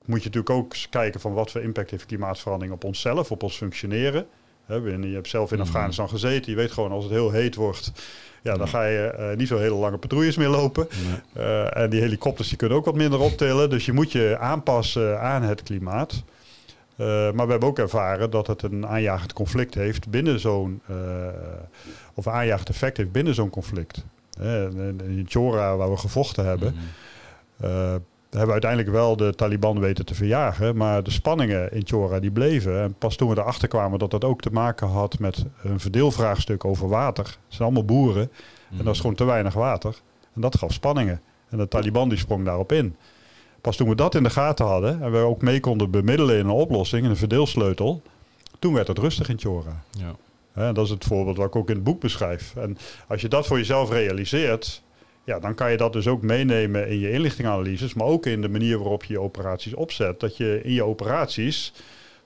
moet 0.06 0.24
je 0.24 0.30
natuurlijk 0.30 0.50
ook 0.50 0.74
kijken 0.90 1.20
van 1.20 1.34
wat 1.34 1.52
voor 1.52 1.62
impact 1.62 1.92
heeft 1.92 2.06
klimaatverandering 2.06 2.74
op 2.74 2.84
onszelf, 2.84 3.32
op 3.32 3.44
ons 3.44 3.58
functioneren. 3.58 4.26
je 4.68 5.12
hebt 5.14 5.30
zelf 5.30 5.52
in 5.52 5.58
mhm. 5.58 5.68
Afghanistan 5.68 6.10
gezeten, 6.10 6.52
je 6.52 6.58
weet 6.58 6.72
gewoon 6.72 6.92
als 6.92 7.04
het 7.04 7.14
heel 7.14 7.32
heet 7.32 7.56
wordt, 7.56 7.92
ja, 8.42 8.58
dan 8.58 8.68
ga 8.68 8.86
je 8.86 9.34
niet 9.38 9.48
zo 9.48 9.58
hele 9.58 9.76
lange 9.76 9.98
patrouilles 9.98 10.38
meer 10.38 10.50
lopen. 10.50 10.88
en 11.74 11.90
die 11.90 12.02
helikopters 12.02 12.48
die 12.48 12.58
kunnen 12.58 12.78
ook 12.78 12.86
wat 12.86 12.96
minder 12.96 13.20
optillen, 13.20 13.70
dus 13.70 13.86
je 13.86 13.94
moet 13.94 14.12
je 14.12 14.38
aanpassen 14.40 15.22
aan 15.22 15.42
het 15.42 15.64
klimaat. 15.64 16.24
Uh, 16.98 17.08
maar 17.08 17.46
we 17.46 17.52
hebben 17.52 17.70
ook 17.70 17.80
ervaren 17.80 18.30
dat 18.30 18.48
het 18.48 18.64
een 18.64 18.88
aanjagend 18.88 19.34
conflict 19.34 19.74
heeft 19.74 20.10
binnen 20.10 20.40
zo'n, 20.40 20.82
of 22.14 22.26
een 22.26 22.32
aanjagend 22.32 22.70
effect 22.70 22.98
heeft 22.98 23.12
binnen 23.12 23.34
zo'n 23.34 23.50
conflict. 23.50 24.06
In 24.40 25.26
Chora, 25.28 25.76
waar 25.76 25.90
we 25.90 25.98
gevochten 25.98 26.46
hebben, 26.46 26.76
mm. 27.58 28.02
Hebben 28.38 28.48
we 28.48 28.52
uiteindelijk 28.52 28.92
wel 28.92 29.18
de 29.18 29.36
Taliban 29.36 29.80
weten 29.80 30.06
te 30.06 30.16
verjagen. 30.16 30.78
Maar 30.78 31.04
de 31.04 31.12
spanningen 31.12 31.72
in 31.72 31.82
Chora 31.86 32.20
die 32.20 32.32
bleven. 32.32 32.82
En 32.82 32.94
pas 32.94 33.16
toen 33.16 33.30
we 33.30 33.38
erachter 33.38 33.68
kwamen 33.68 34.00
dat 34.00 34.12
dat 34.12 34.24
ook 34.24 34.42
te 34.42 34.52
maken 34.52 34.88
had 34.88 35.20
met 35.20 35.46
een 35.64 35.80
verdeelvraagstuk 35.80 36.66
over 36.66 36.88
water. 36.88 37.26
Het 37.26 37.36
zijn 37.48 37.64
allemaal 37.64 37.86
boeren 37.86 38.32
en 38.78 38.86
dat 38.86 38.94
is 38.94 39.00
gewoon 39.00 39.16
te 39.16 39.24
weinig 39.24 39.54
water. 39.54 39.96
En 40.36 40.42
dat 40.42 40.58
gaf 40.58 40.74
spanningen. 40.74 41.22
En 41.50 41.58
de 41.58 41.68
Taliban 41.68 42.10
die 42.10 42.18
sprong 42.18 42.46
daarop 42.46 42.72
in. 42.72 42.96
Pas 43.62 43.76
toen 43.76 43.90
we 43.90 43.96
dat 43.96 44.16
in 44.16 44.24
de 44.24 44.30
gaten 44.30 44.66
hadden 44.66 45.02
en 45.02 45.12
we 45.12 45.18
ook 45.18 45.42
mee 45.42 45.60
konden 45.60 45.92
bemiddelen 45.92 46.38
in 46.38 46.46
een 46.46 46.52
oplossing, 46.52 47.04
in 47.04 47.10
een 47.10 47.18
verdeelsleutel, 47.18 48.02
toen 48.60 48.74
werd 48.74 48.88
het 48.88 48.98
rustig 48.98 49.30
in 49.30 49.40
Chora. 49.40 49.84
Ja. 50.54 50.74
dat 50.74 50.86
is 50.86 50.92
het 50.92 51.06
voorbeeld 51.06 51.38
wat 51.38 51.48
ik 51.48 51.56
ook 51.56 51.70
in 51.70 51.76
het 51.76 51.84
boek 51.84 52.00
beschrijf. 52.00 52.56
En 52.56 52.78
als 53.08 53.22
je 53.22 53.28
dat 53.28 53.48
voor 53.48 53.58
jezelf 53.58 53.90
realiseert, 53.90 54.84
ja, 55.24 55.40
dan 55.40 55.56
kan 55.56 55.72
je 55.72 55.78
dat 55.78 55.94
dus 55.94 56.08
ook 56.08 56.22
meenemen 56.22 56.88
in 56.90 57.00
je 57.00 57.12
inlichtinganalyses, 57.12 57.94
maar 57.94 58.08
ook 58.08 58.26
in 58.26 58.42
de 58.42 58.50
manier 58.50 58.78
waarop 58.78 59.04
je 59.04 59.14
je 59.14 59.20
operaties 59.20 59.74
opzet. 59.74 60.20
Dat 60.20 60.38
je 60.38 60.62
in 60.64 60.74
je 60.74 60.84
operaties 60.84 61.74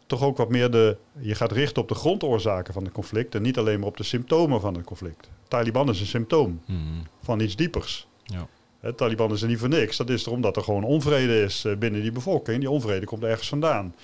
toch 0.05 0.23
ook 0.23 0.37
wat 0.37 0.49
meer 0.49 0.71
de. 0.71 0.97
Je 1.19 1.35
gaat 1.35 1.51
richten 1.51 1.81
op 1.81 1.87
de 1.87 1.95
grondoorzaken 1.95 2.73
van 2.73 2.83
het 2.83 2.93
conflict 2.93 3.35
en 3.35 3.41
niet 3.41 3.57
alleen 3.57 3.79
maar 3.79 3.87
op 3.87 3.97
de 3.97 4.03
symptomen 4.03 4.61
van 4.61 4.73
het 4.73 4.85
conflict. 4.85 5.29
Taliban 5.47 5.89
is 5.89 5.99
een 5.99 6.05
symptoom 6.05 6.61
mhm. 6.65 6.79
van 7.23 7.39
iets 7.39 7.55
diepers. 7.55 8.07
Ja. 8.23 8.47
Het 8.79 8.97
Taliban 8.97 9.31
is 9.31 9.41
er 9.41 9.47
niet 9.47 9.59
voor 9.59 9.69
niks. 9.69 9.97
Dat 9.97 10.09
is 10.09 10.25
er 10.25 10.31
omdat 10.31 10.55
er 10.55 10.63
gewoon 10.63 10.83
onvrede 10.83 11.41
is 11.41 11.65
eh, 11.65 11.75
binnen 11.75 12.01
die 12.01 12.11
bevolking. 12.11 12.59
Die 12.59 12.69
onvrede 12.69 13.05
komt 13.05 13.23
ergens 13.23 13.49
vandaan. 13.49 13.95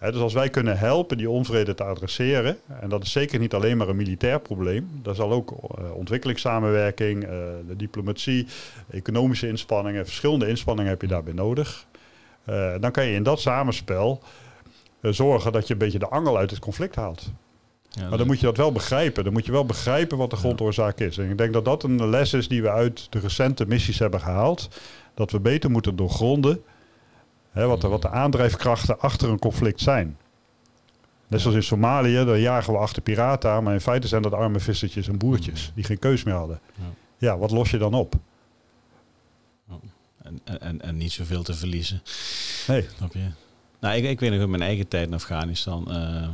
Dus 0.00 0.20
als 0.20 0.32
wij 0.32 0.50
kunnen 0.50 0.78
helpen 0.78 1.18
die 1.18 1.30
onvrede 1.30 1.74
te 1.74 1.84
adresseren, 1.84 2.58
en 2.80 2.88
dat 2.88 3.02
is 3.02 3.12
zeker 3.12 3.38
niet 3.38 3.54
alleen 3.54 3.76
maar 3.76 3.88
een 3.88 3.96
militair 3.96 4.40
probleem, 4.40 4.90
daar 5.02 5.14
zal 5.14 5.32
ook 5.32 5.50
uh, 5.50 5.94
ontwikkelingssamenwerking, 5.94 7.22
uh, 7.24 7.30
de 7.68 7.76
diplomatie, 7.76 8.46
economische 8.90 9.48
inspanningen, 9.48 10.04
verschillende 10.04 10.48
inspanningen 10.48 10.90
heb 10.90 11.00
je 11.00 11.06
daarbij 11.06 11.32
nodig. 11.32 11.86
dan 12.80 12.90
kan 12.90 13.06
je 13.06 13.14
in 13.14 13.22
dat 13.22 13.40
samenspel 13.40 14.22
zorgen 15.00 15.52
dat 15.52 15.66
je 15.66 15.72
een 15.72 15.78
beetje 15.78 15.98
de 15.98 16.08
angel 16.08 16.38
uit 16.38 16.50
het 16.50 16.58
conflict 16.60 16.94
haalt 16.94 17.30
maar 18.08 18.18
dan 18.18 18.26
moet 18.26 18.40
je 18.40 18.46
dat 18.46 18.56
wel 18.56 18.72
begrijpen. 18.72 19.24
Dan 19.24 19.32
moet 19.32 19.46
je 19.46 19.52
wel 19.52 19.66
begrijpen 19.66 20.18
wat 20.18 20.30
de 20.30 20.36
grondoorzaak 20.36 21.00
is. 21.00 21.18
En 21.18 21.30
ik 21.30 21.38
denk 21.38 21.52
dat 21.52 21.64
dat 21.64 21.82
een 21.82 22.08
les 22.08 22.32
is 22.32 22.48
die 22.48 22.62
we 22.62 22.70
uit 22.70 23.06
de 23.10 23.18
recente 23.18 23.66
missies 23.66 23.98
hebben 23.98 24.20
gehaald. 24.20 24.68
Dat 25.14 25.30
we 25.30 25.40
beter 25.40 25.70
moeten 25.70 25.96
doorgronden 25.96 26.62
hè, 27.56 27.66
wat, 27.66 27.80
de, 27.80 27.88
wat 27.88 28.02
de 28.02 28.10
aandrijfkrachten 28.10 29.00
achter 29.00 29.28
een 29.28 29.38
conflict 29.38 29.80
zijn. 29.80 30.16
Net 31.26 31.40
zoals 31.40 31.56
in 31.56 31.62
Somalië, 31.62 32.24
daar 32.24 32.38
jagen 32.38 32.72
we 32.72 32.78
achter 32.78 33.02
piraten 33.02 33.50
aan. 33.50 33.64
Maar 33.64 33.72
in 33.72 33.80
feite 33.80 34.08
zijn 34.08 34.22
dat 34.22 34.32
arme 34.32 34.60
vissertjes 34.60 35.08
en 35.08 35.18
boertjes 35.18 35.72
die 35.74 35.84
geen 35.84 35.98
keus 35.98 36.22
meer 36.22 36.34
hadden. 36.34 36.60
Ja, 36.74 36.84
ja 37.18 37.38
wat 37.38 37.50
los 37.50 37.70
je 37.70 37.78
dan 37.78 37.94
op? 37.94 38.14
En, 40.22 40.60
en, 40.60 40.82
en 40.82 40.96
niet 40.96 41.12
zoveel 41.12 41.42
te 41.42 41.54
verliezen. 41.54 42.02
Nee. 42.66 42.86
Snap 42.96 43.12
je? 43.12 43.30
Nou, 43.80 43.96
ik, 43.96 44.04
ik 44.04 44.20
weet 44.20 44.30
nog 44.30 44.40
in 44.40 44.50
mijn 44.50 44.62
eigen 44.62 44.88
tijd 44.88 45.06
in 45.06 45.14
Afghanistan. 45.14 45.86
Uh, 45.88 46.28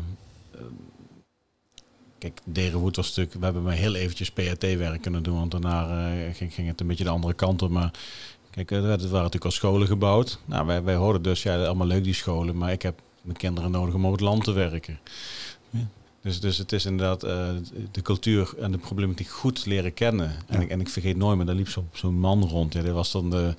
Kijk, 2.18 2.41
Derenwoed 2.45 2.97
was 2.97 3.07
natuurlijk, 3.07 3.37
we 3.37 3.45
hebben 3.45 3.62
maar 3.62 3.75
heel 3.75 3.95
eventjes 3.95 4.31
PAT-werk 4.31 5.03
kunnen 5.03 5.23
doen, 5.23 5.39
want 5.39 5.51
daarna 5.51 6.12
uh, 6.12 6.35
ging, 6.35 6.55
ging, 6.55 6.68
het 6.68 6.81
een 6.81 6.87
beetje 6.87 7.05
de 7.05 7.11
andere 7.11 7.35
kant 7.35 7.62
op. 7.62 7.70
Maar 7.70 7.91
kijk, 8.55 8.70
er 8.70 8.80
waren 8.82 9.00
natuurlijk 9.00 9.44
al 9.44 9.50
scholen 9.50 9.86
gebouwd. 9.86 10.38
Nou, 10.44 10.66
wij, 10.66 10.82
wij 10.82 10.94
hoorden 10.94 11.22
dus, 11.22 11.42
ja, 11.42 11.64
allemaal 11.64 11.86
leuk 11.86 12.05
die 12.05 12.14
scholen, 12.14 12.57
maar 12.57 12.72
ik 12.72 12.82
heb 12.82 13.00
mijn 13.22 13.36
kinderen 13.36 13.70
nodig 13.70 13.94
om 13.94 14.07
op 14.07 14.12
het 14.12 14.20
land 14.20 14.44
te 14.44 14.53
werken. 14.53 14.98
Ja. 15.70 15.86
Dus, 16.22 16.40
dus 16.40 16.59
het 16.59 16.72
is 16.72 16.84
inderdaad 16.84 17.24
uh, 17.24 17.48
de 17.90 18.03
cultuur 18.03 18.55
en 18.61 18.72
de 18.72 18.78
problematiek 18.78 19.28
goed 19.28 19.66
leren 19.66 19.94
kennen. 19.94 20.32
En, 20.46 20.61
ik, 20.61 20.70
en 20.70 20.80
ik 20.80 20.88
vergeet 20.88 21.16
nooit 21.16 21.36
meer, 21.36 21.46
daar 21.46 21.55
liep 21.55 21.68
zo'n 21.68 21.88
zo 21.92 22.12
man 22.12 22.44
rond. 22.44 22.72
Ja, 22.72 22.82
dat 22.82 22.94
was 22.94 23.12
dan 23.12 23.30
de 23.30 23.55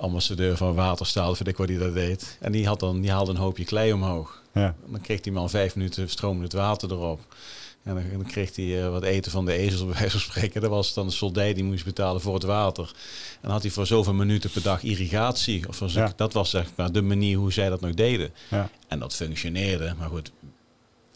ambassadeur 0.00 0.56
van 0.56 0.74
Waterstaal, 0.74 1.34
vind 1.34 1.48
ik 1.48 1.56
wat 1.56 1.68
hij 1.68 1.78
dat 1.78 1.94
deed. 1.94 2.36
En 2.40 2.52
die, 2.52 2.66
had 2.66 2.80
dan, 2.80 3.00
die 3.00 3.10
haalde 3.10 3.30
een 3.30 3.36
hoopje 3.36 3.64
klei 3.64 3.92
omhoog. 3.92 4.42
Ja. 4.54 4.74
dan 4.86 5.00
kreeg 5.00 5.20
die 5.20 5.32
man 5.32 5.50
vijf 5.50 5.76
minuten 5.76 6.08
stromend 6.08 6.52
water 6.52 6.90
erop. 6.90 7.34
En 7.82 7.94
dan, 7.94 8.04
dan 8.12 8.26
kreeg 8.26 8.56
hij 8.56 8.64
uh, 8.64 8.90
wat 8.90 9.02
eten 9.02 9.30
van 9.30 9.44
de 9.44 9.52
ezels, 9.52 9.84
bij 9.90 9.98
wijze 9.98 10.10
van 10.10 10.20
spreken. 10.20 10.60
Dat 10.60 10.70
was 10.70 10.94
dan 10.94 11.06
de 11.06 11.12
soldaat 11.12 11.54
die 11.54 11.64
moest 11.64 11.84
betalen 11.84 12.20
voor 12.20 12.34
het 12.34 12.42
water. 12.42 12.84
En 13.32 13.38
dan 13.40 13.50
had 13.50 13.62
hij 13.62 13.70
voor 13.70 13.86
zoveel 13.86 14.14
minuten 14.14 14.50
per 14.50 14.62
dag 14.62 14.82
irrigatie. 14.82 15.68
Of 15.68 15.82
zo, 15.86 16.12
Dat 16.16 16.32
was 16.32 16.50
zeg 16.50 16.66
maar 16.76 16.92
de 16.92 17.02
manier 17.02 17.36
hoe 17.36 17.52
zij 17.52 17.68
dat 17.68 17.80
nog 17.80 17.94
deden. 17.94 18.30
Ja. 18.50 18.70
En 18.88 18.98
dat 18.98 19.14
functioneerde. 19.14 19.94
Maar 19.98 20.08
goed, 20.08 20.32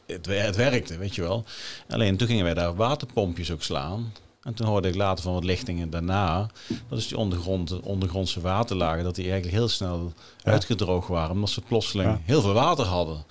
het, 0.07 0.27
het, 0.27 0.57
werkte, 0.57 0.99
weet 0.99 1.15
je 1.15 1.23
wel. 1.23 1.45
Alleen 1.89 2.17
toen 2.17 2.29
gingen 2.29 2.45
wij 2.45 2.55
daar 2.55 2.75
waterpompjes 2.75 3.51
ook 3.51 3.63
slaan. 3.63 4.13
En 4.43 4.55
toen 4.55 4.67
hoorde 4.67 4.89
ik 4.89 4.95
later 4.95 5.25
van 5.25 5.33
wat 5.33 5.45
lichtingen 5.45 5.91
daarna, 5.91 6.51
dat 6.89 6.99
is 6.99 7.09
die 7.09 7.17
ondergrond, 7.19 7.81
ondergrondse 7.81 8.41
waterlagen, 8.41 9.05
dat 9.05 9.15
die 9.15 9.31
eigenlijk 9.31 9.57
heel 9.57 9.69
snel 9.69 10.13
uitgedroogd 10.43 11.09
waren, 11.09 11.31
omdat 11.31 11.51
ze 11.51 11.61
plotseling 11.61 12.19
heel 12.25 12.41
veel 12.41 12.53
water 12.53 12.85
hadden. 12.85 13.25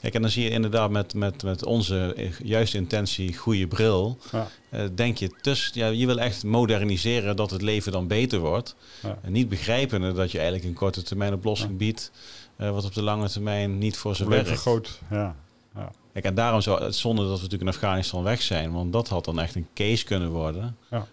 Kijk, 0.00 0.14
en 0.14 0.22
dan 0.22 0.30
zie 0.30 0.44
je 0.44 0.50
inderdaad 0.50 0.90
met, 0.90 1.14
met, 1.14 1.42
met 1.42 1.64
onze 1.64 2.30
juiste 2.42 2.76
intentie, 2.76 3.36
goede 3.36 3.66
bril, 3.66 4.18
ja. 4.32 4.48
uh, 4.70 4.80
denk 4.94 5.16
je, 5.16 5.30
dus, 5.40 5.70
ja, 5.74 5.86
je 5.86 6.06
wil 6.06 6.18
echt 6.18 6.44
moderniseren 6.44 7.36
dat 7.36 7.50
het 7.50 7.62
leven 7.62 7.92
dan 7.92 8.06
beter 8.06 8.38
wordt. 8.38 8.74
En 9.22 9.32
niet 9.32 9.48
begrijpen 9.48 10.14
dat 10.14 10.30
je 10.30 10.38
eigenlijk 10.38 10.68
een 10.68 10.74
korte 10.74 11.02
termijn 11.02 11.34
oplossing 11.34 11.76
biedt, 11.76 12.10
uh, 12.56 12.70
wat 12.70 12.84
op 12.84 12.94
de 12.94 13.02
lange 13.02 13.28
termijn 13.28 13.78
niet 13.78 13.96
voor 13.96 14.16
zijn 14.16 14.28
werkt. 14.28 14.60
groot, 14.60 15.00
ja. 15.10 15.36
ja. 15.74 15.92
Kijk, 16.12 16.24
en 16.24 16.34
daarom 16.34 16.60
zou 16.60 16.84
het 16.84 16.96
zonde 16.96 17.22
dat 17.22 17.30
we 17.30 17.42
natuurlijk 17.42 17.62
in 17.62 17.76
Afghanistan 17.76 18.22
weg 18.22 18.42
zijn, 18.42 18.72
want 18.72 18.92
dat 18.92 19.08
had 19.08 19.24
dan 19.24 19.40
echt 19.40 19.54
een 19.54 19.68
case 19.74 20.04
kunnen 20.04 20.30
worden. 20.30 20.76
Ja. 20.90 21.06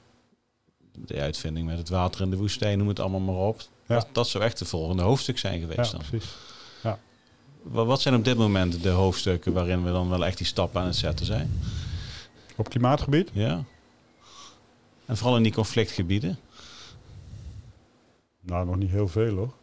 De 1.05 1.19
uitvinding 1.19 1.67
met 1.67 1.77
het 1.77 1.89
water 1.89 2.21
in 2.21 2.29
de 2.29 2.38
woestijn, 2.38 2.77
noem 2.77 2.88
het 2.88 2.99
allemaal 2.99 3.19
maar 3.19 3.47
op. 3.47 3.61
Ja. 3.88 3.95
Dat, 3.95 4.07
dat 4.11 4.27
zou 4.27 4.43
echt 4.43 4.59
het 4.59 4.67
volgende 4.67 5.03
hoofdstuk 5.03 5.38
zijn 5.38 5.59
geweest 5.59 5.91
ja, 5.91 5.97
dan. 5.97 6.07
Precies. 6.09 6.29
Wat 7.72 8.01
zijn 8.01 8.16
op 8.16 8.24
dit 8.24 8.38
moment 8.38 8.84
de 8.84 8.89
hoofdstukken 8.89 9.53
waarin 9.53 9.84
we 9.84 9.91
dan 9.91 10.09
wel 10.09 10.26
echt 10.26 10.38
die 10.38 10.47
stappen 10.47 10.82
aan 10.82 10.88
het 10.88 10.95
zetten 10.95 11.26
zijn? 11.26 11.51
Op 12.55 12.70
klimaatgebied? 12.70 13.30
Ja. 13.34 13.63
En 15.05 15.18
vooral 15.18 15.38
in 15.38 15.43
die 15.43 15.53
conflictgebieden? 15.53 16.38
Nou, 18.41 18.66
nog 18.66 18.76
niet 18.76 18.89
heel 18.89 19.07
veel 19.07 19.36
hoor. 19.36 19.53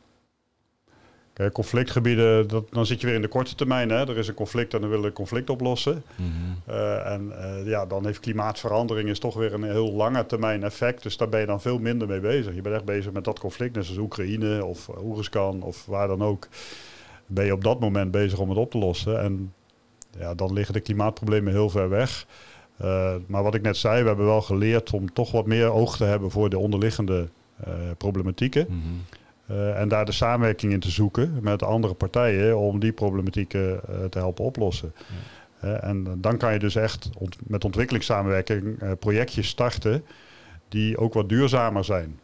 Kijk, 1.33 1.53
conflictgebieden, 1.53 2.49
dat, 2.49 2.65
dan 2.71 2.87
zit 2.87 3.01
je 3.01 3.07
weer 3.07 3.17
in 3.17 3.23
de 3.23 3.29
korte 3.29 3.55
termijn. 3.55 3.89
Hè? 3.89 4.09
Er 4.09 4.19
is 4.19 4.29
een 4.29 4.35
conflict 4.35 4.75
en 4.75 4.81
dan 4.81 4.91
willen 4.91 5.05
we 5.05 5.13
conflict 5.13 5.51
oplossen. 5.51 6.05
Mhm. 6.17 6.29
Eh, 6.67 7.13
en 7.13 7.33
uh, 7.33 7.67
ja, 7.67 7.87
dan 7.87 8.07
heeft 8.07 8.21
klimaatverandering 8.21 9.09
is 9.09 9.19
toch 9.19 9.35
weer 9.35 9.55
een 9.55 9.63
heel 9.63 9.93
lange 9.93 10.27
termijn 10.27 10.63
effect. 10.63 11.03
Dus 11.03 11.17
daar 11.17 11.29
ben 11.29 11.41
je 11.41 11.47
dan 11.47 11.61
veel 11.61 11.79
minder 11.79 12.09
mee 12.09 12.21
bezig. 12.21 12.55
Je 12.55 12.63
bent 12.63 12.75
echt 12.75 12.85
bezig 12.85 13.13
met 13.13 13.25
dat 13.25 13.39
conflict, 13.39 13.75
net 13.75 13.85
zoals 13.85 14.01
Oekraïne 14.01 14.65
of 14.65 14.89
Oeruzkan 15.03 15.63
of 15.63 15.87
waar 15.87 16.09
dan 16.09 16.23
ook. 16.23 16.49
Ben 17.35 17.45
je 17.45 17.53
op 17.53 17.65
dat 17.65 17.81
moment 17.81 18.11
bezig 18.11 18.39
om 18.39 18.49
het 18.49 18.59
op 18.59 18.71
te 18.71 18.79
lossen. 18.79 19.21
En 19.21 19.53
ja, 20.19 20.35
dan 20.35 20.53
liggen 20.53 20.75
de 20.75 20.81
klimaatproblemen 20.81 21.53
heel 21.53 21.71
ver 21.71 21.89
weg. 21.89 22.27
Uh, 22.83 23.15
maar 23.27 23.43
wat 23.43 23.55
ik 23.55 23.63
net 23.63 23.77
zei, 23.77 24.03
we 24.03 24.09
hebben 24.09 24.27
wel 24.27 24.43
geleerd 24.43 24.93
om 24.93 25.13
toch 25.13 25.33
wat 25.33 25.47
meer 25.47 25.73
oog 25.73 25.97
te 25.97 26.05
hebben 26.05 26.31
voor 26.31 26.51
de 26.51 26.59
onderliggende 26.59 27.29
problematieken. 27.97 28.67
Mhm. 28.69 28.79
Uh, 29.51 29.81
en 29.81 29.89
daar 29.89 30.05
de 30.05 30.13
samenwerking 30.13 30.73
in 30.73 30.81
te 30.81 30.91
zoeken 30.91 31.39
met 31.41 31.63
andere 31.63 31.95
partijen 31.95 32.59
om 32.59 32.79
die 32.79 32.93
problematieken 32.93 33.81
te 34.11 34.19
helpen 34.19 34.45
oplossen. 34.45 34.93
Ja. 35.61 35.81
En 35.81 36.21
dan 36.21 36.37
kan 36.37 36.53
je 36.53 36.59
dus 36.59 36.75
echt 36.75 37.11
ont 37.19 37.37
met 37.47 37.65
ontwikkelingssamenwerking 37.65 38.79
projectjes 38.99 39.49
starten 39.49 40.05
die 40.69 40.99
ook 40.99 41.15
wat 41.15 41.29
duurzamer 41.29 41.85
zijn. 41.85 42.19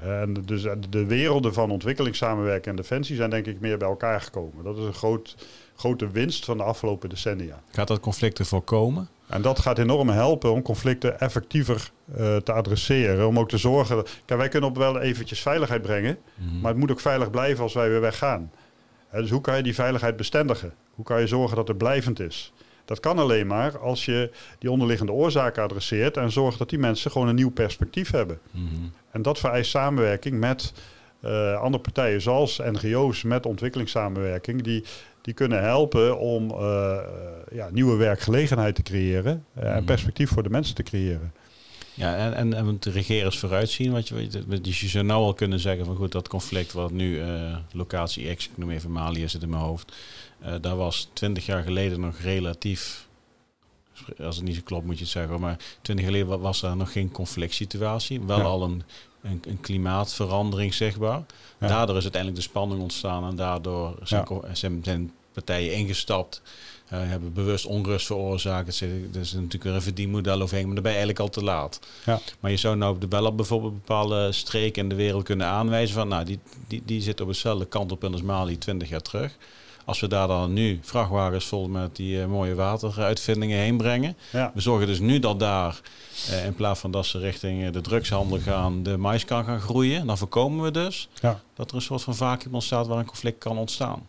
En 0.00 0.34
dus 0.44 0.66
de 0.90 1.04
werelden 1.06 1.54
van 1.54 1.70
ontwikkelingssamenwerking 1.70 2.66
en 2.66 2.76
defensie 2.76 3.16
zijn 3.16 3.30
denk 3.30 3.46
ik 3.46 3.60
meer 3.60 3.78
bij 3.78 3.88
elkaar 3.88 4.20
gekomen. 4.20 4.64
Dat 4.64 4.76
is 4.78 4.84
een 4.84 4.94
groot, 4.94 5.36
grote 5.76 6.10
winst 6.10 6.44
van 6.44 6.56
de 6.56 6.62
afgelopen 6.62 7.08
decennia. 7.08 7.62
Gaat 7.70 7.88
dat 7.88 8.00
conflicten 8.00 8.46
voorkomen? 8.46 9.08
En 9.26 9.42
dat 9.42 9.58
gaat 9.58 9.78
enorm 9.78 10.08
helpen 10.08 10.52
om 10.52 10.62
conflicten 10.62 11.20
effectiever 11.20 11.90
uh, 12.18 12.36
te 12.36 12.52
adresseren. 12.52 13.26
Om 13.26 13.38
ook 13.38 13.48
te 13.48 13.58
zorgen. 13.58 14.04
Kijk, 14.24 14.40
wij 14.40 14.48
kunnen 14.48 14.70
op 14.70 14.76
wel 14.76 15.00
eventjes 15.00 15.42
veiligheid 15.42 15.82
brengen. 15.82 16.18
Mhm. 16.34 16.60
Maar 16.60 16.70
het 16.70 16.80
moet 16.80 16.90
ook 16.90 17.00
veilig 17.00 17.30
blijven 17.30 17.62
als 17.62 17.74
wij 17.74 17.88
weer 17.88 18.00
weggaan. 18.00 18.50
Dus 19.12 19.30
hoe 19.30 19.40
kan 19.40 19.56
je 19.56 19.62
die 19.62 19.74
veiligheid 19.74 20.16
bestendigen? 20.16 20.74
Hoe 20.94 21.04
kan 21.04 21.20
je 21.20 21.26
zorgen 21.26 21.56
dat 21.56 21.68
het 21.68 21.78
blijvend 21.78 22.20
is? 22.20 22.52
Dat 22.84 23.00
kan 23.00 23.18
alleen 23.18 23.46
maar 23.46 23.78
als 23.78 24.04
je 24.04 24.30
die 24.58 24.70
onderliggende 24.70 25.12
oorzaken 25.12 25.62
adresseert 25.62 26.16
en 26.16 26.32
zorgt 26.32 26.58
dat 26.58 26.70
die 26.70 26.78
mensen 26.78 27.10
gewoon 27.10 27.28
een 27.28 27.34
nieuw 27.34 27.50
perspectief 27.50 28.10
hebben. 28.10 28.38
Mhm. 28.50 28.64
En 29.10 29.22
dat 29.22 29.38
vereist 29.38 29.70
samenwerking 29.70 30.38
met 30.38 30.72
uh, 31.24 31.60
andere 31.60 31.82
partijen, 31.82 32.20
zoals 32.20 32.58
NGO's 32.58 33.22
met 33.22 33.46
ontwikkelingssamenwerking, 33.46 34.62
die 34.62 34.84
die 35.24 35.34
kunnen 35.34 35.62
helpen 35.62 36.18
om 36.18 36.50
uh, 36.50 36.96
ja, 37.52 37.68
nieuwe 37.72 37.96
werkgelegenheid 37.96 38.74
te 38.74 38.82
creëren 38.82 39.44
uh, 39.58 39.64
en 39.64 39.74
mhm. 39.74 39.84
perspectief 39.84 40.30
voor 40.30 40.42
de 40.42 40.50
mensen 40.50 40.74
te 40.74 40.82
creëren. 40.82 41.32
Ja, 41.94 42.16
en, 42.16 42.34
en, 42.34 42.54
en 42.54 42.76
de 42.80 42.90
regering 42.90 43.34
vooruitzien. 43.34 43.92
Wat 43.92 44.08
je, 44.08 44.60
dus 44.60 44.80
je 44.80 44.88
zou 44.88 45.04
nou 45.04 45.22
al 45.22 45.34
kunnen 45.34 45.60
zeggen 45.60 45.84
van 45.84 45.96
goed, 45.96 46.12
dat 46.12 46.28
conflict 46.28 46.72
wat 46.72 46.90
nu 46.90 47.18
uh, 47.18 47.56
locatie 47.72 48.34
X, 48.34 48.44
ik 48.44 48.58
noem 48.58 48.70
even 48.70 48.92
Mali, 48.92 49.28
zit 49.28 49.42
in 49.42 49.48
mijn 49.48 49.62
hoofd. 49.62 49.92
Uh, 50.44 50.54
daar 50.60 50.76
was 50.76 51.08
twintig 51.12 51.46
jaar 51.46 51.62
geleden 51.62 52.00
nog 52.00 52.18
relatief, 52.18 53.06
als 54.18 54.36
het 54.36 54.44
niet 54.44 54.54
zo 54.54 54.60
klopt 54.64 54.86
moet 54.86 54.98
je 54.98 55.02
het 55.02 55.12
zeggen, 55.12 55.40
maar 55.40 55.56
twintig 55.82 56.04
jaar 56.04 56.14
geleden 56.14 56.40
was 56.40 56.60
daar 56.60 56.76
nog 56.76 56.92
geen 56.92 57.10
conflict 57.10 57.54
situatie. 57.54 58.20
Wel 58.20 58.40
al 58.40 58.62
een, 58.62 58.82
een, 59.22 59.42
een, 59.46 59.60
klimaatverandering 59.60 60.74
zichtbaar. 60.74 61.22
Daardoor 61.58 61.96
is 61.96 62.02
uiteindelijk 62.02 62.42
de 62.42 62.48
spanning 62.48 62.80
ontstaan 62.80 63.28
en 63.28 63.36
daardoor 63.36 63.96
zijn, 64.02 64.26
zijn, 64.52 64.80
zijn 64.84 65.12
partijen 65.32 65.74
ingestapt. 65.74 66.42
Uh, 66.92 66.98
hebben 67.02 67.32
bewust 67.32 67.66
onrust 67.66 68.06
veroorzaakt. 68.06 68.80
Er 68.80 69.20
is 69.20 69.32
natuurlijk 69.32 69.62
weer 69.62 69.74
een 69.74 69.82
verdienmodel 69.82 70.40
overheen, 70.40 70.64
maar 70.64 70.74
dan 70.74 70.82
ben 70.82 70.92
je 70.92 70.98
eigenlijk 70.98 71.28
al 71.28 71.40
te 71.40 71.44
laat. 71.44 71.80
Ja. 72.04 72.20
Maar 72.40 72.50
je 72.50 72.56
zou 72.56 72.76
nou 72.76 72.94
op 72.94 73.00
de 73.00 73.06
bel 73.06 73.34
bijvoorbeeld 73.34 73.72
bepaalde 73.72 74.32
streken 74.32 74.82
in 74.82 74.88
de 74.88 74.94
wereld 74.94 75.24
kunnen 75.24 75.46
aanwijzen 75.46 75.94
van, 75.94 76.08
nou, 76.08 76.24
die, 76.24 76.38
die, 76.68 76.82
die 76.84 77.02
zit 77.02 77.20
op 77.20 77.28
dezelfde 77.28 77.66
kant 77.66 77.92
op 77.92 78.04
als 78.04 78.22
Mali 78.22 78.58
20 78.58 78.88
jaar 78.88 79.02
terug. 79.02 79.36
Als 79.84 80.00
we 80.00 80.08
daar 80.08 80.26
dan 80.26 80.52
nu 80.52 80.78
vrachtwagens 80.82 81.44
vol 81.44 81.68
met 81.68 81.96
die 81.96 82.16
uh, 82.16 82.26
mooie 82.26 82.54
wateruitvindingen 82.54 83.58
heen 83.58 83.76
brengen. 83.76 84.16
Ja. 84.32 84.50
We 84.54 84.60
zorgen 84.60 84.86
dus 84.86 84.98
nu 84.98 85.18
dat 85.18 85.38
daar, 85.40 85.80
uh, 86.30 86.44
in 86.44 86.54
plaats 86.54 86.80
van 86.80 86.90
dat 86.90 87.06
ze 87.06 87.18
richting 87.18 87.70
de 87.70 87.80
drugshandel 87.80 88.38
gaan, 88.38 88.82
de 88.82 88.96
mais 88.96 89.24
kan 89.24 89.44
gaan 89.44 89.60
groeien. 89.60 90.06
Dan 90.06 90.18
voorkomen 90.18 90.64
we 90.64 90.70
dus 90.70 91.08
ja. 91.20 91.40
dat 91.54 91.70
er 91.70 91.76
een 91.76 91.82
soort 91.82 92.02
van 92.02 92.14
vacuüm 92.14 92.54
ontstaat 92.54 92.86
waar 92.86 92.98
een 92.98 93.06
conflict 93.06 93.38
kan 93.38 93.58
ontstaan. 93.58 94.06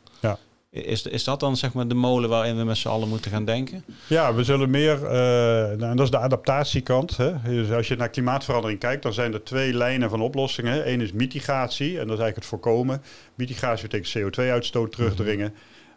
Is, 0.75 1.05
is 1.05 1.23
dat 1.23 1.39
dan 1.39 1.57
zeg 1.57 1.73
maar 1.73 1.87
de 1.87 1.93
molen 1.93 2.29
waarin 2.29 2.57
we 2.57 2.63
met 2.63 2.77
z'n 2.77 2.87
allen 2.87 3.09
moeten 3.09 3.31
gaan 3.31 3.45
denken? 3.45 3.83
Ja, 4.07 4.33
we 4.33 4.43
zullen 4.43 4.69
meer, 4.69 4.95
uh, 4.95 5.09
nou, 5.09 5.81
en 5.81 5.95
dat 5.95 6.05
is 6.05 6.11
de 6.11 6.17
adaptatiekant. 6.17 7.17
Hè. 7.17 7.33
Dus 7.43 7.71
als 7.71 7.87
je 7.87 7.95
naar 7.95 8.09
klimaatverandering 8.09 8.79
kijkt, 8.79 9.03
dan 9.03 9.13
zijn 9.13 9.33
er 9.33 9.43
twee 9.43 9.73
lijnen 9.73 10.09
van 10.09 10.21
oplossingen. 10.21 10.91
Eén 10.91 11.01
is 11.01 11.11
mitigatie, 11.11 11.89
en 11.89 12.07
dat 12.07 12.17
is 12.17 12.23
eigenlijk 12.23 12.35
het 12.35 12.45
voorkomen. 12.45 13.01
Mitigatie 13.35 13.87
betekent 13.87 14.37
CO2-uitstoot 14.37 14.91
terugdringen. 14.91 15.53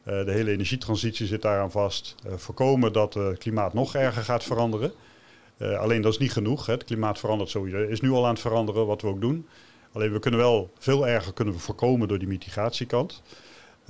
Uh, 0.09 0.25
de 0.25 0.33
hele 0.33 0.51
energietransitie 0.51 1.27
zit 1.27 1.43
daaraan 1.43 1.71
vast. 1.71 2.15
Uh, 2.27 2.33
voorkomen 2.37 2.93
dat 2.93 3.15
het 3.15 3.39
klimaat 3.39 3.75
nog 3.75 3.95
erger 3.95 4.23
gaat 4.25 4.45
veranderen. 4.45 4.93
alleen 5.79 6.03
dat 6.03 6.13
is 6.13 6.19
niet 6.19 6.33
genoeg. 6.33 6.67
Hè. 6.67 6.73
Het 6.73 6.85
klimaat 6.85 7.19
verandert 7.19 7.51
sowieso. 7.51 7.79
is 7.79 8.01
nu 8.01 8.11
al 8.11 8.25
aan 8.25 8.33
het 8.33 8.41
veranderen, 8.41 8.87
wat 8.87 9.03
we 9.03 9.09
ook 9.09 9.21
doen. 9.21 9.47
Alleen 9.93 10.13
we 10.13 10.19
kunnen 10.19 10.41
wel 10.41 10.71
veel 10.79 11.09
erger 11.09 11.33
kunnen 11.33 11.55
we 11.55 11.61
voorkomen 11.61 12.09
door 12.09 12.19
die 12.19 12.29
mitigatiekant. 12.29 13.23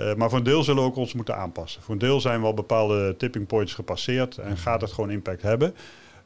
Uh, 0.00 0.14
maar 0.14 0.28
voor 0.28 0.38
een 0.38 0.44
deel 0.44 0.62
zullen 0.62 0.82
we 0.82 0.88
ook 0.88 0.96
ons 0.96 1.12
moeten 1.12 1.36
aanpassen. 1.36 1.82
Voor 1.82 1.92
een 1.92 2.00
deel 2.00 2.20
zijn 2.20 2.40
we 2.40 2.46
al 2.46 2.54
bepaalde 2.54 3.16
tipping 3.16 3.46
points 3.46 3.74
gepasseerd 3.74 4.38
en 4.38 4.56
gaat 4.56 4.80
het 4.80 4.92
gewoon 4.92 5.10
impact 5.10 5.42
hebben. 5.42 5.74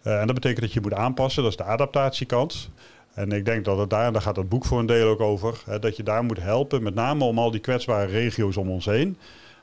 Uh, 0.03 0.21
en 0.21 0.27
dat 0.27 0.35
betekent 0.35 0.61
dat 0.61 0.73
je 0.73 0.81
moet 0.81 0.95
aanpassen, 0.95 1.43
dat 1.43 1.51
is 1.51 1.59
de 1.59 1.65
adaptatiekant. 1.65 2.71
En 3.15 3.33
ik 3.33 3.45
denk 3.45 3.65
dat 3.65 3.79
het 3.79 3.91
daar, 3.91 4.07
en 4.07 4.13
daar 4.13 4.23
gaat 4.23 4.37
het 4.37 4.49
boek 4.49 4.65
voor 4.65 4.79
een 4.79 4.87
deel 4.87 5.09
ook 5.09 5.21
over, 5.21 5.63
hè, 5.67 5.79
dat 5.79 5.97
je 5.97 6.03
daar 6.03 6.25
moet 6.25 6.41
helpen, 6.41 6.83
met 6.83 6.95
name 6.95 7.25
om 7.25 7.39
al 7.39 7.51
die 7.51 7.61
kwetsbare 7.61 8.07
regio's 8.07 8.57
om 8.57 8.71
ons 8.71 8.85
heen, 8.85 9.17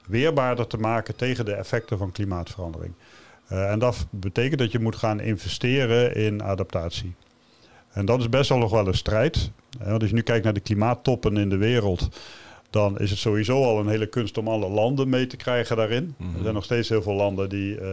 weerbaarder 0.08 0.68
te 0.68 0.78
maken 0.78 1.16
tegen 1.16 1.46
de 1.46 1.54
effecten 1.54 1.98
van 1.98 2.12
klimaatverandering. 2.12 2.94
Uh, 3.52 3.72
en 3.72 3.80
dat 3.80 4.08
betekent 4.10 4.60
dat 4.60 4.72
je 4.72 4.80
moet 4.80 4.96
gaan 4.96 5.20
investeren 5.20 6.16
in 6.16 6.44
adaptatie. 6.44 7.14
En 7.92 8.06
dat 8.06 8.20
is 8.20 8.30
best 8.30 8.50
wel 8.50 8.58
nog 8.58 8.72
wel 8.72 8.88
een 8.88 8.94
strijd. 8.94 9.52
Want 9.84 10.02
als 10.02 10.10
je 10.10 10.16
nu 10.16 10.22
kijkt 10.22 10.44
naar 10.44 10.54
de 10.54 10.60
klimaattoppen 10.60 11.38
in 11.38 11.50
de 11.50 11.58
wereld, 11.58 12.10
dan 12.70 13.00
is 13.00 13.10
het 13.10 13.20
sowieso 13.20 13.64
al 13.64 13.80
een 13.80 13.88
hele 13.88 14.06
kunst 14.06 14.38
om 14.38 14.48
alle 14.48 14.70
landen 14.70 15.10
mee 15.10 15.28
te 15.28 15.38
krijgen 15.38 15.76
daarin. 15.76 16.16
Er 16.18 16.26
zijn 16.32 16.44
mhm. 16.44 16.54
nog 16.54 16.64
steeds 16.64 16.90
heel 16.90 17.02
veel 17.02 17.14
landen 17.14 17.50
die, 17.50 17.80
uh, 17.82 17.88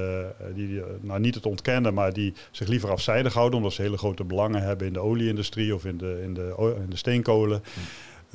die 0.55 0.83
nou, 1.01 1.21
niet 1.21 1.35
het 1.35 1.47
ontkennen, 1.47 1.95
maar 1.95 2.13
die 2.13 2.35
zich 2.51 2.69
liever 2.69 2.91
afzijdig 2.91 3.35
houden, 3.35 3.59
omdat 3.59 3.73
ze 3.73 3.83
hele 3.83 3.99
grote 3.99 4.25
belangen 4.25 4.63
hebben 4.63 4.87
in 4.87 4.93
de 4.93 5.01
olieindustrie 5.01 5.75
of 5.75 5.85
in 5.85 5.99
de, 5.99 6.21
in 6.23 6.35
de, 6.35 6.75
in 6.83 6.91
de 6.91 6.97
steenkolen. 6.97 7.63
Mhm. 7.63 7.87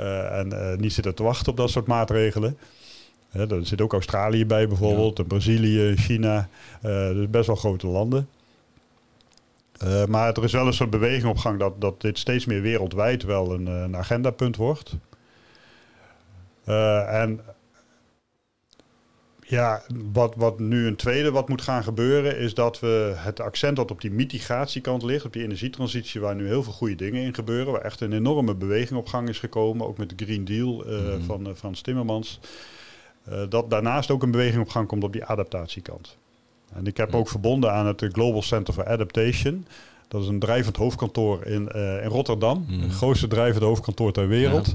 Uh, 0.07 0.39
en 0.39 0.53
uh, 0.53 0.77
niet 0.77 0.93
zitten 0.93 1.15
te 1.15 1.23
wachten 1.23 1.51
op 1.51 1.57
dat 1.57 1.69
soort 1.69 1.87
maatregelen. 1.87 2.57
Hè, 3.29 3.55
er 3.55 3.65
zit 3.65 3.81
ook 3.81 3.93
Australië 3.93 4.45
bij 4.45 4.67
bijvoorbeeld, 4.67 5.19
en 5.19 5.27
Brazilië, 5.27 5.95
China. 5.95 6.49
dus 6.81 7.29
best 7.29 7.47
wel 7.47 7.55
grote 7.55 7.87
landen. 7.87 8.27
maar 10.07 10.33
er 10.33 10.43
is 10.43 10.51
wel 10.51 10.67
een 10.67 10.73
soort 10.73 10.89
beweging 10.89 11.25
op 11.25 11.37
gang 11.37 11.59
dat, 11.59 11.81
dat 11.81 12.01
dit 12.01 12.17
steeds 12.17 12.45
meer 12.45 12.61
wereldwijd 12.61 13.23
wel 13.23 13.53
een, 13.53 13.65
een 13.65 13.95
agendapunt 13.95 14.55
wordt. 14.55 14.95
En 16.65 17.41
ja, 19.51 19.81
wat, 20.11 20.35
wat 20.35 20.59
nu 20.59 20.87
een 20.87 20.95
tweede 20.95 21.31
wat 21.31 21.49
moet 21.49 21.61
gaan 21.61 21.83
gebeuren, 21.83 22.37
is 22.37 22.53
dat 22.53 22.79
we 22.79 23.13
het 23.15 23.39
accent 23.39 23.75
dat 23.75 23.91
op 23.91 24.01
die 24.01 24.11
mitigatiekant 24.11 25.03
ligt, 25.03 25.25
op 25.25 25.33
die 25.33 25.43
energietransitie, 25.43 26.21
waar 26.21 26.35
nu 26.35 26.47
heel 26.47 26.63
veel 26.63 26.73
goede 26.73 26.95
dingen 26.95 27.23
in 27.23 27.33
gebeuren, 27.33 27.71
waar 27.71 27.81
echt 27.81 28.01
een 28.01 28.13
enorme 28.13 28.55
beweging 28.55 28.99
op 28.99 29.07
gang 29.07 29.29
is 29.29 29.39
gekomen, 29.39 29.87
ook 29.87 29.97
met 29.97 30.09
de 30.09 30.25
Green 30.25 30.45
Deal 30.45 30.87
uh, 30.87 31.15
mm. 31.15 31.23
van 31.23 31.47
uh, 31.47 31.53
Frans 31.55 31.81
Timmermans. 31.81 32.39
Uh, 33.29 33.41
dat 33.49 33.69
daarnaast 33.69 34.11
ook 34.11 34.23
een 34.23 34.31
beweging 34.31 34.61
op 34.61 34.69
gang 34.69 34.87
komt 34.87 35.03
op 35.03 35.13
die 35.13 35.25
adaptatiekant. 35.25 36.17
En 36.73 36.87
ik 36.87 36.97
heb 36.97 37.07
mhm. 37.09 37.17
ook 37.17 37.29
verbonden 37.29 37.73
aan 37.73 37.85
het 37.85 38.07
Global 38.11 38.41
Center 38.41 38.73
for 38.73 38.85
Adaptation. 38.85 39.65
Dat 40.07 40.21
is 40.21 40.27
een 40.27 40.39
drijvend 40.39 40.75
hoofdkantoor 40.75 41.45
in, 41.45 41.67
in 42.03 42.09
Rotterdam, 42.09 42.65
mm. 42.67 42.81
het 42.81 42.91
grootste 42.91 43.27
drijvende 43.27 43.65
hoofdkantoor 43.65 44.11
ter 44.11 44.27
wereld. 44.27 44.67
Ja. 44.67 44.73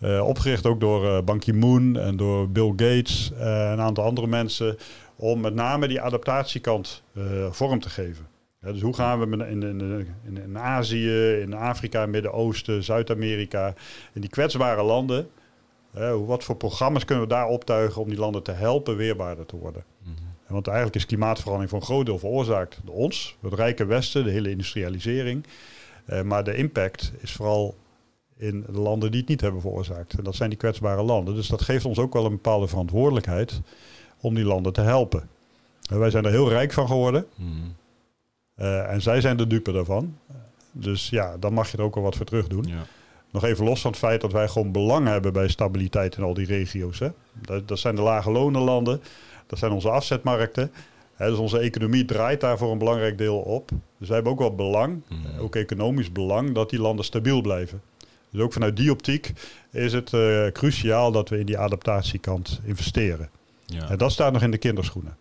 Uh, 0.00 0.26
opgericht 0.26 0.66
ook 0.66 0.80
door 0.80 1.04
uh, 1.04 1.20
Ban 1.24 1.38
Ki-moon 1.38 1.96
en 1.96 2.16
door 2.16 2.50
Bill 2.50 2.68
Gates 2.68 3.32
en 3.38 3.46
uh, 3.46 3.70
een 3.70 3.80
aantal 3.80 4.04
andere 4.04 4.26
mensen. 4.26 4.76
Om 5.16 5.40
met 5.40 5.54
name 5.54 5.88
die 5.88 6.00
adaptatiekant 6.00 7.02
vorm 7.50 7.80
te 7.80 7.90
geven. 7.90 8.26
Ja, 8.60 8.72
dus 8.72 8.80
hoe 8.80 8.94
gaan 8.94 9.20
we 9.20 9.36
in, 9.36 9.62
in, 9.62 10.06
in, 10.24 10.36
in 10.42 10.58
Azië, 10.58 11.32
in 11.40 11.54
Afrika, 11.54 12.06
Midden-Oosten, 12.06 12.84
Zuid-Amerika, 12.84 13.74
in 14.12 14.20
die 14.20 14.30
kwetsbare 14.30 14.82
landen. 14.82 15.28
wat 16.26 16.44
voor 16.44 16.56
programma's 16.56 17.04
kunnen 17.04 17.24
we 17.24 17.30
daar 17.30 17.46
optuigen 17.46 18.02
om 18.02 18.08
die 18.08 18.18
landen 18.18 18.42
te 18.42 18.52
helpen 18.52 18.96
weerbaarder 18.96 19.46
te 19.46 19.56
worden? 19.56 19.84
Mm 20.02 20.14
-hmm. 20.14 20.54
Want 20.54 20.66
eigenlijk 20.66 20.96
is 20.96 21.06
klimaatverandering 21.06 21.70
voor 21.70 21.80
een 21.80 21.86
groot 21.86 22.06
deel 22.06 22.18
veroorzaakt 22.18 22.80
door 22.84 22.94
ons, 22.94 23.36
het 23.42 23.54
rijke 23.54 23.84
Westen, 23.84 24.24
de 24.24 24.30
hele 24.30 24.50
industrialisering. 24.50 25.46
maar 26.24 26.44
de 26.44 26.54
impact 26.54 27.12
is 27.20 27.32
vooral 27.32 27.76
in 28.40 28.64
de 28.72 28.80
landen 28.80 29.10
die 29.10 29.20
het 29.20 29.28
niet 29.28 29.40
hebben 29.40 29.60
veroorzaakt. 29.60 30.18
En 30.18 30.24
dat 30.24 30.34
zijn 30.34 30.48
die 30.48 30.58
kwetsbare 30.58 31.02
landen. 31.02 31.34
Dus 31.34 31.48
dat 31.48 31.62
geeft 31.62 31.84
ons 31.84 31.98
ook 31.98 32.12
wel 32.12 32.24
een 32.24 32.30
bepaalde 32.30 32.68
verantwoordelijkheid 32.68 33.60
om 34.20 34.34
die 34.34 34.44
landen 34.44 34.72
te 34.72 34.80
helpen. 34.80 35.28
En 35.90 35.98
wij 35.98 36.10
zijn 36.10 36.24
er 36.24 36.30
heel 36.30 36.48
rijk 36.48 36.72
van 36.72 36.86
geworden. 36.86 37.26
Mm. 37.34 37.74
Uh, 38.56 38.92
en 38.92 39.02
zij 39.02 39.20
zijn 39.20 39.36
de 39.36 39.46
dupe 39.46 39.72
daarvan. 39.72 40.16
Dus 40.72 41.10
ja, 41.10 41.36
dan 41.38 41.52
mag 41.52 41.70
je 41.70 41.76
er 41.76 41.84
ook 41.84 41.94
wel 41.94 42.04
wat 42.04 42.16
voor 42.16 42.26
terug 42.26 42.46
doen. 42.46 42.64
Ja. 42.66 42.86
Nog 43.30 43.44
even 43.44 43.64
los 43.64 43.80
van 43.80 43.90
het 43.90 44.00
feit 44.00 44.20
dat 44.20 44.32
wij 44.32 44.48
gewoon 44.48 44.72
belang 44.72 45.06
hebben 45.06 45.32
bij 45.32 45.48
stabiliteit 45.48 46.16
in 46.16 46.22
al 46.22 46.34
die 46.34 46.46
regio's. 46.46 46.98
Hè. 46.98 47.08
Dat, 47.32 47.68
dat 47.68 47.78
zijn 47.78 47.94
de 47.94 48.02
lage 48.02 48.30
lonenlanden. 48.30 49.00
Dat 49.46 49.58
zijn 49.58 49.72
onze 49.72 49.90
afzetmarkten. 49.90 50.72
dus 51.16 51.38
onze 51.38 51.58
economie 51.58 52.04
draait 52.04 52.40
daar 52.40 52.58
voor 52.58 52.72
een 52.72 52.78
belangrijk 52.78 53.18
deel 53.18 53.38
op. 53.38 53.70
Dus 53.98 54.08
wij 54.08 54.14
hebben 54.16 54.32
ook 54.32 54.38
wel 54.38 54.54
belang, 54.54 55.02
mm. 55.08 55.38
ook 55.38 55.56
economisch 55.56 56.12
belang, 56.12 56.54
dat 56.54 56.70
die 56.70 56.80
landen 56.80 57.04
stabiel 57.04 57.40
blijven. 57.40 57.82
Dus 58.30 58.40
ook 58.40 58.52
vanuit 58.52 58.76
die 58.76 58.90
optiek 58.90 59.32
is 59.70 59.92
het 59.92 60.12
uh, 60.12 60.46
cruciaal 60.46 61.12
dat 61.12 61.28
we 61.28 61.38
in 61.38 61.46
die 61.46 61.58
adaptatiekant 61.58 62.60
investeren. 62.64 63.30
Ja. 63.66 63.88
En 63.88 63.98
dat 63.98 64.12
staat 64.12 64.32
nog 64.32 64.42
in 64.42 64.50
de 64.50 64.58
kinderschoenen. 64.58 65.16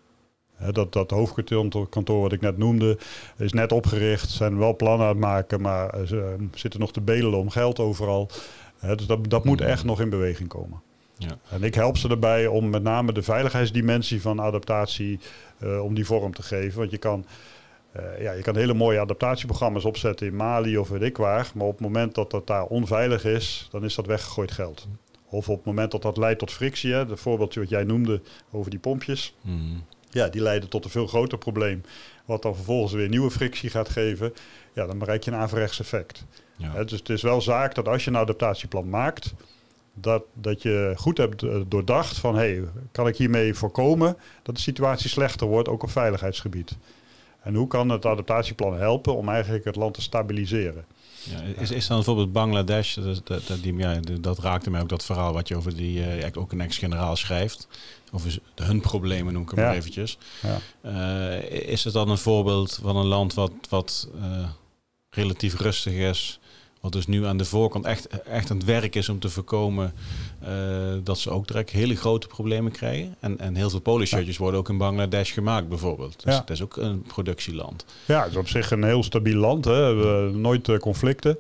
dat, 0.72 0.94
dat 0.94 1.12
hoofdkantoor 1.12 2.22
wat 2.22 2.32
ik 2.32 2.42
net 2.42 2.58
noemde, 2.58 2.98
is 3.38 3.54
net 3.54 3.72
opgericht. 3.72 4.30
Zijn 4.30 4.58
wel 4.58 4.76
plannen 4.76 5.08
aan 5.08 5.14
het 5.14 5.22
maken, 5.22 5.62
maar 5.62 6.08
ze 6.08 6.36
uh, 6.40 6.48
zitten 6.54 6.80
nog 6.80 6.92
te 6.92 7.02
bedelen 7.02 7.40
om 7.40 7.50
geld 7.50 7.80
overal. 7.80 8.30
dus 8.82 9.08
dat, 9.08 9.30
dat 9.30 9.46
moet 9.46 9.62
echt 9.62 9.84
nog 9.84 10.02
in 10.02 10.10
beweging 10.10 10.50
komen. 10.50 10.82
Ja. 11.20 11.38
En 11.50 11.64
ik 11.64 11.76
help 11.76 11.98
ze 11.98 12.10
erbij 12.10 12.48
om 12.48 12.70
met 12.70 12.84
name 12.84 13.14
de 13.14 13.22
veiligheidsdimensie 13.22 14.22
van 14.22 14.42
adaptatie, 14.42 15.20
uh, 15.64 15.84
om 15.84 15.94
die 15.94 16.06
vorm 16.06 16.34
te 16.34 16.44
geven. 16.44 16.80
Want 16.80 16.92
je 16.92 16.98
kan 16.98 17.26
uh, 17.98 18.22
ja, 18.22 18.32
je 18.32 18.42
kan 18.42 18.56
hele 18.56 18.74
mooie 18.74 19.00
adaptatieprogramma's 19.00 19.86
opzetten 19.86 20.28
in 20.28 20.36
Mali 20.36 20.78
of 20.78 20.90
weet 20.90 21.02
ik 21.02 21.18
waar. 21.18 21.52
Maar 21.54 21.66
op 21.66 21.72
het 21.72 21.82
moment 21.82 22.16
dat 22.16 22.32
dat 22.32 22.48
daar 22.48 22.66
onveilig 22.66 23.26
is, 23.26 23.68
dan 23.72 23.84
is 23.84 23.96
dat 23.96 24.06
weggegooid 24.06 24.52
geld. 24.52 24.88
Of 25.30 25.50
op 25.50 25.56
het 25.56 25.66
moment 25.66 25.92
dat 25.92 26.02
dat 26.02 26.18
leidt 26.18 26.40
tot 26.40 26.52
frictie, 26.52 26.94
hè, 26.94 27.06
het 27.06 27.20
voorbeeldje 27.20 27.60
wat 27.60 27.70
jij 27.70 27.84
noemde 27.84 28.22
over 28.52 28.72
die 28.72 28.80
pompjes. 28.80 29.36
Mm. 29.42 29.84
Ja, 30.10 30.28
die 30.28 30.42
leiden 30.42 30.70
tot 30.70 30.84
een 30.86 30.92
veel 30.92 31.08
groter 31.08 31.38
probleem. 31.38 31.84
Wat 32.26 32.42
dan 32.42 32.56
vervolgens 32.56 32.94
weer 32.94 33.10
nieuwe 33.10 33.32
frictie 33.32 33.70
gaat 33.70 33.90
geven. 33.90 34.34
Ja, 34.74 34.86
dan 34.86 34.98
bereik 34.98 35.24
je 35.24 35.32
een 35.32 35.38
averechts 35.38 35.80
effect. 35.80 36.26
Ja. 36.58 36.84
dus 36.84 37.00
het 37.00 37.10
is 37.10 37.22
wel 37.22 37.42
zaak 37.42 37.76
dat 37.76 37.88
als 37.88 38.04
je 38.04 38.10
een 38.10 38.18
adaptatieplan 38.18 38.90
maakt, 38.90 39.34
dat, 39.94 40.24
dat 40.34 40.62
je 40.62 40.94
goed 40.96 41.18
hebt 41.18 41.44
eh, 41.44 41.60
doordacht 41.68 42.18
van 42.18 42.36
hé, 42.36 42.40
hey, 42.40 42.64
kan 42.92 43.08
ik 43.08 43.18
hiermee 43.18 43.54
voorkomen 43.54 44.18
dat 44.44 44.56
de 44.56 44.62
situatie 44.62 45.10
slechter 45.10 45.48
wordt, 45.48 45.70
ook 45.70 45.84
op 45.84 45.92
veiligheidsgebied. 45.92 46.78
En 47.42 47.56
hoe 47.56 47.68
kan 47.68 47.90
het 47.90 48.06
adaptatieplan 48.06 48.78
helpen 48.78 49.16
om 49.16 49.30
eigenlijk 49.30 49.66
het 49.66 49.76
land 49.76 49.94
te 49.94 50.02
stabiliseren? 50.02 50.86
Ja, 51.24 51.62
is, 51.62 51.72
is 51.72 51.88
dan 51.88 51.96
bijvoorbeeld 51.96 52.32
Bangladesh, 52.32 52.96
dat, 52.96 53.28
dat, 53.28 53.58
die, 53.62 53.78
ja, 53.78 54.00
dat 54.22 54.40
raakte 54.40 54.70
mij 54.70 54.82
ook 54.82 54.90
dat 54.90 55.06
verhaal 55.06 55.34
wat 55.34 55.48
je 55.48 55.56
over 55.56 55.76
die, 55.76 56.20
uh, 56.20 56.28
ook 56.34 56.52
een 56.52 56.62
ex-generaal 56.62 57.16
schrijft, 57.16 57.68
over 58.12 58.40
hun 58.56 58.82
problemen 58.82 59.34
noem 59.34 59.44
ik 59.44 59.50
hem 59.50 59.60
ja. 59.60 59.74
eventjes. 59.74 60.18
Ja. 60.42 60.60
Uh, 61.42 61.70
is 61.70 61.84
het 61.84 61.94
dan 61.94 62.10
een 62.10 62.18
voorbeeld 62.18 62.80
van 62.82 62.96
een 62.96 63.06
land 63.06 63.34
wat, 63.34 63.52
wat 63.70 64.10
uh, 64.16 64.50
relatief 65.10 65.60
rustig 65.60 65.94
is, 65.94 66.39
wat 66.80 66.92
dus 66.92 67.08
nu 67.08 67.26
aan 67.26 67.38
de 67.38 67.46
voorkant 67.46 67.86
echt, 67.86 68.08
echt 68.08 68.52
aan 68.52 68.58
het 68.58 68.66
werk 68.66 68.96
is 68.96 69.10
om 69.10 69.20
te 69.20 69.30
voorkomen 69.30 69.94
uh, 70.44 70.50
dat 71.04 71.18
ze 71.18 71.30
ook 71.30 71.48
direct 71.48 71.70
hele 71.70 71.96
grote 71.96 72.28
problemen 72.28 72.72
krijgen. 72.72 73.16
En, 73.20 73.40
en 73.40 73.56
heel 73.56 73.70
veel 73.70 73.80
polo-shirtjes 73.80 74.36
ja. 74.36 74.42
worden 74.42 74.60
ook 74.60 74.70
in 74.70 74.78
Bangladesh 74.78 75.34
gemaakt 75.34 75.70
bijvoorbeeld. 75.70 76.24
Dus 76.24 76.34
ja. 76.34 76.40
het 76.40 76.50
is 76.50 76.62
ook 76.62 76.78
een 76.78 77.02
productieland. 77.02 77.86
Ja, 78.06 78.22
het 78.22 78.32
is 78.32 78.38
op 78.38 78.48
zich 78.48 78.72
een 78.72 78.84
heel 78.84 79.04
stabiel 79.04 79.40
land. 79.40 79.66
Hè. 79.66 79.94
We 79.94 80.32
nooit 80.38 80.68
uh, 80.68 80.78
conflicten. 80.78 81.38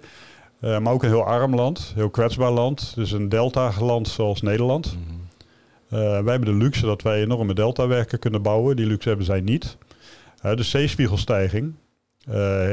Uh, 0.61 0.79
maar 0.79 0.93
ook 0.93 1.03
een 1.03 1.09
heel 1.09 1.25
arm 1.25 1.55
land, 1.55 1.91
heel 1.95 2.09
kwetsbaar 2.09 2.51
land. 2.51 2.91
Dus 2.95 3.11
een 3.11 3.29
delta-land 3.29 4.07
zoals 4.07 4.41
Nederland. 4.41 4.95
Mm 4.95 5.03
-hmm. 5.07 6.23
wij 6.23 6.31
hebben 6.31 6.45
de 6.45 6.63
luxe 6.63 6.85
dat 6.85 7.01
wij 7.01 7.21
enorme 7.21 7.53
deltawerken 7.53 8.19
kunnen 8.19 8.41
bouwen. 8.41 8.75
Die 8.75 8.85
luxe 8.85 9.07
hebben 9.07 9.25
zij 9.25 9.41
niet. 9.41 9.77
de 10.41 10.63
zeespiegelstijging 10.63 11.73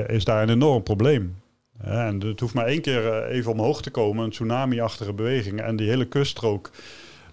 is 0.07 0.25
daar 0.25 0.43
een 0.43 0.51
enorm 0.51 0.83
probleem. 0.83 1.37
En 1.83 2.21
het 2.21 2.41
hoeft 2.41 2.55
maar 2.55 2.67
één 2.67 2.81
keer 2.81 3.13
eh, 3.13 3.37
even 3.37 3.53
omhoog 3.53 3.83
te 3.83 3.91
komen, 3.91 4.25
een 4.25 4.31
tsunami-achtige 4.31 5.13
beweging. 5.13 5.61
En 5.61 5.77
die 5.77 5.89
hele 5.89 6.05
kuststrook, 6.05 6.71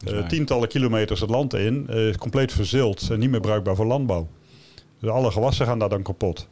uh, 0.07 0.27
tientallen 0.27 0.67
kilometers 0.67 1.19
het 1.19 1.29
land 1.29 1.53
in, 1.53 1.87
is 1.87 2.17
compleet 2.17 2.51
verzild 2.51 3.09
en 3.09 3.19
niet 3.19 3.29
meer 3.29 3.39
bruikbaar 3.39 3.75
voor 3.75 3.85
landbouw. 3.85 4.27
Dus 4.99 5.09
alle 5.09 5.31
gewassen 5.31 5.65
gaan 5.65 5.79
daar 5.79 5.89
dan 5.89 6.03
kapot. 6.03 6.47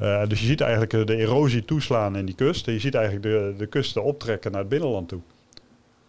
Uh, 0.00 0.26
dus 0.26 0.40
je 0.40 0.46
ziet 0.46 0.60
eigenlijk 0.60 1.06
de 1.06 1.16
erosie 1.16 1.64
toeslaan 1.64 2.16
in 2.16 2.26
die 2.26 2.34
kust. 2.34 2.66
En 2.66 2.72
je 2.72 2.78
ziet 2.78 2.94
eigenlijk 2.94 3.24
de, 3.24 3.54
de 3.58 3.66
kusten 3.66 4.04
optrekken 4.04 4.50
naar 4.50 4.60
het 4.60 4.68
binnenland 4.68 5.08
toe. 5.08 5.20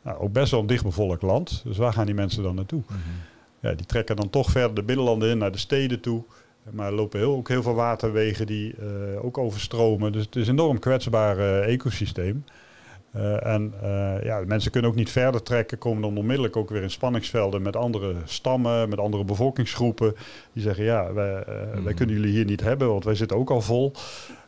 Nou, 0.02 0.20
ook 0.20 0.32
best 0.32 0.52
wel 0.52 0.60
een 0.60 0.68
dichtbevolkt 0.68 1.22
land. 1.22 1.62
Dus 1.66 1.78
waar 1.78 1.94
gaan 1.94 2.06
die 2.06 2.16
mensen 2.16 2.44
dan 2.44 2.56
naartoe? 2.56 2.82
Mm 2.88 2.96
-hmm. 2.96 3.70
ja, 3.70 3.74
die 3.74 3.86
trekken 3.86 4.16
dan 4.16 4.30
toch 4.30 4.52
verder 4.52 4.76
de 4.76 4.84
binnenlanden 4.84 5.30
in, 5.30 5.38
naar 5.38 5.52
de 5.52 5.58
steden 5.58 6.00
toe. 6.00 6.24
Maar 6.72 6.88
er 6.88 6.94
lopen 6.94 7.20
heel, 7.20 7.36
ook 7.36 7.48
heel 7.48 7.64
veel 7.64 7.74
waterwegen 7.74 8.48
die 8.48 8.76
uh, 8.80 9.26
ook 9.26 9.38
overstromen. 9.38 10.12
Dus 10.12 10.26
het 10.26 10.36
is 10.36 10.48
een 10.48 10.54
enorm 10.54 10.80
kwetsbaar 10.80 11.38
uh, 11.38 11.74
ecosysteem. 11.74 12.44
Uh, 13.16 13.46
en 13.46 13.74
ja, 14.24 14.44
mensen 14.46 14.72
kunnen 14.72 14.90
ook 14.90 14.96
niet 14.96 15.12
verder 15.12 15.44
trekken, 15.44 15.78
komen 15.78 16.02
dan 16.02 16.18
onmiddellijk 16.18 16.56
ook 16.56 16.70
weer 16.70 16.82
in 16.82 16.92
spanningsvelden 16.92 17.62
met 17.62 17.76
andere 17.76 18.16
stammen, 18.24 18.90
met 18.90 19.00
andere 19.00 19.24
bevolkingsgroepen. 19.24 20.16
Die 20.54 20.64
zeggen, 20.64 20.84
ja, 20.84 21.14
wij, 21.14 21.34
wij 21.46 21.68
hmm. 21.74 21.94
kunnen 21.94 22.16
jullie 22.16 22.32
hier 22.32 22.46
niet 22.46 22.62
hebben, 22.62 22.88
want 22.88 23.04
wij 23.04 23.16
zitten 23.16 23.38
ook 23.38 23.50
al 23.50 23.62
vol. 23.62 23.92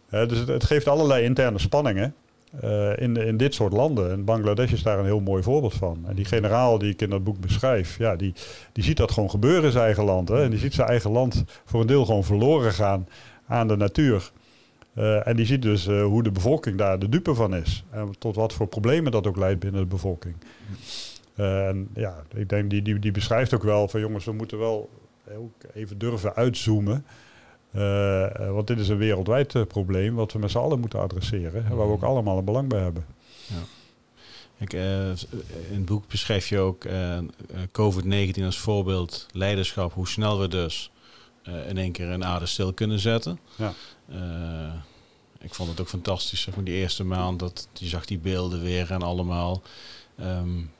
dus 0.10 0.38
het, 0.38 0.48
het, 0.48 0.64
geeft 0.64 0.88
allerlei 0.88 1.24
interne 1.24 1.60
spanningen. 1.60 2.16
Uh, 2.64 2.98
in, 2.98 3.16
in 3.18 3.38
dit 3.38 3.54
soort 3.54 3.74
landen. 3.74 4.12
En 4.12 4.26
Bangladesh 4.26 4.72
is 4.72 4.84
daar 4.84 5.00
een 5.00 5.06
heel 5.06 5.20
mooi 5.20 5.44
voorbeeld 5.44 5.74
van. 5.74 6.04
En 6.08 6.16
die 6.16 6.26
generaal 6.26 6.78
die 6.78 6.92
ik 6.92 7.02
in 7.02 7.10
dat 7.10 7.24
boek 7.24 7.40
beschrijf, 7.40 7.98
ja, 7.98 8.16
die, 8.16 8.34
die 8.72 8.84
ziet 8.84 8.98
dat 8.98 9.12
gewoon 9.12 9.30
gebeuren 9.30 9.64
in 9.64 9.72
zijn 9.72 9.84
eigen 9.84 10.04
land. 10.04 10.30
Hè? 10.30 10.44
En 10.44 10.50
die 10.50 10.60
ziet 10.60 10.74
zijn 10.74 10.88
eigen 10.88 11.12
land 11.12 11.44
voor 11.66 11.82
een 11.82 11.88
deel 11.88 12.06
gewoon 12.06 12.24
verloren 12.24 12.74
gaan 12.74 13.08
aan 13.48 13.68
de 13.68 13.76
natuur. 13.76 14.32
Uh, 14.94 15.28
en 15.28 15.36
die 15.36 15.46
ziet 15.46 15.62
dus 15.62 15.88
uh, 15.88 16.04
hoe 16.04 16.24
de 16.24 16.32
bevolking 16.32 16.78
daar 16.78 17.00
de 17.00 17.10
dupe 17.10 17.36
van 17.36 17.56
is. 17.56 17.84
En 17.90 18.12
tot 18.20 18.36
wat 18.36 18.54
voor 18.54 18.68
problemen 18.68 19.12
dat 19.12 19.28
ook 19.28 19.38
leidt 19.38 19.60
binnen 19.60 19.82
de 19.82 19.88
bevolking. 19.88 20.36
en 21.36 21.90
ja, 21.94 22.24
ik 22.36 22.50
denk 22.50 22.70
die, 22.70 22.82
die, 22.82 23.00
die 23.00 23.12
beschrijft 23.12 23.54
ook 23.54 23.64
wel 23.64 23.88
van 23.88 24.00
jongens, 24.00 24.26
we 24.26 24.32
moeten 24.32 24.58
wel 24.58 24.90
ook 25.38 25.54
even 25.74 25.98
durven 25.98 26.36
uitzoomen. 26.36 27.06
Uh, 27.78 28.52
want 28.52 28.68
dit 28.68 28.80
is 28.80 28.90
een 28.90 28.98
wereldwijd 28.98 29.54
uh, 29.54 29.64
probleem 29.64 30.16
wat 30.16 30.32
we 30.32 30.40
met 30.40 30.52
z'n 30.52 30.58
allen 30.58 30.80
moeten 30.80 31.00
adresseren. 31.00 31.66
En 31.66 31.76
waar 31.76 31.88
we 31.88 31.94
ook 31.94 32.02
mm. 32.02 32.08
allemaal 32.08 32.38
een 32.38 32.46
belang 32.46 32.70
bij 32.70 32.82
hebben. 32.82 33.06
Ja. 33.48 33.64
Ik, 34.58 34.74
uh, 34.74 35.08
in 35.10 35.76
het 35.76 35.86
boek 35.86 36.08
beschrijf 36.08 36.50
je 36.50 36.60
ook 36.60 36.86
COVID-19 37.72 38.44
als 38.44 38.58
voorbeeld 38.58 39.28
leiderschap. 39.32 39.94
Hoe 39.94 40.08
snel 40.08 40.40
we 40.40 40.48
dus 40.48 40.92
in 41.68 41.78
één 41.78 41.92
keer 41.92 42.08
een 42.08 42.26
aarde 42.26 42.46
stil 42.46 42.74
kunnen 42.74 43.00
zetten. 43.00 43.40
Ja. 43.56 43.74
ik 45.40 45.54
vond 45.54 45.70
het 45.70 45.82
ook 45.82 45.88
fantastisch. 45.88 46.42
Zeg 46.42 46.56
maar, 46.56 46.64
die 46.64 46.76
eerste 46.76 47.04
maand 47.04 47.40
dat 47.40 47.68
je 47.74 47.88
zag 47.88 48.06
die 48.06 48.20
beelden 48.20 48.62
weer 48.62 48.92
en 48.92 49.02
allemaal. 49.02 49.62
Um, 50.20 50.72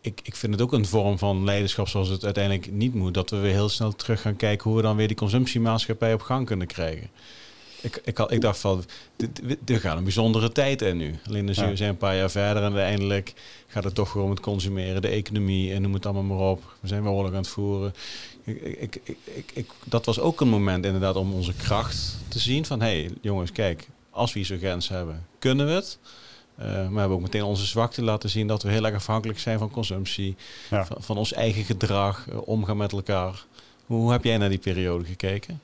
ik, 0.00 0.20
ik, 0.22 0.36
vind 0.36 0.52
het 0.52 0.62
ook 0.62 0.72
een 0.72 0.86
vorm 0.86 1.18
van 1.18 1.44
leiderschap 1.44 1.88
zoals 1.88 2.08
het 2.08 2.24
uiteindelijk 2.24 2.72
niet 2.72 2.94
moet. 2.94 3.14
Dat 3.14 3.30
we 3.30 3.36
weer 3.36 3.52
heel 3.52 3.68
snel 3.68 3.92
terug 3.92 4.20
gaan 4.20 4.36
kijken 4.36 4.68
hoe 4.68 4.76
we 4.76 4.82
dan 4.82 4.96
weer 4.96 5.06
die 5.06 5.16
consumptiemaatschappij 5.16 6.14
op 6.14 6.20
gang 6.20 6.46
kunnen 6.46 6.66
krijgen. 6.66 7.10
Ik, 7.80 8.00
ik, 8.04 8.18
ik 8.18 8.40
dacht 8.40 8.58
van, 8.58 8.84
er 9.64 9.80
gaat 9.80 9.96
een 9.96 10.02
bijzondere 10.02 10.52
tijd 10.52 10.82
in 10.82 10.96
nu. 10.96 11.18
Alleen 11.26 11.46
dus 11.46 11.56
ja. 11.56 11.68
we 11.68 11.76
zijn 11.76 11.90
een 11.90 11.96
paar 11.96 12.16
jaar 12.16 12.30
verder 12.30 12.62
en 12.62 12.72
uiteindelijk 12.72 13.34
gaat 13.66 13.84
het 13.84 13.94
toch 13.94 14.12
weer 14.12 14.22
om 14.22 14.30
het 14.30 14.40
consumeren, 14.40 15.02
de 15.02 15.08
economie 15.08 15.72
en 15.72 15.82
noem 15.82 15.94
het 15.94 16.06
allemaal 16.06 16.36
maar 16.36 16.48
op. 16.48 16.76
We 16.80 16.88
zijn 16.88 17.02
weer 17.02 17.12
oorlog 17.12 17.30
aan 17.30 17.36
het 17.36 17.48
voeren. 17.48 17.94
Ik, 18.44 18.62
ik, 18.62 19.00
ik, 19.24 19.50
ik, 19.52 19.70
dat 19.84 20.04
was 20.04 20.20
ook 20.20 20.40
een 20.40 20.48
moment 20.48 20.84
inderdaad 20.84 21.16
om 21.16 21.32
onze 21.32 21.54
kracht 21.54 22.16
te 22.28 22.38
zien 22.38 22.64
van, 22.64 22.80
hé 22.80 23.00
hey, 23.00 23.10
jongens, 23.20 23.52
kijk, 23.52 23.88
als 24.10 24.32
we 24.32 24.40
iets 24.40 24.50
urgents 24.50 24.88
hebben, 24.88 25.26
kunnen 25.38 25.66
we 25.66 25.72
het. 25.72 25.98
Uh, 26.58 26.64
maar 26.64 26.92
we 26.92 26.98
hebben 26.98 27.16
ook 27.16 27.22
meteen 27.22 27.42
onze 27.42 27.66
zwakte 27.66 28.02
laten 28.02 28.30
zien 28.30 28.46
dat 28.46 28.62
we 28.62 28.70
heel 28.70 28.84
erg 28.84 28.94
afhankelijk 28.94 29.38
zijn 29.38 29.58
van 29.58 29.70
consumptie, 29.70 30.36
van, 30.68 30.86
van, 30.98 31.16
ons 31.16 31.32
eigen 31.32 31.64
gedrag, 31.64 32.26
uh, 32.28 32.48
omgaan 32.48 32.76
met 32.76 32.92
elkaar. 32.92 33.44
Hoe, 33.86 34.00
hoe 34.00 34.12
heb 34.12 34.24
jij 34.24 34.38
naar 34.38 34.48
die 34.48 34.58
periode 34.58 35.04
gekeken? 35.04 35.62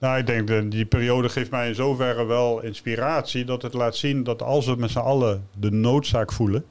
Nou, 0.00 0.18
ik 0.18 0.26
denk 0.26 0.48
dat 0.48 0.70
die 0.70 0.86
periode 0.86 1.28
geeft 1.28 1.50
mij 1.50 1.68
in 1.68 1.74
zoverre 1.74 2.24
wel 2.24 2.62
inspiratie 2.62 3.44
dat 3.44 3.62
het 3.62 3.72
laat 3.74 3.96
zien 3.96 4.22
dat 4.22 4.42
als 4.42 4.66
we 4.66 4.76
met 4.76 4.90
z'n 4.90 4.98
allen 4.98 5.48
de 5.58 5.70
noodzaak 5.70 6.32
voelen, 6.32 6.64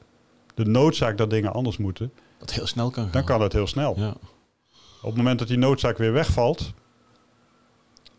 de 0.54 0.66
noodzaak 0.66 1.18
dat 1.18 1.30
dingen 1.30 1.54
anders 1.54 1.78
moeten, 1.78 2.12
dat 2.38 2.54
heel 2.54 2.68
snel 2.68 2.90
kan 2.90 3.04
gaan. 3.04 3.12
Dan 3.12 3.24
kan 3.24 3.42
het 3.42 3.54
heel 3.54 3.68
snel. 3.68 3.94
Ja. 3.98 4.16
Op 5.02 5.10
het 5.10 5.16
moment 5.16 5.40
dat 5.40 5.48
die 5.48 5.58
noodzaak 5.58 5.98
weer 5.98 6.14
wegvalt, 6.14 6.74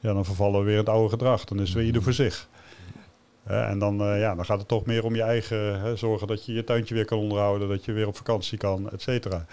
ja, 0.00 0.12
dan 0.12 0.24
vervallen 0.24 0.60
we 0.60 0.66
weer 0.66 0.76
het 0.76 0.88
oude 0.88 1.08
gedrag. 1.08 1.44
Dan 1.44 1.60
is 1.60 1.68
het 1.68 1.76
weer 1.76 1.86
ieder 1.86 2.02
voor 2.02 2.12
zich. 2.12 2.48
En 3.48 3.78
dan, 3.78 4.02
uh, 4.02 4.20
ja, 4.20 4.34
dan 4.34 4.44
gaat 4.44 4.58
het 4.58 4.68
toch 4.68 4.84
meer 4.84 5.04
om 5.04 5.14
je 5.14 5.22
eigen 5.22 5.80
hè, 5.80 5.96
zorgen 5.96 6.26
dat 6.26 6.44
je 6.44 6.52
je 6.52 6.64
tuintje 6.64 6.94
weer 6.94 7.04
kan 7.04 7.18
onderhouden, 7.18 7.68
dat 7.68 7.84
je 7.84 7.92
weer 7.92 8.06
op 8.06 8.16
vakantie 8.16 8.58
kan, 8.58 8.90
et 8.90 9.02
cetera. 9.02 9.46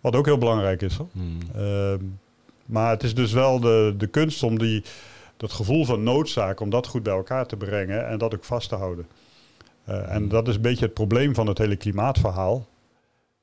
Wat 0.00 0.16
ook 0.16 0.26
heel 0.26 0.38
belangrijk 0.38 0.82
is. 0.82 0.96
Hoor. 0.96 1.08
Hmm. 1.12 1.38
Uh, 1.56 1.94
maar 2.66 2.90
het 2.90 3.02
is 3.02 3.14
dus 3.14 3.32
wel 3.32 3.60
de, 3.60 3.94
de 3.96 4.06
kunst 4.06 4.42
om 4.42 4.58
die, 4.58 4.84
dat 5.36 5.52
gevoel 5.52 5.84
van 5.84 6.02
noodzaak, 6.02 6.60
om 6.60 6.70
dat 6.70 6.86
goed 6.86 7.02
bij 7.02 7.14
elkaar 7.14 7.46
te 7.46 7.56
brengen 7.56 8.06
en 8.06 8.18
dat 8.18 8.34
ook 8.34 8.44
vast 8.44 8.68
te 8.68 8.74
houden. 8.74 9.06
Uh, 9.88 10.14
en 10.14 10.28
dat 10.28 10.48
is 10.48 10.54
een 10.54 10.60
beetje 10.60 10.84
het 10.84 10.94
probleem 10.94 11.34
van 11.34 11.46
het 11.46 11.58
hele 11.58 11.76
klimaatverhaal. 11.76 12.66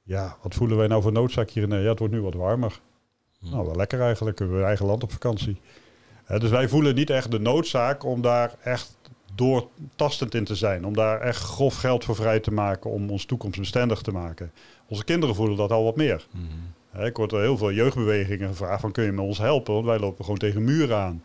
Ja, 0.03 0.37
wat 0.41 0.55
voelen 0.55 0.77
wij 0.77 0.87
nou 0.87 1.01
voor 1.01 1.11
noodzaak 1.11 1.49
hier? 1.49 1.81
Ja, 1.81 1.89
het 1.89 1.99
wordt 1.99 2.13
nu 2.13 2.21
wat 2.21 2.33
warmer. 2.33 2.79
Hmm. 3.39 3.51
Nou, 3.51 3.65
wel 3.65 3.75
lekker 3.75 4.01
eigenlijk. 4.01 4.37
We 4.37 4.43
hebben 4.43 4.65
eigen 4.65 4.85
land 4.85 5.03
op 5.03 5.11
vakantie. 5.11 5.61
Uh, 6.31 6.39
dus 6.39 6.49
wij 6.49 6.67
voelen 6.67 6.95
niet 6.95 7.09
echt 7.09 7.31
de 7.31 7.39
noodzaak 7.39 8.03
om 8.03 8.21
daar 8.21 8.53
echt 8.63 8.97
doortastend 9.39 10.35
in 10.35 10.43
te 10.43 10.55
zijn. 10.55 10.85
Om 10.85 10.93
daar 10.93 11.21
echt 11.21 11.41
grof 11.41 11.75
geld 11.75 12.03
voor 12.03 12.15
vrij 12.15 12.39
te 12.39 12.51
maken 12.51 12.89
om 12.89 13.09
ons 13.09 13.25
toekomst 13.25 13.59
bestendig 13.59 14.01
te 14.01 14.11
maken. 14.11 14.51
Onze 14.87 15.03
kinderen 15.03 15.35
voelen 15.35 15.57
dat 15.57 15.71
al 15.71 15.83
wat 15.83 15.95
meer. 15.95 16.27
Hmm. 16.31 17.03
Ik 17.05 17.17
word 17.17 17.31
er 17.31 17.41
heel 17.41 17.57
veel 17.57 17.71
jeugdbewegingen 17.71 18.47
gevraagd 18.47 18.81
van 18.81 18.91
kun 18.91 19.03
je 19.03 19.11
met 19.11 19.25
ons 19.25 19.37
helpen? 19.37 19.73
Want 19.73 19.85
wij 19.85 19.99
lopen 19.99 20.23
gewoon 20.23 20.39
tegen 20.39 20.63
muren 20.63 20.97
aan. 20.97 21.23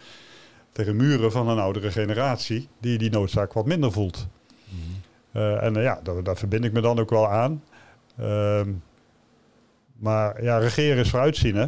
Tegen 0.73 0.97
muren 0.97 1.33
van 1.33 1.49
een 1.49 1.59
oudere 1.59 1.91
generatie 1.91 2.69
die 2.81 2.99
die 2.99 3.11
noodzaak 3.11 3.53
wat 3.53 3.67
minder 3.67 3.93
voelt. 3.93 4.27
Mhm. 4.69 5.41
Uh, 5.43 5.63
en 5.63 5.77
uh, 5.77 5.83
ja, 5.83 6.01
daar, 6.03 6.23
daar, 6.23 6.37
verbind 6.37 6.65
ik 6.65 6.73
me 6.73 6.81
dan 6.81 6.99
ook 6.99 7.11
wel 7.11 7.29
aan. 7.29 7.63
Uh, 8.21 8.61
maar 9.97 10.43
ja, 10.43 10.59
regeren 10.59 10.99
is 10.99 11.11
vooruitzien 11.11 11.57
hè. 11.57 11.67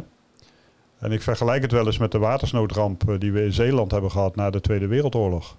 En 0.99 1.11
ik 1.11 1.21
vergelijk 1.21 1.61
het 1.61 1.71
wel 1.71 1.85
eens 1.85 1.97
met 1.97 2.11
de 2.11 2.17
watersnoodramp 2.17 3.09
eh, 3.09 3.19
die 3.19 3.31
we 3.31 3.43
in 3.43 3.53
Zeeland 3.53 3.91
hebben 3.91 4.11
gehad 4.11 4.35
na 4.35 4.49
de 4.49 4.61
Tweede 4.61 4.87
Wereldoorlog. 4.87 5.57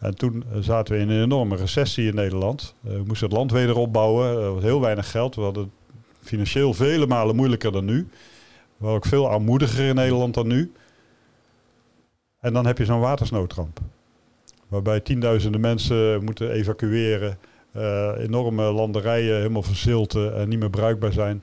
En 0.00 0.14
toen 0.14 0.44
zaten 0.60 0.94
we 0.94 1.00
in 1.00 1.10
een 1.10 1.22
enorme 1.22 1.56
recessie 1.56 2.08
in 2.08 2.14
Nederland. 2.14 2.74
we 2.80 3.02
moesten 3.06 3.28
het 3.28 3.36
land 3.36 3.50
weder 3.50 3.76
opbouwen. 3.76 4.42
Er 4.42 4.54
was 4.54 4.62
heel 4.62 4.80
weinig 4.80 5.10
geld. 5.10 5.34
We 5.34 5.40
hadden 5.42 5.72
financieel 6.20 6.74
vele 6.74 7.06
malen 7.06 7.36
moeilijker 7.36 7.72
dan 7.72 7.84
nu. 7.84 8.08
We 8.76 8.86
ook 8.86 9.06
veel 9.06 9.28
armoediger 9.28 9.88
in 9.88 9.94
Nederland 9.94 10.34
dan 10.34 10.46
nu. 10.46 10.72
En 12.40 12.52
dan 12.52 12.66
heb 12.66 12.78
je 12.78 12.84
zo'n 12.84 13.00
watersnoodramp. 13.00 13.78
Waarbij 14.68 15.00
tienduizenden 15.00 15.60
mensen 15.60 16.24
moeten 16.24 16.50
evacueren. 16.50 17.38
Enorme 18.18 18.62
landerijen 18.62 19.36
helemaal 19.36 19.62
verzilten 19.62 20.34
en 20.34 20.48
niet 20.48 20.58
meer 20.58 20.70
bruikbaar 20.70 21.12
zijn. 21.12 21.42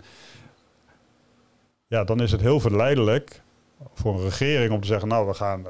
Ja, 1.88 2.04
dan 2.04 2.22
is 2.22 2.32
het 2.32 2.42
heel 2.42 2.60
verleidelijk 2.60 3.42
voor 3.94 4.16
een 4.16 4.24
regering 4.24 4.72
om 4.72 4.82
te 4.82 4.88
zeggen... 4.88 5.08
nou, 5.08 5.28
we 5.28 5.34
gaan 5.34 5.66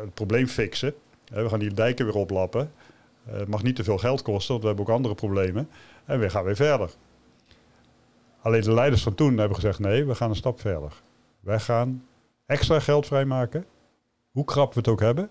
het 0.00 0.14
probleem 0.14 0.46
fixen. 0.46 0.94
We 1.30 1.48
gaan 1.48 1.58
die 1.58 1.74
dijken 1.74 2.04
weer 2.04 2.14
oplappen. 2.14 2.72
Uh, 3.28 3.38
het 3.38 3.48
mag 3.48 3.62
niet 3.62 3.76
te 3.76 3.84
veel 3.84 3.98
geld 3.98 4.22
kosten, 4.22 4.48
want 4.48 4.60
we 4.60 4.68
hebben 4.68 4.86
ook 4.86 4.92
andere 4.92 5.14
problemen. 5.14 5.68
En 6.04 6.20
we 6.20 6.30
gaan 6.30 6.44
weer 6.44 6.56
verder. 6.56 6.90
Alleen 8.40 8.62
de 8.62 8.74
leiders 8.74 9.02
van 9.02 9.14
toen 9.14 9.38
hebben 9.38 9.56
gezegd: 9.56 9.78
nee, 9.78 10.04
we 10.04 10.14
gaan 10.14 10.30
een 10.30 10.36
stap 10.36 10.60
verder. 10.60 10.92
Wij 11.40 11.60
gaan 11.60 12.04
extra 12.46 12.80
geld 12.80 13.06
vrijmaken, 13.06 13.64
hoe 14.30 14.44
krap 14.44 14.72
we 14.74 14.78
het 14.78 14.88
ook 14.88 15.00
hebben. 15.00 15.30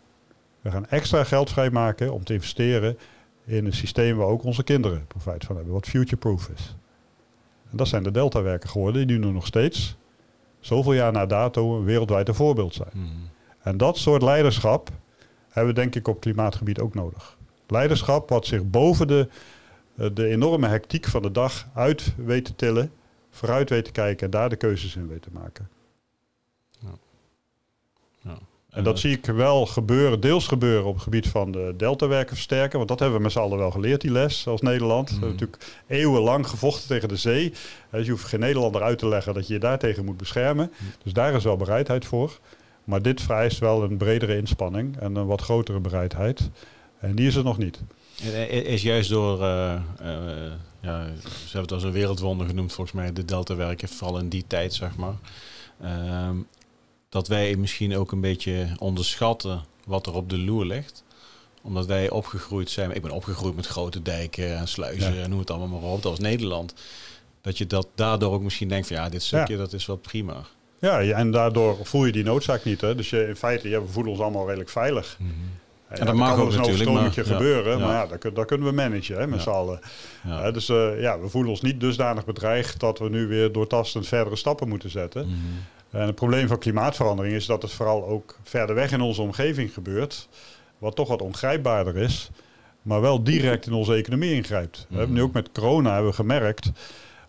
We 0.62 0.72
gaan 0.72 0.88
extra 0.88 1.24
geld 1.24 1.50
vrijmaken 1.50 2.14
om 2.14 2.24
te 2.24 2.34
investeren 2.34 2.98
in 3.46 3.66
een 3.66 3.74
systeem 3.74 4.18
waar 4.18 4.28
ook 4.28 4.44
onze 4.44 4.64
kinderen 4.64 5.08
profijt 5.08 5.46
van 5.46 5.56
hebben, 5.56 5.74
wat 5.74 5.88
future-proof 5.88 6.50
is. 6.50 6.76
En 7.72 7.78
dat 7.78 7.88
zijn 7.88 8.04
de 8.04 8.12
Delta-werken 8.12 8.70
geworden, 8.70 9.08
die 9.08 9.20
nu 9.20 9.32
nog 9.32 9.46
steeds, 9.46 9.98
zoveel 10.60 10.94
jaar 10.94 11.12
na 11.12 11.26
dato, 11.26 11.84
wereldwijd 11.84 12.28
een 12.28 12.36
voorbeeld 12.36 12.74
zijn. 12.74 12.92
Mhm. 12.94 13.08
En 13.60 13.78
dat 13.78 13.98
soort 13.98 14.22
leiderschap 14.22 14.90
hebben 15.58 15.76
we 15.76 15.82
denk 15.82 15.96
ik 15.96 16.08
op 16.08 16.20
klimaatgebied 16.20 16.80
ook 16.80 16.94
nodig. 16.94 17.38
Leiderschap 17.68 18.30
wat 18.30 18.46
zich 18.46 18.70
boven 18.70 19.08
de 19.08 19.28
eh, 19.98 20.10
de 20.14 20.28
enorme 20.28 20.68
hectiek 20.68 21.06
van 21.06 21.22
de 21.22 21.32
dag 21.32 21.68
uit 21.74 22.14
weet 22.18 22.46
te 22.46 22.56
tillen, 22.56 22.92
vooruit 23.32 23.70
weet 23.70 23.86
te 23.86 23.92
kijken 23.92 24.26
en 24.26 24.32
daar 24.32 24.50
de 24.50 24.56
keuzes 24.56 24.96
in 24.96 25.08
weet 25.08 25.22
te 25.22 25.30
maken. 25.32 25.70
Ja. 26.80 26.90
Ja. 28.22 28.38
En 28.70 28.84
dat 28.84 29.00
zie 29.00 29.12
ik 29.12 29.26
wel 29.26 29.66
gebeuren, 29.66 30.20
deels 30.20 30.48
gebeuren 30.48 30.86
op 30.86 30.94
het 30.94 31.04
gebied 31.04 31.28
van 31.28 31.52
de 31.52 31.74
deltawerken 31.78 32.36
versterken. 32.36 32.78
Want 32.78 32.90
dat 32.90 33.00
hebben 33.00 33.18
we 33.18 33.24
met 33.24 33.32
z'n 33.32 33.40
allen 33.40 33.58
wel 33.58 33.72
geleerd, 33.72 34.02
die 34.02 34.12
les, 34.12 34.48
als 34.48 34.62
Nederland. 34.62 35.10
We 35.10 35.16
hebben 35.16 35.36
mhm. 35.36 35.40
natuurlijk 35.40 35.84
eeuwenlang 35.88 36.48
gevochten 36.48 36.88
tegen 36.88 37.08
de 37.08 37.18
zee. 37.18 37.54
Dus 37.92 38.06
je 38.06 38.12
hoeft 38.12 38.26
geen 38.26 38.40
Nederlander 38.40 38.82
uit 38.82 39.00
te 39.00 39.08
leggen 39.08 39.34
dat 39.34 39.48
je 39.48 39.54
je 39.54 39.60
daartegen 39.60 40.06
moet 40.06 40.18
beschermen. 40.18 40.72
Mhm. 40.72 40.84
Dus 41.04 41.14
daar 41.14 41.34
is 41.34 41.44
wel 41.44 41.58
bereidheid 41.58 42.06
voor. 42.06 42.40
Maar 42.88 43.02
dit 43.02 43.22
vereist 43.22 43.60
wel 43.60 43.84
een 43.84 43.98
bredere 43.98 44.38
inspanning 44.38 44.98
en 44.98 45.16
een 45.16 45.26
wat 45.26 45.42
grotere 45.42 45.80
bereidheid. 45.80 46.50
En 47.00 47.16
die 47.16 47.28
is 47.28 47.36
er 47.36 47.44
nog 47.44 47.58
niet. 47.58 47.80
Is 48.50 48.82
juist 48.82 49.10
door, 49.10 49.42
uh, 49.42 49.82
uh, 50.02 50.52
ja, 50.82 51.06
ze 51.22 51.44
hebben 51.44 51.62
het 51.62 51.72
als 51.72 51.84
een 51.84 51.92
wereldwonder 51.92 52.48
genoemd 52.48 52.74
volgens 52.74 52.96
mij, 52.96 53.14
de 53.14 53.26
Delta-werken, 53.26 53.90
vooral 53.90 54.20
in 54.20 54.30
die 54.30 54.44
tijd 54.48 54.74
zeg 54.74 54.96
maar. 54.96 55.16
Uh, 55.82 56.30
dat 57.10 57.28
wij 57.28 57.56
misschien 57.56 57.98
ook 57.98 58.12
een 58.12 58.22
beetje 58.22 58.68
onderschatten 58.78 59.64
wat 59.86 60.08
er 60.08 60.14
op 60.14 60.30
de 60.30 60.38
loer 60.38 60.66
ligt 60.66 61.04
omdat 61.68 61.86
wij 61.86 62.10
opgegroeid 62.10 62.70
zijn. 62.70 62.92
Ik 62.92 63.02
ben 63.02 63.12
opgegroeid 63.12 63.56
met 63.56 63.68
grote 63.68 64.02
dijken 64.02 64.58
en 64.58 64.68
sluizen 64.68 65.16
ja. 65.16 65.24
en 65.24 65.30
noem 65.30 65.40
het 65.40 65.52
allemaal 65.52 65.80
maar 65.80 65.90
op. 65.90 66.02
Dat 66.02 66.12
was 66.12 66.20
Nederland. 66.20 66.74
Dat 67.42 67.58
je 67.58 67.68
dat 67.68 67.88
daardoor 67.96 68.34
ook 68.34 68.42
misschien 68.42 68.68
denkt 68.68 68.88
van 68.88 68.96
ja, 68.96 69.10
dit 69.10 69.24
stukje 69.24 69.58
dat 69.58 69.74
is 69.74 69.86
wel 69.86 69.98
prima. 69.98 70.46
Ja, 70.80 71.02
en 71.02 71.32
daardoor 71.32 71.78
voel 71.84 72.06
je 72.06 72.12
die 72.12 72.24
noodzaak 72.24 72.64
niet. 72.64 72.82
Hè? 72.82 72.96
Dus 72.96 73.10
je, 73.10 73.28
in 73.28 73.36
feite, 73.36 73.70
ja, 73.70 73.82
we 73.82 73.88
voelen 73.88 74.12
ons 74.12 74.22
allemaal 74.22 74.46
redelijk 74.46 74.70
veilig. 74.70 75.16
Mm 75.20 75.28
-hmm. 75.28 75.50
En 75.88 76.06
dat 76.06 76.16
mag 76.16 76.40
ook 76.40 76.54
natuurlijk. 76.54 76.90
Maar, 76.90 77.12
gebeuren, 77.12 77.80
maar 77.80 77.94
ja, 77.94 78.18
dat, 78.18 78.36
dat, 78.36 78.46
kunnen 78.46 78.68
we 78.68 78.74
managen 78.74 79.18
hè, 79.18 79.28
met 79.28 79.42
z'n 79.42 79.50
allen. 79.50 79.80
dus 80.54 80.70
uh, 80.70 81.02
ja, 81.02 81.20
we 81.20 81.30
voelen 81.30 81.52
ons 81.52 81.62
niet 81.62 81.80
dusdanig 81.80 82.26
bedreigd 82.26 82.80
dat 82.80 83.00
we 83.00 83.10
nu 83.10 83.28
weer 83.28 83.52
doortastend 83.52 84.08
verdere 84.08 84.36
stappen 84.36 84.68
moeten 84.68 84.90
zetten. 84.90 85.26
Mm 85.26 85.32
-hmm. 85.32 86.00
En 86.00 86.06
het 86.06 86.16
probleem 86.16 86.48
van 86.48 86.60
klimaatverandering 86.60 87.36
is 87.36 87.46
dat 87.46 87.62
het 87.62 87.72
vooral 87.72 88.08
ook 88.08 88.40
verder 88.44 88.76
weg 88.76 88.92
in 88.92 89.02
onze 89.02 89.22
omgeving 89.22 89.74
gebeurt. 89.74 90.28
Wat 90.78 90.96
toch 90.96 91.08
wat 91.08 91.22
ongrijpbaarder 91.22 91.98
is, 91.98 92.30
maar 92.82 93.02
wel 93.02 93.24
direct 93.24 93.66
in 93.66 93.74
onze 93.74 93.94
economie 93.94 94.34
ingrijpt. 94.34 94.78
Mm 94.78 94.84
-hmm. 94.84 94.94
We 94.94 94.98
hebben 94.98 95.16
nu 95.16 95.22
ook 95.22 95.34
met 95.34 95.52
corona 95.52 95.92
hebben 95.94 96.10
we 96.10 96.16
gemerkt 96.16 96.72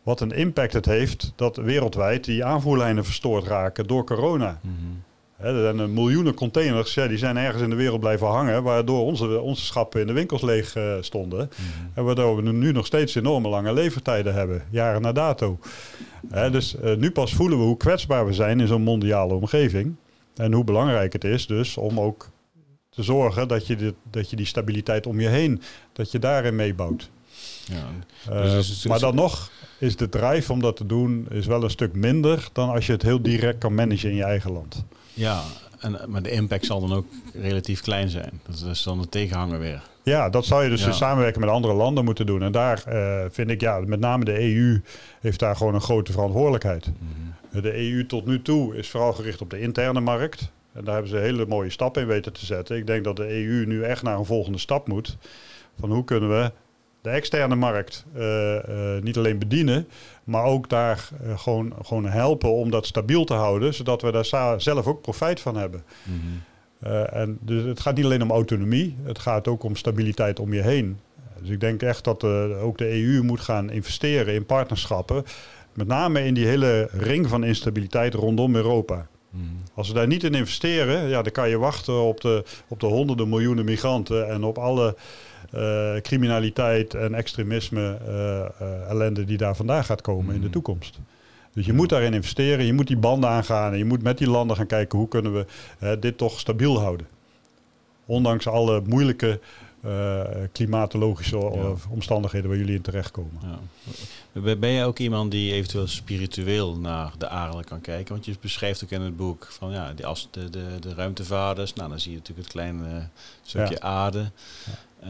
wat 0.09 0.21
een 0.21 0.33
impact 0.33 0.73
het 0.73 0.87
heeft 0.87 1.33
dat 1.37 1.57
wereldwijd 1.57 2.25
die 2.25 2.45
aanvoerlijnen 2.45 3.05
verstoord 3.05 3.47
raken 3.47 3.87
door 3.87 4.05
corona. 4.05 4.61
Mm 4.63 4.77
-hmm. 4.79 5.03
He, 5.37 5.67
er 5.67 5.77
zijn 5.77 5.93
miljoenen 5.93 6.35
containers, 6.35 6.95
ja, 6.95 7.07
die 7.07 7.19
zijn 7.19 7.37
ergens 7.37 7.63
in 7.63 7.71
de 7.71 7.77
wereld 7.77 8.01
blijven 8.01 8.27
hangen, 8.27 8.63
waardoor 8.63 9.05
onze, 9.05 9.41
onze 9.41 9.65
schappen 9.65 10.01
in 10.01 10.07
de 10.07 10.13
winkels 10.13 10.43
leeg 10.43 10.77
uh, 10.77 10.95
stonden. 11.01 11.39
Mhm. 11.39 11.89
En 11.95 12.05
waardoor 12.05 12.37
we 12.37 12.53
nu 12.53 12.73
nog 12.73 12.87
steeds 12.87 13.15
enorme 13.15 13.49
lange 13.49 13.73
levertijden 13.73 14.35
hebben, 14.35 14.63
jaren 14.71 15.03
na 15.03 15.13
dato. 15.13 15.59
dus 16.51 16.77
uh, 16.85 16.97
nu 16.97 17.11
pas 17.11 17.35
voelen 17.35 17.59
we 17.59 17.65
hoe 17.65 17.77
kwetsbaar 17.77 18.27
we 18.27 18.33
zijn 18.33 18.61
in 18.61 18.67
zo'n 18.67 18.83
mondiale 18.83 19.35
omgeving. 19.35 19.95
En 20.35 20.53
hoe 20.53 20.65
belangrijk 20.65 21.13
het 21.13 21.25
is 21.25 21.47
dus 21.47 21.77
om 21.77 22.01
ook 22.01 22.29
te 22.89 23.03
zorgen 23.03 23.49
dat 23.49 23.67
je, 23.67 23.77
dit, 23.77 23.95
dat 24.11 24.31
je 24.31 24.37
die 24.37 24.47
stabiliteit 24.47 25.07
om 25.07 25.21
je 25.21 25.29
heen, 25.29 25.63
dat 25.93 26.11
je 26.11 26.19
daarin 26.19 26.57
meebouwt. 26.57 27.11
Ja, 27.71 27.89
uh, 28.31 28.43
dus 28.43 28.87
maar 28.87 28.99
dan 28.99 29.15
nog 29.15 29.51
is 29.79 29.97
de 29.97 30.09
drive 30.09 30.53
om 30.53 30.61
dat 30.61 30.77
te 30.77 30.87
doen 30.87 31.27
is 31.31 31.47
wel 31.47 31.63
een 31.65 31.71
stuk 31.71 31.95
minder 31.95 32.49
dan 32.53 32.69
als 32.71 32.87
je 32.87 32.93
het 32.93 33.03
heel 33.03 33.23
direct 33.23 33.59
kan 33.59 33.75
managen 33.75 34.11
in 34.11 34.17
je 34.17 34.25
eigen 34.25 34.53
land. 34.53 34.85
Ja, 35.15 35.43
en, 35.79 36.01
maar 36.07 36.23
de 36.23 36.31
impact 36.31 36.67
zal 36.67 36.81
dan 36.81 36.93
ook 36.93 37.07
relatief 37.35 37.81
klein 37.81 38.09
zijn. 38.09 38.41
Dat 38.47 38.71
is 38.71 38.83
dan 38.83 39.01
de 39.01 39.09
tegenhanger 39.09 39.59
weer. 39.59 39.83
Ja, 40.03 40.29
dat 40.29 40.45
zou 40.47 40.65
je 40.65 40.71
dus 40.71 40.81
Ja. 40.81 40.87
in 40.87 40.93
samenwerking 40.95 41.45
met 41.45 41.55
andere 41.55 41.75
landen 41.75 42.05
moeten 42.05 42.27
doen. 42.27 42.43
En 42.43 42.53
daar 42.53 42.85
eh, 42.85 43.25
vind 43.31 43.51
ik, 43.51 43.61
ja, 43.61 43.81
met 43.87 44.01
name 44.01 44.25
de 44.25 44.41
EU 44.41 44.83
heeft 45.21 45.39
daar 45.39 45.57
gewoon 45.57 45.75
een 45.75 45.81
grote 45.81 46.13
verantwoordelijkheid. 46.13 46.87
Mhm. 46.87 47.63
De 47.63 47.77
EU 47.77 48.07
tot 48.07 48.27
nu 48.27 48.43
toe 48.43 48.77
is 48.77 48.89
vooral 48.89 49.13
gericht 49.13 49.41
op 49.41 49.51
de 49.51 49.61
interne 49.61 50.01
markt. 50.01 50.51
En 50.73 50.85
daar 50.85 50.93
hebben 50.95 51.11
ze 51.13 51.19
hele 51.19 51.47
mooie 51.47 51.71
stappen 51.71 52.03
in 52.03 52.09
weten 52.09 52.33
te 52.33 52.47
zetten. 52.47 52.77
Ik 52.77 52.87
denk 52.87 53.05
dat 53.05 53.17
de 53.17 53.29
EU 53.33 53.67
nu 53.67 53.83
echt 53.83 54.03
naar 54.03 54.19
een 54.19 54.25
volgende 54.25 54.59
stap 54.59 54.89
moet. 54.89 55.17
Van 55.81 55.91
hoe 55.91 56.05
kunnen 56.05 56.29
we 56.31 56.53
de 57.09 57.15
externe 57.15 57.55
markt 57.55 58.05
eh, 58.15 58.57
eh, 58.57 59.03
niet 59.03 59.17
alleen 59.17 59.39
bedienen, 59.39 59.89
maar 60.25 60.45
ook 60.45 60.69
daar 60.69 61.09
eh, 61.23 61.39
gewoon, 61.39 61.73
gewoon 61.83 62.05
helpen 62.05 62.53
om 62.53 62.71
dat 62.71 62.87
stabiel 62.87 63.25
te 63.25 63.35
houden, 63.35 63.75
zodat 63.75 64.03
we 64.03 64.13
daar 64.13 64.61
zelf 64.61 64.87
ook 64.87 65.01
profijt 65.01 65.41
van 65.41 65.57
hebben. 65.57 65.83
Mhm. 66.03 66.17
En 67.13 67.39
dus 67.41 67.65
het 67.65 67.81
gaat 67.81 67.97
niet 67.97 68.05
alleen 68.05 68.23
om 68.23 68.31
autonomie, 68.31 68.97
het 69.03 69.19
gaat 69.19 69.49
ook 69.49 69.63
om 69.63 69.77
stabiliteit 69.77 70.41
om 70.41 70.53
je 70.53 70.63
heen. 70.63 70.99
Dus 71.41 71.51
ik 71.51 71.61
denk 71.61 71.83
echt 71.83 72.05
dat 72.05 72.25
ook 72.63 72.79
de 72.79 72.91
EU 72.91 73.23
moet 73.23 73.41
gaan 73.41 73.71
investeren 73.71 74.35
in 74.35 74.47
partnerschappen, 74.47 75.25
met 75.75 75.87
name 75.87 76.25
in 76.25 76.35
die 76.35 76.47
hele 76.47 76.89
ring 76.93 77.29
van 77.29 77.45
instabiliteit 77.45 78.15
rondom 78.15 78.55
Europa. 78.55 79.07
Mhm. 79.31 79.45
Als 79.75 79.89
we 79.89 79.95
daar 79.95 80.07
niet 80.07 80.25
in 80.25 80.35
investeren, 80.35 81.09
ja, 81.09 81.23
dan 81.23 81.33
kan 81.33 81.49
je 81.49 81.59
wachten 81.59 82.01
op 82.01 82.21
de, 82.21 82.45
op 82.69 82.81
de 82.81 82.87
honderden 82.87 83.29
miljoenen 83.29 83.65
migranten 83.65 84.29
en 84.29 84.45
op 84.45 84.59
alle 84.59 84.97
criminaliteit 86.03 86.95
en 86.95 87.15
extremisme 87.15 87.99
eh, 88.07 88.41
eh, 88.41 88.49
ellende 88.89 89.25
die 89.25 89.37
daar 89.37 89.57
vandaan 89.57 89.85
gaat 89.85 90.01
komen 90.01 90.29
in 90.35 90.41
de 90.41 90.45
Mhm. 90.47 90.53
toekomst. 90.53 90.99
Dus 91.53 91.67
je 91.67 91.73
moet 91.73 91.89
daarin 91.89 92.15
investeren, 92.15 92.65
je 92.65 92.73
moet 92.73 92.87
die 92.87 92.97
banden 92.97 93.31
aangaan 93.31 93.73
en 93.73 93.79
je 93.79 93.85
moet 93.85 94.03
met 94.03 94.19
die 94.19 94.31
landen 94.31 94.57
gaan 94.57 94.67
kijken 94.67 94.99
hoe 94.99 95.09
kunnen 95.09 95.33
we 95.35 95.47
eh, 95.79 95.93
dit 96.01 96.19
toch 96.19 96.39
stabiel 96.41 96.81
houden. 96.81 97.07
Ondanks 98.07 98.47
alle 98.47 98.83
moeilijke 98.87 99.41
eh, 99.83 100.21
klimatologische 100.53 101.37
eh, 101.39 101.71
omstandigheden 101.91 102.49
waar 102.49 102.59
jullie 102.59 102.75
in 102.75 102.81
terechtkomen. 102.83 103.41
Ja. 103.43 103.59
Ben- 104.55 104.73
jij 104.73 104.85
ook 104.87 104.99
iemand 104.99 105.31
die 105.31 105.53
eventueel 105.53 105.87
spiritueel 105.87 106.77
naar 106.77 107.13
de 107.19 107.29
aarde 107.29 107.65
kan 107.65 107.81
kijken? 107.81 108.13
Want 108.15 108.25
je 108.27 108.35
beschrijft 108.41 108.85
ook 108.85 108.91
in 108.91 109.01
het 109.01 109.17
boek 109.17 109.47
van 109.51 109.71
ja, 109.71 109.93
die 109.93 110.07
as, 110.07 110.29
de, 110.31 110.51
de, 110.51 110.65
de 110.81 110.95
ruimtevaders. 110.95 111.73
Nou, 111.75 111.89
dan 111.89 112.01
zie 112.01 112.11
je 112.11 112.17
natuurlijk 112.17 112.47
het 112.47 112.57
kleine 112.57 113.09
stukje 113.43 113.75
Ja. 113.75 113.81
aarde. 113.81 114.31
Eh, 115.01 115.09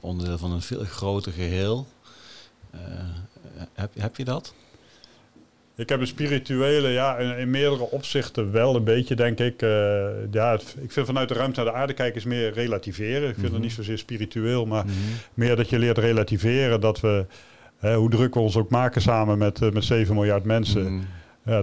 onderdeel 0.00 0.38
van 0.38 0.52
een 0.52 0.62
veel 0.62 0.84
groter 0.84 1.32
geheel. 1.32 1.86
Eh, 2.70 2.80
heb, 3.74 3.90
heb 3.98 4.16
je 4.16 4.24
dat? 4.24 4.54
Ik 5.74 5.88
heb 5.88 6.00
een 6.00 6.06
spirituele, 6.06 6.88
ja, 6.88 7.16
in, 7.16 7.38
in 7.38 7.50
meerdere 7.50 7.90
opzichten 7.90 8.52
wel 8.52 8.76
een 8.76 8.84
beetje, 8.84 9.14
denk 9.14 9.38
ik. 9.38 9.62
Eh, 9.62 9.68
ja, 10.30 10.50
het- 10.52 10.76
ik 10.80 10.92
vind 10.92 11.06
vanuit 11.06 11.28
de 11.28 11.34
ruimte 11.34 11.62
naar 11.62 11.72
de 11.72 11.78
aarde 11.78 11.92
kijken 11.92 12.16
is 12.16 12.24
meer 12.24 12.52
relativeren. 12.52 13.28
Ik 13.28 13.34
vind 13.34 13.46
Mhm. 13.46 13.52
het 13.54 13.62
niet 13.62 13.72
zozeer 13.72 13.98
spiritueel, 13.98 14.66
maar 14.66 14.84
meer 15.34 15.56
dat 15.56 15.68
je 15.68 15.78
leert 15.78 15.98
relativeren. 15.98 16.80
Dat 16.80 17.00
we, 17.00 17.26
hè, 17.78 17.94
hoe 17.96 18.10
druk 18.10 18.34
we 18.34 18.40
ons 18.40 18.56
ook 18.56 18.70
maken 18.70 19.02
samen 19.02 19.38
met, 19.38 19.72
met 19.72 19.84
7 19.84 20.14
miljard 20.14 20.44
mensen. 20.44 20.92
Mhm. 20.94 21.04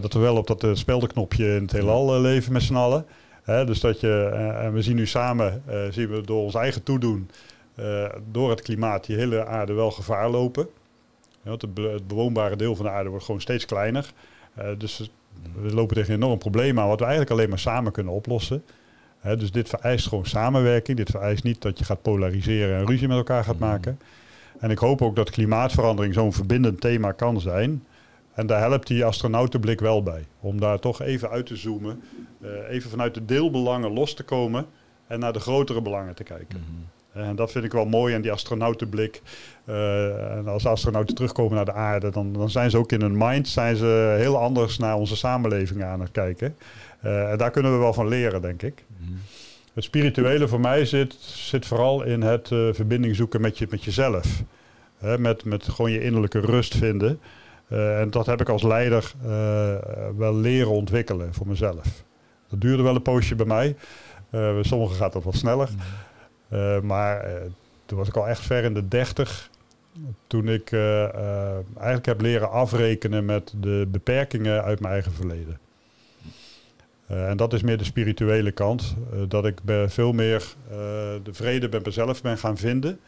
Dat 0.01 0.14
we 0.14 0.20
wel 0.20 0.36
op 0.38 0.47
dat 0.47 0.66
speldenknopje 0.78 1.55
in 1.55 1.61
het 1.61 1.72
heelal 1.72 2.22
leven 2.22 2.53
met 2.53 2.61
z'n 2.64 2.76
allen. 2.76 3.05
Hè, 3.43 3.66
dus 3.66 3.80
dat 3.80 3.99
je, 3.99 4.30
en 4.61 4.74
we 4.74 4.82
zien 4.82 4.95
nu 4.95 5.07
samen, 5.07 5.64
zien 5.91 6.09
we 6.09 6.22
door 6.22 6.43
ons 6.43 6.53
eigen 6.55 6.84
toedoen, 6.84 7.30
eh, 7.76 8.05
door 8.32 8.49
het 8.49 8.61
klimaat, 8.61 9.05
die 9.05 9.15
hele 9.17 9.45
aarde 9.45 9.74
wel 9.74 9.91
gevaar 9.91 10.30
lopen. 10.30 10.67
Want 11.41 11.61
het, 11.61 11.74
be- 11.74 11.82
het 11.93 12.07
bewoonbare 12.07 12.55
deel 12.55 12.76
van 12.76 12.86
de 12.86 12.91
aarde 12.91 13.09
wordt 13.09 13.26
gewoon 13.26 13.41
steeds 13.41 13.65
kleiner. 13.65 14.11
Eh, 14.53 14.67
dus 14.78 15.11
we 15.61 15.74
lopen 15.74 15.95
tegen 15.95 16.13
een 16.13 16.21
enorm 16.21 16.39
probleem 16.39 16.80
aan, 16.80 16.88
wat 16.88 16.99
we 16.99 17.05
eigenlijk 17.05 17.34
alleen 17.34 17.49
maar 17.49 17.59
samen 17.59 17.91
kunnen 17.91 18.13
oplossen. 18.13 18.63
Dus 19.38 19.51
dit 19.51 19.69
vereist 19.69 20.07
gewoon 20.07 20.26
samenwerking. 20.26 20.97
Dit 20.97 21.09
vereist 21.09 21.43
niet 21.43 21.61
dat 21.61 21.80
je 21.80 21.86
gaat 21.86 22.01
polariseren 22.01 22.78
en 22.78 22.86
ruzie 22.86 23.07
met 23.07 23.17
elkaar 23.17 23.43
gaat 23.43 23.59
maken. 23.59 23.99
En 24.59 24.69
ik 24.71 24.78
hoop 24.78 25.01
ook 25.01 25.15
dat 25.15 25.30
klimaatverandering 25.30 26.13
zo'n 26.13 26.34
verbindend 26.34 26.82
thema 26.82 27.11
kan 27.11 27.41
zijn. 27.41 27.84
En 28.34 28.47
daar 28.47 28.59
helpt 28.59 28.88
die 28.88 29.05
astronautenblik 29.05 29.80
wel 29.80 30.03
bij. 30.03 30.26
Om 30.39 30.59
daar 30.59 30.80
toch 30.80 31.01
even 31.01 31.30
uit 31.30 31.45
te 31.45 31.55
zoomen. 31.55 32.03
eh, 32.41 32.49
even 32.69 32.89
vanuit 32.89 33.13
de 33.13 33.26
deelbelangen 33.26 33.91
los 33.93 34.13
te 34.13 34.24
komen. 34.24 34.65
En 35.07 35.19
naar 35.19 35.34
de 35.34 35.39
grotere 35.39 35.82
belangen 35.82 36.15
te 36.15 36.24
kijken. 36.24 36.59
Mhm. 36.59 36.82
En 37.14 37.36
dat 37.36 37.51
vind 37.51 37.66
ik 37.66 37.72
wel 37.72 37.86
mooi 37.86 38.16
aan 38.16 38.22
die 38.22 38.32
astronautenblik. 38.32 39.22
Eh, 39.66 40.38
en 40.38 40.47
als 40.47 40.66
astronauten 40.66 41.16
terugkomen 41.16 41.55
naar 41.55 41.66
de 41.66 41.74
aarde, 41.74 42.09
dan, 42.09 42.34
dan 42.34 42.49
zijn 42.49 42.70
ze 42.70 42.78
ook 42.78 42.91
in 42.91 43.01
hun 43.01 43.18
mind 43.18 43.47
zijn 43.47 43.76
ze 43.76 44.16
heel 44.18 44.38
anders 44.38 44.78
naar 44.78 44.95
onze 44.95 45.16
samenleving 45.16 45.84
aan 45.84 46.01
het 46.01 46.11
kijken. 46.11 46.55
Eh, 46.99 47.32
en 47.32 47.38
daar 47.38 47.51
kunnen 47.51 47.72
we 47.72 47.78
wel 47.78 47.93
van 47.93 48.07
leren, 48.07 48.41
denk 48.41 48.61
ik. 48.61 48.84
Mhm. 48.97 49.11
Het 49.74 49.84
spirituele 49.84 50.47
voor 50.47 50.59
mij 50.59 50.86
zit, 50.86 51.14
zit 51.20 51.66
vooral 51.66 52.03
in 52.03 52.22
het 52.22 52.51
eh, 52.51 52.68
verbinding 52.72 53.16
zoeken 53.16 53.41
met, 53.41 53.57
je, 53.57 53.68
met 53.70 53.84
jezelf. 53.84 54.43
Hè, 54.97 55.18
met, 55.18 55.45
met 55.45 55.64
gewoon 55.64 55.91
je 55.91 56.03
innerlijke 56.03 56.39
rust 56.39 56.76
vinden. 56.76 57.20
En 57.68 58.09
dat 58.09 58.26
heb 58.26 58.41
ik 58.41 58.49
als 58.49 58.64
leider 58.64 59.14
wel 60.18 60.36
leren 60.36 60.72
ontwikkelen 60.72 61.34
voor 61.34 61.47
mezelf. 61.47 62.03
Dat 62.49 62.61
duurde 62.61 62.84
wel 62.84 62.95
een 62.95 63.01
poosje 63.01 63.36
bij 63.36 63.45
mij. 63.45 63.76
Bij 64.30 64.64
sommigen 64.64 64.95
gaat 64.95 65.14
dat 65.14 65.24
wat 65.24 65.36
sneller. 65.36 65.70
Eh, 65.70 66.12
maar 66.81 67.19
eh, 67.19 67.41
toen 67.85 67.97
was 67.97 68.07
ik 68.07 68.17
al 68.17 68.27
echt 68.27 68.41
ver 68.45 68.63
in 68.63 68.73
de 68.73 68.87
dertig. 68.87 69.49
Toen 70.27 70.47
ik 70.49 70.71
eh, 70.71 71.03
eh, 71.03 71.55
eigenlijk 71.75 72.05
heb 72.05 72.21
leren 72.21 72.51
afrekenen 72.51 73.25
met 73.25 73.53
de 73.59 73.87
beperkingen 73.91 74.63
uit 74.63 74.79
mijn 74.79 74.93
eigen 74.93 75.11
verleden. 75.13 75.59
Eh, 77.07 77.29
en 77.29 77.37
dat 77.37 77.53
is 77.53 77.61
meer 77.61 77.77
de 77.77 77.83
spirituele 77.83 78.51
kant. 78.51 78.95
eh, 79.13 79.19
dat 79.27 79.45
ik 79.45 79.59
veel 79.87 80.11
meer 80.13 80.43
eh, 80.69 80.75
de 81.23 81.33
vrede 81.33 81.69
bij 81.69 81.81
mezelf 81.83 82.21
ben 82.21 82.37
gaan 82.37 82.57
vinden. 82.57 82.99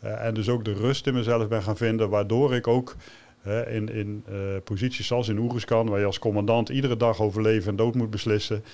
Eh, 0.00 0.24
en 0.26 0.34
dus 0.34 0.48
ook 0.48 0.64
de 0.64 0.72
rust 0.72 1.06
in 1.06 1.14
mezelf 1.14 1.48
ben 1.48 1.62
gaan 1.62 1.76
vinden. 1.76 2.08
Waardoor 2.08 2.54
ik 2.54 2.66
ook 2.66 2.96
eh, 3.42 3.74
in, 3.74 3.88
in 3.88 4.22
eh, 4.28 4.34
posities 4.64 5.06
zoals 5.06 5.28
in 5.28 5.38
Oeriskan, 5.38 5.88
waar 5.88 5.98
je 6.00 6.06
als 6.06 6.18
commandant 6.18 6.68
iedere 6.68 6.96
dag 6.96 7.20
over 7.20 7.42
leven 7.42 7.70
en 7.70 7.76
dood 7.76 7.94
moet 7.94 8.10
beslissen. 8.10 8.64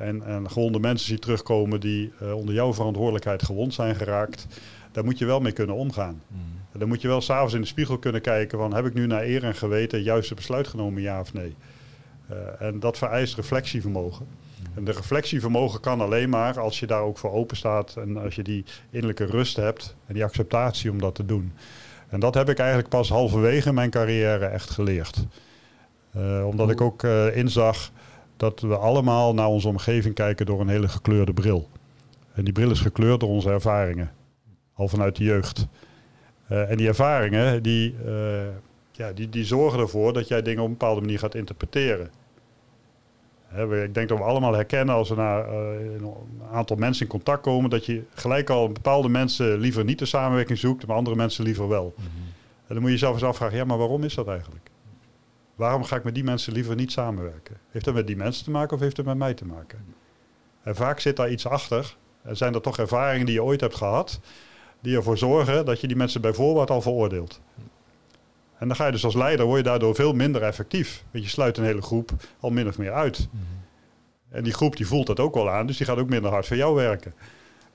En, 0.00 0.22
en 0.22 0.50
gewonde 0.50 0.78
mensen 0.78 1.06
ziet 1.06 1.20
terugkomen 1.20 1.80
die 1.80 2.12
eh, 2.20 2.32
onder 2.32 2.54
jouw 2.54 2.74
verantwoordelijkheid 2.74 3.42
gewond 3.42 3.74
zijn 3.74 3.96
geraakt. 3.96 4.46
Daar 4.92 5.04
moet 5.04 5.18
je 5.18 5.24
wel 5.24 5.40
mee 5.40 5.52
kunnen 5.52 5.76
omgaan. 5.76 6.22
Mhm. 6.26 6.40
En 6.72 6.78
dan 6.78 6.88
moet 6.88 7.00
je 7.00 7.08
wel 7.08 7.20
s'avonds 7.20 7.54
in 7.54 7.60
de 7.60 7.66
spiegel 7.66 7.98
kunnen 7.98 8.20
kijken 8.20 8.58
van 8.58 8.74
heb 8.74 8.86
ik 8.86 8.94
nu 8.94 9.06
naar 9.06 9.24
eer 9.24 9.44
en 9.44 9.54
geweten 9.54 9.98
het 9.98 10.06
juiste 10.06 10.34
besluit 10.34 10.68
genomen, 10.68 11.02
ja 11.02 11.20
of 11.20 11.32
nee. 11.32 11.54
Eh, 12.28 12.36
en 12.66 12.80
dat 12.80 12.98
vereist 12.98 13.34
reflectievermogen. 13.34 14.26
En 14.74 14.84
de 14.84 14.92
reflectievermogen 14.92 15.80
kan 15.80 16.00
alleen 16.00 16.28
maar 16.28 16.60
als 16.60 16.80
je 16.80 16.86
daar 16.86 17.02
ook 17.02 17.18
voor 17.18 17.32
open 17.32 17.56
staat 17.56 17.96
en 17.96 18.16
als 18.16 18.34
je 18.34 18.42
die 18.42 18.64
innerlijke 18.90 19.24
rust 19.24 19.56
hebt 19.56 19.96
en 20.06 20.14
die 20.14 20.24
acceptatie 20.24 20.90
om 20.90 21.00
dat 21.00 21.14
te 21.14 21.26
doen. 21.26 21.52
En 22.08 22.20
dat 22.20 22.34
heb 22.34 22.48
ik 22.48 22.58
eigenlijk 22.58 22.88
pas 22.88 23.08
halverwege 23.08 23.72
mijn 23.72 23.90
carrière 23.90 24.46
echt 24.46 24.70
geleerd. 24.70 25.26
Eh, 26.12 26.46
omdat 26.46 26.70
ik 26.70 26.80
ook 26.80 27.02
inzag 27.34 27.90
dat 28.40 28.60
we 28.60 28.76
allemaal 28.76 29.34
naar 29.34 29.46
onze 29.46 29.68
omgeving 29.68 30.14
kijken 30.14 30.46
door 30.46 30.60
een 30.60 30.68
hele 30.68 30.88
gekleurde 30.88 31.32
bril. 31.32 31.68
En 32.32 32.44
die 32.44 32.52
bril 32.52 32.70
is 32.70 32.80
gekleurd 32.80 33.20
door 33.20 33.28
onze 33.28 33.50
ervaringen, 33.50 34.10
al 34.74 34.88
vanuit 34.88 35.16
de 35.16 35.24
jeugd. 35.24 35.66
Eh, 36.46 36.70
en 36.70 36.76
die 36.76 36.88
ervaringen 36.88 37.62
die, 37.62 37.94
eh, 38.06 38.12
ja, 38.92 39.12
die, 39.12 39.28
die 39.28 39.44
zorgen 39.44 39.80
ervoor 39.80 40.12
dat 40.12 40.28
jij 40.28 40.42
dingen 40.42 40.60
op 40.62 40.66
een 40.66 40.76
bepaalde 40.78 41.00
manier 41.00 41.18
gaat 41.18 41.34
interpreteren. 41.34 42.10
Hè, 43.46 43.66
we- 43.66 43.82
ik 43.82 43.94
denk 43.94 44.08
dat 44.08 44.18
we 44.18 44.24
allemaal 44.24 44.54
herkennen 44.54 44.94
als 44.94 45.08
we 45.08 45.14
naar 45.14 45.48
eh, 45.48 45.92
een 45.94 46.12
aantal 46.52 46.76
mensen 46.76 47.02
in 47.04 47.10
contact 47.10 47.42
komen, 47.42 47.70
dat 47.70 47.86
je 47.86 48.02
gelijk 48.14 48.50
al 48.50 48.68
bepaalde 48.72 49.08
mensen 49.08 49.58
liever 49.58 49.84
niet 49.84 49.98
de 49.98 50.04
samenwerking 50.04 50.58
zoekt, 50.58 50.86
maar 50.86 50.96
andere 50.96 51.16
mensen 51.16 51.44
liever 51.44 51.68
wel. 51.68 51.94
Mhm. 51.96 52.06
En 52.66 52.74
dan 52.74 52.78
moet 52.78 52.86
je 52.86 52.90
jezelf 52.92 53.14
eens 53.14 53.24
afvragen, 53.24 53.56
ja, 53.56 53.64
maar 53.64 53.78
waarom 53.78 54.02
is 54.04 54.14
dat 54.14 54.28
eigenlijk? 54.28 54.69
Waarom 55.60 55.84
ga 55.84 55.96
ik 55.96 56.04
met 56.04 56.14
die 56.14 56.24
mensen 56.24 56.52
liever 56.52 56.74
niet 56.74 56.92
samenwerken? 56.92 57.56
Heeft 57.70 57.84
dat 57.84 57.94
met 57.94 58.06
die 58.06 58.16
mensen 58.16 58.44
te 58.44 58.50
maken 58.50 58.76
of 58.76 58.82
heeft 58.82 58.96
het 58.96 59.06
met 59.06 59.16
mij 59.16 59.34
te 59.34 59.44
maken? 59.46 59.84
En 60.62 60.76
vaak 60.76 61.00
zit 61.00 61.16
daar 61.16 61.30
iets 61.30 61.46
achter. 61.46 61.96
En 62.22 62.36
zijn 62.36 62.54
er 62.54 62.60
toch 62.60 62.78
ervaringen 62.78 63.26
die 63.26 63.34
je 63.34 63.42
ooit 63.42 63.60
hebt 63.60 63.74
gehad, 63.74 64.20
die 64.80 64.96
ervoor 64.96 65.18
zorgen 65.18 65.64
dat 65.64 65.80
je 65.80 65.86
die 65.86 65.96
mensen 65.96 66.20
bij 66.20 66.32
voorbaat 66.32 66.70
al 66.70 66.82
veroordeelt. 66.82 67.40
En 68.58 68.68
dan 68.68 68.76
ga 68.76 68.86
je 68.86 68.92
dus 68.92 69.04
als 69.04 69.14
leider, 69.14 69.46
word 69.46 69.58
je 69.58 69.64
daardoor 69.64 69.94
veel 69.94 70.12
minder 70.12 70.42
effectief. 70.42 71.04
Want 71.10 71.24
je 71.24 71.30
sluit 71.30 71.56
een 71.56 71.64
hele 71.64 71.82
groep 71.82 72.10
al 72.40 72.50
min 72.50 72.68
of 72.68 72.78
meer 72.78 72.92
uit. 72.92 73.28
Mhm. 73.30 73.44
En 74.28 74.44
die 74.44 74.52
groep 74.52 74.76
die 74.76 74.86
voelt 74.86 75.06
dat 75.06 75.20
ook 75.20 75.34
wel 75.34 75.50
aan, 75.50 75.66
dus 75.66 75.76
die 75.76 75.86
gaat 75.86 75.98
ook 75.98 76.08
minder 76.08 76.30
hard 76.30 76.46
voor 76.46 76.56
jou 76.56 76.74
werken. 76.74 77.14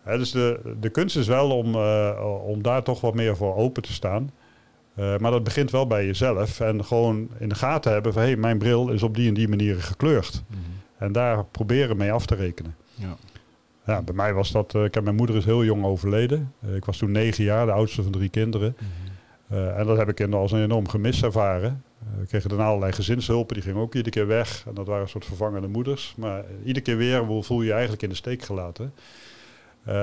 Hè, 0.03 0.17
dus 0.17 0.31
de, 0.31 0.75
de 0.79 0.89
kunst 0.89 1.17
is 1.17 1.27
wel 1.27 1.57
om, 1.57 1.75
eh, 1.75 2.41
om 2.45 2.61
daar 2.61 2.83
toch 2.83 3.01
wat 3.01 3.13
meer 3.13 3.35
voor 3.35 3.55
open 3.55 3.83
te 3.83 3.93
staan. 3.93 4.31
Eh, 4.95 5.17
maar 5.17 5.31
dat 5.31 5.43
begint 5.43 5.71
wel 5.71 5.87
bij 5.87 6.05
jezelf. 6.05 6.59
En 6.59 6.85
gewoon 6.85 7.29
in 7.39 7.49
de 7.49 7.55
gaten 7.55 7.91
hebben 7.91 8.13
van... 8.13 8.21
hé, 8.21 8.27
hey, 8.27 8.37
mijn 8.37 8.57
bril 8.57 8.89
is 8.89 9.03
op 9.03 9.15
die 9.15 9.27
en 9.27 9.33
die 9.33 9.47
manier 9.47 9.75
gekleurd. 9.81 10.43
Mhm. 10.47 10.59
En 10.97 11.11
daar 11.11 11.45
proberen 11.45 11.97
mee 11.97 12.11
af 12.11 12.25
te 12.25 12.35
rekenen. 12.35 12.75
Ja. 12.93 13.15
Ja, 13.85 14.01
bij 14.01 14.15
mij 14.15 14.33
was 14.33 14.51
dat... 14.51 14.75
eh, 14.75 14.83
ik 14.83 14.93
heb, 14.93 15.03
mijn 15.03 15.15
moeder 15.15 15.35
is 15.35 15.45
heel 15.45 15.63
jong 15.63 15.83
overleden. 15.85 16.53
Eh, 16.61 16.75
ik 16.75 16.85
was 16.85 16.97
toen 16.97 17.11
negen 17.11 17.43
jaar, 17.43 17.65
de 17.65 17.71
oudste 17.71 18.03
van 18.03 18.11
drie 18.11 18.29
kinderen. 18.29 18.75
Mhm. 18.79 19.13
En 19.77 19.85
dat 19.85 19.97
heb 19.97 20.09
ik 20.09 20.19
in- 20.19 20.33
als 20.33 20.51
een 20.51 20.63
enorm 20.63 20.87
gemis 20.89 21.23
ervaren. 21.23 21.83
We 22.19 22.25
kregen 22.25 22.49
daarna 22.49 22.65
allerlei 22.65 22.91
gezinshulpen, 22.91 23.53
die 23.53 23.63
gingen 23.63 23.81
ook 23.81 23.93
iedere 23.95 24.15
keer 24.15 24.27
weg. 24.27 24.63
En 24.67 24.73
dat 24.73 24.87
waren 24.87 25.01
een 25.01 25.09
soort 25.09 25.25
vervangende 25.25 25.67
moeders. 25.67 26.13
Maar 26.17 26.43
iedere 26.63 26.85
keer 26.85 26.97
weer 26.97 27.43
voel 27.43 27.59
je 27.59 27.65
je 27.65 27.71
eigenlijk 27.71 28.03
in 28.03 28.09
de 28.09 28.15
steek 28.15 28.41
gelaten. 28.41 28.93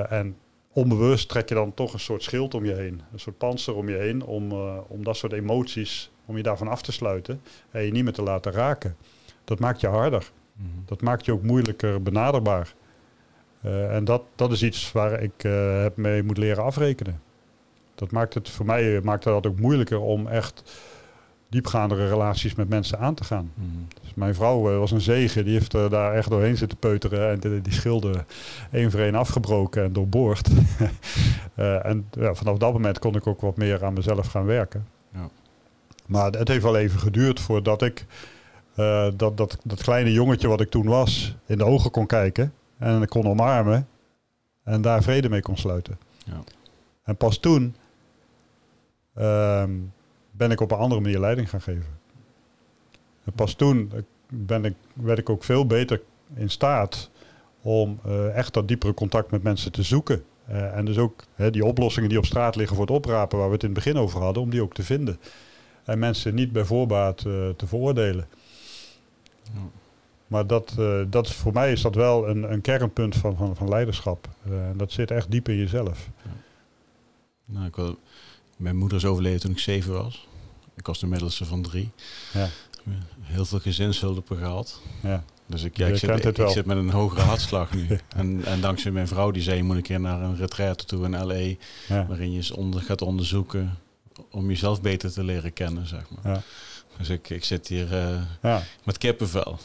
En 0.08 0.36
onbewust 0.72 1.28
trek 1.28 1.48
je 1.48 1.54
dan 1.54 1.74
toch 1.74 1.92
een 1.92 2.00
soort 2.00 2.22
schild 2.22 2.54
om 2.54 2.64
je 2.64 2.74
heen. 2.74 3.02
Een 3.12 3.20
soort 3.20 3.38
panzer 3.38 3.74
om 3.74 3.88
je 3.88 3.96
heen 3.96 4.24
om, 4.24 4.52
uh, 4.52 4.76
om 4.88 5.04
dat 5.04 5.16
soort 5.16 5.32
emoties, 5.32 6.10
om 6.26 6.36
je 6.36 6.42
daarvan 6.42 6.68
af 6.68 6.82
te 6.82 6.92
sluiten 6.92 7.40
en 7.70 7.82
je 7.82 7.92
niet 7.92 8.04
meer 8.04 8.12
te 8.12 8.22
laten 8.22 8.52
raken. 8.52 8.96
Dat 9.44 9.58
maakt 9.58 9.80
je 9.80 9.86
harder. 9.86 10.30
Mhm. 10.52 10.68
Dat 10.84 11.00
maakt 11.00 11.24
je 11.24 11.32
ook 11.32 11.42
moeilijker 11.42 12.02
benaderbaar. 12.02 12.74
Uh, 13.64 13.94
en 13.94 14.04
dat, 14.04 14.22
dat 14.34 14.52
is 14.52 14.62
iets 14.62 14.92
waar 14.92 15.22
ik 15.22 15.44
uh, 15.44 15.82
heb 15.82 15.96
mee 15.96 16.22
moet 16.22 16.38
leren 16.38 16.64
afrekenen. 16.64 17.22
Dat 17.94 18.10
maakt 18.10 18.34
het 18.34 18.50
voor 18.50 18.66
mij 18.66 19.00
maakt 19.00 19.24
dat 19.24 19.46
ook 19.46 19.58
moeilijker 19.58 20.00
om 20.00 20.26
echt 20.26 20.62
diepgaandere 21.52 22.08
relaties 22.08 22.54
met 22.54 22.68
mensen 22.68 22.98
aan 22.98 23.14
te 23.14 23.24
gaan. 23.24 23.52
Mm. 23.54 23.86
Dus 24.02 24.14
mijn 24.14 24.34
vrouw 24.34 24.72
uh, 24.72 24.78
was 24.78 24.90
een 24.90 25.00
zegen, 25.00 25.44
die 25.44 25.52
heeft 25.52 25.74
uh, 25.74 25.90
daar 25.90 26.14
echt 26.14 26.30
doorheen 26.30 26.56
zitten 26.56 26.78
peuteren 26.78 27.30
en 27.30 27.40
die, 27.40 27.60
die 27.60 27.72
schilden 27.72 28.26
één 28.70 28.90
voor 28.90 29.00
één 29.00 29.14
afgebroken 29.14 29.84
en 29.84 29.92
doorboord. 29.92 30.48
uh, 31.56 31.86
en 31.90 32.08
ja, 32.10 32.34
vanaf 32.34 32.58
dat 32.58 32.72
moment 32.72 32.98
kon 32.98 33.16
ik 33.16 33.26
ook 33.26 33.40
wat 33.40 33.56
meer 33.56 33.84
aan 33.84 33.92
mezelf 33.92 34.26
gaan 34.26 34.44
werken. 34.44 34.86
Ja. 35.12 35.28
Maar 36.06 36.30
het 36.30 36.48
heeft 36.48 36.62
wel 36.62 36.76
even 36.76 37.00
geduurd 37.00 37.40
voordat 37.40 37.82
ik 37.82 38.06
dat, 39.16 39.36
dat, 39.36 39.58
dat 39.64 39.82
kleine 39.82 40.12
jongetje 40.12 40.48
wat 40.48 40.60
ik 40.60 40.70
toen 40.70 40.86
was 40.86 41.36
in 41.46 41.58
de 41.58 41.64
ogen 41.64 41.90
kon 41.90 42.06
kijken 42.06 42.52
en 42.78 43.08
kon 43.08 43.26
omarmen 43.26 43.88
en 44.64 44.82
daar 44.82 45.02
vrede 45.02 45.28
mee 45.28 45.42
kon 45.42 45.56
sluiten. 45.56 45.98
Ja. 46.24 46.42
En 47.02 47.16
pas 47.16 47.38
toen 47.38 47.74
ehm, 49.14 49.70
ben 50.32 50.50
ik 50.50 50.60
op 50.60 50.70
een 50.70 50.78
andere 50.78 51.00
manier 51.00 51.18
leiding 51.18 51.50
gaan 51.50 51.62
geven. 51.62 52.00
En 53.24 53.32
pas 53.32 53.54
toen 53.54 53.92
ben 54.28 54.64
ik, 54.64 54.74
werd 54.92 55.18
ik 55.18 55.30
ook 55.30 55.44
veel 55.44 55.66
beter 55.66 56.02
in 56.34 56.50
staat 56.50 57.10
om 57.62 58.00
uh, 58.06 58.36
echt 58.36 58.54
dat 58.54 58.68
diepere 58.68 58.94
contact 58.94 59.30
met 59.30 59.42
mensen 59.42 59.72
te 59.72 59.82
zoeken. 59.82 60.24
Uh, 60.50 60.76
en 60.76 60.84
dus 60.84 60.98
ook 60.98 61.24
hè, 61.34 61.50
die 61.50 61.64
oplossingen 61.64 62.08
die 62.08 62.18
op 62.18 62.24
straat 62.24 62.56
liggen 62.56 62.76
voor 62.76 62.86
het 62.86 62.94
oprapen, 62.94 63.38
waar 63.38 63.46
we 63.46 63.52
het 63.52 63.62
in 63.62 63.68
het 63.68 63.84
begin 63.84 63.96
over 63.96 64.20
hadden, 64.20 64.42
om 64.42 64.50
die 64.50 64.62
ook 64.62 64.74
te 64.74 64.82
vinden. 64.82 65.18
En 65.84 65.98
mensen 65.98 66.34
niet 66.34 66.52
bij 66.52 66.64
voorbaat 66.64 67.24
uh, 67.24 67.48
te 67.48 67.66
veroordelen. 67.66 68.26
Ja. 69.42 69.60
Maar 70.26 70.46
dat, 70.46 70.74
dat 71.08 71.32
voor 71.32 71.52
mij 71.52 71.72
is 71.72 71.82
dat 71.82 71.94
wel 71.94 72.28
een, 72.28 72.52
een 72.52 72.60
kernpunt 72.60 73.16
van, 73.16 73.36
van, 73.36 73.56
van 73.56 73.68
leiderschap. 73.68 74.28
en 74.44 74.74
dat 74.76 74.92
zit 74.92 75.10
echt 75.10 75.30
diep 75.30 75.48
in 75.48 75.56
jezelf. 75.56 76.08
Ja. 76.22 76.30
Nou, 77.44 77.66
ik 77.66 77.76
wil 77.76 77.98
mijn 78.62 78.76
moeder 78.76 78.98
is 78.98 79.04
overleden 79.04 79.40
toen 79.40 79.50
ik 79.50 79.58
zeven 79.58 79.92
was. 79.92 80.28
Ik 80.76 80.86
was 80.86 81.00
de 81.00 81.06
middelste 81.06 81.44
van 81.44 81.62
drie. 81.62 81.90
Ja. 82.32 82.48
Heel 83.20 83.44
veel 83.44 83.58
gezinshulp 83.58 84.28
gehad. 84.28 84.80
Ja. 85.02 85.24
Dus 85.46 85.62
ik, 85.62 85.76
ja, 85.76 85.86
ik, 85.86 85.96
zit, 85.96 86.38
ik, 86.38 86.48
zit, 86.48 86.66
met 86.66 86.76
een 86.76 86.90
hogere 86.90 87.20
hartslag 87.20 87.72
nu. 87.72 87.86
en, 88.16 88.44
en 88.44 88.60
dankzij 88.60 88.90
mijn 88.90 89.08
vrouw 89.08 89.30
die 89.30 89.42
zei, 89.42 89.56
je 89.56 89.62
moet 89.62 89.76
een 89.76 89.82
keer 89.82 90.00
naar 90.00 90.22
een 90.22 90.36
retraite 90.36 90.84
toe 90.84 91.04
in 91.04 91.26
L.A. 91.26 91.54
Waarin 92.06 92.32
je 92.32 92.56
onder, 92.56 92.82
gaat 92.82 93.02
onderzoeken 93.02 93.78
om 94.30 94.48
jezelf 94.48 94.80
beter 94.80 95.12
te 95.12 95.24
leren 95.24 95.52
kennen, 95.52 95.86
zeg 95.86 96.04
maar. 96.10 96.32
Ja. 96.32 96.42
Dus 96.98 97.08
ik, 97.08 97.30
ik 97.30 97.44
zit 97.44 97.68
hier 97.68 97.92
uh, 97.92 98.20
ja. 98.42 98.62
met 98.84 98.98
kippenvel. 98.98 99.58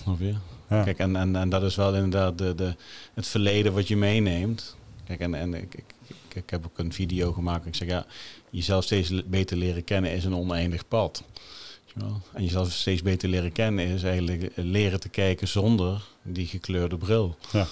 Ja. 0.70 0.84
Kijk, 0.84 0.98
en, 0.98 1.16
en, 1.16 1.36
en 1.36 1.50
dat 1.50 1.64
is 1.64 1.76
wel 1.76 1.96
inderdaad 1.96 2.38
de, 2.38 2.56
de, 2.56 2.76
het 3.14 3.28
verleden 3.28 3.74
wat 3.74 3.88
je 3.88 3.98
meeneemt. 3.98 4.76
Kijk, 5.06 5.20
en, 5.20 5.34
en 5.34 5.54
ik, 5.54 5.76
ik, 5.76 5.94
ik 6.34 6.50
heb 6.50 6.66
ook 6.66 6.78
een 6.78 6.94
video 6.94 7.32
gemaakt. 7.34 7.66
Ik 7.66 7.76
zeg, 7.76 7.88
ja, 7.88 8.06
jezelf 8.58 8.84
steeds 8.84 9.26
beter 9.26 9.58
leren 9.58 9.84
kennen 9.84 10.12
is 10.12 10.24
een 10.24 10.36
oneindig 10.36 10.88
pad. 10.88 11.24
En 12.34 12.44
jezelf 12.44 12.72
steeds 12.72 13.02
beter 13.02 13.30
leren 13.30 13.52
kennen 13.52 13.86
is 13.86 14.04
eigenlijk 14.04 14.52
leren 14.56 15.00
te 15.00 15.10
kijken 15.10 15.48
zonder 15.48 16.02
die 16.24 16.48
gekleurde 16.48 16.98
bril. 16.98 17.36
Ja. 17.52 17.66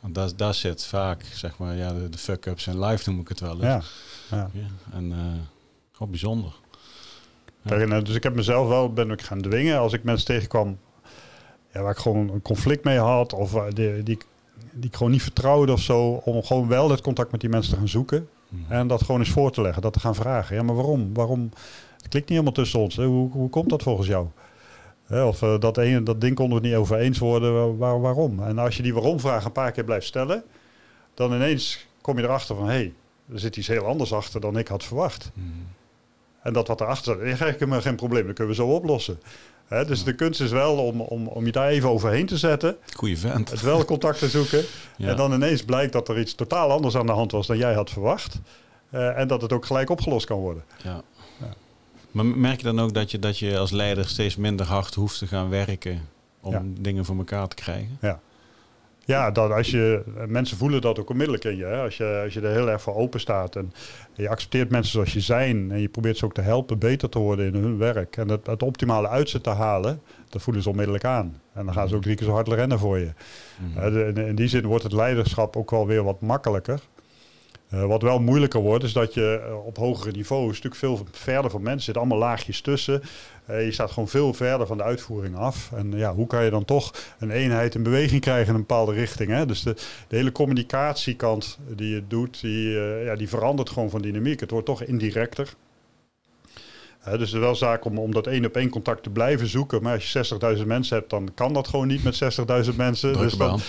Want 0.00 0.14
daar, 0.14 0.36
daar 0.36 0.54
zit 0.54 0.84
vaak, 0.84 1.24
zeg 1.32 1.58
maar, 1.58 1.76
ja, 1.76 1.92
de, 1.92 2.18
fuck-ups 2.18 2.66
en 2.66 2.84
life 2.84 3.10
noem 3.10 3.20
ik 3.20 3.28
het 3.28 3.40
wel. 3.40 3.60
Ja. 3.60 3.82
ja. 4.30 4.50
ja. 4.52 4.66
En 4.92 5.04
uh, 5.10 5.16
gewoon 5.92 6.10
bijzonder. 6.10 6.52
Ja. 7.62 8.00
dus 8.00 8.14
ik 8.14 8.22
heb 8.22 8.34
mezelf 8.34 8.68
wel, 8.68 8.92
ben 8.92 9.10
ik 9.10 9.22
gaan 9.22 9.40
dwingen 9.40 9.78
als 9.78 9.92
ik 9.92 10.02
mensen 10.02 10.26
tegenkwam 10.26 10.78
ja, 11.72 11.82
waar 11.82 11.92
ik 11.92 11.98
gewoon 11.98 12.28
een 12.28 12.42
conflict 12.42 12.84
mee 12.84 12.98
had 12.98 13.32
of 13.32 13.52
die, 13.52 14.02
die, 14.02 14.18
die 14.72 14.90
ik 14.90 14.96
gewoon 14.96 15.12
niet 15.12 15.22
vertrouwde 15.22 15.72
of 15.72 15.80
zo, 15.80 16.08
om 16.24 16.42
gewoon 16.42 16.68
wel 16.68 16.88
dat 16.88 17.00
contact 17.00 17.32
met 17.32 17.40
die 17.40 17.50
mensen 17.50 17.72
te 17.72 17.78
gaan 17.78 17.88
zoeken. 17.88 18.28
Mhm. 18.52 18.72
En 18.72 18.86
dat 18.86 19.02
gewoon 19.02 19.20
eens 19.20 19.30
voor 19.30 19.50
te 19.50 19.62
leggen, 19.62 19.82
dat 19.82 19.92
te 19.92 20.00
gaan 20.00 20.14
vragen. 20.14 20.56
Ja, 20.56 20.62
maar 20.62 20.74
waarom? 20.74 21.14
Waarom? 21.14 21.50
Het 21.96 22.08
klikt 22.08 22.28
niet 22.28 22.28
helemaal 22.28 22.52
tussen 22.52 22.80
ons. 22.80 22.96
Hoe, 22.96 23.30
hoe 23.30 23.50
komt 23.50 23.68
dat 23.68 23.82
volgens 23.82 24.08
jou? 24.08 24.26
of 25.08 25.42
uh, 25.42 25.58
dat, 25.58 25.78
een, 25.78 26.04
dat 26.04 26.20
ding 26.20 26.34
konden 26.34 26.56
we 26.56 26.62
het 26.62 26.72
niet 26.72 26.82
over 26.82 26.96
eens 26.96 27.18
worden. 27.18 27.78
Waar, 27.78 28.00
waarom? 28.00 28.42
En 28.42 28.58
als 28.58 28.76
je 28.76 28.82
die 28.82 28.94
waarom-vraag 28.94 29.44
een 29.44 29.52
paar 29.52 29.72
keer 29.72 29.84
blijft 29.84 30.06
stellen, 30.06 30.44
dan 31.14 31.32
ineens 31.32 31.86
kom 32.00 32.18
je 32.18 32.22
erachter 32.22 32.56
van 32.56 32.64
hé, 32.64 32.72
hey, 32.72 32.92
er 33.32 33.38
zit 33.38 33.56
iets 33.56 33.66
heel 33.66 33.86
anders 33.86 34.12
achter 34.12 34.40
dan 34.40 34.58
ik 34.58 34.68
had 34.68 34.84
verwacht. 34.84 35.30
Mhm. 35.34 35.46
En 36.42 36.52
dat 36.52 36.68
wat 36.68 36.80
erachter 36.80 37.26
zit, 37.26 37.36
krijg 37.36 37.60
ik 37.60 37.82
geen 37.82 37.96
probleem, 37.96 38.26
dat 38.26 38.34
kunnen 38.34 38.56
we 38.56 38.62
zo 38.62 38.68
oplossen 38.68 39.18
dus 39.86 40.04
de 40.04 40.14
kunst 40.14 40.40
is 40.40 40.50
wel 40.50 40.76
om, 40.76 41.00
om, 41.00 41.26
om 41.26 41.46
je 41.46 41.52
daar 41.52 41.68
even 41.68 41.88
overheen 41.88 42.26
te 42.26 42.38
zetten. 42.38 42.76
Goeie 42.96 43.18
vent. 43.18 43.50
Het 43.50 43.60
wel 43.60 43.84
contact 43.84 44.18
te 44.18 44.28
zoeken. 44.28 44.64
En 44.98 45.16
dan 45.16 45.32
ineens 45.32 45.64
blijkt 45.64 45.92
dat 45.92 46.08
er 46.08 46.20
iets 46.20 46.34
totaal 46.34 46.70
anders 46.70 46.96
aan 46.96 47.06
de 47.06 47.12
hand 47.12 47.32
was 47.32 47.46
dan 47.46 47.56
jij 47.56 47.74
had 47.74 47.90
verwacht. 47.90 48.40
Uh, 48.90 49.18
en 49.18 49.28
dat 49.28 49.42
het 49.42 49.52
ook 49.52 49.66
gelijk 49.66 49.90
opgelost 49.90 50.26
kan 50.26 50.38
worden. 50.38 50.64
Ja. 50.82 51.02
ja. 51.40 51.54
Maar 52.10 52.26
merk 52.26 52.56
je 52.56 52.64
dan 52.64 52.80
ook 52.80 52.94
dat 52.94 53.10
je, 53.10 53.18
dat 53.18 53.38
je 53.38 53.58
als 53.58 53.70
leider 53.70 54.08
steeds 54.08 54.36
minder 54.36 54.66
hard 54.66 54.94
hoeft 54.94 55.18
te 55.18 55.26
gaan 55.26 55.48
werken 55.48 56.08
om 56.40 56.82
dingen 56.82 57.04
voor 57.04 57.16
elkaar 57.16 57.48
te 57.48 57.54
krijgen? 57.54 57.98
Ja. 58.00 58.20
Ja, 59.04 59.30
dat 59.30 59.50
als 59.50 59.70
je, 59.70 60.02
mensen 60.26 60.56
voelen 60.56 60.80
dat 60.80 60.98
ook 60.98 61.10
onmiddellijk 61.10 61.44
in 61.44 61.56
je. 61.56 61.64
Hè? 61.64 61.82
Als, 61.82 61.96
je 61.96 62.20
als 62.24 62.34
je 62.34 62.40
er 62.40 62.52
heel 62.52 62.70
erg 62.70 62.82
voor 62.82 62.94
open 62.94 63.20
staat 63.20 63.56
en 63.56 63.72
je 64.14 64.28
accepteert 64.28 64.70
mensen 64.70 64.92
zoals 64.92 65.12
je 65.12 65.20
zijn 65.20 65.70
en 65.70 65.80
je 65.80 65.88
probeert 65.88 66.16
ze 66.16 66.24
ook 66.24 66.34
te 66.34 66.40
helpen 66.40 66.78
beter 66.78 67.08
te 67.08 67.18
worden 67.18 67.46
in 67.46 67.54
hun 67.54 67.78
werk 67.78 68.16
en 68.16 68.28
het, 68.28 68.46
het 68.46 68.62
optimale 68.62 69.08
uit 69.08 69.28
ze 69.28 69.40
te 69.40 69.50
halen, 69.50 70.00
dat 70.28 70.42
voelen 70.42 70.62
ze 70.62 70.68
onmiddellijk 70.68 71.04
aan. 71.04 71.40
En 71.52 71.64
dan 71.64 71.74
gaan 71.74 71.88
ze 71.88 71.94
ook 71.94 72.02
drie 72.02 72.16
keer 72.16 72.26
zo 72.26 72.32
hard 72.32 72.48
rennen 72.48 72.78
voor 72.78 72.98
je. 72.98 73.12
Mm 73.58 74.16
in 74.16 74.34
die 74.34 74.48
zin 74.48 74.66
wordt 74.66 74.82
het 74.82 74.92
leiderschap 74.92 75.56
ook 75.56 75.70
wel 75.70 75.86
weer 75.86 76.02
wat 76.02 76.20
makkelijker. 76.20 76.80
Uh, 77.74 77.84
wat 77.84 78.02
wel 78.02 78.20
moeilijker 78.20 78.60
wordt, 78.60 78.84
is 78.84 78.92
dat 78.92 79.14
je 79.14 79.44
uh, 79.48 79.66
op 79.66 79.76
hogere 79.76 80.10
niveau 80.10 80.48
een 80.48 80.54
stuk 80.54 80.74
veel 80.74 81.06
verder 81.10 81.50
van 81.50 81.62
mensen 81.62 81.84
zit. 81.84 81.96
Allemaal 81.96 82.18
laagjes 82.18 82.60
tussen. 82.60 83.02
Uh, 83.50 83.64
je 83.64 83.72
staat 83.72 83.90
gewoon 83.90 84.08
veel 84.08 84.34
verder 84.34 84.66
van 84.66 84.76
de 84.76 84.82
uitvoering 84.82 85.36
af. 85.36 85.72
En 85.74 85.92
ja, 85.96 86.14
hoe 86.14 86.26
kan 86.26 86.44
je 86.44 86.50
dan 86.50 86.64
toch 86.64 86.94
een 87.18 87.30
eenheid 87.30 87.74
in 87.74 87.82
beweging 87.82 88.20
krijgen 88.20 88.48
in 88.48 88.54
een 88.54 88.66
bepaalde 88.66 88.92
richting? 88.92 89.30
Hè? 89.30 89.46
Dus 89.46 89.62
de, 89.62 89.74
de 90.08 90.16
hele 90.16 90.32
communicatiekant 90.32 91.58
die 91.68 91.94
je 91.94 92.02
doet, 92.08 92.40
die, 92.40 92.70
ja, 93.04 93.16
die 93.16 93.28
verandert 93.28 93.70
gewoon 93.70 93.90
van 93.90 94.02
dynamiek. 94.02 94.40
Het 94.40 94.50
wordt 94.50 94.66
toch 94.66 94.82
indirecter. 94.82 95.54
Dus 97.04 97.12
het 97.12 97.20
is 97.20 97.32
wel 97.32 97.54
zaak 97.54 97.84
om, 97.84 97.98
om 97.98 98.12
dat 98.12 98.26
één 98.26 98.44
op 98.44 98.56
één 98.56 98.68
contact 98.68 99.02
te 99.02 99.10
blijven 99.10 99.46
zoeken. 99.46 99.82
Maar 99.82 99.94
als 99.94 100.12
je 100.12 100.56
60.000 100.58 100.66
mensen 100.66 100.96
hebt, 100.96 101.10
dan 101.10 101.30
kan 101.34 101.52
dat 101.52 101.68
gewoon 101.68 101.86
niet 101.86 102.02
met 102.02 102.22
60.000 102.70 102.76
mensen. 102.76 103.12
dus 103.12 103.34
dan, 103.34 103.60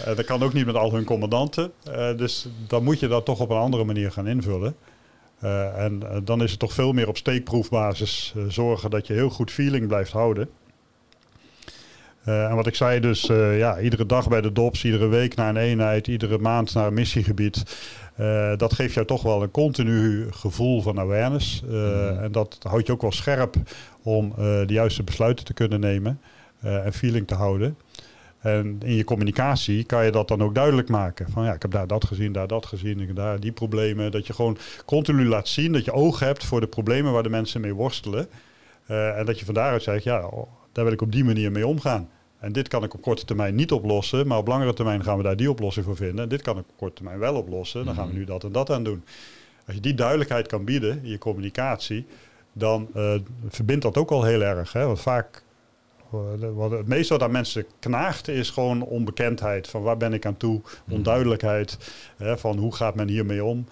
uh, 0.00 0.16
dat 0.16 0.24
kan 0.24 0.42
ook 0.42 0.52
niet 0.52 0.66
met 0.66 0.74
al 0.74 0.92
hun 0.92 1.04
commandanten. 1.04 1.72
Uh, 1.88 2.16
dus 2.16 2.46
dan 2.66 2.84
moet 2.84 3.00
je 3.00 3.08
dat 3.08 3.24
toch 3.24 3.40
op 3.40 3.50
een 3.50 3.56
andere 3.56 3.84
manier 3.84 4.12
gaan 4.12 4.26
invullen. 4.26 4.76
en 5.76 6.02
dan 6.24 6.42
is 6.42 6.50
het 6.50 6.60
toch 6.60 6.72
veel 6.72 6.92
meer 6.92 7.08
op 7.08 7.16
steekproefbasis 7.16 8.34
zorgen 8.48 8.90
dat 8.90 9.06
je 9.06 9.12
heel 9.12 9.30
goed 9.30 9.50
feeling 9.50 9.86
blijft 9.86 10.12
houden. 10.12 10.48
en 12.24 12.54
wat 12.54 12.66
ik 12.66 12.74
zei 12.74 13.00
dus, 13.00 13.22
ja, 13.56 13.80
iedere 13.80 14.06
dag 14.06 14.28
bij 14.28 14.40
de 14.40 14.52
DOPS, 14.52 14.84
iedere 14.84 15.06
week 15.06 15.34
naar 15.34 15.48
een 15.48 15.56
eenheid, 15.56 16.06
iedere 16.06 16.38
maand 16.38 16.74
naar 16.74 16.86
een 16.86 16.94
missiegebied. 16.94 17.62
Uh, 18.20 18.52
dat 18.56 18.72
geeft 18.72 18.94
jou 18.94 19.06
toch 19.06 19.22
wel 19.22 19.42
een 19.42 19.50
continu 19.50 20.26
gevoel 20.32 20.82
van 20.82 20.98
awareness. 20.98 21.62
Uh, 21.64 21.70
mm. 21.70 22.18
En 22.18 22.32
dat 22.32 22.58
houdt 22.62 22.86
je 22.86 22.92
ook 22.92 23.00
wel 23.00 23.12
scherp 23.12 23.56
om 24.02 24.26
uh, 24.26 24.36
de 24.38 24.72
juiste 24.72 25.02
besluiten 25.02 25.44
te 25.44 25.54
kunnen 25.54 25.80
nemen 25.80 26.20
en 26.60 26.92
feeling 26.92 27.26
te 27.26 27.34
houden. 27.34 27.76
En 28.38 28.80
in 28.84 28.94
je 28.94 29.04
communicatie 29.04 29.84
kan 29.84 30.04
je 30.04 30.10
dat 30.10 30.28
dan 30.28 30.42
ook 30.42 30.54
duidelijk 30.54 30.88
maken. 30.88 31.30
Van 31.30 31.44
ja, 31.44 31.52
ik 31.52 31.62
heb 31.62 31.70
daar 31.70 31.86
dat 31.86 32.04
gezien, 32.04 32.32
daar 32.32 32.46
dat 32.46 32.66
gezien, 32.66 33.00
ik 33.00 33.16
daar 33.16 33.40
die 33.40 33.52
problemen. 33.52 34.10
Dat 34.10 34.26
je 34.26 34.32
gewoon 34.32 34.58
continu 34.84 35.24
laat 35.24 35.48
zien 35.48 35.72
dat 35.72 35.84
je 35.84 35.92
oog 35.92 36.18
hebt 36.18 36.44
voor 36.44 36.60
de 36.60 36.66
problemen 36.66 37.12
waar 37.12 37.22
de 37.22 37.28
mensen 37.28 37.60
mee 37.60 37.74
worstelen. 37.74 38.28
en 38.86 39.24
dat 39.24 39.38
je 39.38 39.44
van 39.44 39.54
daaruit 39.54 39.82
zegt, 39.82 40.04
ja, 40.04 40.26
oh, 40.26 40.48
daar 40.72 40.84
wil 40.84 40.92
ik 40.92 41.02
op 41.02 41.12
die 41.12 41.24
manier 41.24 41.52
mee 41.52 41.66
omgaan. 41.66 42.08
En 42.42 42.52
dit 42.52 42.68
kan 42.68 42.84
ik 42.84 42.94
op 42.94 43.02
korte 43.02 43.24
termijn 43.24 43.54
niet 43.54 43.72
oplossen, 43.72 44.26
maar 44.26 44.38
op 44.38 44.46
langere 44.46 44.72
termijn 44.72 45.04
gaan 45.04 45.16
we 45.16 45.22
daar 45.22 45.36
die 45.36 45.50
oplossing 45.50 45.86
voor 45.86 45.96
vinden. 45.96 46.22
En 46.22 46.28
dit 46.28 46.42
kan 46.42 46.58
ik 46.58 46.64
op 46.68 46.76
korte 46.76 46.94
termijn 46.94 47.18
wel 47.18 47.34
oplossen, 47.34 47.84
dan 47.84 47.94
gaan 47.94 48.04
we 48.04 48.10
mhm. 48.10 48.18
nu 48.18 48.24
dat 48.24 48.44
en 48.44 48.52
dat 48.52 48.70
aan 48.70 48.84
doen. 48.84 49.04
Als 49.66 49.74
je 49.74 49.80
die 49.80 49.94
duidelijkheid 49.94 50.46
kan 50.46 50.64
bieden 50.64 51.00
in 51.02 51.10
je 51.10 51.18
communicatie, 51.18 52.06
dan 52.52 52.88
uh, 52.96 53.14
verbindt 53.48 53.82
dat 53.82 53.96
ook 53.96 54.10
al 54.10 54.24
heel 54.24 54.40
erg. 54.40 54.72
Hè? 54.72 54.86
Want 54.86 55.00
vaak, 55.00 55.42
uh, 56.14 56.20
wat 56.54 56.70
het 56.70 56.86
meeste 56.86 57.12
wat 57.12 57.22
aan 57.22 57.30
mensen 57.30 57.66
knaagt, 57.78 58.28
is 58.28 58.50
gewoon 58.50 58.82
onbekendheid. 58.82 59.68
Van 59.68 59.82
waar 59.82 59.96
ben 59.96 60.12
ik 60.12 60.26
aan 60.26 60.36
toe? 60.36 60.60
Mhm. 60.60 60.94
Onduidelijkheid. 60.94 61.78
Hè? 62.16 62.38
Van 62.38 62.58
hoe 62.58 62.74
gaat 62.74 62.94
men 62.94 63.08
hiermee 63.08 63.44
om? 63.44 63.66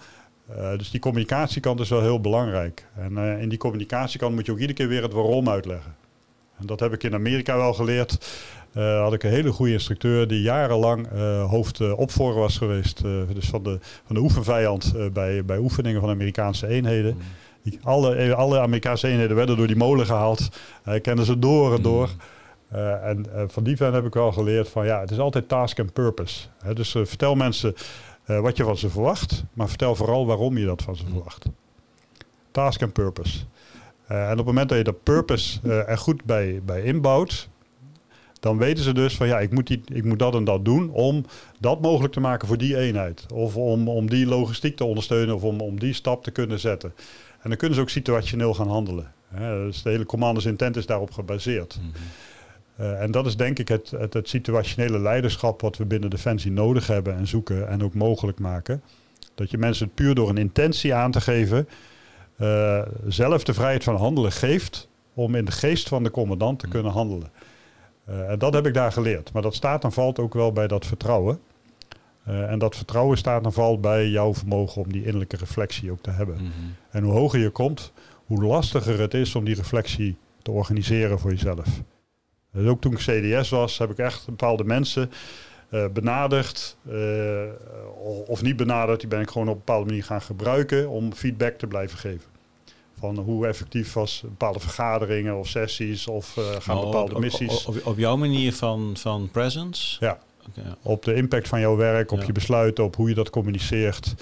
Uh, 0.51 0.77
dus 0.77 0.91
die 0.91 0.99
communicatiekant 0.99 1.79
is 1.79 1.89
wel 1.89 2.01
heel 2.01 2.21
belangrijk. 2.21 2.85
En 2.95 3.17
in 3.17 3.49
die 3.49 3.57
communicatiekant 3.57 4.35
moet 4.35 4.45
je 4.45 4.51
ook 4.51 4.59
iedere 4.59 4.77
keer 4.77 4.87
weer 4.87 5.03
het 5.03 5.13
waarom 5.13 5.49
uitleggen. 5.49 5.95
En 6.61 6.67
dat 6.67 6.79
heb 6.79 6.93
ik 6.93 7.03
in 7.03 7.13
Amerika 7.13 7.57
wel 7.57 7.73
geleerd. 7.73 8.17
Uh, 8.73 9.01
had 9.01 9.13
ik 9.13 9.23
een 9.23 9.29
hele 9.29 9.51
goede 9.51 9.71
instructeur 9.71 10.27
die 10.27 10.41
jarenlang 10.41 11.11
uh, 11.13 11.49
hoofd 11.49 11.93
opvoer 11.95 12.33
was 12.33 12.57
geweest. 12.57 13.01
dus 13.33 13.49
van 13.49 13.63
de, 13.63 13.79
van 14.05 14.15
de 14.15 14.21
oefenvijand 14.21 14.93
bij, 15.13 15.45
bij 15.45 15.57
oefeningen 15.57 16.01
van 16.01 16.09
Amerikaanse 16.09 16.67
eenheden. 16.67 17.13
Mm. 17.13 17.21
Die, 17.63 17.79
alle, 17.83 18.35
alle 18.35 18.59
Amerikaanse 18.59 19.07
eenheden 19.07 19.35
werden 19.35 19.57
door 19.57 19.67
die 19.67 19.75
molen 19.75 20.05
gehaald. 20.05 20.49
Hij 20.83 21.01
kende 21.01 21.25
ze 21.25 21.39
door 21.39 21.75
en 21.75 21.81
door. 21.81 22.09
Mm. 22.69 22.77
en 22.79 23.25
van 23.47 23.63
die 23.63 23.77
fan 23.77 23.93
heb 23.93 24.05
ik 24.05 24.13
wel 24.13 24.31
geleerd 24.31 24.69
van 24.69 24.85
ja, 24.85 24.99
het 24.99 25.11
is 25.11 25.19
altijd 25.19 25.47
task 25.47 25.79
en 25.79 25.91
purpose. 25.91 26.47
dus 26.73 26.95
vertel 27.03 27.35
mensen 27.35 27.73
wat 28.25 28.57
je 28.57 28.63
van 28.63 28.77
ze 28.77 28.89
verwacht, 28.89 29.43
maar 29.53 29.69
vertel 29.69 29.95
vooral 29.95 30.25
waarom 30.25 30.57
je 30.57 30.65
dat 30.65 30.81
van 30.81 30.95
ze 30.95 31.03
mm. 31.03 31.09
verwacht. 31.09 31.45
Task 32.51 32.81
en 32.81 32.91
purpose. 32.91 33.39
en 34.07 34.31
op 34.31 34.37
het 34.37 34.45
moment 34.45 34.69
dat 34.69 34.77
je 34.77 34.83
dat 34.83 35.03
purpose 35.03 35.59
er 35.85 35.97
goed 35.97 36.23
bij, 36.23 36.61
bij 36.65 36.81
inbouwt, 36.81 37.49
dan 38.41 38.57
weten 38.57 38.83
ze 38.83 38.93
dus 38.93 39.15
van 39.15 39.27
ja, 39.27 39.39
ik 39.39 39.51
moet, 39.51 39.67
die, 39.67 39.81
ik 39.93 40.03
moet 40.03 40.19
dat 40.19 40.35
en 40.35 40.43
dat 40.43 40.65
doen 40.65 40.89
om 40.89 41.25
dat 41.59 41.81
mogelijk 41.81 42.13
te 42.13 42.19
maken 42.19 42.47
voor 42.47 42.57
die 42.57 42.77
eenheid. 42.77 43.25
Of 43.33 43.55
om, 43.55 43.87
om 43.87 44.09
die 44.09 44.25
logistiek 44.25 44.75
te 44.75 44.83
ondersteunen 44.83 45.35
of 45.35 45.43
om, 45.43 45.59
om 45.61 45.79
die 45.79 45.93
stap 45.93 46.23
te 46.23 46.31
kunnen 46.31 46.59
zetten. 46.59 46.93
En 47.41 47.49
dan 47.49 47.57
kunnen 47.57 47.75
ze 47.75 47.81
ook 47.81 47.89
situationeel 47.89 48.53
gaan 48.53 48.67
handelen. 48.67 49.11
Hè. 49.27 49.65
Dus 49.65 49.81
de 49.81 49.89
hele 49.89 50.05
commanders 50.05 50.45
intent 50.45 50.75
is 50.75 50.85
daarop 50.85 51.11
gebaseerd. 51.11 51.79
Mhm. 51.81 51.89
Eh, 52.75 53.01
en 53.01 53.11
dat 53.11 53.25
is 53.25 53.35
denk 53.35 53.59
ik 53.59 53.67
het, 53.67 53.91
het, 53.91 54.13
het, 54.13 54.29
situationele 54.29 54.99
leiderschap 54.99 55.61
wat 55.61 55.77
we 55.77 55.85
binnen 55.85 56.09
Defensie 56.09 56.51
nodig 56.51 56.87
hebben 56.87 57.15
en 57.15 57.27
zoeken 57.27 57.67
en 57.67 57.83
ook 57.83 57.93
mogelijk 57.93 58.39
maken. 58.39 58.81
Dat 59.35 59.51
je 59.51 59.57
mensen 59.57 59.93
puur 59.93 60.15
door 60.15 60.29
een 60.29 60.37
intentie 60.37 60.93
aan 60.93 61.11
te 61.11 61.21
geven, 61.21 61.67
uh, 62.37 62.81
zelf 63.07 63.43
de 63.43 63.53
vrijheid 63.53 63.83
van 63.83 63.95
handelen 63.95 64.31
geeft 64.31 64.87
om 65.13 65.35
in 65.35 65.45
de 65.45 65.51
geest 65.51 65.87
van 65.87 66.03
de 66.03 66.11
commandant 66.11 66.59
te 66.59 66.65
mhm. 66.65 66.75
kunnen 66.75 66.91
handelen. 66.91 67.31
Uh, 68.09 68.29
en 68.29 68.39
dat 68.39 68.53
heb 68.53 68.65
ik 68.65 68.73
daar 68.73 68.91
geleerd. 68.91 69.33
Maar 69.33 69.41
dat 69.41 69.55
staat 69.55 69.83
en 69.83 69.91
valt 69.91 70.19
ook 70.19 70.33
wel 70.33 70.51
bij 70.51 70.67
dat 70.67 70.85
vertrouwen. 70.85 71.39
Uh, 72.27 72.51
en 72.51 72.59
dat 72.59 72.75
vertrouwen 72.75 73.17
staat 73.17 73.45
en 73.45 73.53
valt 73.53 73.81
bij 73.81 74.07
jouw 74.07 74.33
vermogen 74.33 74.81
om 74.81 74.91
die 74.91 75.03
innerlijke 75.03 75.37
reflectie 75.37 75.91
ook 75.91 76.01
te 76.01 76.09
hebben. 76.09 76.35
Mm 76.35 76.41
-hmm. 76.41 76.75
En 76.89 77.03
hoe 77.03 77.13
hoger 77.13 77.39
je 77.39 77.49
komt, 77.49 77.93
hoe 78.25 78.43
lastiger 78.43 78.99
het 78.99 79.13
is 79.13 79.35
om 79.35 79.43
die 79.43 79.55
reflectie 79.55 80.17
te 80.41 80.51
organiseren 80.51 81.19
voor 81.19 81.31
jezelf. 81.31 81.67
Dus 82.51 82.67
ook 82.67 82.81
toen 82.81 82.91
ik 82.91 82.97
CDS 82.97 83.49
was, 83.49 83.77
heb 83.77 83.91
ik 83.91 83.97
echt 83.97 84.25
bepaalde 84.25 84.63
mensen 84.63 85.11
uh, 85.69 85.85
benaderd. 85.93 86.77
of 88.27 88.41
niet 88.41 88.55
benaderd, 88.55 88.99
die 88.99 89.09
ben 89.09 89.21
ik 89.21 89.29
gewoon 89.29 89.47
op 89.47 89.53
een 89.53 89.59
bepaalde 89.65 89.85
manier 89.85 90.03
gaan 90.03 90.21
gebruiken 90.21 90.89
om 90.89 91.13
feedback 91.13 91.57
te 91.57 91.67
blijven 91.67 91.97
geven. 91.97 92.30
Van 93.01 93.17
hoe 93.17 93.47
effectief 93.47 93.93
was 93.93 94.21
bepaalde 94.21 94.59
vergaderingen 94.59 95.37
of 95.37 95.47
sessies 95.47 96.07
of 96.07 96.35
uh, 96.37 96.45
gaan 96.59 96.79
bepaalde 96.79 97.19
missies. 97.19 97.65
Op, 97.65 97.81
op, 97.83 97.97
jouw 97.97 98.17
manier 98.17 98.53
van, 98.53 98.97
van 98.97 99.29
presence? 99.31 99.97
Ja. 99.99 100.19
ja. 100.53 100.77
Op 100.81 101.03
de 101.03 101.13
impact 101.13 101.47
van 101.47 101.59
jouw 101.59 101.75
werk, 101.75 102.11
op 102.11 102.23
je 102.23 102.31
besluiten, 102.31 102.83
op 102.83 102.95
hoe 102.95 103.09
je 103.09 103.15
dat 103.15 103.29
communiceert. 103.29 104.15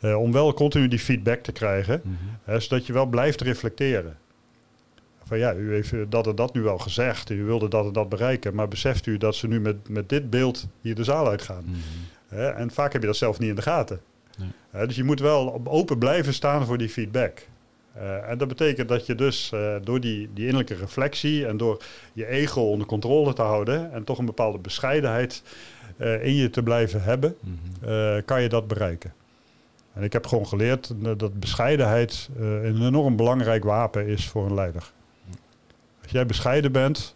Uh, 0.00 0.20
om 0.20 0.32
wel 0.32 0.54
continu 0.54 0.88
die 0.88 0.98
feedback 0.98 1.42
te 1.42 1.52
krijgen, 1.52 2.00
mm 2.04 2.18
-hmm. 2.44 2.60
zodat 2.60 2.86
je 2.86 2.92
wel 2.92 3.06
blijft 3.06 3.40
reflecteren. 3.40 4.16
Van 5.24 5.38
ja, 5.38 5.54
u 5.54 5.72
heeft 5.72 5.92
dat 6.08 6.26
en 6.26 6.34
dat 6.34 6.54
nu 6.54 6.60
wel 6.60 6.78
gezegd, 6.78 7.30
u 7.30 7.44
wilde 7.44 7.68
dat 7.68 7.86
en 7.86 7.92
dat 7.92 8.08
bereiken, 8.08 8.54
maar 8.54 8.68
beseft 8.68 9.06
u 9.06 9.16
dat 9.16 9.34
ze 9.34 9.48
nu 9.48 9.60
met, 9.60 9.88
met 9.88 10.08
dit 10.08 10.30
beeld 10.30 10.66
hier 10.80 10.94
de 10.94 11.04
zaal 11.04 11.28
uitgaan? 11.28 11.64
Mm 11.66 11.74
-hmm. 12.28 12.38
en 12.38 12.70
vaak 12.70 12.92
heb 12.92 13.00
je 13.00 13.06
dat 13.06 13.16
zelf 13.16 13.38
niet 13.38 13.48
in 13.48 13.54
de 13.54 13.62
gaten. 13.62 14.00
Nee. 14.38 14.86
dus 14.86 14.96
je 14.96 15.04
moet 15.04 15.20
wel 15.20 15.60
open 15.64 15.98
blijven 15.98 16.34
staan 16.34 16.66
voor 16.66 16.78
die 16.78 16.88
feedback. 16.88 17.46
Uh, 17.96 18.30
en 18.30 18.38
dat 18.38 18.48
betekent 18.48 18.88
dat 18.88 19.06
je 19.06 19.14
dus 19.14 19.50
uh, 19.54 19.74
door 19.82 20.00
die, 20.00 20.30
die 20.32 20.44
innerlijke 20.44 20.74
reflectie 20.74 21.46
en 21.46 21.56
door 21.56 21.82
je 22.12 22.26
ego 22.26 22.60
onder 22.60 22.86
controle 22.86 23.32
te 23.32 23.42
houden 23.42 23.92
en 23.92 24.04
toch 24.04 24.18
een 24.18 24.26
bepaalde 24.26 24.58
bescheidenheid 24.58 25.42
uh, 25.96 26.24
in 26.24 26.34
je 26.34 26.50
te 26.50 26.62
blijven 26.62 27.02
hebben, 27.02 27.36
mm 27.40 27.58
-hmm. 27.80 28.24
kan 28.24 28.42
je 28.42 28.48
dat 28.48 28.66
bereiken. 28.66 29.12
En 29.92 30.02
ik 30.02 30.12
heb 30.12 30.26
gewoon 30.26 30.46
geleerd 30.46 30.92
dat 31.18 31.40
bescheidenheid 31.40 32.28
een 32.38 32.82
enorm 32.82 33.16
belangrijk 33.16 33.64
wapen 33.64 34.06
is 34.06 34.28
voor 34.28 34.46
een 34.46 34.54
leider. 34.54 34.92
Als 36.02 36.12
jij 36.12 36.26
bescheiden 36.26 36.72
bent, 36.72 37.14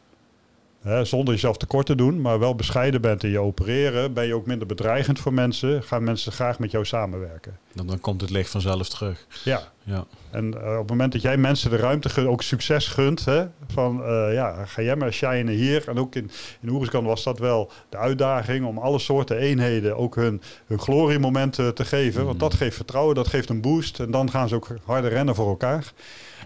Hè, 0.82 1.04
zonder 1.04 1.34
jezelf 1.34 1.56
tekort 1.56 1.86
te 1.86 1.94
doen, 1.94 2.20
maar 2.20 2.38
wel 2.38 2.54
bescheiden 2.54 3.00
bent 3.00 3.24
in 3.24 3.30
je 3.30 3.38
opereren, 3.38 4.12
ben 4.12 4.26
je 4.26 4.34
ook 4.34 4.46
minder 4.46 4.66
bedreigend 4.66 5.18
voor 5.18 5.32
mensen. 5.32 5.82
Gaan 5.82 6.04
mensen 6.04 6.32
graag 6.32 6.58
met 6.58 6.70
jou 6.70 6.84
samenwerken. 6.84 7.58
Dan, 7.72 7.86
dan 7.86 8.00
komt 8.00 8.20
het 8.20 8.30
licht 8.30 8.50
vanzelf 8.50 8.88
terug. 8.88 9.26
Ja. 9.44 9.62
ja. 9.82 10.04
En 10.30 10.44
uh, 10.44 10.72
op 10.72 10.78
het 10.78 10.88
moment 10.88 11.12
dat 11.12 11.22
jij 11.22 11.36
mensen 11.36 11.70
de 11.70 11.76
ruimte, 11.76 12.28
ook 12.28 12.42
succes 12.42 12.86
gunt, 12.86 13.24
hè, 13.24 13.46
van 13.68 14.00
uh, 14.00 14.32
ja, 14.32 14.64
ga 14.64 14.82
jij 14.82 14.96
maar 14.96 15.12
shinen 15.12 15.54
hier. 15.54 15.88
En 15.88 15.98
ook 15.98 16.14
in, 16.14 16.30
in 16.60 16.68
Oeriskan 16.68 17.04
was 17.04 17.22
dat 17.22 17.38
wel 17.38 17.70
de 17.88 17.96
uitdaging 17.96 18.66
om 18.66 18.78
alle 18.78 18.98
soorten 18.98 19.38
eenheden 19.38 19.96
ook 19.96 20.14
hun, 20.14 20.42
hun 20.66 20.78
gloriemomenten 20.78 21.74
te 21.74 21.84
geven. 21.84 22.24
Want 22.24 22.40
dat 22.40 22.54
geeft 22.54 22.76
vertrouwen, 22.76 23.14
dat 23.14 23.28
geeft 23.28 23.48
een 23.48 23.60
boost. 23.60 24.00
En 24.00 24.10
dan 24.10 24.30
gaan 24.30 24.48
ze 24.48 24.54
ook 24.54 24.68
harder 24.84 25.10
rennen 25.10 25.34
voor 25.34 25.48
elkaar. 25.48 25.92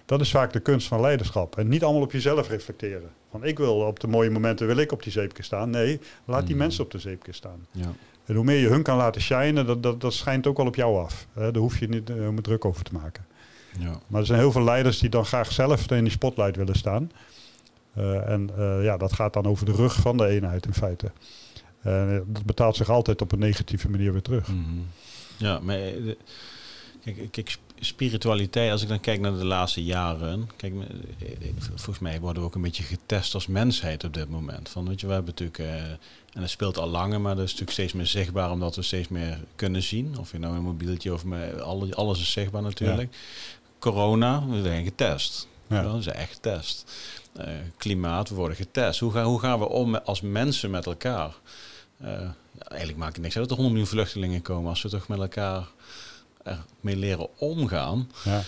Dat 0.04 0.20
is 0.20 0.30
vaak 0.30 0.52
de 0.52 0.60
kunst 0.60 0.88
van 0.88 1.00
leiderschap. 1.00 1.58
En 1.58 1.68
niet 1.68 1.84
allemaal 1.84 2.02
op 2.02 2.12
jezelf 2.12 2.48
reflecteren. 2.48 3.10
Van 3.30 3.44
ik 3.44 3.58
wil 3.58 3.74
op 3.74 4.00
de 4.00 4.06
mooie 4.06 4.30
momenten 4.30 4.66
wil 4.66 4.76
ik 4.76 4.92
op 4.92 5.02
die 5.02 5.12
zeepje 5.12 5.42
staan. 5.42 5.70
Nee, 5.70 6.00
laat 6.24 6.46
die 6.46 6.54
mm. 6.54 6.60
mensen 6.60 6.84
op 6.84 6.90
de 6.90 6.98
zeepje 6.98 7.32
staan. 7.32 7.66
Ja. 7.70 7.92
En 8.24 8.34
hoe 8.34 8.44
meer 8.44 8.58
je 8.58 8.68
hun 8.68 8.82
kan 8.82 8.96
laten 8.96 9.20
shinen, 9.20 9.66
dat, 9.66 9.82
dat, 9.82 10.00
dat 10.00 10.12
schijnt 10.12 10.46
ook 10.46 10.56
wel 10.56 10.66
op 10.66 10.74
jou 10.74 10.98
af. 10.98 11.26
Daar 11.34 11.56
hoef 11.56 11.78
je 11.78 11.88
niet 11.88 12.10
uh, 12.10 12.28
druk 12.28 12.64
over 12.64 12.84
te 12.84 12.92
maken. 12.92 13.26
Ja. 13.78 13.98
Maar 14.06 14.20
er 14.20 14.26
zijn 14.26 14.38
heel 14.38 14.52
veel 14.52 14.64
leiders 14.64 14.98
die 14.98 15.08
dan 15.08 15.24
graag 15.24 15.52
zelf 15.52 15.90
in 15.90 16.04
die 16.04 16.12
spotlight 16.12 16.56
willen 16.56 16.74
staan. 16.74 17.10
Uh, 17.98 18.28
en 18.28 18.50
uh, 18.58 18.84
ja, 18.84 18.96
dat 18.96 19.12
gaat 19.12 19.32
dan 19.32 19.46
over 19.46 19.66
de 19.66 19.72
rug 19.72 19.94
van 19.94 20.16
de 20.16 20.26
eenheid 20.26 20.66
in 20.66 20.74
feite. 20.74 21.10
dat 22.26 22.44
betaalt 22.44 22.76
zich 22.76 22.90
altijd 22.90 23.22
op 23.22 23.32
een 23.32 23.38
negatieve 23.38 23.90
manier 23.90 24.12
weer 24.12 24.22
terug. 24.22 24.48
Mm 24.48 24.64
-hmm. 24.64 24.86
Ja, 25.36 25.58
maar 25.58 25.78
kijk, 27.04 27.30
kijk, 27.30 27.56
spiritualiteit, 27.84 28.70
als 28.70 28.82
ik 28.82 28.88
dan 28.88 29.00
kijk 29.00 29.20
naar 29.20 29.36
de 29.36 29.44
laatste 29.44 29.84
jaren, 29.84 30.50
kijk, 30.56 30.74
volgens 31.68 31.98
mij 31.98 32.20
worden 32.20 32.42
we 32.42 32.48
ook 32.48 32.54
een 32.54 32.62
beetje 32.62 32.82
getest 32.82 33.34
als 33.34 33.46
mensheid 33.46 34.04
op 34.04 34.14
dit 34.14 34.28
moment. 34.28 34.68
Van, 34.68 34.88
weet 34.88 35.00
je, 35.00 35.06
we 35.06 35.12
hebben 35.12 35.34
natuurlijk, 35.38 35.58
uh, 35.58 35.90
en 36.32 36.40
dat 36.40 36.50
speelt 36.50 36.78
al 36.78 36.88
langer, 36.88 37.20
maar 37.20 37.34
dat 37.34 37.44
is 37.44 37.50
natuurlijk 37.50 37.78
steeds 37.78 37.92
meer 37.92 38.06
zichtbaar 38.06 38.50
omdat 38.50 38.76
we 38.76 38.82
steeds 38.82 39.08
meer 39.08 39.38
kunnen 39.56 39.82
zien. 39.82 40.18
Of 40.18 40.32
je 40.32 40.38
nou 40.38 40.56
een 40.56 40.62
mobieltje 40.62 41.12
of 41.12 41.24
alles, 41.60 41.94
alles 41.94 42.20
is 42.20 42.32
zichtbaar 42.32 42.62
natuurlijk. 42.62 43.16
Corona, 43.78 44.46
we 44.46 44.62
zijn 44.62 44.84
getest. 44.84 45.48
Ja. 45.66 45.94
We 45.94 46.02
zijn 46.02 46.16
echt 46.16 46.32
getest. 46.32 46.92
Uh, 47.40 47.44
klimaat, 47.76 48.28
we 48.28 48.34
worden 48.34 48.56
getest. 48.56 49.00
Hoe, 49.00 49.12
gaan 49.12 49.24
hoe 49.24 49.40
gaan 49.40 49.58
we 49.58 49.68
om 49.68 49.94
als 49.94 50.20
mensen 50.20 50.70
met 50.70 50.86
elkaar? 50.86 51.34
Uh, 52.02 52.08
ja, 52.58 52.64
eigenlijk 52.68 53.00
maakt 53.00 53.12
het 53.12 53.22
niks 53.22 53.36
uit 53.36 53.48
dat 53.48 53.58
er 53.58 53.62
100 53.62 53.80
miljoen 53.80 53.98
vluchtelingen 53.98 54.42
komen 54.42 54.70
als 54.70 54.82
we 54.82 54.88
toch 54.88 55.08
met 55.08 55.18
elkaar 55.18 55.66
mee 56.80 56.96
leren 56.96 57.28
omgaan. 57.38 58.10
Ja. 58.24 58.42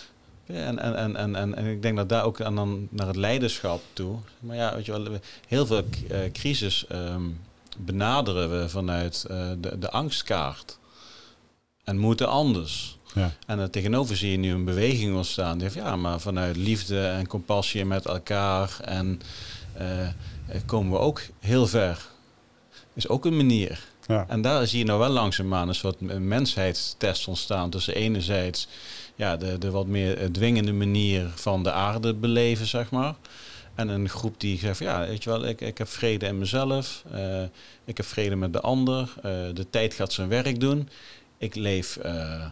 En, 0.46 0.78
en, 0.78 0.96
en, 0.96 1.16
en, 1.16 1.36
en, 1.36 1.54
en 1.54 1.66
ik 1.66 1.82
denk 1.82 1.96
dat 1.96 2.08
daar 2.08 2.24
ook 2.24 2.40
aan 2.40 2.54
dan 2.54 2.88
naar 2.90 3.06
het 3.06 3.16
leiderschap 3.16 3.82
toe. 3.92 4.18
Maar 4.40 4.56
ja, 4.56 4.74
weet 4.74 4.86
je 4.86 4.92
wel, 4.92 5.18
heel 5.48 5.66
veel 5.66 5.84
uh, 6.10 6.18
crisis 6.32 6.84
um, 6.92 7.40
benaderen 7.78 8.60
we 8.60 8.68
vanuit 8.68 9.24
uh, 9.30 9.50
de, 9.58 9.78
de 9.78 9.90
angstkaart. 9.90 10.78
En 11.84 11.98
moeten 11.98 12.28
anders. 12.28 12.98
Ja. 13.14 13.32
En 13.46 13.58
er 13.58 13.70
tegenover 13.70 14.16
zie 14.16 14.30
je 14.30 14.36
nu 14.36 14.52
een 14.52 14.64
beweging 14.64 15.16
ontstaan. 15.16 15.52
Die 15.52 15.62
heeft, 15.62 15.74
ja, 15.74 15.96
maar 15.96 16.20
vanuit 16.20 16.56
liefde 16.56 17.06
en 17.06 17.26
compassie 17.26 17.84
met 17.84 18.06
elkaar. 18.06 18.76
En 18.80 19.20
uh, 19.80 20.08
komen 20.66 20.92
we 20.92 20.98
ook 20.98 21.20
heel 21.40 21.66
ver. 21.66 22.06
Is 22.94 23.08
ook 23.08 23.24
een 23.24 23.36
manier. 23.36 23.84
Ja. 24.06 24.24
En 24.28 24.42
daar 24.42 24.66
zie 24.66 24.78
je 24.78 24.84
nou 24.84 24.98
wel 24.98 25.08
langzaamaan 25.08 25.68
een 25.68 25.74
soort 25.74 26.00
mensheidstest 26.20 27.28
ontstaan. 27.28 27.70
Tussen 27.70 27.94
enerzijds 27.94 28.68
ja, 29.14 29.36
de, 29.36 29.58
de 29.58 29.70
wat 29.70 29.86
meer 29.86 30.32
dwingende 30.32 30.72
manier 30.72 31.32
van 31.34 31.62
de 31.62 31.72
aarde 31.72 32.14
beleven, 32.14 32.66
zeg 32.66 32.90
maar. 32.90 33.14
En 33.74 33.88
een 33.88 34.08
groep 34.08 34.40
die 34.40 34.58
zegt, 34.58 34.78
ja, 34.78 35.06
weet 35.06 35.24
je 35.24 35.30
wel, 35.30 35.46
ik, 35.46 35.60
ik 35.60 35.78
heb 35.78 35.88
vrede 35.88 36.26
in 36.26 36.38
mezelf. 36.38 37.04
Uh, 37.14 37.42
ik 37.84 37.96
heb 37.96 38.06
vrede 38.06 38.36
met 38.36 38.52
de 38.52 38.60
ander. 38.60 39.14
Uh, 39.16 39.22
de 39.54 39.66
tijd 39.70 39.94
gaat 39.94 40.12
zijn 40.12 40.28
werk 40.28 40.60
doen. 40.60 40.88
Ik 41.38 41.54
leef 41.54 41.98
uh, 42.04 42.44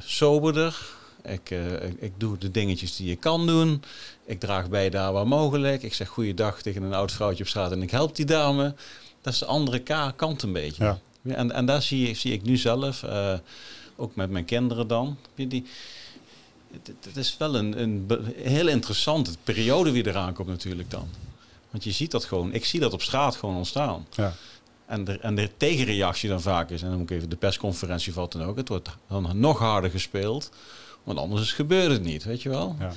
soberder. 0.00 0.76
Ik, 1.22 1.50
ik, 1.50 1.96
ik, 1.98 2.12
doe 2.16 2.38
de 2.38 2.50
dingetjes 2.50 2.96
die 2.96 3.08
je 3.08 3.16
kan 3.16 3.46
doen. 3.46 3.82
Ik 4.26 4.40
draag 4.40 4.68
bij 4.68 4.90
daar 4.90 5.12
waar 5.12 5.26
mogelijk. 5.26 5.82
Ik 5.82 5.94
zeg 5.94 6.08
goeiedag 6.08 6.62
tegen 6.62 6.82
een 6.82 6.94
oud 6.94 7.12
vrouwtje 7.12 7.42
op 7.42 7.48
straat 7.48 7.72
en 7.72 7.82
ik 7.82 7.90
help 7.90 8.16
die 8.16 8.26
dame. 8.26 8.74
Dat 9.24 9.32
is 9.32 9.38
de 9.38 9.46
andere 9.46 9.82
kant 10.16 10.42
een 10.42 10.52
beetje. 10.52 10.84
Ja. 10.84 10.98
En, 11.34 11.52
en 11.52 11.66
daar 11.66 11.82
zie, 11.82 12.08
ik, 12.08 12.16
zie 12.16 12.32
ik 12.32 12.42
nu 12.42 12.56
zelf, 12.56 13.02
uh, 13.02 13.34
ook 13.96 14.14
met 14.14 14.30
mijn 14.30 14.44
kinderen 14.44 14.86
dan. 14.86 15.16
Die, 15.34 15.64
het, 16.82 17.16
is 17.16 17.36
wel 17.36 17.54
een, 17.54 17.82
een 17.82 18.06
heel 18.36 18.68
interessante 18.68 19.30
periode 19.44 19.90
wie 19.90 20.06
eraan 20.06 20.32
komt 20.32 20.48
natuurlijk 20.48 20.90
dan. 20.90 21.08
Want 21.70 21.84
je 21.84 21.92
ziet 21.92 22.10
dat 22.10 22.24
gewoon, 22.24 22.52
ik 22.52 22.64
zie 22.64 22.80
dat 22.80 22.92
op 22.92 23.02
straat 23.02 23.36
gewoon 23.36 23.56
ontstaan. 23.56 24.06
Ja. 24.10 24.34
En 24.86 25.04
de, 25.04 25.18
en 25.18 25.34
de 25.34 25.50
tegenreactie 25.56 26.28
dan 26.28 26.40
vaak 26.40 26.70
is, 26.70 26.82
en 26.82 26.88
dan 26.88 26.98
moet 26.98 27.10
ik 27.10 27.16
even 27.16 27.30
de 27.30 27.36
persconferentie 27.36 28.12
valt 28.12 28.32
dan 28.32 28.42
ook, 28.42 28.56
het 28.56 28.68
wordt 28.68 28.90
dan 29.08 29.38
nog 29.38 29.58
harder 29.58 29.90
gespeeld, 29.90 30.50
want 31.04 31.18
anders 31.18 31.42
is, 31.42 31.52
gebeurt 31.52 31.90
het 31.90 32.02
niet, 32.02 32.24
weet 32.24 32.42
je 32.42 32.48
wel. 32.48 32.76
Ja. 32.78 32.92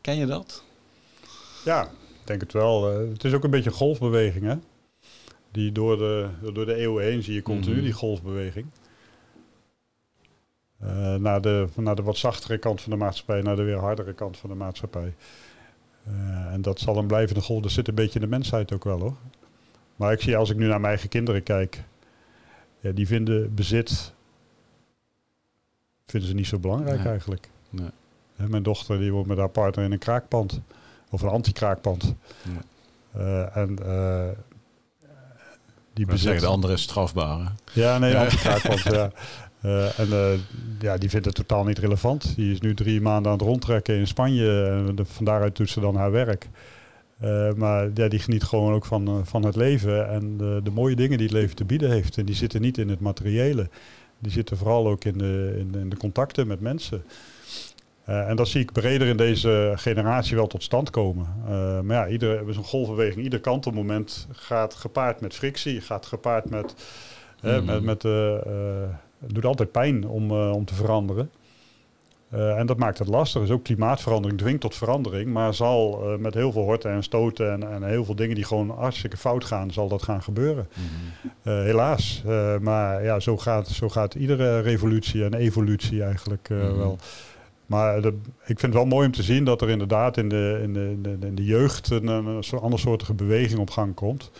Ken 0.00 0.16
je 0.16 0.26
dat? 0.26 0.62
Ja, 1.64 1.90
denk 2.28 2.40
het 2.40 2.52
wel. 2.52 2.90
Eh, 2.92 3.08
het 3.08 3.24
is 3.24 3.32
ook 3.32 3.44
een 3.44 3.50
beetje 3.50 3.70
een 3.70 3.76
golfbeweging, 3.76 4.44
hè? 4.44 4.54
Die 5.50 5.72
door 5.72 5.96
de, 5.98 6.28
door 6.52 6.66
de 6.66 6.74
eeuwen 6.74 7.04
heen 7.04 7.22
zie 7.22 7.34
je 7.34 7.42
continu 7.42 7.74
Mhm. 7.74 7.84
die 7.84 7.92
golfbeweging. 7.92 8.66
Eh, 10.80 11.14
naar, 11.14 11.40
de, 11.40 11.68
naar 11.76 11.94
de 11.96 12.02
wat 12.02 12.16
zachtere 12.16 12.58
kant 12.58 12.80
van 12.80 12.90
de 12.90 12.96
maatschappij, 12.98 13.42
naar 13.42 13.56
de 13.56 13.62
weer 13.62 13.78
hardere 13.78 14.12
kant 14.14 14.36
van 14.36 14.50
de 14.50 14.56
maatschappij. 14.56 15.14
Eh, 16.04 16.12
en 16.52 16.62
dat 16.62 16.78
zal 16.80 16.96
een 16.96 17.06
blijvende 17.06 17.40
golf. 17.40 17.62
Dat 17.62 17.70
zit 17.70 17.88
een 17.88 17.94
beetje 17.94 18.14
in 18.14 18.24
de 18.24 18.30
mensheid 18.36 18.72
ook 18.72 18.84
wel 18.84 19.00
hoor. 19.00 19.16
Maar 19.96 20.12
ik 20.12 20.20
zie 20.20 20.36
als 20.36 20.50
ik 20.50 20.56
nu 20.56 20.62
naar 20.66 20.80
mijn 20.80 20.92
eigen 20.92 21.08
kinderen 21.08 21.42
kijk, 21.42 21.84
ja, 22.80 22.90
die 22.92 23.06
vinden 23.06 23.54
bezit 23.54 24.12
vinden 26.06 26.28
ze 26.28 26.34
niet 26.34 26.46
zo 26.46 26.58
belangrijk 26.58 26.98
Nee. 26.98 27.06
eigenlijk. 27.08 27.50
Nee. 27.70 27.90
Mijn 28.36 28.62
dochter 28.62 28.98
die 28.98 29.12
woont 29.12 29.26
met 29.26 29.38
haar 29.38 29.48
partner 29.50 29.84
in 29.84 29.92
een 29.92 29.98
kraakpand. 29.98 30.60
Of 31.10 31.22
een 31.22 31.28
anti-kraakpand. 31.28 32.14
Ja. 32.42 32.62
Eh, 33.20 33.56
en 33.56 33.78
eh, 33.86 34.28
die 35.92 36.06
zeggen, 36.16 36.40
de 36.40 36.46
andere 36.46 36.72
is 36.72 36.82
strafbaar. 36.82 37.38
hè? 37.38 37.80
Ja, 37.80 37.98
nee, 37.98 38.16
anti-kraakpand, 38.16 38.82
ja. 38.82 39.10
Eh, 39.60 39.98
en 39.98 40.40
ja, 40.80 40.96
die 40.98 41.10
vindt 41.10 41.26
het 41.26 41.34
totaal 41.34 41.64
niet 41.64 41.78
relevant. 41.78 42.34
Die 42.36 42.52
is 42.52 42.60
nu 42.60 42.74
drie 42.74 43.00
maanden 43.00 43.32
aan 43.32 43.38
het 43.38 43.46
rondtrekken 43.46 43.96
in 43.96 44.06
Spanje. 44.06 44.64
En 44.66 44.94
de- 44.94 45.04
van 45.04 45.24
daaruit 45.24 45.56
doet 45.56 45.70
ze 45.70 45.80
dan 45.80 45.96
haar 45.96 46.10
werk. 46.10 46.48
Maar 47.56 47.90
ja, 47.94 48.08
die 48.08 48.18
geniet 48.18 48.42
gewoon 48.42 48.72
ook 48.74 48.84
van, 48.84 49.26
van 49.26 49.44
het 49.44 49.56
leven 49.56 50.08
en 50.08 50.36
de, 50.36 50.60
de 50.64 50.70
mooie 50.70 50.96
dingen 50.96 51.16
die 51.18 51.26
het 51.26 51.36
leven 51.36 51.56
te 51.56 51.64
bieden 51.64 51.90
heeft. 51.90 52.16
En 52.18 52.24
die 52.26 52.34
zitten 52.34 52.60
niet 52.60 52.78
in 52.78 52.88
het 52.88 53.00
materiële. 53.00 53.68
Die 54.18 54.32
zitten 54.32 54.56
vooral 54.56 54.88
ook 54.88 55.04
in 55.04 55.18
de, 55.18 55.56
in 55.58 55.72
de, 55.72 55.78
in 55.78 55.88
de 55.88 55.96
contacten 55.96 56.46
met 56.46 56.60
mensen. 56.60 57.02
Eh, 58.08 58.28
en 58.28 58.36
dat 58.36 58.48
zie 58.48 58.60
ik 58.60 58.72
breder 58.72 59.06
in 59.08 59.16
deze 59.16 59.72
generatie 59.76 60.36
wel 60.36 60.46
tot 60.46 60.62
stand 60.62 60.90
komen. 60.90 61.26
Eh, 61.48 61.80
maar 61.80 61.96
ja, 61.96 62.08
ieder, 62.08 62.42
zo'n 62.54 62.64
golfbeweging, 62.64 63.24
ieder 63.24 63.40
kantelmoment 63.40 64.26
gaat 64.32 64.74
gepaard 64.74 65.20
met 65.20 65.34
frictie, 65.34 65.80
gaat 65.80 66.06
gepaard 66.06 66.50
met... 66.50 66.74
Mhm. 67.42 67.64
met, 67.64 67.82
met 67.82 68.04
eh, 68.04 68.34
eh, 68.34 68.42
het 69.20 69.34
doet 69.34 69.44
altijd 69.44 69.70
pijn 69.72 70.08
om, 70.08 70.32
om 70.32 70.64
te 70.64 70.74
veranderen. 70.74 71.30
En 72.30 72.66
dat 72.66 72.76
maakt 72.78 72.98
het 72.98 73.08
lastig. 73.08 73.40
Dus 73.40 73.50
ook 73.50 73.64
klimaatverandering 73.64 74.38
dwingt 74.40 74.60
tot 74.60 74.74
verandering, 74.76 75.32
maar 75.32 75.54
zal 75.54 76.04
met 76.18 76.34
heel 76.34 76.52
veel 76.52 76.62
horten 76.62 76.90
en 76.90 77.02
stoten 77.02 77.52
en, 77.52 77.72
en 77.72 77.82
heel 77.82 78.04
veel 78.04 78.14
dingen 78.14 78.34
die 78.34 78.44
gewoon 78.44 78.70
hartstikke 78.70 79.16
fout 79.16 79.44
gaan, 79.44 79.70
zal 79.72 79.88
dat 79.88 80.02
gaan 80.02 80.22
gebeuren. 80.22 80.68
Mhm. 80.72 81.28
Eh, 81.42 81.62
helaas. 81.62 82.22
Maar 82.60 83.04
ja, 83.04 83.20
zo 83.20 83.36
gaat, 83.36 83.68
zo 83.68 83.88
gaat 83.88 84.14
iedere 84.14 84.60
revolutie 84.60 85.24
en 85.24 85.34
evolutie 85.34 86.02
eigenlijk 86.02 86.48
Mhm. 86.48 86.76
wel. 86.76 86.98
Maar 87.68 88.00
de, 88.02 88.08
ik 88.40 88.58
vind 88.58 88.62
het 88.62 88.72
wel 88.72 88.86
mooi 88.86 89.06
om 89.06 89.12
te 89.12 89.22
zien 89.22 89.44
dat 89.44 89.62
er 89.62 89.68
inderdaad 89.68 90.16
in 90.16 90.28
de, 90.28 90.60
in 90.62 90.72
de, 90.72 90.80
in 90.80 91.02
de, 91.02 91.26
in 91.26 91.34
de 91.34 91.44
jeugd 91.44 91.90
een, 91.90 92.06
een 92.06 92.44
soort 92.44 92.62
andersoortige 92.62 93.14
beweging 93.14 93.60
op 93.60 93.70
gang 93.70 93.94
komt. 93.94 94.30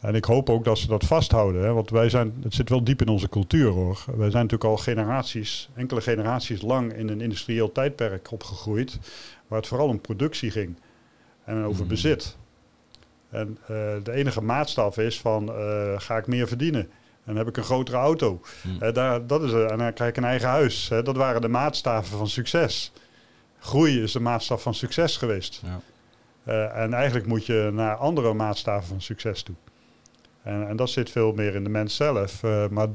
En 0.00 0.14
ik 0.14 0.24
hoop 0.24 0.50
ook 0.50 0.64
dat 0.64 0.78
ze 0.78 0.86
dat 0.86 1.04
vasthouden. 1.04 1.62
Hè? 1.62 1.72
Want 1.72 1.90
wij 1.90 2.08
zijn, 2.08 2.34
het 2.42 2.54
zit 2.54 2.68
wel 2.68 2.84
diep 2.84 3.00
in 3.00 3.08
onze 3.08 3.28
cultuur 3.28 3.68
hoor. 3.70 4.04
Wij 4.06 4.30
zijn 4.30 4.42
natuurlijk 4.42 4.64
al 4.70 4.76
generaties, 4.76 5.70
enkele 5.74 6.00
generaties 6.00 6.62
lang 6.62 6.92
in 6.92 7.08
een 7.08 7.20
industrieel 7.20 7.72
tijdperk 7.72 8.30
opgegroeid. 8.32 8.98
Waar 9.48 9.58
het 9.58 9.68
vooral 9.68 9.88
om 9.88 10.00
productie 10.00 10.50
ging. 10.50 10.74
En 11.44 11.64
over 11.64 11.80
Mhm. 11.80 11.88
bezit. 11.88 12.36
En 13.30 13.58
eh, 13.62 13.68
de 14.02 14.12
enige 14.12 14.40
maatstaf 14.42 14.98
is 14.98 15.20
van 15.20 15.48
eh, 15.52 15.92
ga 15.96 16.16
ik 16.16 16.26
meer 16.26 16.48
verdienen. 16.48 16.88
En 17.24 17.36
heb 17.36 17.48
ik 17.48 17.56
een 17.56 17.64
grotere 17.64 17.96
auto. 17.96 18.40
Eh, 18.80 18.92
daar, 18.92 19.26
dat 19.26 19.42
is, 19.42 19.52
eh, 19.52 19.70
en 19.70 19.78
dan 19.78 19.92
krijg 19.92 20.10
ik 20.10 20.16
een 20.16 20.24
eigen 20.24 20.48
huis. 20.48 20.88
Dat 20.88 21.16
waren 21.16 21.40
de 21.40 21.48
maatstaven 21.48 22.18
van 22.18 22.28
succes. 22.28 22.92
Groei 23.58 24.02
is 24.02 24.12
de 24.12 24.20
maatstaf 24.20 24.62
van 24.62 24.74
succes 24.74 25.16
geweest. 25.16 25.62
Ja. 25.64 25.80
Eh, 26.44 26.82
en 26.82 26.94
eigenlijk 26.94 27.26
moet 27.26 27.46
je 27.46 27.70
naar 27.72 27.96
andere 27.96 28.34
maatstaven 28.34 28.88
van 28.88 29.00
succes 29.00 29.42
toe. 29.42 29.54
En, 30.42 30.68
en 30.68 30.76
dat 30.76 30.90
zit 30.90 31.10
veel 31.10 31.32
meer 31.32 31.54
in 31.54 31.64
de 31.64 31.70
mens 31.70 31.96
zelf. 31.96 32.42
Eh, 32.42 32.68
maar 32.68 32.88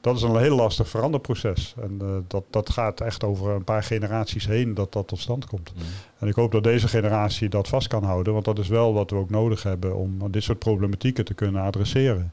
dat 0.00 0.16
is 0.16 0.22
een 0.22 0.36
heel 0.36 0.56
lastig 0.56 0.88
veranderproces. 0.88 1.74
En 1.82 2.24
dat, 2.28 2.44
dat 2.50 2.70
gaat 2.70 3.00
echt 3.00 3.24
over 3.24 3.50
een 3.50 3.64
paar 3.64 3.82
generaties 3.82 4.46
heen 4.46 4.74
dat 4.74 4.92
dat 4.92 5.08
tot 5.08 5.18
stand 5.18 5.46
komt. 5.46 5.72
Mhm. 5.74 5.84
En 6.18 6.28
ik 6.28 6.34
hoop 6.34 6.52
dat 6.52 6.62
deze 6.62 6.88
generatie 6.88 7.48
dat 7.48 7.68
vast 7.68 7.88
kan 7.88 8.04
houden. 8.04 8.32
Want 8.32 8.44
dat 8.44 8.58
is 8.58 8.68
wel 8.68 8.94
wat 8.94 9.10
we 9.10 9.16
ook 9.16 9.30
nodig 9.30 9.62
hebben 9.62 9.96
om 9.96 10.30
dit 10.30 10.42
soort 10.42 10.58
problematieken 10.58 11.24
te 11.24 11.34
kunnen 11.34 11.62
adresseren. 11.62 12.32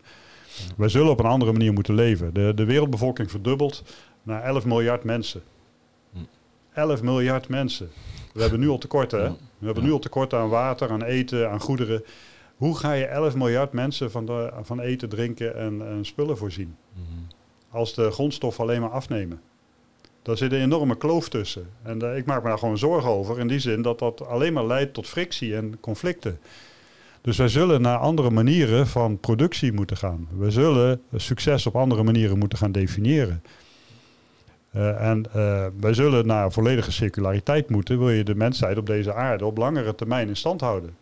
Wij 0.77 0.89
zullen 0.89 1.11
op 1.11 1.19
een 1.19 1.25
andere 1.25 1.51
manier 1.51 1.73
moeten 1.73 1.93
leven. 1.93 2.33
De, 2.33 2.51
de 2.55 2.65
wereldbevolking 2.65 3.31
verdubbelt 3.31 3.83
naar 4.23 4.43
11 4.43 4.65
miljard 4.65 5.03
mensen. 5.03 5.41
Hm. 6.11 6.19
11 6.73 7.01
miljard 7.01 7.47
mensen. 7.47 7.89
We 8.33 8.41
hebben 8.41 8.59
nu 8.59 8.69
al 8.69 8.77
tekorten. 8.77 9.21
Hè? 9.21 9.29
We 9.57 9.65
hebben 9.65 9.83
nu 9.83 9.91
al 9.91 9.99
tekorten 9.99 10.39
aan 10.39 10.49
water, 10.49 10.89
aan 10.89 11.03
eten, 11.03 11.49
aan 11.49 11.59
goederen. 11.59 12.03
Hoe 12.55 12.77
ga 12.77 12.93
je 12.93 13.05
11 13.05 13.35
miljard 13.35 13.71
mensen 13.71 14.11
van, 14.11 14.25
de, 14.25 14.51
van 14.61 14.79
eten, 14.79 15.09
drinken 15.09 15.55
en, 15.55 15.87
en 15.87 16.05
spullen 16.05 16.37
voorzien? 16.37 16.75
Mhm. 16.93 17.03
Als 17.69 17.93
de 17.93 18.11
grondstoffen 18.11 18.63
alleen 18.63 18.81
maar 18.81 18.89
afnemen. 18.89 19.41
Daar 20.21 20.37
zit 20.37 20.51
een 20.51 20.61
enorme 20.61 20.97
kloof 20.97 21.29
tussen. 21.29 21.69
En 21.83 22.01
eh, 22.01 22.17
ik 22.17 22.25
maak 22.25 22.43
me 22.43 22.49
daar 22.49 22.57
gewoon 22.57 22.77
zorgen 22.77 23.09
over. 23.09 23.39
In 23.39 23.47
die 23.47 23.59
zin 23.59 23.81
dat 23.81 23.99
dat 23.99 24.27
alleen 24.27 24.53
maar 24.53 24.65
leidt 24.65 24.93
tot 24.93 25.07
frictie 25.07 25.55
en 25.55 25.79
conflicten. 25.79 26.39
Dus 27.25 27.37
wij 27.37 27.47
zullen 27.47 27.81
naar 27.81 27.97
andere 27.97 28.29
manieren 28.29 28.87
van 28.87 29.19
productie 29.19 29.73
moeten 29.73 29.97
gaan. 29.97 30.27
We 30.37 30.51
zullen 30.51 31.01
succes 31.15 31.65
op 31.65 31.75
andere 31.75 32.03
manieren 32.03 32.37
moeten 32.37 32.57
gaan 32.57 32.71
definiëren. 32.71 33.43
Eh, 34.71 35.09
en 35.09 35.25
eh, 35.33 35.65
wij 35.79 35.93
zullen 35.93 36.27
naar 36.27 36.51
volledige 36.51 36.91
circulariteit 36.91 37.69
moeten, 37.69 37.99
wil 37.99 38.09
je 38.09 38.23
de 38.23 38.35
mensheid 38.35 38.77
op 38.77 38.85
deze 38.85 39.13
aarde 39.13 39.45
op 39.45 39.57
langere 39.57 39.95
termijn 39.95 40.27
in 40.27 40.35
stand 40.35 40.61
houden. 40.61 40.95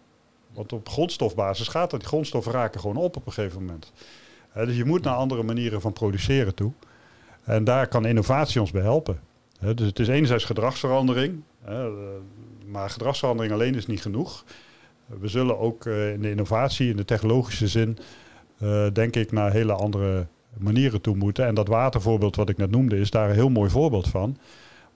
Want 0.54 0.74
op 0.74 0.90
grondstofbasis 0.90 1.68
gaat 1.68 1.92
dat. 1.92 2.00
Die 2.00 2.10
grondstoffen 2.10 2.52
raken 2.52 2.80
gewoon 2.80 2.98
op 2.98 3.16
op 3.16 3.26
een 3.26 3.34
gegeven 3.34 3.66
moment. 3.66 3.92
Eh, 4.54 4.66
dus 4.66 4.78
je 4.78 4.86
moet 4.86 5.04
naar 5.04 5.16
andere 5.16 5.44
manieren 5.44 5.82
van 5.82 5.94
produceren 5.94 6.56
toe. 6.56 6.72
En 7.44 7.64
daar 7.64 7.88
kan 7.88 8.06
innovatie 8.06 8.62
ons 8.62 8.72
bij 8.72 8.82
helpen. 8.82 9.20
Dus 9.60 9.88
het 9.88 10.00
is 10.00 10.08
enerzijds 10.08 10.46
gedragsverandering, 10.46 11.42
maar 12.66 12.90
gedragsverandering 12.90 13.54
alleen 13.54 13.76
is 13.76 13.88
niet 13.88 14.02
genoeg. 14.02 14.44
We 15.20 15.28
zullen 15.28 15.60
ook 15.60 15.86
eh, 15.86 16.14
in 16.14 16.22
de 16.22 16.30
innovatie, 16.30 16.90
in 16.90 16.98
de 16.98 17.06
technologische 17.06 17.68
zin, 17.68 17.98
eh, 18.58 18.86
denk 18.94 19.16
ik 19.16 19.32
naar 19.32 19.52
hele 19.52 19.74
andere 19.74 20.28
manieren 20.58 21.02
toe 21.02 21.16
moeten. 21.16 21.46
En 21.46 21.56
dat 21.56 21.68
watervoorbeeld 21.68 22.36
wat 22.36 22.50
ik 22.50 22.58
net 22.58 22.72
noemde 22.72 23.00
is 23.00 23.10
daar 23.10 23.30
een 23.30 23.36
heel 23.36 23.50
mooi 23.50 23.70
voorbeeld 23.70 24.08
van. 24.08 24.38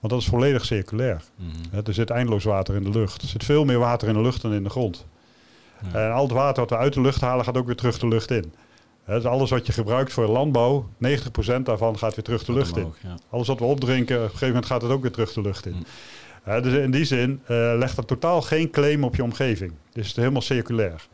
Want 0.00 0.12
dat 0.12 0.22
is 0.22 0.28
volledig 0.28 0.64
circulair. 0.64 1.22
Mhm. 1.36 1.86
Er 1.86 1.94
zit 1.94 2.10
eindeloos 2.10 2.44
water 2.44 2.74
in 2.74 2.84
de 2.84 2.90
lucht. 2.90 3.22
Er 3.22 3.28
zit 3.28 3.44
veel 3.44 3.64
meer 3.64 3.78
water 3.78 4.08
in 4.08 4.14
de 4.14 4.20
lucht 4.20 4.42
dan 4.42 4.52
in 4.52 4.62
de 4.62 4.70
grond. 4.70 5.06
Ja. 5.92 6.06
En 6.06 6.12
al 6.12 6.22
het 6.22 6.32
water 6.32 6.60
wat 6.60 6.70
we 6.70 6.76
uit 6.76 6.92
de 6.92 7.00
lucht 7.00 7.20
halen 7.20 7.44
gaat 7.44 7.56
ook 7.56 7.66
weer 7.66 7.76
terug 7.76 7.98
de 7.98 8.08
lucht 8.08 8.30
in. 8.30 8.52
Dus 9.06 9.24
alles 9.24 9.50
wat 9.50 9.66
je 9.66 9.72
gebruikt 9.72 10.12
voor 10.12 10.26
landbouw, 10.26 10.88
90% 10.98 11.62
daarvan 11.62 11.98
gaat 11.98 12.14
weer 12.14 12.24
terug 12.24 12.44
de 12.44 12.52
lucht 12.52 12.76
in. 12.76 12.92
Alles 13.30 13.46
wat 13.46 13.58
we 13.58 13.64
opdrinken, 13.64 14.16
op 14.16 14.22
een 14.22 14.28
gegeven 14.28 14.46
moment 14.46 14.66
gaat 14.66 14.82
het 14.82 14.90
ook 14.90 15.02
weer 15.02 15.10
terug 15.10 15.32
de 15.32 15.40
lucht 15.40 15.66
in. 15.66 15.86
Hè, 16.48 16.60
dus 16.60 16.72
in 16.72 16.90
die 16.90 17.04
zin 17.04 17.40
eh, 17.46 17.74
legt 17.78 17.96
dat 17.96 18.06
totaal 18.06 18.42
geen 18.42 18.70
claim 18.70 19.04
op 19.04 19.16
je 19.16 19.22
omgeving. 19.22 19.72
Dus 19.92 20.06
het 20.06 20.16
is 20.16 20.16
helemaal 20.16 20.42
circulair. 20.42 21.08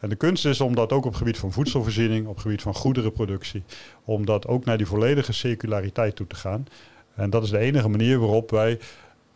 En 0.00 0.08
de 0.08 0.16
kunst 0.16 0.46
is 0.46 0.60
om 0.60 0.74
dat 0.74 0.92
ook 0.92 1.04
op 1.04 1.10
het 1.10 1.18
gebied 1.18 1.38
van 1.38 1.52
voedselvoorziening, 1.52 2.26
op 2.26 2.32
het 2.32 2.42
gebied 2.42 2.62
van 2.62 2.74
goederenproductie, 2.74 3.62
om 4.04 4.26
dat 4.26 4.46
ook 4.46 4.64
naar 4.64 4.76
die 4.76 4.86
volledige 4.86 5.32
circulariteit 5.32 6.16
toe 6.16 6.26
te 6.26 6.34
gaan. 6.36 6.66
En 7.14 7.30
dat 7.30 7.42
is 7.42 7.50
de 7.50 7.58
enige 7.58 7.88
manier 7.88 8.18
waarop 8.18 8.50
wij 8.50 8.78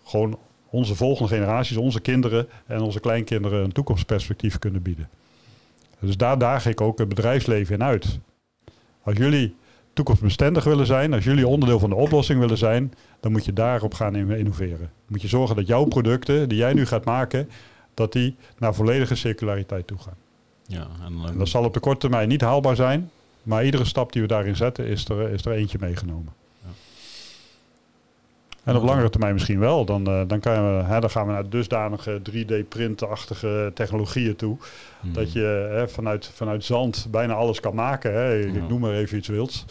gewoon 0.05 0.39
onze 0.71 0.95
volgende 0.95 1.35
generaties, 1.35 1.77
onze 1.77 2.01
kinderen 2.01 2.49
en 2.67 2.81
onze 2.81 3.01
kleinkinderen 3.01 3.65
een 3.65 3.73
toekomstperspectief 3.73 4.59
kunnen 4.59 4.83
bieden. 4.83 5.09
Dus 5.99 6.17
daar 6.17 6.39
daag 6.39 6.67
ik 6.67 6.81
ook 6.81 6.99
het 6.99 7.09
bedrijfsleven 7.09 7.75
in 7.75 7.83
uit. 7.83 8.19
Als 9.03 9.17
jullie 9.17 9.55
toekomstbestendig 9.93 10.65
willen 10.65 10.87
zijn, 10.87 11.13
als 11.13 11.25
jullie 11.25 11.47
onderdeel 11.47 11.79
van 11.79 11.91
de 11.91 11.97
oplossing 11.97 12.41
willen 12.41 12.59
zijn, 12.59 12.93
dan 13.23 13.33
moet 13.33 13.45
je 13.45 13.53
daarop 13.53 13.95
gaan 13.95 14.15
in- 14.15 14.31
innoveren. 14.31 14.91
Moet 15.07 15.23
je 15.23 15.29
zorgen 15.29 15.57
dat 15.57 15.67
jouw 15.67 15.85
producten 15.85 16.49
die 16.49 16.59
jij 16.59 16.73
nu 16.73 16.87
gaat 16.87 17.05
maken, 17.05 17.49
dat 17.95 18.13
die 18.13 18.37
naar 18.59 18.75
volledige 18.75 19.15
circulariteit 19.15 19.87
toe 19.87 19.99
gaan. 19.99 20.17
Ja, 20.67 20.87
en 21.07 21.13
dan- 21.13 21.29
En 21.29 21.39
dat 21.39 21.49
zal 21.49 21.65
op 21.65 21.75
de 21.75 21.81
korte 21.81 21.99
termijn 22.01 22.29
niet 22.29 22.41
haalbaar 22.41 22.77
zijn, 22.77 23.11
maar 23.43 23.65
iedere 23.65 23.85
stap 23.85 24.13
die 24.13 24.23
we 24.23 24.29
daarin 24.29 24.57
zetten, 24.57 24.87
is 24.87 25.09
er, 25.09 25.29
is 25.31 25.45
er 25.45 25.53
eentje 25.53 25.79
meegenomen. 25.81 26.33
Ja. 26.63 26.69
En 28.65 28.77
op 28.77 28.83
langere 28.83 29.11
termijn 29.11 29.33
misschien 29.33 29.59
wel. 29.59 29.85
Dan, 29.85 30.07
eh, 30.07 30.23
dan, 30.27 30.41
kan 30.41 30.53
je, 30.55 30.83
hè, 30.85 31.01
dan 31.01 31.11
gaan 31.11 31.27
we 31.27 31.33
naar 31.33 31.49
dusdanige 31.49 32.21
3D-printachtige 32.23 33.71
technologieën 33.75 34.37
toe. 34.37 34.57
Dat 35.01 35.33
je 35.33 35.69
hè, 35.73 35.89
vanuit, 35.89 36.31
vanuit 36.35 36.65
zand 36.65 37.07
bijna 37.11 37.35
alles 37.35 37.61
kan 37.61 37.75
maken. 37.75 38.13
Hè. 38.15 38.39
Ik, 38.39 38.55
Ja. 38.55 38.63
ik 38.63 38.69
noem 38.69 38.81
maar 38.81 38.93
even 38.93 39.19
iets 39.19 39.29
wilds. 39.29 39.65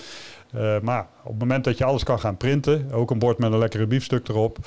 Eh, 0.52 0.80
maar 0.80 1.08
op 1.24 1.32
het 1.32 1.40
moment 1.40 1.64
dat 1.64 1.78
je 1.78 1.84
alles 1.84 2.04
kan 2.04 2.20
gaan 2.20 2.38
printen, 2.38 2.92
ook 2.92 3.12
een 3.12 3.20
bord 3.20 3.38
met 3.38 3.52
een 3.52 3.58
lekkere 3.58 3.86
biefstuk 3.88 4.28
erop, 4.28 4.58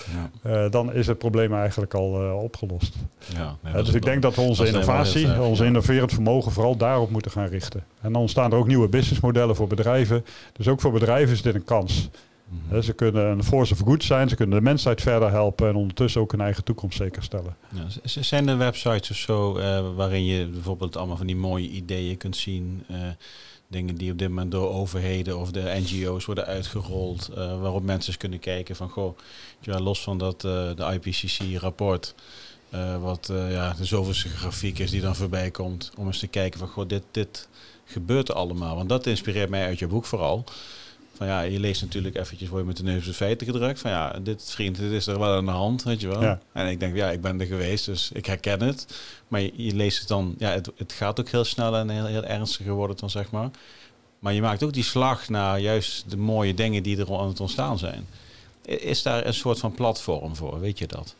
Ja, 0.42 0.50
eh, 0.50 0.70
dan 0.70 0.92
is 0.92 1.06
het 1.06 1.18
probleem 1.18 1.54
eigenlijk 1.54 1.94
al 1.94 2.22
eh, 2.22 2.42
opgelost. 2.42 2.94
ja, 3.18 3.56
nee, 3.60 3.72
dus 3.72 3.94
ik 3.94 4.02
denk 4.02 4.22
dat 4.22 4.34
we 4.34 4.40
onze 4.40 4.66
innovatie, 4.66 5.26
ja. 5.26 5.64
innoverend 5.64 6.12
vermogen 6.12 6.52
vooral 6.52 6.76
daarop 6.76 7.10
moeten 7.10 7.30
gaan 7.30 7.46
richten. 7.46 7.84
En 8.00 8.12
dan 8.12 8.20
ontstaan 8.20 8.52
er 8.52 8.58
ook 8.58 8.66
nieuwe 8.66 8.88
businessmodellen 8.88 9.56
voor 9.56 9.66
bedrijven. 9.66 10.24
Dus 10.52 10.68
ook 10.68 10.80
voor 10.80 10.92
bedrijven 10.92 11.34
is 11.34 11.42
dit 11.42 11.54
een 11.54 11.64
kans. 11.64 12.10
Hè, 12.68 12.82
Ze 12.82 12.92
kunnen 12.92 13.26
een 13.26 13.44
force 13.44 13.72
of 13.72 13.78
good 13.78 14.04
zijn, 14.04 14.28
ze 14.28 14.36
kunnen 14.36 14.58
de 14.58 14.64
mensheid 14.64 15.00
verder 15.00 15.30
helpen 15.30 15.68
en 15.68 15.74
ondertussen 15.74 16.20
ook 16.20 16.30
hun 16.30 16.40
eigen 16.40 16.64
toekomst 16.64 16.96
zeker 16.96 17.22
stellen. 17.22 17.56
Ja, 17.68 17.84
zijn 18.04 18.48
er 18.48 18.58
websites 18.58 19.10
of 19.10 19.16
zo 19.16 19.52
waarin 19.94 20.24
je 20.24 20.46
bijvoorbeeld 20.46 20.96
allemaal 20.96 21.16
van 21.16 21.26
die 21.26 21.36
mooie 21.36 21.68
ideeën 21.68 22.16
kunt 22.16 22.36
zien? 22.36 22.84
Dingen 23.68 23.94
die 23.94 24.12
op 24.12 24.18
dit 24.18 24.28
moment 24.28 24.50
door 24.50 24.68
overheden 24.68 25.38
of 25.38 25.50
de 25.50 25.80
NGO's 25.82 26.24
worden 26.24 26.46
uitgerold, 26.46 27.28
eh, 27.28 27.60
waarop 27.60 27.82
mensen 27.82 28.16
kunnen 28.16 28.38
kijken 28.38 28.76
van 28.76 28.90
goh, 28.90 29.18
ja, 29.60 29.80
los 29.80 30.02
van 30.02 30.18
dat 30.18 30.44
eh, 30.44 30.70
de 30.76 31.00
IPCC-rapport, 31.00 32.14
eh, 32.70 33.02
wat 33.02 33.30
ja, 33.30 33.74
de 33.78 33.84
zoveelste 33.84 34.28
grafiek 34.28 34.78
is 34.78 34.90
die 34.90 35.00
dan 35.00 35.16
voorbij 35.16 35.50
komt, 35.50 35.92
om 35.96 36.06
eens 36.06 36.18
te 36.18 36.26
kijken 36.26 36.58
van 36.58 36.68
goh, 36.68 36.88
dit, 36.88 37.02
dit 37.10 37.48
gebeurt 37.84 38.28
er 38.28 38.34
allemaal. 38.34 38.76
Want 38.76 38.88
dat 38.88 39.06
inspireert 39.06 39.50
mij 39.50 39.66
uit 39.66 39.78
je 39.78 39.86
boek 39.86 40.04
vooral. 40.04 40.44
Van 41.14 41.26
ja, 41.26 41.40
je 41.40 41.60
leest 41.60 41.82
natuurlijk 41.82 42.16
eventjes, 42.16 42.48
word 42.48 42.60
je 42.60 42.66
met 42.66 42.76
de 42.76 42.82
neus 42.82 43.04
de 43.04 43.14
feiten 43.14 43.46
gedrukt. 43.46 43.80
Van 43.80 43.90
ja, 43.90 44.18
dit 44.22 44.50
vriend, 44.50 44.76
dit 44.76 44.92
is 44.92 45.06
er 45.06 45.18
wel 45.18 45.36
aan 45.36 45.44
de 45.44 45.50
hand, 45.50 45.82
weet 45.82 46.00
je 46.00 46.08
wel. 46.08 46.22
Ja. 46.22 46.38
En 46.52 46.68
ik 46.68 46.80
denk, 46.80 46.96
ja, 46.96 47.10
ik 47.10 47.20
ben 47.20 47.40
er 47.40 47.46
geweest, 47.46 47.84
dus 47.84 48.10
ik 48.12 48.26
herken 48.26 48.60
het. 48.60 48.86
Maar 49.28 49.40
je, 49.40 49.52
je 49.56 49.74
leest 49.74 49.98
het 49.98 50.08
dan, 50.08 50.34
ja, 50.38 50.50
het, 50.50 50.70
het 50.76 50.92
gaat 50.92 51.20
ook 51.20 51.28
heel 51.28 51.44
snel 51.44 51.76
en 51.76 51.88
heel, 51.88 52.06
heel 52.06 52.24
ernstig 52.24 52.66
worden 52.66 52.96
dan, 52.96 53.10
zeg 53.10 53.30
maar. 53.30 53.50
Maar 54.18 54.32
je 54.32 54.40
maakt 54.40 54.62
ook 54.62 54.72
die 54.72 54.84
slag 54.84 55.28
naar 55.28 55.60
juist 55.60 56.10
de 56.10 56.16
mooie 56.16 56.54
dingen 56.54 56.82
die 56.82 56.98
er 56.98 57.18
aan 57.18 57.28
het 57.28 57.40
ontstaan 57.40 57.78
zijn. 57.78 58.06
Is 58.64 59.02
daar 59.02 59.26
een 59.26 59.34
soort 59.34 59.58
van 59.58 59.72
platform 59.72 60.36
voor, 60.36 60.60
weet 60.60 60.78
je 60.78 60.86
dat? 60.86 61.14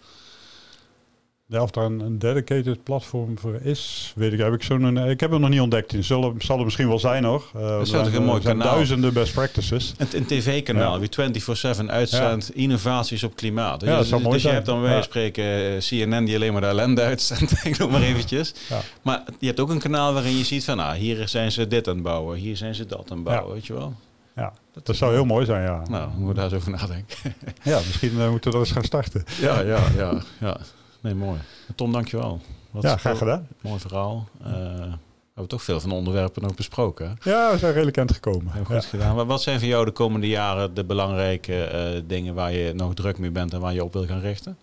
Ja, 1.46 1.62
of 1.62 1.70
daar 1.70 1.84
een, 1.84 2.00
een 2.00 2.18
dedicated 2.18 2.82
platform 2.82 3.38
voor 3.38 3.54
is, 3.60 4.12
weet 4.16 4.32
ik. 4.32 4.38
Heb 4.38 4.52
ik, 4.52 4.62
zo'n, 4.62 4.96
ik 4.98 5.20
heb 5.20 5.30
hem 5.30 5.40
nog 5.40 5.50
niet 5.50 5.60
ontdekt. 5.60 5.92
Het 5.92 6.04
zal, 6.04 6.34
zal 6.38 6.58
er 6.58 6.64
misschien 6.64 6.88
wel 6.88 6.98
zijn 6.98 7.24
hoor. 7.24 7.44
Uh, 7.56 7.62
Dat 7.68 7.88
zou 7.88 8.04
toch 8.04 8.12
een 8.14 8.24
mooi 8.24 8.42
zijn 8.42 8.58
kanaal. 8.58 8.74
duizenden 8.74 9.12
best 9.12 9.32
practices. 9.34 9.94
Een, 9.96 10.06
een 10.12 10.26
tv-kanaal, 10.26 11.00
Ja. 11.00 11.08
die 11.26 11.42
24-7 11.82 11.86
uitzendt, 11.86 12.54
innovaties 12.54 13.22
op 13.24 13.36
klimaat. 13.36 13.80
Ja, 13.80 13.86
dat 13.86 13.98
dus 13.98 14.08
zou 14.08 14.20
mooi 14.22 14.34
dus 14.34 14.42
je 14.42 14.48
hebt 14.48 14.66
dan 14.66 14.86
van 14.86 15.02
spreken 15.02 15.44
eh, 15.44 15.78
CNN 15.78 16.24
die 16.24 16.34
alleen 16.34 16.52
maar 16.52 16.60
de 16.60 16.66
ellende 16.66 17.02
uitzendt, 17.02 17.52
ik 17.64 17.78
noem 17.78 17.90
maar 17.90 18.02
eventjes. 18.02 18.54
Ja. 18.68 18.80
Maar 19.02 19.22
je 19.38 19.46
hebt 19.46 19.60
ook 19.60 19.70
een 19.70 19.78
kanaal 19.78 20.12
waarin 20.12 20.36
je 20.38 20.44
ziet 20.44 20.64
van, 20.64 20.76
nou, 20.76 20.96
hier 20.96 21.28
zijn 21.28 21.52
ze 21.52 21.66
dit 21.66 21.88
aan 21.88 21.94
het 21.94 22.02
bouwen, 22.02 22.38
hier 22.38 22.56
zijn 22.56 22.74
ze 22.74 22.86
dat 22.86 23.10
aan 23.10 23.16
het 23.16 23.24
bouwen, 23.24 23.48
Ja. 23.48 23.54
weet 23.54 23.66
je 23.66 23.72
wel. 23.72 23.94
Ja, 24.36 24.52
dat 24.82 24.96
zou 24.96 25.12
heel 25.12 25.24
mooi 25.24 25.44
zijn, 25.44 25.62
ja. 25.62 25.82
Nou, 25.90 26.08
moeten 26.08 26.26
we 26.26 26.34
daar 26.34 26.44
eens 26.44 26.54
over 26.54 26.70
nadenken. 26.70 27.16
Ja, 27.62 27.76
misschien 27.76 28.20
eh, 28.20 28.30
moeten 28.30 28.50
we 28.50 28.56
er 28.56 28.62
eens 28.62 28.72
gaan 28.72 28.84
starten. 28.84 29.24
Ja, 29.40 29.60
ja, 29.60 29.78
ja, 29.96 30.22
ja. 30.40 30.56
Nee, 31.05 31.14
mooi. 31.14 31.39
Tom, 31.74 31.93
dankjewel. 31.93 32.40
Wat 32.70 32.82
Ja, 32.82 32.97
graag 32.97 33.18
gedaan. 33.18 33.48
Mooi 33.60 33.81
verhaal. 33.81 34.28
Eh, 34.43 34.51
we 34.51 35.40
hebben 35.40 35.48
toch 35.48 35.62
veel 35.62 35.81
van 35.81 35.89
de 35.89 35.94
onderwerpen 35.94 36.43
nog 36.43 36.55
besproken. 36.55 37.16
hè? 37.20 37.31
Ja, 37.31 37.52
we 37.52 37.59
zijn 37.59 37.72
redelijk 37.72 37.97
eind 37.97 38.12
gekomen. 38.12 38.52
Heel 38.52 38.64
Ja. 38.68 38.74
goed 38.74 38.85
gedaan. 38.85 39.14
Maar 39.16 39.26
wat 39.26 39.43
zijn 39.43 39.59
voor 39.59 39.68
jou 39.68 39.85
de 39.85 39.90
komende 39.90 40.28
jaren 40.28 40.74
de 40.74 40.85
belangrijke 40.85 41.64
eh, 41.64 42.02
dingen 42.06 42.35
waar 42.35 42.52
je 42.52 42.72
nog 42.74 42.94
druk 42.94 43.18
mee 43.18 43.31
bent 43.31 43.52
en 43.52 43.60
waar 43.60 43.74
je 43.74 43.85
op 43.85 43.93
wil 43.93 44.06
gaan 44.06 44.20
richten? 44.20 44.59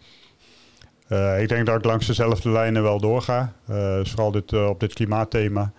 Eh, 1.08 1.42
ik 1.42 1.50
denk 1.50 1.66
dat 1.66 1.76
ik 1.78 1.86
langs 1.86 2.08
dezelfde 2.08 2.50
lijnen 2.50 2.84
wel 2.84 3.00
doorga. 3.00 3.54
Dus 3.66 4.10
vooral 4.10 4.32
dit, 4.32 4.54
op 4.54 4.80
dit 4.80 4.94
klimaatthema. 4.94 5.72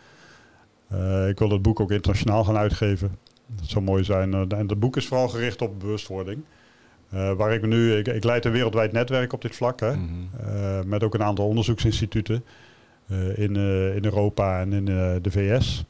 Ik 1.28 1.38
wil 1.38 1.50
het 1.50 1.62
boek 1.62 1.80
ook 1.80 1.90
internationaal 1.90 2.44
gaan 2.44 2.56
uitgeven. 2.56 3.18
Dat 3.46 3.68
zou 3.68 3.84
mooi 3.84 4.04
zijn. 4.04 4.34
En 4.34 4.68
het 4.68 4.80
boek 4.80 4.96
is 4.96 5.06
vooral 5.06 5.28
gericht 5.28 5.62
op 5.62 5.80
bewustwording. 5.80 6.44
Eh, 7.12 7.32
waar 7.32 7.52
ik 7.52 7.66
nu, 7.66 7.94
ik, 7.94 8.08
ik 8.08 8.24
leid 8.24 8.44
een 8.44 8.52
wereldwijd 8.52 8.92
netwerk 8.92 9.32
op 9.32 9.42
dit 9.42 9.56
vlak. 9.56 9.80
Hè, 9.80 9.96
Mhm. 9.96 10.06
eh, 10.46 10.82
met 10.86 11.04
ook 11.04 11.14
een 11.14 11.22
aantal 11.22 11.46
onderzoeksinstituten 11.46 12.44
eh, 13.08 13.38
in, 13.38 13.56
in 13.96 14.04
Europa 14.04 14.60
en 14.60 14.72
in 14.72 14.84
de 15.22 15.30
VS. 15.30 15.84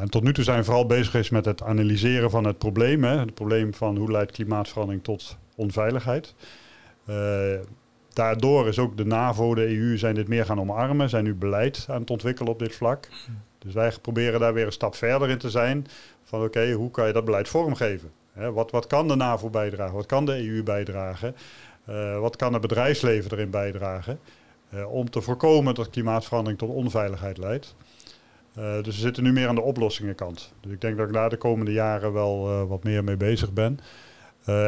En 0.00 0.10
tot 0.10 0.22
nu 0.22 0.32
toe 0.32 0.44
zijn 0.44 0.58
we 0.58 0.64
vooral 0.64 0.86
bezig 0.86 1.10
geweest 1.10 1.30
met 1.30 1.44
het 1.44 1.62
analyseren 1.62 2.30
van 2.30 2.44
het 2.44 2.58
probleem. 2.58 3.04
Hè, 3.04 3.18
het 3.18 3.34
probleem 3.34 3.74
van 3.74 3.96
hoe 3.96 4.10
leidt 4.10 4.32
klimaatverandering 4.32 5.04
tot 5.04 5.36
onveiligheid. 5.54 6.34
Daardoor 8.12 8.68
is 8.68 8.78
ook 8.78 8.96
de 8.96 9.04
NAVO, 9.04 9.54
de 9.54 9.66
EU, 9.76 9.98
zijn 9.98 10.14
dit 10.14 10.28
meer 10.28 10.44
gaan 10.44 10.60
omarmen. 10.60 11.08
Zijn 11.08 11.24
nu 11.24 11.34
beleid 11.34 11.86
aan 11.88 12.00
het 12.00 12.10
ontwikkelen 12.10 12.52
op 12.52 12.58
dit 12.58 12.74
vlak. 12.74 13.08
Dus 13.58 13.74
wij 13.74 13.92
proberen 14.02 14.40
daar 14.40 14.54
weer 14.54 14.66
een 14.66 14.72
stap 14.72 14.94
verder 14.94 15.28
in 15.28 15.38
te 15.38 15.50
zijn. 15.50 15.86
Van 16.24 16.42
oké, 16.42 16.72
hoe 16.72 16.90
kan 16.90 17.06
je 17.06 17.12
dat 17.12 17.24
beleid 17.24 17.48
vormgeven? 17.48 18.10
Hè, 18.38 18.52
wat, 18.52 18.70
wat 18.70 18.86
kan 18.86 19.08
de 19.08 19.16
NAVO 19.16 19.50
bijdragen? 19.50 19.94
Wat 19.94 20.06
kan 20.06 20.26
de 20.26 20.48
EU 20.48 20.62
bijdragen? 20.62 21.34
Eh, 21.84 22.18
wat 22.18 22.36
kan 22.36 22.52
het 22.52 22.62
bedrijfsleven 22.62 23.32
erin 23.32 23.50
bijdragen? 23.50 24.18
Eh, 24.70 24.92
om 24.92 25.10
te 25.10 25.20
voorkomen 25.20 25.74
dat 25.74 25.90
klimaatverandering 25.90 26.58
tot 26.58 26.70
onveiligheid 26.70 27.38
leidt. 27.38 27.74
Eh, 28.54 28.82
dus 28.82 28.94
we 28.94 29.00
zitten 29.00 29.22
nu 29.22 29.32
meer 29.32 29.48
aan 29.48 29.54
de 29.54 29.60
oplossingenkant. 29.60 30.52
Dus 30.60 30.72
ik 30.72 30.80
denk 30.80 30.96
dat 30.96 31.06
ik 31.06 31.12
daar 31.12 31.30
de 31.30 31.36
komende 31.36 31.72
jaren 31.72 32.12
wel 32.12 32.66
wat 32.66 32.84
meer 32.84 33.04
mee 33.04 33.16
bezig 33.16 33.52
ben. 33.52 33.78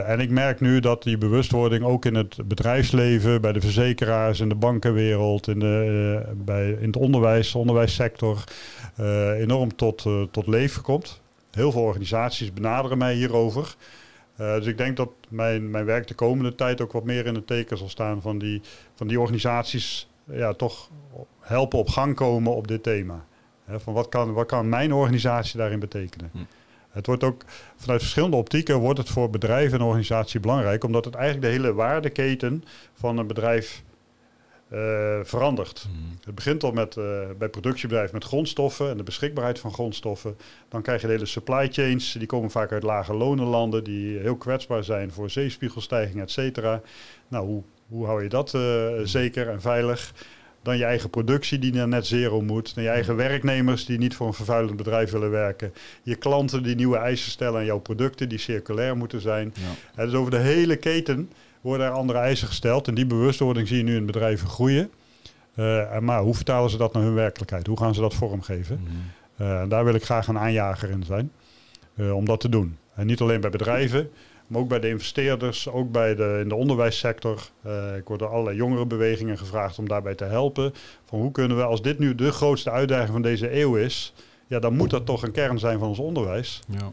En 0.07 0.21
ik 0.21 0.31
merk 0.31 0.61
nu 0.61 0.81
dat 0.81 1.03
die 1.03 1.19
bewustwording 1.19 1.85
ook 1.85 2.05
in 2.05 2.15
het 2.15 2.49
bedrijfsleven, 2.49 3.41
bij 3.41 3.53
de 3.53 3.61
verzekeraars, 3.61 4.41
in 4.41 4.49
de 4.49 4.55
bankenwereld, 4.55 5.49
in, 5.49 5.59
de, 5.59 6.23
bij, 6.37 6.71
in 6.71 6.87
het 6.87 6.97
onderwijs, 6.97 7.55
onderwijssector, 7.55 8.45
enorm 9.37 9.77
tot, 9.77 10.07
tot 10.31 10.47
leven 10.47 10.83
komt. 10.83 11.20
Heel 11.51 11.73
veel 11.73 11.83
organisaties 11.83 12.53
benaderen 12.53 12.99
mij 12.99 13.15
hierover. 13.15 13.77
Eh, 14.37 14.55
dus 14.55 14.67
ik 14.67 14.79
denk 14.79 14.97
dat 14.97 15.11
mijn, 15.29 15.71
mijn 15.71 15.85
werk 15.85 16.07
de 16.07 16.15
komende 16.15 16.55
tijd 16.55 16.81
ook 16.81 16.93
wat 16.93 17.05
meer 17.05 17.27
in 17.27 17.35
het 17.35 17.47
teken 17.47 17.79
zal 17.79 17.89
staan 17.89 18.23
van 18.23 18.39
die, 18.39 18.61
van 18.95 19.07
die 19.07 19.21
organisaties 19.21 20.09
ja, 20.25 20.53
toch 20.53 20.91
helpen 21.41 21.79
op 21.79 21.89
gang 21.89 22.15
komen 22.15 22.55
op 22.55 22.69
dit 22.69 22.83
thema. 22.83 23.25
Van 23.77 23.95
wat 23.95 24.09
kan, 24.09 24.33
wat 24.33 24.47
kan 24.47 24.69
mijn 24.69 24.93
organisatie 24.93 25.59
daarin 25.59 25.79
betekenen? 25.79 26.31
Hm. 26.33 26.39
Het 26.91 27.07
wordt 27.07 27.25
ook 27.25 27.45
vanuit 27.77 28.01
verschillende 28.01 28.37
optieken 28.37 28.79
wordt 28.79 28.99
het 28.99 29.09
voor 29.09 29.31
bedrijven 29.31 29.79
en 29.79 29.85
organisatie 29.85 30.41
belangrijk, 30.41 30.85
omdat 30.85 31.05
het 31.05 31.15
eigenlijk 31.15 31.47
de 31.47 31.53
hele 31.53 31.75
waardeketen 31.75 32.65
van 32.95 33.19
een 33.19 33.27
bedrijf 33.27 33.83
verandert. 35.23 35.87
Mhm. 35.89 36.17
Het 36.25 36.35
begint 36.35 36.63
al 36.63 36.73
met, 36.73 36.97
eh, 36.97 37.05
bij 37.39 37.49
productiebedrijven 37.49 38.15
met 38.15 38.25
grondstoffen 38.25 38.91
en 38.91 38.97
de 38.97 39.03
beschikbaarheid 39.03 39.59
van 39.59 39.73
grondstoffen. 39.73 40.37
Dan 40.69 40.83
krijg 40.83 41.01
je 41.01 41.07
de 41.07 41.13
hele 41.13 41.27
supply 41.27 41.69
chains, 41.73 42.13
die 42.13 42.27
komen 42.27 42.51
vaak 42.51 42.73
uit 42.73 42.83
lage 42.83 43.15
lonenlanden, 43.15 43.85
die 43.85 44.19
heel 44.19 44.37
kwetsbaar 44.37 44.85
zijn 44.85 45.13
voor 45.13 45.31
zeespiegelstijging, 45.31 46.21
et 46.21 46.31
cetera. 46.31 46.81
Nou, 47.29 47.47
hoe, 47.47 47.63
hoe 47.89 48.07
hou 48.07 48.23
je 48.23 48.29
dat 48.29 48.55
eh, 48.55 48.89
zeker 49.05 49.49
en 49.49 49.61
veilig? 49.61 50.13
Dan 50.63 50.79
je 50.79 50.85
eigen 50.85 51.11
productie 51.11 51.59
die 51.59 51.73
naar 51.73 51.89
net 51.89 52.07
zero 52.07 52.41
moet. 52.41 52.75
Dan 52.75 52.85
je 52.85 52.91
eigen 52.91 53.17
werknemers 53.17 53.85
die 53.85 53.99
niet 53.99 54.15
voor 54.15 54.27
een 54.27 54.35
vervuilend 54.35 54.77
bedrijf 54.77 55.11
willen 55.11 55.31
werken. 55.31 55.73
Je 56.03 56.15
klanten 56.15 56.63
die 56.63 56.75
nieuwe 56.75 56.97
eisen 56.97 57.31
stellen 57.31 57.59
aan 57.59 57.65
jouw 57.65 57.79
producten 57.79 58.29
die 58.29 58.39
circulair 58.39 58.97
moeten 58.97 59.21
zijn. 59.21 59.55
Ja. 59.55 59.63
Hè, 59.95 60.05
dus 60.05 60.15
over 60.15 60.31
de 60.31 60.37
hele 60.37 60.77
keten 60.77 61.31
worden 61.61 61.87
er 61.87 61.93
andere 61.93 62.19
eisen 62.19 62.47
gesteld. 62.49 62.89
En 62.89 62.95
die 62.95 63.07
bewustwording 63.07 63.69
zie 63.69 63.77
je 63.77 63.83
nu 63.83 63.97
in 63.97 64.07
bedrijven 64.07 64.49
groeien. 64.49 64.91
Eh, 65.55 65.99
maar 65.99 66.21
hoe 66.21 66.35
vertalen 66.35 66.71
ze 66.71 66.77
dat 66.77 66.93
naar 66.93 67.03
hun 67.03 67.15
werkelijkheid? 67.15 67.67
Hoe 67.67 67.79
gaan 67.79 67.95
ze 67.95 68.01
dat 68.01 68.15
vormgeven? 68.15 68.81
Mhm. 68.83 68.93
Eh, 69.37 69.69
daar 69.69 69.85
wil 69.85 69.95
ik 69.95 70.05
graag 70.05 70.27
een 70.29 70.39
aanjager 70.39 70.91
in 70.91 71.03
zijn. 71.05 71.33
eh, 71.97 72.13
om 72.17 72.25
dat 72.25 72.41
te 72.41 72.49
doen. 72.49 72.77
En 72.95 73.07
niet 73.07 73.21
alleen 73.21 73.41
bij 73.41 73.51
bedrijven, 73.51 74.11
maar 74.47 74.61
ook 74.61 74.69
bij 74.69 74.81
de 74.81 74.89
investeerders, 74.89 75.69
ook 75.69 75.93
bij 75.93 76.15
de, 76.15 76.39
in 76.43 76.49
de 76.49 76.55
onderwijssector. 76.55 77.51
Ik 77.97 78.09
word 78.09 78.19
door 78.19 78.29
allerlei 78.29 78.57
jongerenbewegingen 78.57 79.39
gevraagd 79.39 79.79
om 79.79 79.89
daarbij 79.89 80.15
te 80.15 80.25
helpen. 80.25 80.73
Van 81.05 81.19
hoe 81.21 81.33
kunnen 81.33 81.57
we, 81.57 81.63
als 81.63 81.83
dit 81.83 81.99
nu 81.99 82.15
de 82.15 82.33
grootste 82.33 82.71
uitdaging 82.71 83.11
van 83.11 83.23
deze 83.23 83.61
eeuw 83.61 83.77
is, 83.77 84.13
ja, 84.47 84.59
dan 84.59 84.77
moet 84.77 84.91
dat 84.91 85.07
toch 85.07 85.23
een 85.23 85.33
kern 85.33 85.59
zijn 85.59 85.79
van 85.79 85.89
ons 85.89 85.99
onderwijs. 85.99 86.61
Ja. 86.69 86.93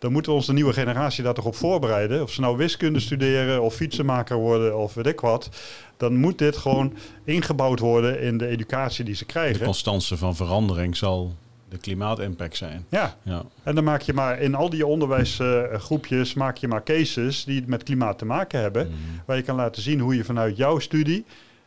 Dan 0.00 0.12
moeten 0.12 0.30
we 0.32 0.38
onze 0.38 0.52
nieuwe 0.52 0.72
generatie 0.72 1.22
daar 1.24 1.34
toch 1.34 1.44
op 1.44 1.54
voorbereiden. 1.56 2.22
Of 2.22 2.30
ze 2.30 2.40
nou 2.40 2.56
wiskunde 2.56 3.00
studeren 3.00 3.62
of 3.62 3.74
fietsenmaker 3.74 4.36
worden 4.36 4.78
of 4.78 4.94
weet 4.94 5.06
ik 5.06 5.20
wat. 5.20 5.48
Dan 5.96 6.16
moet 6.16 6.38
dit 6.38 6.56
gewoon 6.56 6.92
ingebouwd 7.24 7.78
worden 7.78 8.20
in 8.20 8.38
de 8.38 8.46
educatie 8.46 9.04
die 9.04 9.14
ze 9.14 9.24
De 9.24 9.32
krijgen. 9.32 9.64
constance 9.64 10.16
van 10.16 10.36
verandering 10.36 10.96
zal 10.96 11.34
de 11.68 11.78
klimaatimpact 11.78 12.56
zijn. 12.56 12.86
Ja, 12.88 13.16
Ja. 13.22 13.42
en 13.62 13.74
dan 13.74 13.84
maak 13.84 14.00
je 14.02 14.12
maar 14.12 14.40
in 14.40 14.54
al 14.54 14.70
die 14.70 14.86
onderwijsgroepjes 14.86 16.34
maak 16.34 16.56
je 16.56 16.68
maar 16.68 16.82
cases 16.82 17.44
die 17.44 17.62
met 17.66 17.82
klimaat 17.82 18.18
te 18.18 18.24
maken 18.24 18.60
hebben. 18.60 18.86
Mhm. 18.86 18.96
Waar 19.26 19.36
je 19.36 19.42
kan 19.42 19.56
laten 19.56 19.82
zien 19.82 20.00
hoe 20.00 20.16
je 20.16 20.24
vanuit 20.24 20.56
jouw 20.56 20.78
studie 20.78 21.24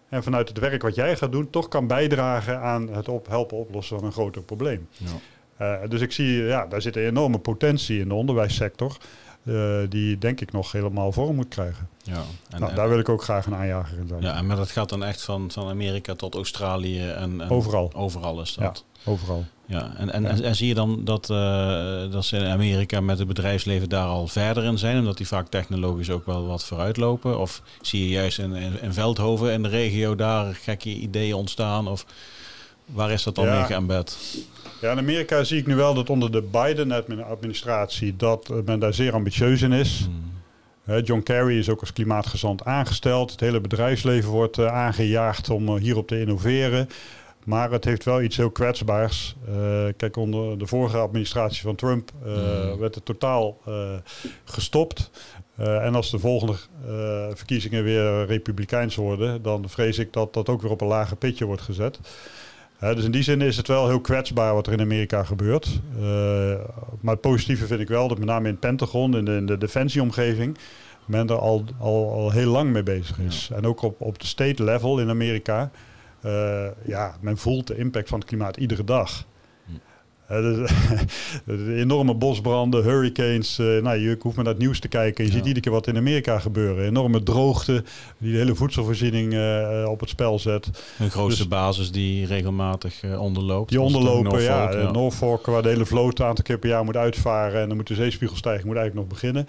en 0.10 0.24
vanuit 0.24 0.48
het 0.50 0.60
werk 0.60 0.82
wat 0.82 0.96
jij 0.96 1.16
gaat 1.18 1.32
doen, 1.32 1.50
toch 1.50 1.68
kan 1.68 1.88
bijdragen 1.88 2.60
aan 2.62 2.90
het 2.90 3.10
op, 3.10 3.28
helpen 3.28 3.58
oplossen 3.58 3.98
van 3.98 4.06
een 4.06 4.12
groter 4.14 4.42
probleem. 4.42 4.88
Ja. 4.92 5.06
Eh, 5.82 5.90
dus 5.90 6.02
ik 6.02 6.12
zie, 6.12 6.28
ja, 6.44 6.66
daar 6.66 6.82
zit 6.82 6.96
een 6.96 7.06
enorme 7.06 7.38
potentie 7.40 8.00
in 8.00 8.08
de 8.08 8.14
onderwijssector. 8.14 8.98
eh, 9.46 9.80
die 9.90 10.18
denk 10.18 10.42
ik 10.42 10.52
nog 10.52 10.72
helemaal 10.72 11.12
vorm 11.12 11.36
moet 11.36 11.48
krijgen. 11.48 11.88
Ja. 12.04 12.14
En, 12.50 12.60
nou, 12.60 12.70
en- 12.72 12.76
daar 12.78 12.90
wil 12.90 13.00
ik 13.00 13.10
ook 13.10 13.24
graag 13.24 13.46
een 13.46 13.56
aanjager 13.56 13.98
in 13.98 14.08
zijn. 14.08 14.22
ja, 14.22 14.36
en 14.36 14.46
maar 14.48 14.56
dat 14.56 14.72
gaat 14.72 14.90
dan 14.90 15.04
echt 15.04 15.22
van, 15.22 15.52
van 15.52 15.68
Amerika 15.70 16.16
tot 16.16 16.36
Australië 16.36 17.08
en, 17.10 17.42
en 17.42 17.50
Overal. 17.50 17.92
Overal 17.96 18.42
is 18.42 18.54
dat. 18.54 18.86
Overal. 19.06 19.46
Ja, 19.66 19.94
en, 19.98 20.10
en, 20.14 20.22
Ja. 20.24 20.30
en, 20.30 20.44
en 20.44 20.56
zie 20.56 20.68
je 20.68 20.74
dan 20.74 21.02
dat, 21.04 21.30
eh, 21.30 22.12
dat 22.12 22.26
ze 22.26 22.38
in 22.38 22.46
Amerika 22.46 23.02
met 23.02 23.18
het 23.20 23.28
bedrijfsleven 23.28 23.90
daar 23.90 24.08
al 24.08 24.28
verder 24.28 24.64
in 24.64 24.78
zijn, 24.78 24.98
omdat 25.00 25.18
die 25.18 25.28
vaak 25.28 25.48
technologisch 25.48 26.10
ook 26.10 26.26
wel 26.26 26.46
wat 26.48 26.64
vooruit 26.66 26.98
lopen? 26.98 27.40
Of 27.40 27.62
zie 27.82 28.02
je 28.04 28.10
juist 28.10 28.40
in, 28.40 28.54
in, 28.54 28.82
in 28.82 28.94
Veldhoven 28.94 29.52
in 29.52 29.64
de 29.64 29.70
regio 29.70 30.16
daar 30.16 30.56
gekke 30.56 30.90
ideeën 30.90 31.34
ontstaan? 31.36 31.88
Of 31.88 32.06
Waar 32.86 33.12
is 33.12 33.24
dat 33.24 33.36
dan 33.36 33.46
Ja. 33.46 33.54
mee 33.56 33.64
geëmbed? 33.66 34.18
Ja, 34.84 34.92
in 34.92 34.98
Amerika 34.98 35.44
zie 35.44 35.60
ik 35.60 35.68
nu 35.68 35.76
wel 35.76 35.94
dat 35.94 36.10
onder 36.10 36.32
de 36.32 36.42
Biden-administratie 36.42 38.16
dat 38.16 38.50
eh, 38.50 38.58
men 38.66 38.80
daar 38.80 38.94
zeer 38.94 39.14
ambitieus 39.14 39.62
in 39.62 39.72
is. 39.72 40.08
Hmm. 40.86 41.04
John 41.04 41.22
Kerry 41.22 41.58
is 41.58 41.70
ook 41.70 41.80
als 41.80 41.94
klimaatgezant 41.94 42.66
aangesteld. 42.66 43.32
Het 43.32 43.40
hele 43.40 43.62
bedrijfsleven 43.62 44.30
wordt 44.30 44.58
eh, 44.58 44.68
aangejaagd 44.68 45.50
om 45.50 45.68
eh, 45.68 45.82
hierop 45.82 46.08
te 46.08 46.20
innoveren. 46.20 46.90
Maar 47.46 47.72
het 47.72 47.84
heeft 47.86 48.04
wel 48.06 48.22
iets 48.22 48.38
heel 48.38 48.52
kwetsbaars. 48.52 49.36
Kijk, 49.98 50.16
onder 50.18 50.58
de 50.58 50.68
vorige 50.68 50.98
administratie 50.98 51.62
van 51.62 51.76
Trump 51.76 52.12
eh, 52.26 52.32
Mm. 52.32 52.78
werd 52.78 52.96
het 52.96 53.06
totaal 53.06 53.62
gestopt. 54.44 55.10
En 55.58 55.96
als 55.96 56.12
de 56.12 56.20
volgende 56.20 56.56
verkiezingen 57.34 57.84
weer 57.84 58.26
republikeins 58.26 58.96
worden, 58.96 59.42
dan 59.42 59.70
vrees 59.70 59.98
ik 59.98 60.14
dat 60.14 60.34
dat 60.34 60.50
ook 60.50 60.62
weer 60.62 60.72
op 60.72 60.82
een 60.82 60.88
lager 60.88 61.18
pitje 61.18 61.46
wordt 61.46 61.62
gezet. 61.62 62.00
Dus 62.92 63.04
in 63.04 63.12
die 63.12 63.24
zin 63.24 63.42
is 63.42 63.58
het 63.58 63.68
wel 63.68 63.88
heel 63.88 64.02
kwetsbaar 64.02 64.54
wat 64.54 64.68
er 64.68 64.74
in 64.74 64.82
Amerika 64.82 65.24
gebeurt. 65.24 65.82
Eh, 65.96 66.04
maar 67.02 67.14
het 67.14 67.22
positieve 67.22 67.66
vind 67.66 67.80
ik 67.80 67.88
wel 67.88 68.08
dat 68.08 68.18
met 68.18 68.28
name 68.28 68.46
in 68.46 68.52
het 68.52 68.60
Pentagon, 68.60 69.18
in 69.18 69.26
de, 69.26 69.36
in 69.36 69.46
de 69.46 69.58
defensieomgeving, 69.58 70.58
men 71.06 71.28
er 71.28 71.38
al, 71.38 71.64
al, 71.80 72.12
al 72.12 72.32
heel 72.32 72.52
lang 72.52 72.72
mee 72.72 72.84
bezig 72.84 73.20
is. 73.20 73.50
En 73.54 73.66
ook 73.66 73.82
op, 73.82 74.02
op 74.02 74.20
de 74.20 74.26
state 74.26 74.64
level 74.64 75.00
in 75.00 75.10
Amerika. 75.10 75.72
eh, 76.22 76.66
ja, 76.86 77.16
men 77.22 77.38
voelt 77.38 77.68
de 77.68 77.78
impact 77.78 78.10
van 78.10 78.20
het 78.20 78.28
klimaat 78.28 78.58
iedere 78.58 78.84
dag. 78.84 79.26
Eh, 80.28 80.38
de 81.46 81.76
enorme 81.84 82.14
bosbranden, 82.16 82.84
hurricanes. 82.84 83.60
eh, 83.60 83.66
nou, 83.66 83.98
je 83.98 84.18
hoeft 84.20 84.36
maar 84.36 84.46
naar 84.46 84.54
het 84.54 84.62
nieuws 84.64 84.80
te 84.80 84.88
kijken. 84.88 85.24
Je 85.24 85.30
Ja. 85.30 85.36
ziet 85.36 85.46
iedere 85.46 85.62
keer 85.66 85.72
wat 85.72 85.88
in 85.88 85.98
Amerika 85.98 86.40
gebeuren. 86.40 86.86
Enorme 86.86 87.24
droogte 87.24 87.84
die 88.18 88.32
de 88.32 88.38
hele 88.38 88.56
voedselvoorziening 88.56 89.34
eh, 89.34 89.86
op 89.90 90.00
het 90.00 90.10
spel 90.10 90.40
zet. 90.40 90.70
Hun 90.98 91.12
grootste 91.12 91.40
Dus- 91.42 91.48
basis 91.52 91.92
die 91.92 92.26
regelmatig 92.26 93.02
eh, 93.04 93.22
onderloopt. 93.22 93.70
Die 93.70 93.82
onderlopen, 93.82 94.42
ja. 94.42 94.64
Norfolk, 94.66 94.82
eh, 94.88 94.92
Norfolk, 94.92 95.46
waar 95.46 95.62
de 95.62 95.70
hele 95.70 95.86
vloot 95.86 96.20
een 96.20 96.26
aantal 96.26 96.44
keer 96.44 96.58
per 96.58 96.70
jaar 96.70 96.84
moet 96.86 96.98
uitvaren. 96.98 97.62
En 97.62 97.68
dan 97.68 97.78
moet 97.78 97.88
de 97.88 97.96
zeespiegel 97.96 98.38
stijgen, 98.38 98.68
moet 98.68 98.76
eigenlijk 98.78 99.08
nog 99.08 99.20
beginnen. 99.20 99.48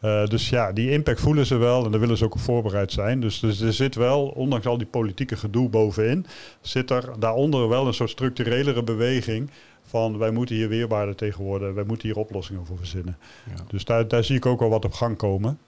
Eh, 0.00 0.26
dus 0.26 0.48
ja, 0.48 0.72
die 0.72 0.90
impact 0.90 1.20
voelen 1.20 1.46
ze 1.46 1.56
wel 1.56 1.84
en 1.84 1.90
daar 1.90 2.00
willen 2.00 2.16
ze 2.16 2.24
ook 2.24 2.34
op 2.34 2.40
voorbereid 2.40 2.92
zijn. 2.92 3.20
Dus, 3.20 3.38
dus 3.40 3.60
er 3.60 3.72
zit 3.72 3.94
wel, 3.94 4.26
ondanks 4.26 4.66
al 4.66 4.78
die 4.78 4.86
politieke 4.86 5.36
gedoe 5.36 5.68
bovenin, 5.68 6.26
zit 6.60 6.90
er 6.90 7.04
daaronder 7.18 7.68
wel 7.68 7.86
een 7.86 7.94
soort 7.94 8.10
structurelere 8.10 8.82
beweging 8.82 9.50
van 9.94 10.18
wij 10.18 10.30
moeten 10.30 10.54
hier 10.54 10.68
weerbaarder 10.68 11.14
tegen 11.14 11.44
worden. 11.44 11.74
Wij 11.74 11.84
moeten 11.84 12.08
hier 12.08 12.16
oplossingen 12.16 12.66
voor 12.66 12.78
verzinnen. 12.78 13.18
Ja. 13.56 13.64
Dus 13.68 13.84
daar, 13.84 14.08
daar 14.08 14.24
zie 14.24 14.36
ik 14.36 14.46
ook 14.46 14.60
wel 14.60 14.68
wat 14.68 14.84
op 14.84 14.92
gang 14.92 15.16
komen. 15.16 15.58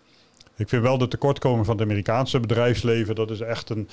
Ik 0.57 0.69
vind 0.69 0.83
wel 0.83 0.99
de 0.99 1.09
tekortkoming 1.09 1.67
van 1.67 1.75
het 1.75 1.85
Amerikaanse 1.85 2.41
bedrijfsleven, 2.41 3.15
dat 3.15 3.31
is 3.31 3.41
echt 3.41 3.71
een, 3.71 3.89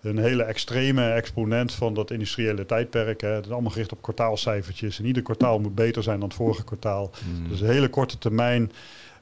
een 0.00 0.18
hele 0.18 0.42
extreme 0.42 1.10
exponent 1.10 1.72
van 1.72 1.94
dat 1.94 2.10
industriële 2.10 2.66
tijdperk. 2.66 3.20
Hè. 3.20 3.28
Het 3.28 3.44
is 3.44 3.50
allemaal 3.50 3.70
gericht 3.70 3.92
op 3.92 4.02
kwartaalcijfertjes. 4.02 4.98
En 4.98 5.04
ieder 5.04 5.22
kwartaal 5.22 5.58
moet 5.58 5.74
beter 5.74 6.02
zijn 6.02 6.18
dan 6.18 6.28
het 6.28 6.36
vorige 6.36 6.64
kwartaal. 6.64 7.10
Hmm. 7.24 7.48
Dus 7.48 7.60
een 7.60 7.70
hele 7.70 7.88
korte 7.88 8.18
termijn 8.18 8.72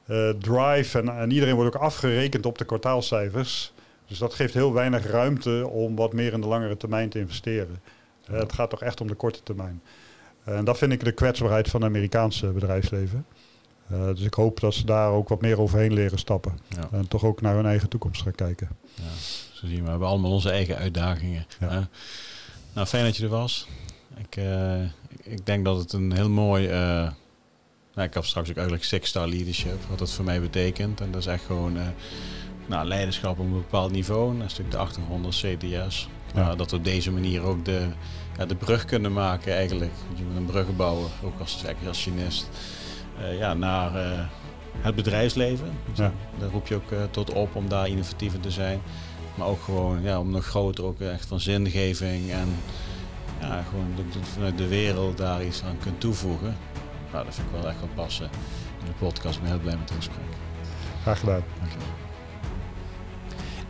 eh, 0.05 0.29
drive. 0.29 0.99
En, 0.99 1.17
en 1.17 1.31
iedereen 1.31 1.55
wordt 1.55 1.75
ook 1.75 1.81
afgerekend 1.81 2.45
op 2.45 2.57
de 2.57 2.65
kwartaalcijfers. 2.65 3.73
Dus 4.07 4.17
dat 4.17 4.33
geeft 4.33 4.53
heel 4.53 4.73
weinig 4.73 5.11
ruimte 5.11 5.67
om 5.67 5.95
wat 5.95 6.13
meer 6.13 6.33
in 6.33 6.41
de 6.41 6.47
langere 6.47 6.77
termijn 6.77 7.09
te 7.09 7.19
investeren. 7.19 7.81
Het 8.31 8.53
gaat 8.53 8.69
toch 8.69 8.81
echt 8.81 9.01
om 9.01 9.07
de 9.07 9.15
korte 9.15 9.43
termijn. 9.43 9.81
En 10.43 10.65
dat 10.65 10.77
vind 10.77 10.91
ik 10.91 11.03
de 11.03 11.11
kwetsbaarheid 11.11 11.69
van 11.69 11.81
het 11.81 11.89
Amerikaanse 11.89 12.47
bedrijfsleven. 12.47 13.25
Eh, 13.89 14.05
dus 14.05 14.21
ik 14.21 14.33
hoop 14.33 14.59
dat 14.59 14.73
ze 14.73 14.85
daar 14.85 15.09
ook 15.09 15.29
wat 15.29 15.41
meer 15.41 15.59
overheen 15.59 15.93
leren 15.93 16.19
stappen. 16.19 16.59
Ja. 16.67 16.87
En 16.91 17.07
toch 17.07 17.23
ook 17.23 17.41
naar 17.41 17.55
hun 17.55 17.65
eigen 17.65 17.89
toekomst 17.89 18.21
gaan 18.21 18.35
kijken. 18.35 18.69
Ja, 18.95 19.03
zo 19.53 19.67
zien 19.67 19.77
we. 19.77 19.83
We 19.83 19.89
hebben 19.89 20.07
allemaal 20.07 20.31
onze 20.31 20.49
eigen 20.49 20.77
uitdagingen. 20.77 21.45
Ja. 21.59 21.69
hè. 21.69 21.81
Nou, 22.73 22.87
fijn 22.87 23.03
dat 23.05 23.17
je 23.17 23.23
er 23.23 23.29
was. 23.29 23.67
Ik, 24.17 24.35
eh, 24.35 24.81
ik- 25.23 25.45
denk 25.45 25.65
dat 25.65 25.77
het 25.77 25.93
een 25.93 26.11
heel 26.13 26.29
mooi... 26.29 26.67
eh, 26.67 26.77
nou, 27.93 28.07
ik 28.07 28.13
heb 28.13 28.25
straks 28.25 28.49
ook 28.49 28.57
uitleg 28.57 28.83
Six 28.83 29.09
Star 29.09 29.27
Leadership, 29.27 29.83
wat 29.89 29.99
dat 29.99 30.11
voor 30.11 30.25
mij 30.25 30.41
betekent. 30.41 31.01
En 31.01 31.11
dat 31.11 31.21
is 31.21 31.27
echt 31.27 31.43
gewoon 31.45 31.77
eh, 31.77 31.87
nou, 32.65 32.87
leiderschap 32.87 33.31
op 33.39 33.45
een 33.45 33.51
bepaald 33.53 33.91
niveau. 33.91 34.31
En 34.31 34.37
dat 34.39 34.45
is 34.51 34.57
natuurlijk 34.57 34.71
de 34.71 34.77
achtergrond 34.77 35.25
als 35.25 35.41
CTS. 35.45 36.07
Ja. 36.35 36.55
Dat 36.55 36.71
we 36.71 36.77
op 36.77 36.83
deze 36.83 37.11
manier 37.11 37.41
ook 37.41 37.65
de, 37.65 37.87
ja, 38.37 38.45
de 38.45 38.55
brug 38.55 38.85
kunnen 38.85 39.13
maken 39.13 39.53
eigenlijk. 39.53 39.91
Je 40.15 40.23
bent 40.23 40.37
een 40.37 40.45
bruggenbouwer, 40.45 41.09
ook 41.23 41.39
als 41.39 41.63
exertionist. 41.63 42.49
eh 43.19 43.37
ja, 43.37 43.53
naar 43.53 43.95
eh, 43.95 44.19
het 44.81 44.95
bedrijfsleven. 44.95 45.71
Dus 45.89 45.97
Ja. 45.97 46.11
Daar 46.39 46.49
roep 46.49 46.67
je 46.67 46.75
ook 46.75 46.91
eh, 46.91 46.97
tot 47.11 47.33
op 47.33 47.55
om 47.55 47.69
daar 47.69 47.87
innovatief 47.87 48.33
in 48.33 48.39
te 48.39 48.51
zijn. 48.51 48.81
Maar 49.35 49.47
ook 49.47 49.61
gewoon 49.63 50.01
ja, 50.01 50.19
om 50.19 50.29
nog 50.29 50.45
groter 50.45 50.83
ook 50.83 50.99
echt 50.99 51.25
van 51.25 51.39
zingeving 51.39 52.31
en 52.31 52.55
ja, 53.39 53.63
gewoon 53.69 54.13
vanuit 54.33 54.57
de 54.57 54.67
wereld 54.67 55.17
daar 55.17 55.43
iets 55.45 55.63
aan 55.63 55.77
kunt 55.81 55.99
toevoegen. 55.99 56.55
Nou, 57.11 57.25
dat 57.25 57.35
vind 57.35 57.47
ik 57.47 57.53
wel 57.61 57.69
echt 57.69 57.79
wel 57.79 57.89
passen 57.95 58.29
in 58.79 58.85
de 58.85 59.05
podcast. 59.05 59.35
Ik 59.35 59.41
ben 59.41 59.51
heel 59.51 59.59
blij 59.59 59.75
met 59.75 59.89
het 59.89 59.97
gesprek. 59.97 60.25
Graag 61.01 61.19
gedaan. 61.19 61.43
Dankjewel. 61.59 61.87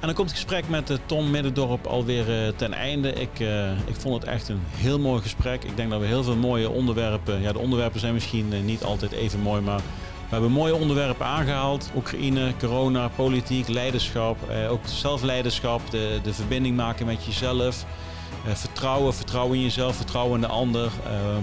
En 0.03 0.09
dan 0.09 0.17
komt 0.17 0.29
het 0.29 0.39
gesprek 0.39 0.69
met 0.69 0.89
eh, 0.89 0.97
Tom 1.05 1.31
Middendorp 1.31 1.85
alweer 1.85 2.45
eh, 2.45 2.53
ten 2.55 2.73
einde. 2.73 3.13
Ik, 3.13 3.39
eh, 3.39 3.71
ik 3.71 3.95
vond 3.99 4.21
het 4.21 4.23
echt 4.23 4.49
een 4.49 4.61
heel 4.71 4.99
mooi 4.99 5.21
gesprek. 5.21 5.63
Ik 5.63 5.77
denk 5.77 5.89
dat 5.89 5.99
we 5.99 6.05
heel 6.05 6.23
veel 6.23 6.35
mooie 6.35 6.69
onderwerpen... 6.69 7.41
Ja, 7.41 7.51
de 7.51 7.59
onderwerpen 7.59 7.99
zijn 7.99 8.13
misschien 8.13 8.65
niet 8.65 8.83
altijd 8.83 9.11
even 9.11 9.39
mooi, 9.39 9.61
maar... 9.61 9.79
We 10.23 10.39
hebben 10.39 10.51
mooie 10.51 10.75
onderwerpen 10.75 11.25
aangehaald. 11.25 11.91
Oekraïne, 11.95 12.53
corona, 12.59 13.07
politiek, 13.07 13.67
leiderschap. 13.67 14.37
Ook 14.69 14.81
zelfleiderschap, 14.85 15.81
de, 15.89 16.19
de 16.23 16.33
verbinding 16.33 16.75
maken 16.75 17.05
met 17.05 17.25
jezelf. 17.25 17.85
Vertrouwen, 18.53 19.13
vertrouwen 19.13 19.57
in 19.57 19.63
jezelf, 19.63 19.95
vertrouwen 19.95 20.35
in 20.35 20.41
de 20.41 20.47
ander. 20.47 20.91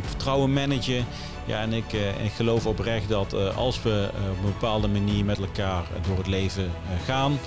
vertrouwen 0.07 0.53
managen. 0.53 1.05
Ja, 1.45 1.61
en 1.61 1.73
ik, 1.73 1.93
ik 2.23 2.33
geloof 2.37 2.67
oprecht 2.67 3.09
dat 3.09 3.55
als 3.55 3.83
we 3.83 4.09
op 4.31 4.45
een 4.45 4.53
bepaalde 4.53 4.89
manier 4.89 5.25
met 5.25 5.39
elkaar 5.39 5.85
door 6.07 6.17
het 6.17 6.27
leven 6.27 6.71
gaan, 7.05 7.39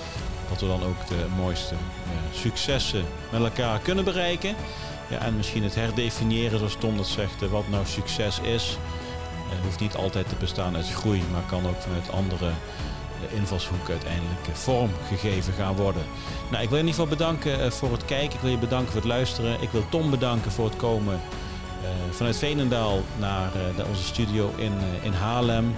dat 0.60 0.68
we 0.68 0.78
dan 0.78 0.88
ook 0.88 1.06
de 1.08 1.26
mooiste 1.36 1.74
eh, 1.74 2.38
successen 2.38 3.04
met 3.30 3.40
elkaar 3.40 3.78
kunnen 3.78 4.04
bereiken. 4.04 4.54
Ja, 5.08 5.18
en 5.18 5.36
misschien 5.36 5.62
het 5.62 5.74
herdefiniëren, 5.74 6.58
zoals 6.58 6.76
Tom 6.78 6.96
dat 6.96 7.06
zegt, 7.06 7.42
eh, 7.42 7.48
wat 7.48 7.68
nou 7.68 7.86
succes 7.86 8.40
is. 8.40 8.78
Eh, 9.50 9.64
hoeft 9.64 9.80
niet 9.80 9.96
altijd 9.96 10.28
te 10.28 10.34
bestaan 10.34 10.76
uit 10.76 10.90
groei, 10.90 11.22
maar 11.32 11.42
kan 11.48 11.66
ook 11.66 11.80
vanuit 11.80 12.10
andere 12.10 12.50
invalshoeken 13.34 13.92
uiteindelijk 13.92 14.40
vorm 14.52 14.90
gegeven 15.08 15.52
gaan 15.52 15.76
worden. 15.76 16.02
Nou, 16.50 16.62
ik 16.62 16.68
wil 16.68 16.78
in 16.78 16.86
ieder 16.86 17.00
geval 17.00 17.16
bedanken 17.16 17.72
voor 17.72 17.92
het 17.92 18.04
kijken. 18.04 18.34
Ik 18.34 18.40
wil 18.40 18.50
je 18.50 18.58
bedanken 18.58 18.92
voor 18.92 19.00
het 19.00 19.10
luisteren. 19.10 19.62
Ik 19.62 19.70
wil 19.70 19.84
Tom 19.88 20.10
bedanken 20.10 20.52
voor 20.52 20.64
het 20.64 20.76
komen 20.76 21.20
vanuit 22.10 22.36
Veenendaal 22.36 23.00
naar 23.18 23.50
onze 23.88 24.02
studio 24.02 24.52
in, 24.56 24.72
in 25.02 25.12
Haarlem. 25.12 25.74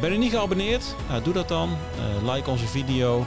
Ben 0.00 0.12
je 0.12 0.18
niet 0.18 0.32
geabonneerd? 0.32 0.94
Nou, 1.08 1.22
doe 1.22 1.32
dat 1.32 1.48
dan. 1.48 1.76
Like 2.24 2.50
onze 2.50 2.66
video. 2.66 3.26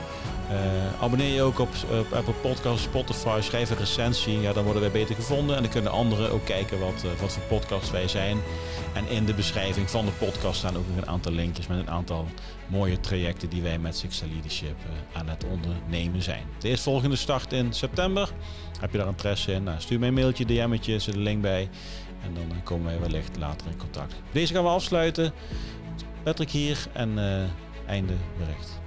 Eh, 0.51 1.03
abonneer 1.03 1.33
je 1.33 1.41
ook 1.41 1.59
op, 1.59 1.69
op 1.99 2.13
Apple 2.13 2.33
Podcasts, 2.33 2.83
Spotify. 2.83 3.39
Schrijf 3.41 3.69
een 3.69 3.77
recensie. 3.77 4.41
Ja, 4.41 4.53
dan 4.53 4.63
worden 4.63 4.81
wij 4.81 4.91
beter 4.91 5.15
gevonden. 5.15 5.55
En 5.55 5.61
dan 5.61 5.71
kunnen 5.71 5.91
anderen 5.91 6.31
ook 6.31 6.45
kijken 6.45 6.79
wat, 6.79 7.03
eh, 7.03 7.21
wat 7.21 7.31
voor 7.31 7.43
podcast 7.43 7.91
wij 7.91 8.07
zijn. 8.07 8.37
En 8.93 9.07
in 9.07 9.25
de 9.25 9.33
beschrijving 9.33 9.89
van 9.89 10.05
de 10.05 10.11
podcast 10.11 10.57
staan 10.57 10.77
ook 10.77 10.87
nog 10.87 10.97
een 10.97 11.07
aantal 11.07 11.31
linkjes 11.31 11.67
met 11.67 11.77
een 11.77 11.89
aantal 11.89 12.27
mooie 12.67 12.99
trajecten 12.99 13.49
die 13.49 13.61
wij 13.61 13.79
met 13.79 13.97
Six 13.97 14.15
Star 14.15 14.29
Leadership 14.29 14.75
eh, 14.85 15.19
aan 15.19 15.29
het 15.29 15.45
ondernemen 15.45 16.21
zijn. 16.21 16.43
De 16.59 16.67
eerstvolgende 16.67 17.15
start 17.15 17.53
in 17.53 17.73
september. 17.73 18.29
Heb 18.79 18.91
je 18.91 18.97
daar 18.97 19.07
interesse 19.07 19.51
in? 19.51 19.63
Nou, 19.63 19.79
stuur 19.79 19.99
mij 19.99 20.07
een 20.07 20.13
mailtje, 20.13 20.45
DM'tje, 20.45 20.99
zit 20.99 21.15
een 21.15 21.21
link 21.21 21.41
bij. 21.41 21.69
En 22.23 22.33
dan 22.33 22.63
komen 22.63 22.85
wij 22.85 22.99
wellicht 22.99 23.37
later 23.37 23.67
in 23.67 23.77
contact. 23.77 24.13
Deze 24.31 24.53
gaan 24.53 24.63
we 24.63 24.69
afsluiten. 24.69 25.33
Patrick 26.23 26.49
hier 26.49 26.87
en 26.93 27.19
einde 27.85 28.13
bericht. 28.37 28.80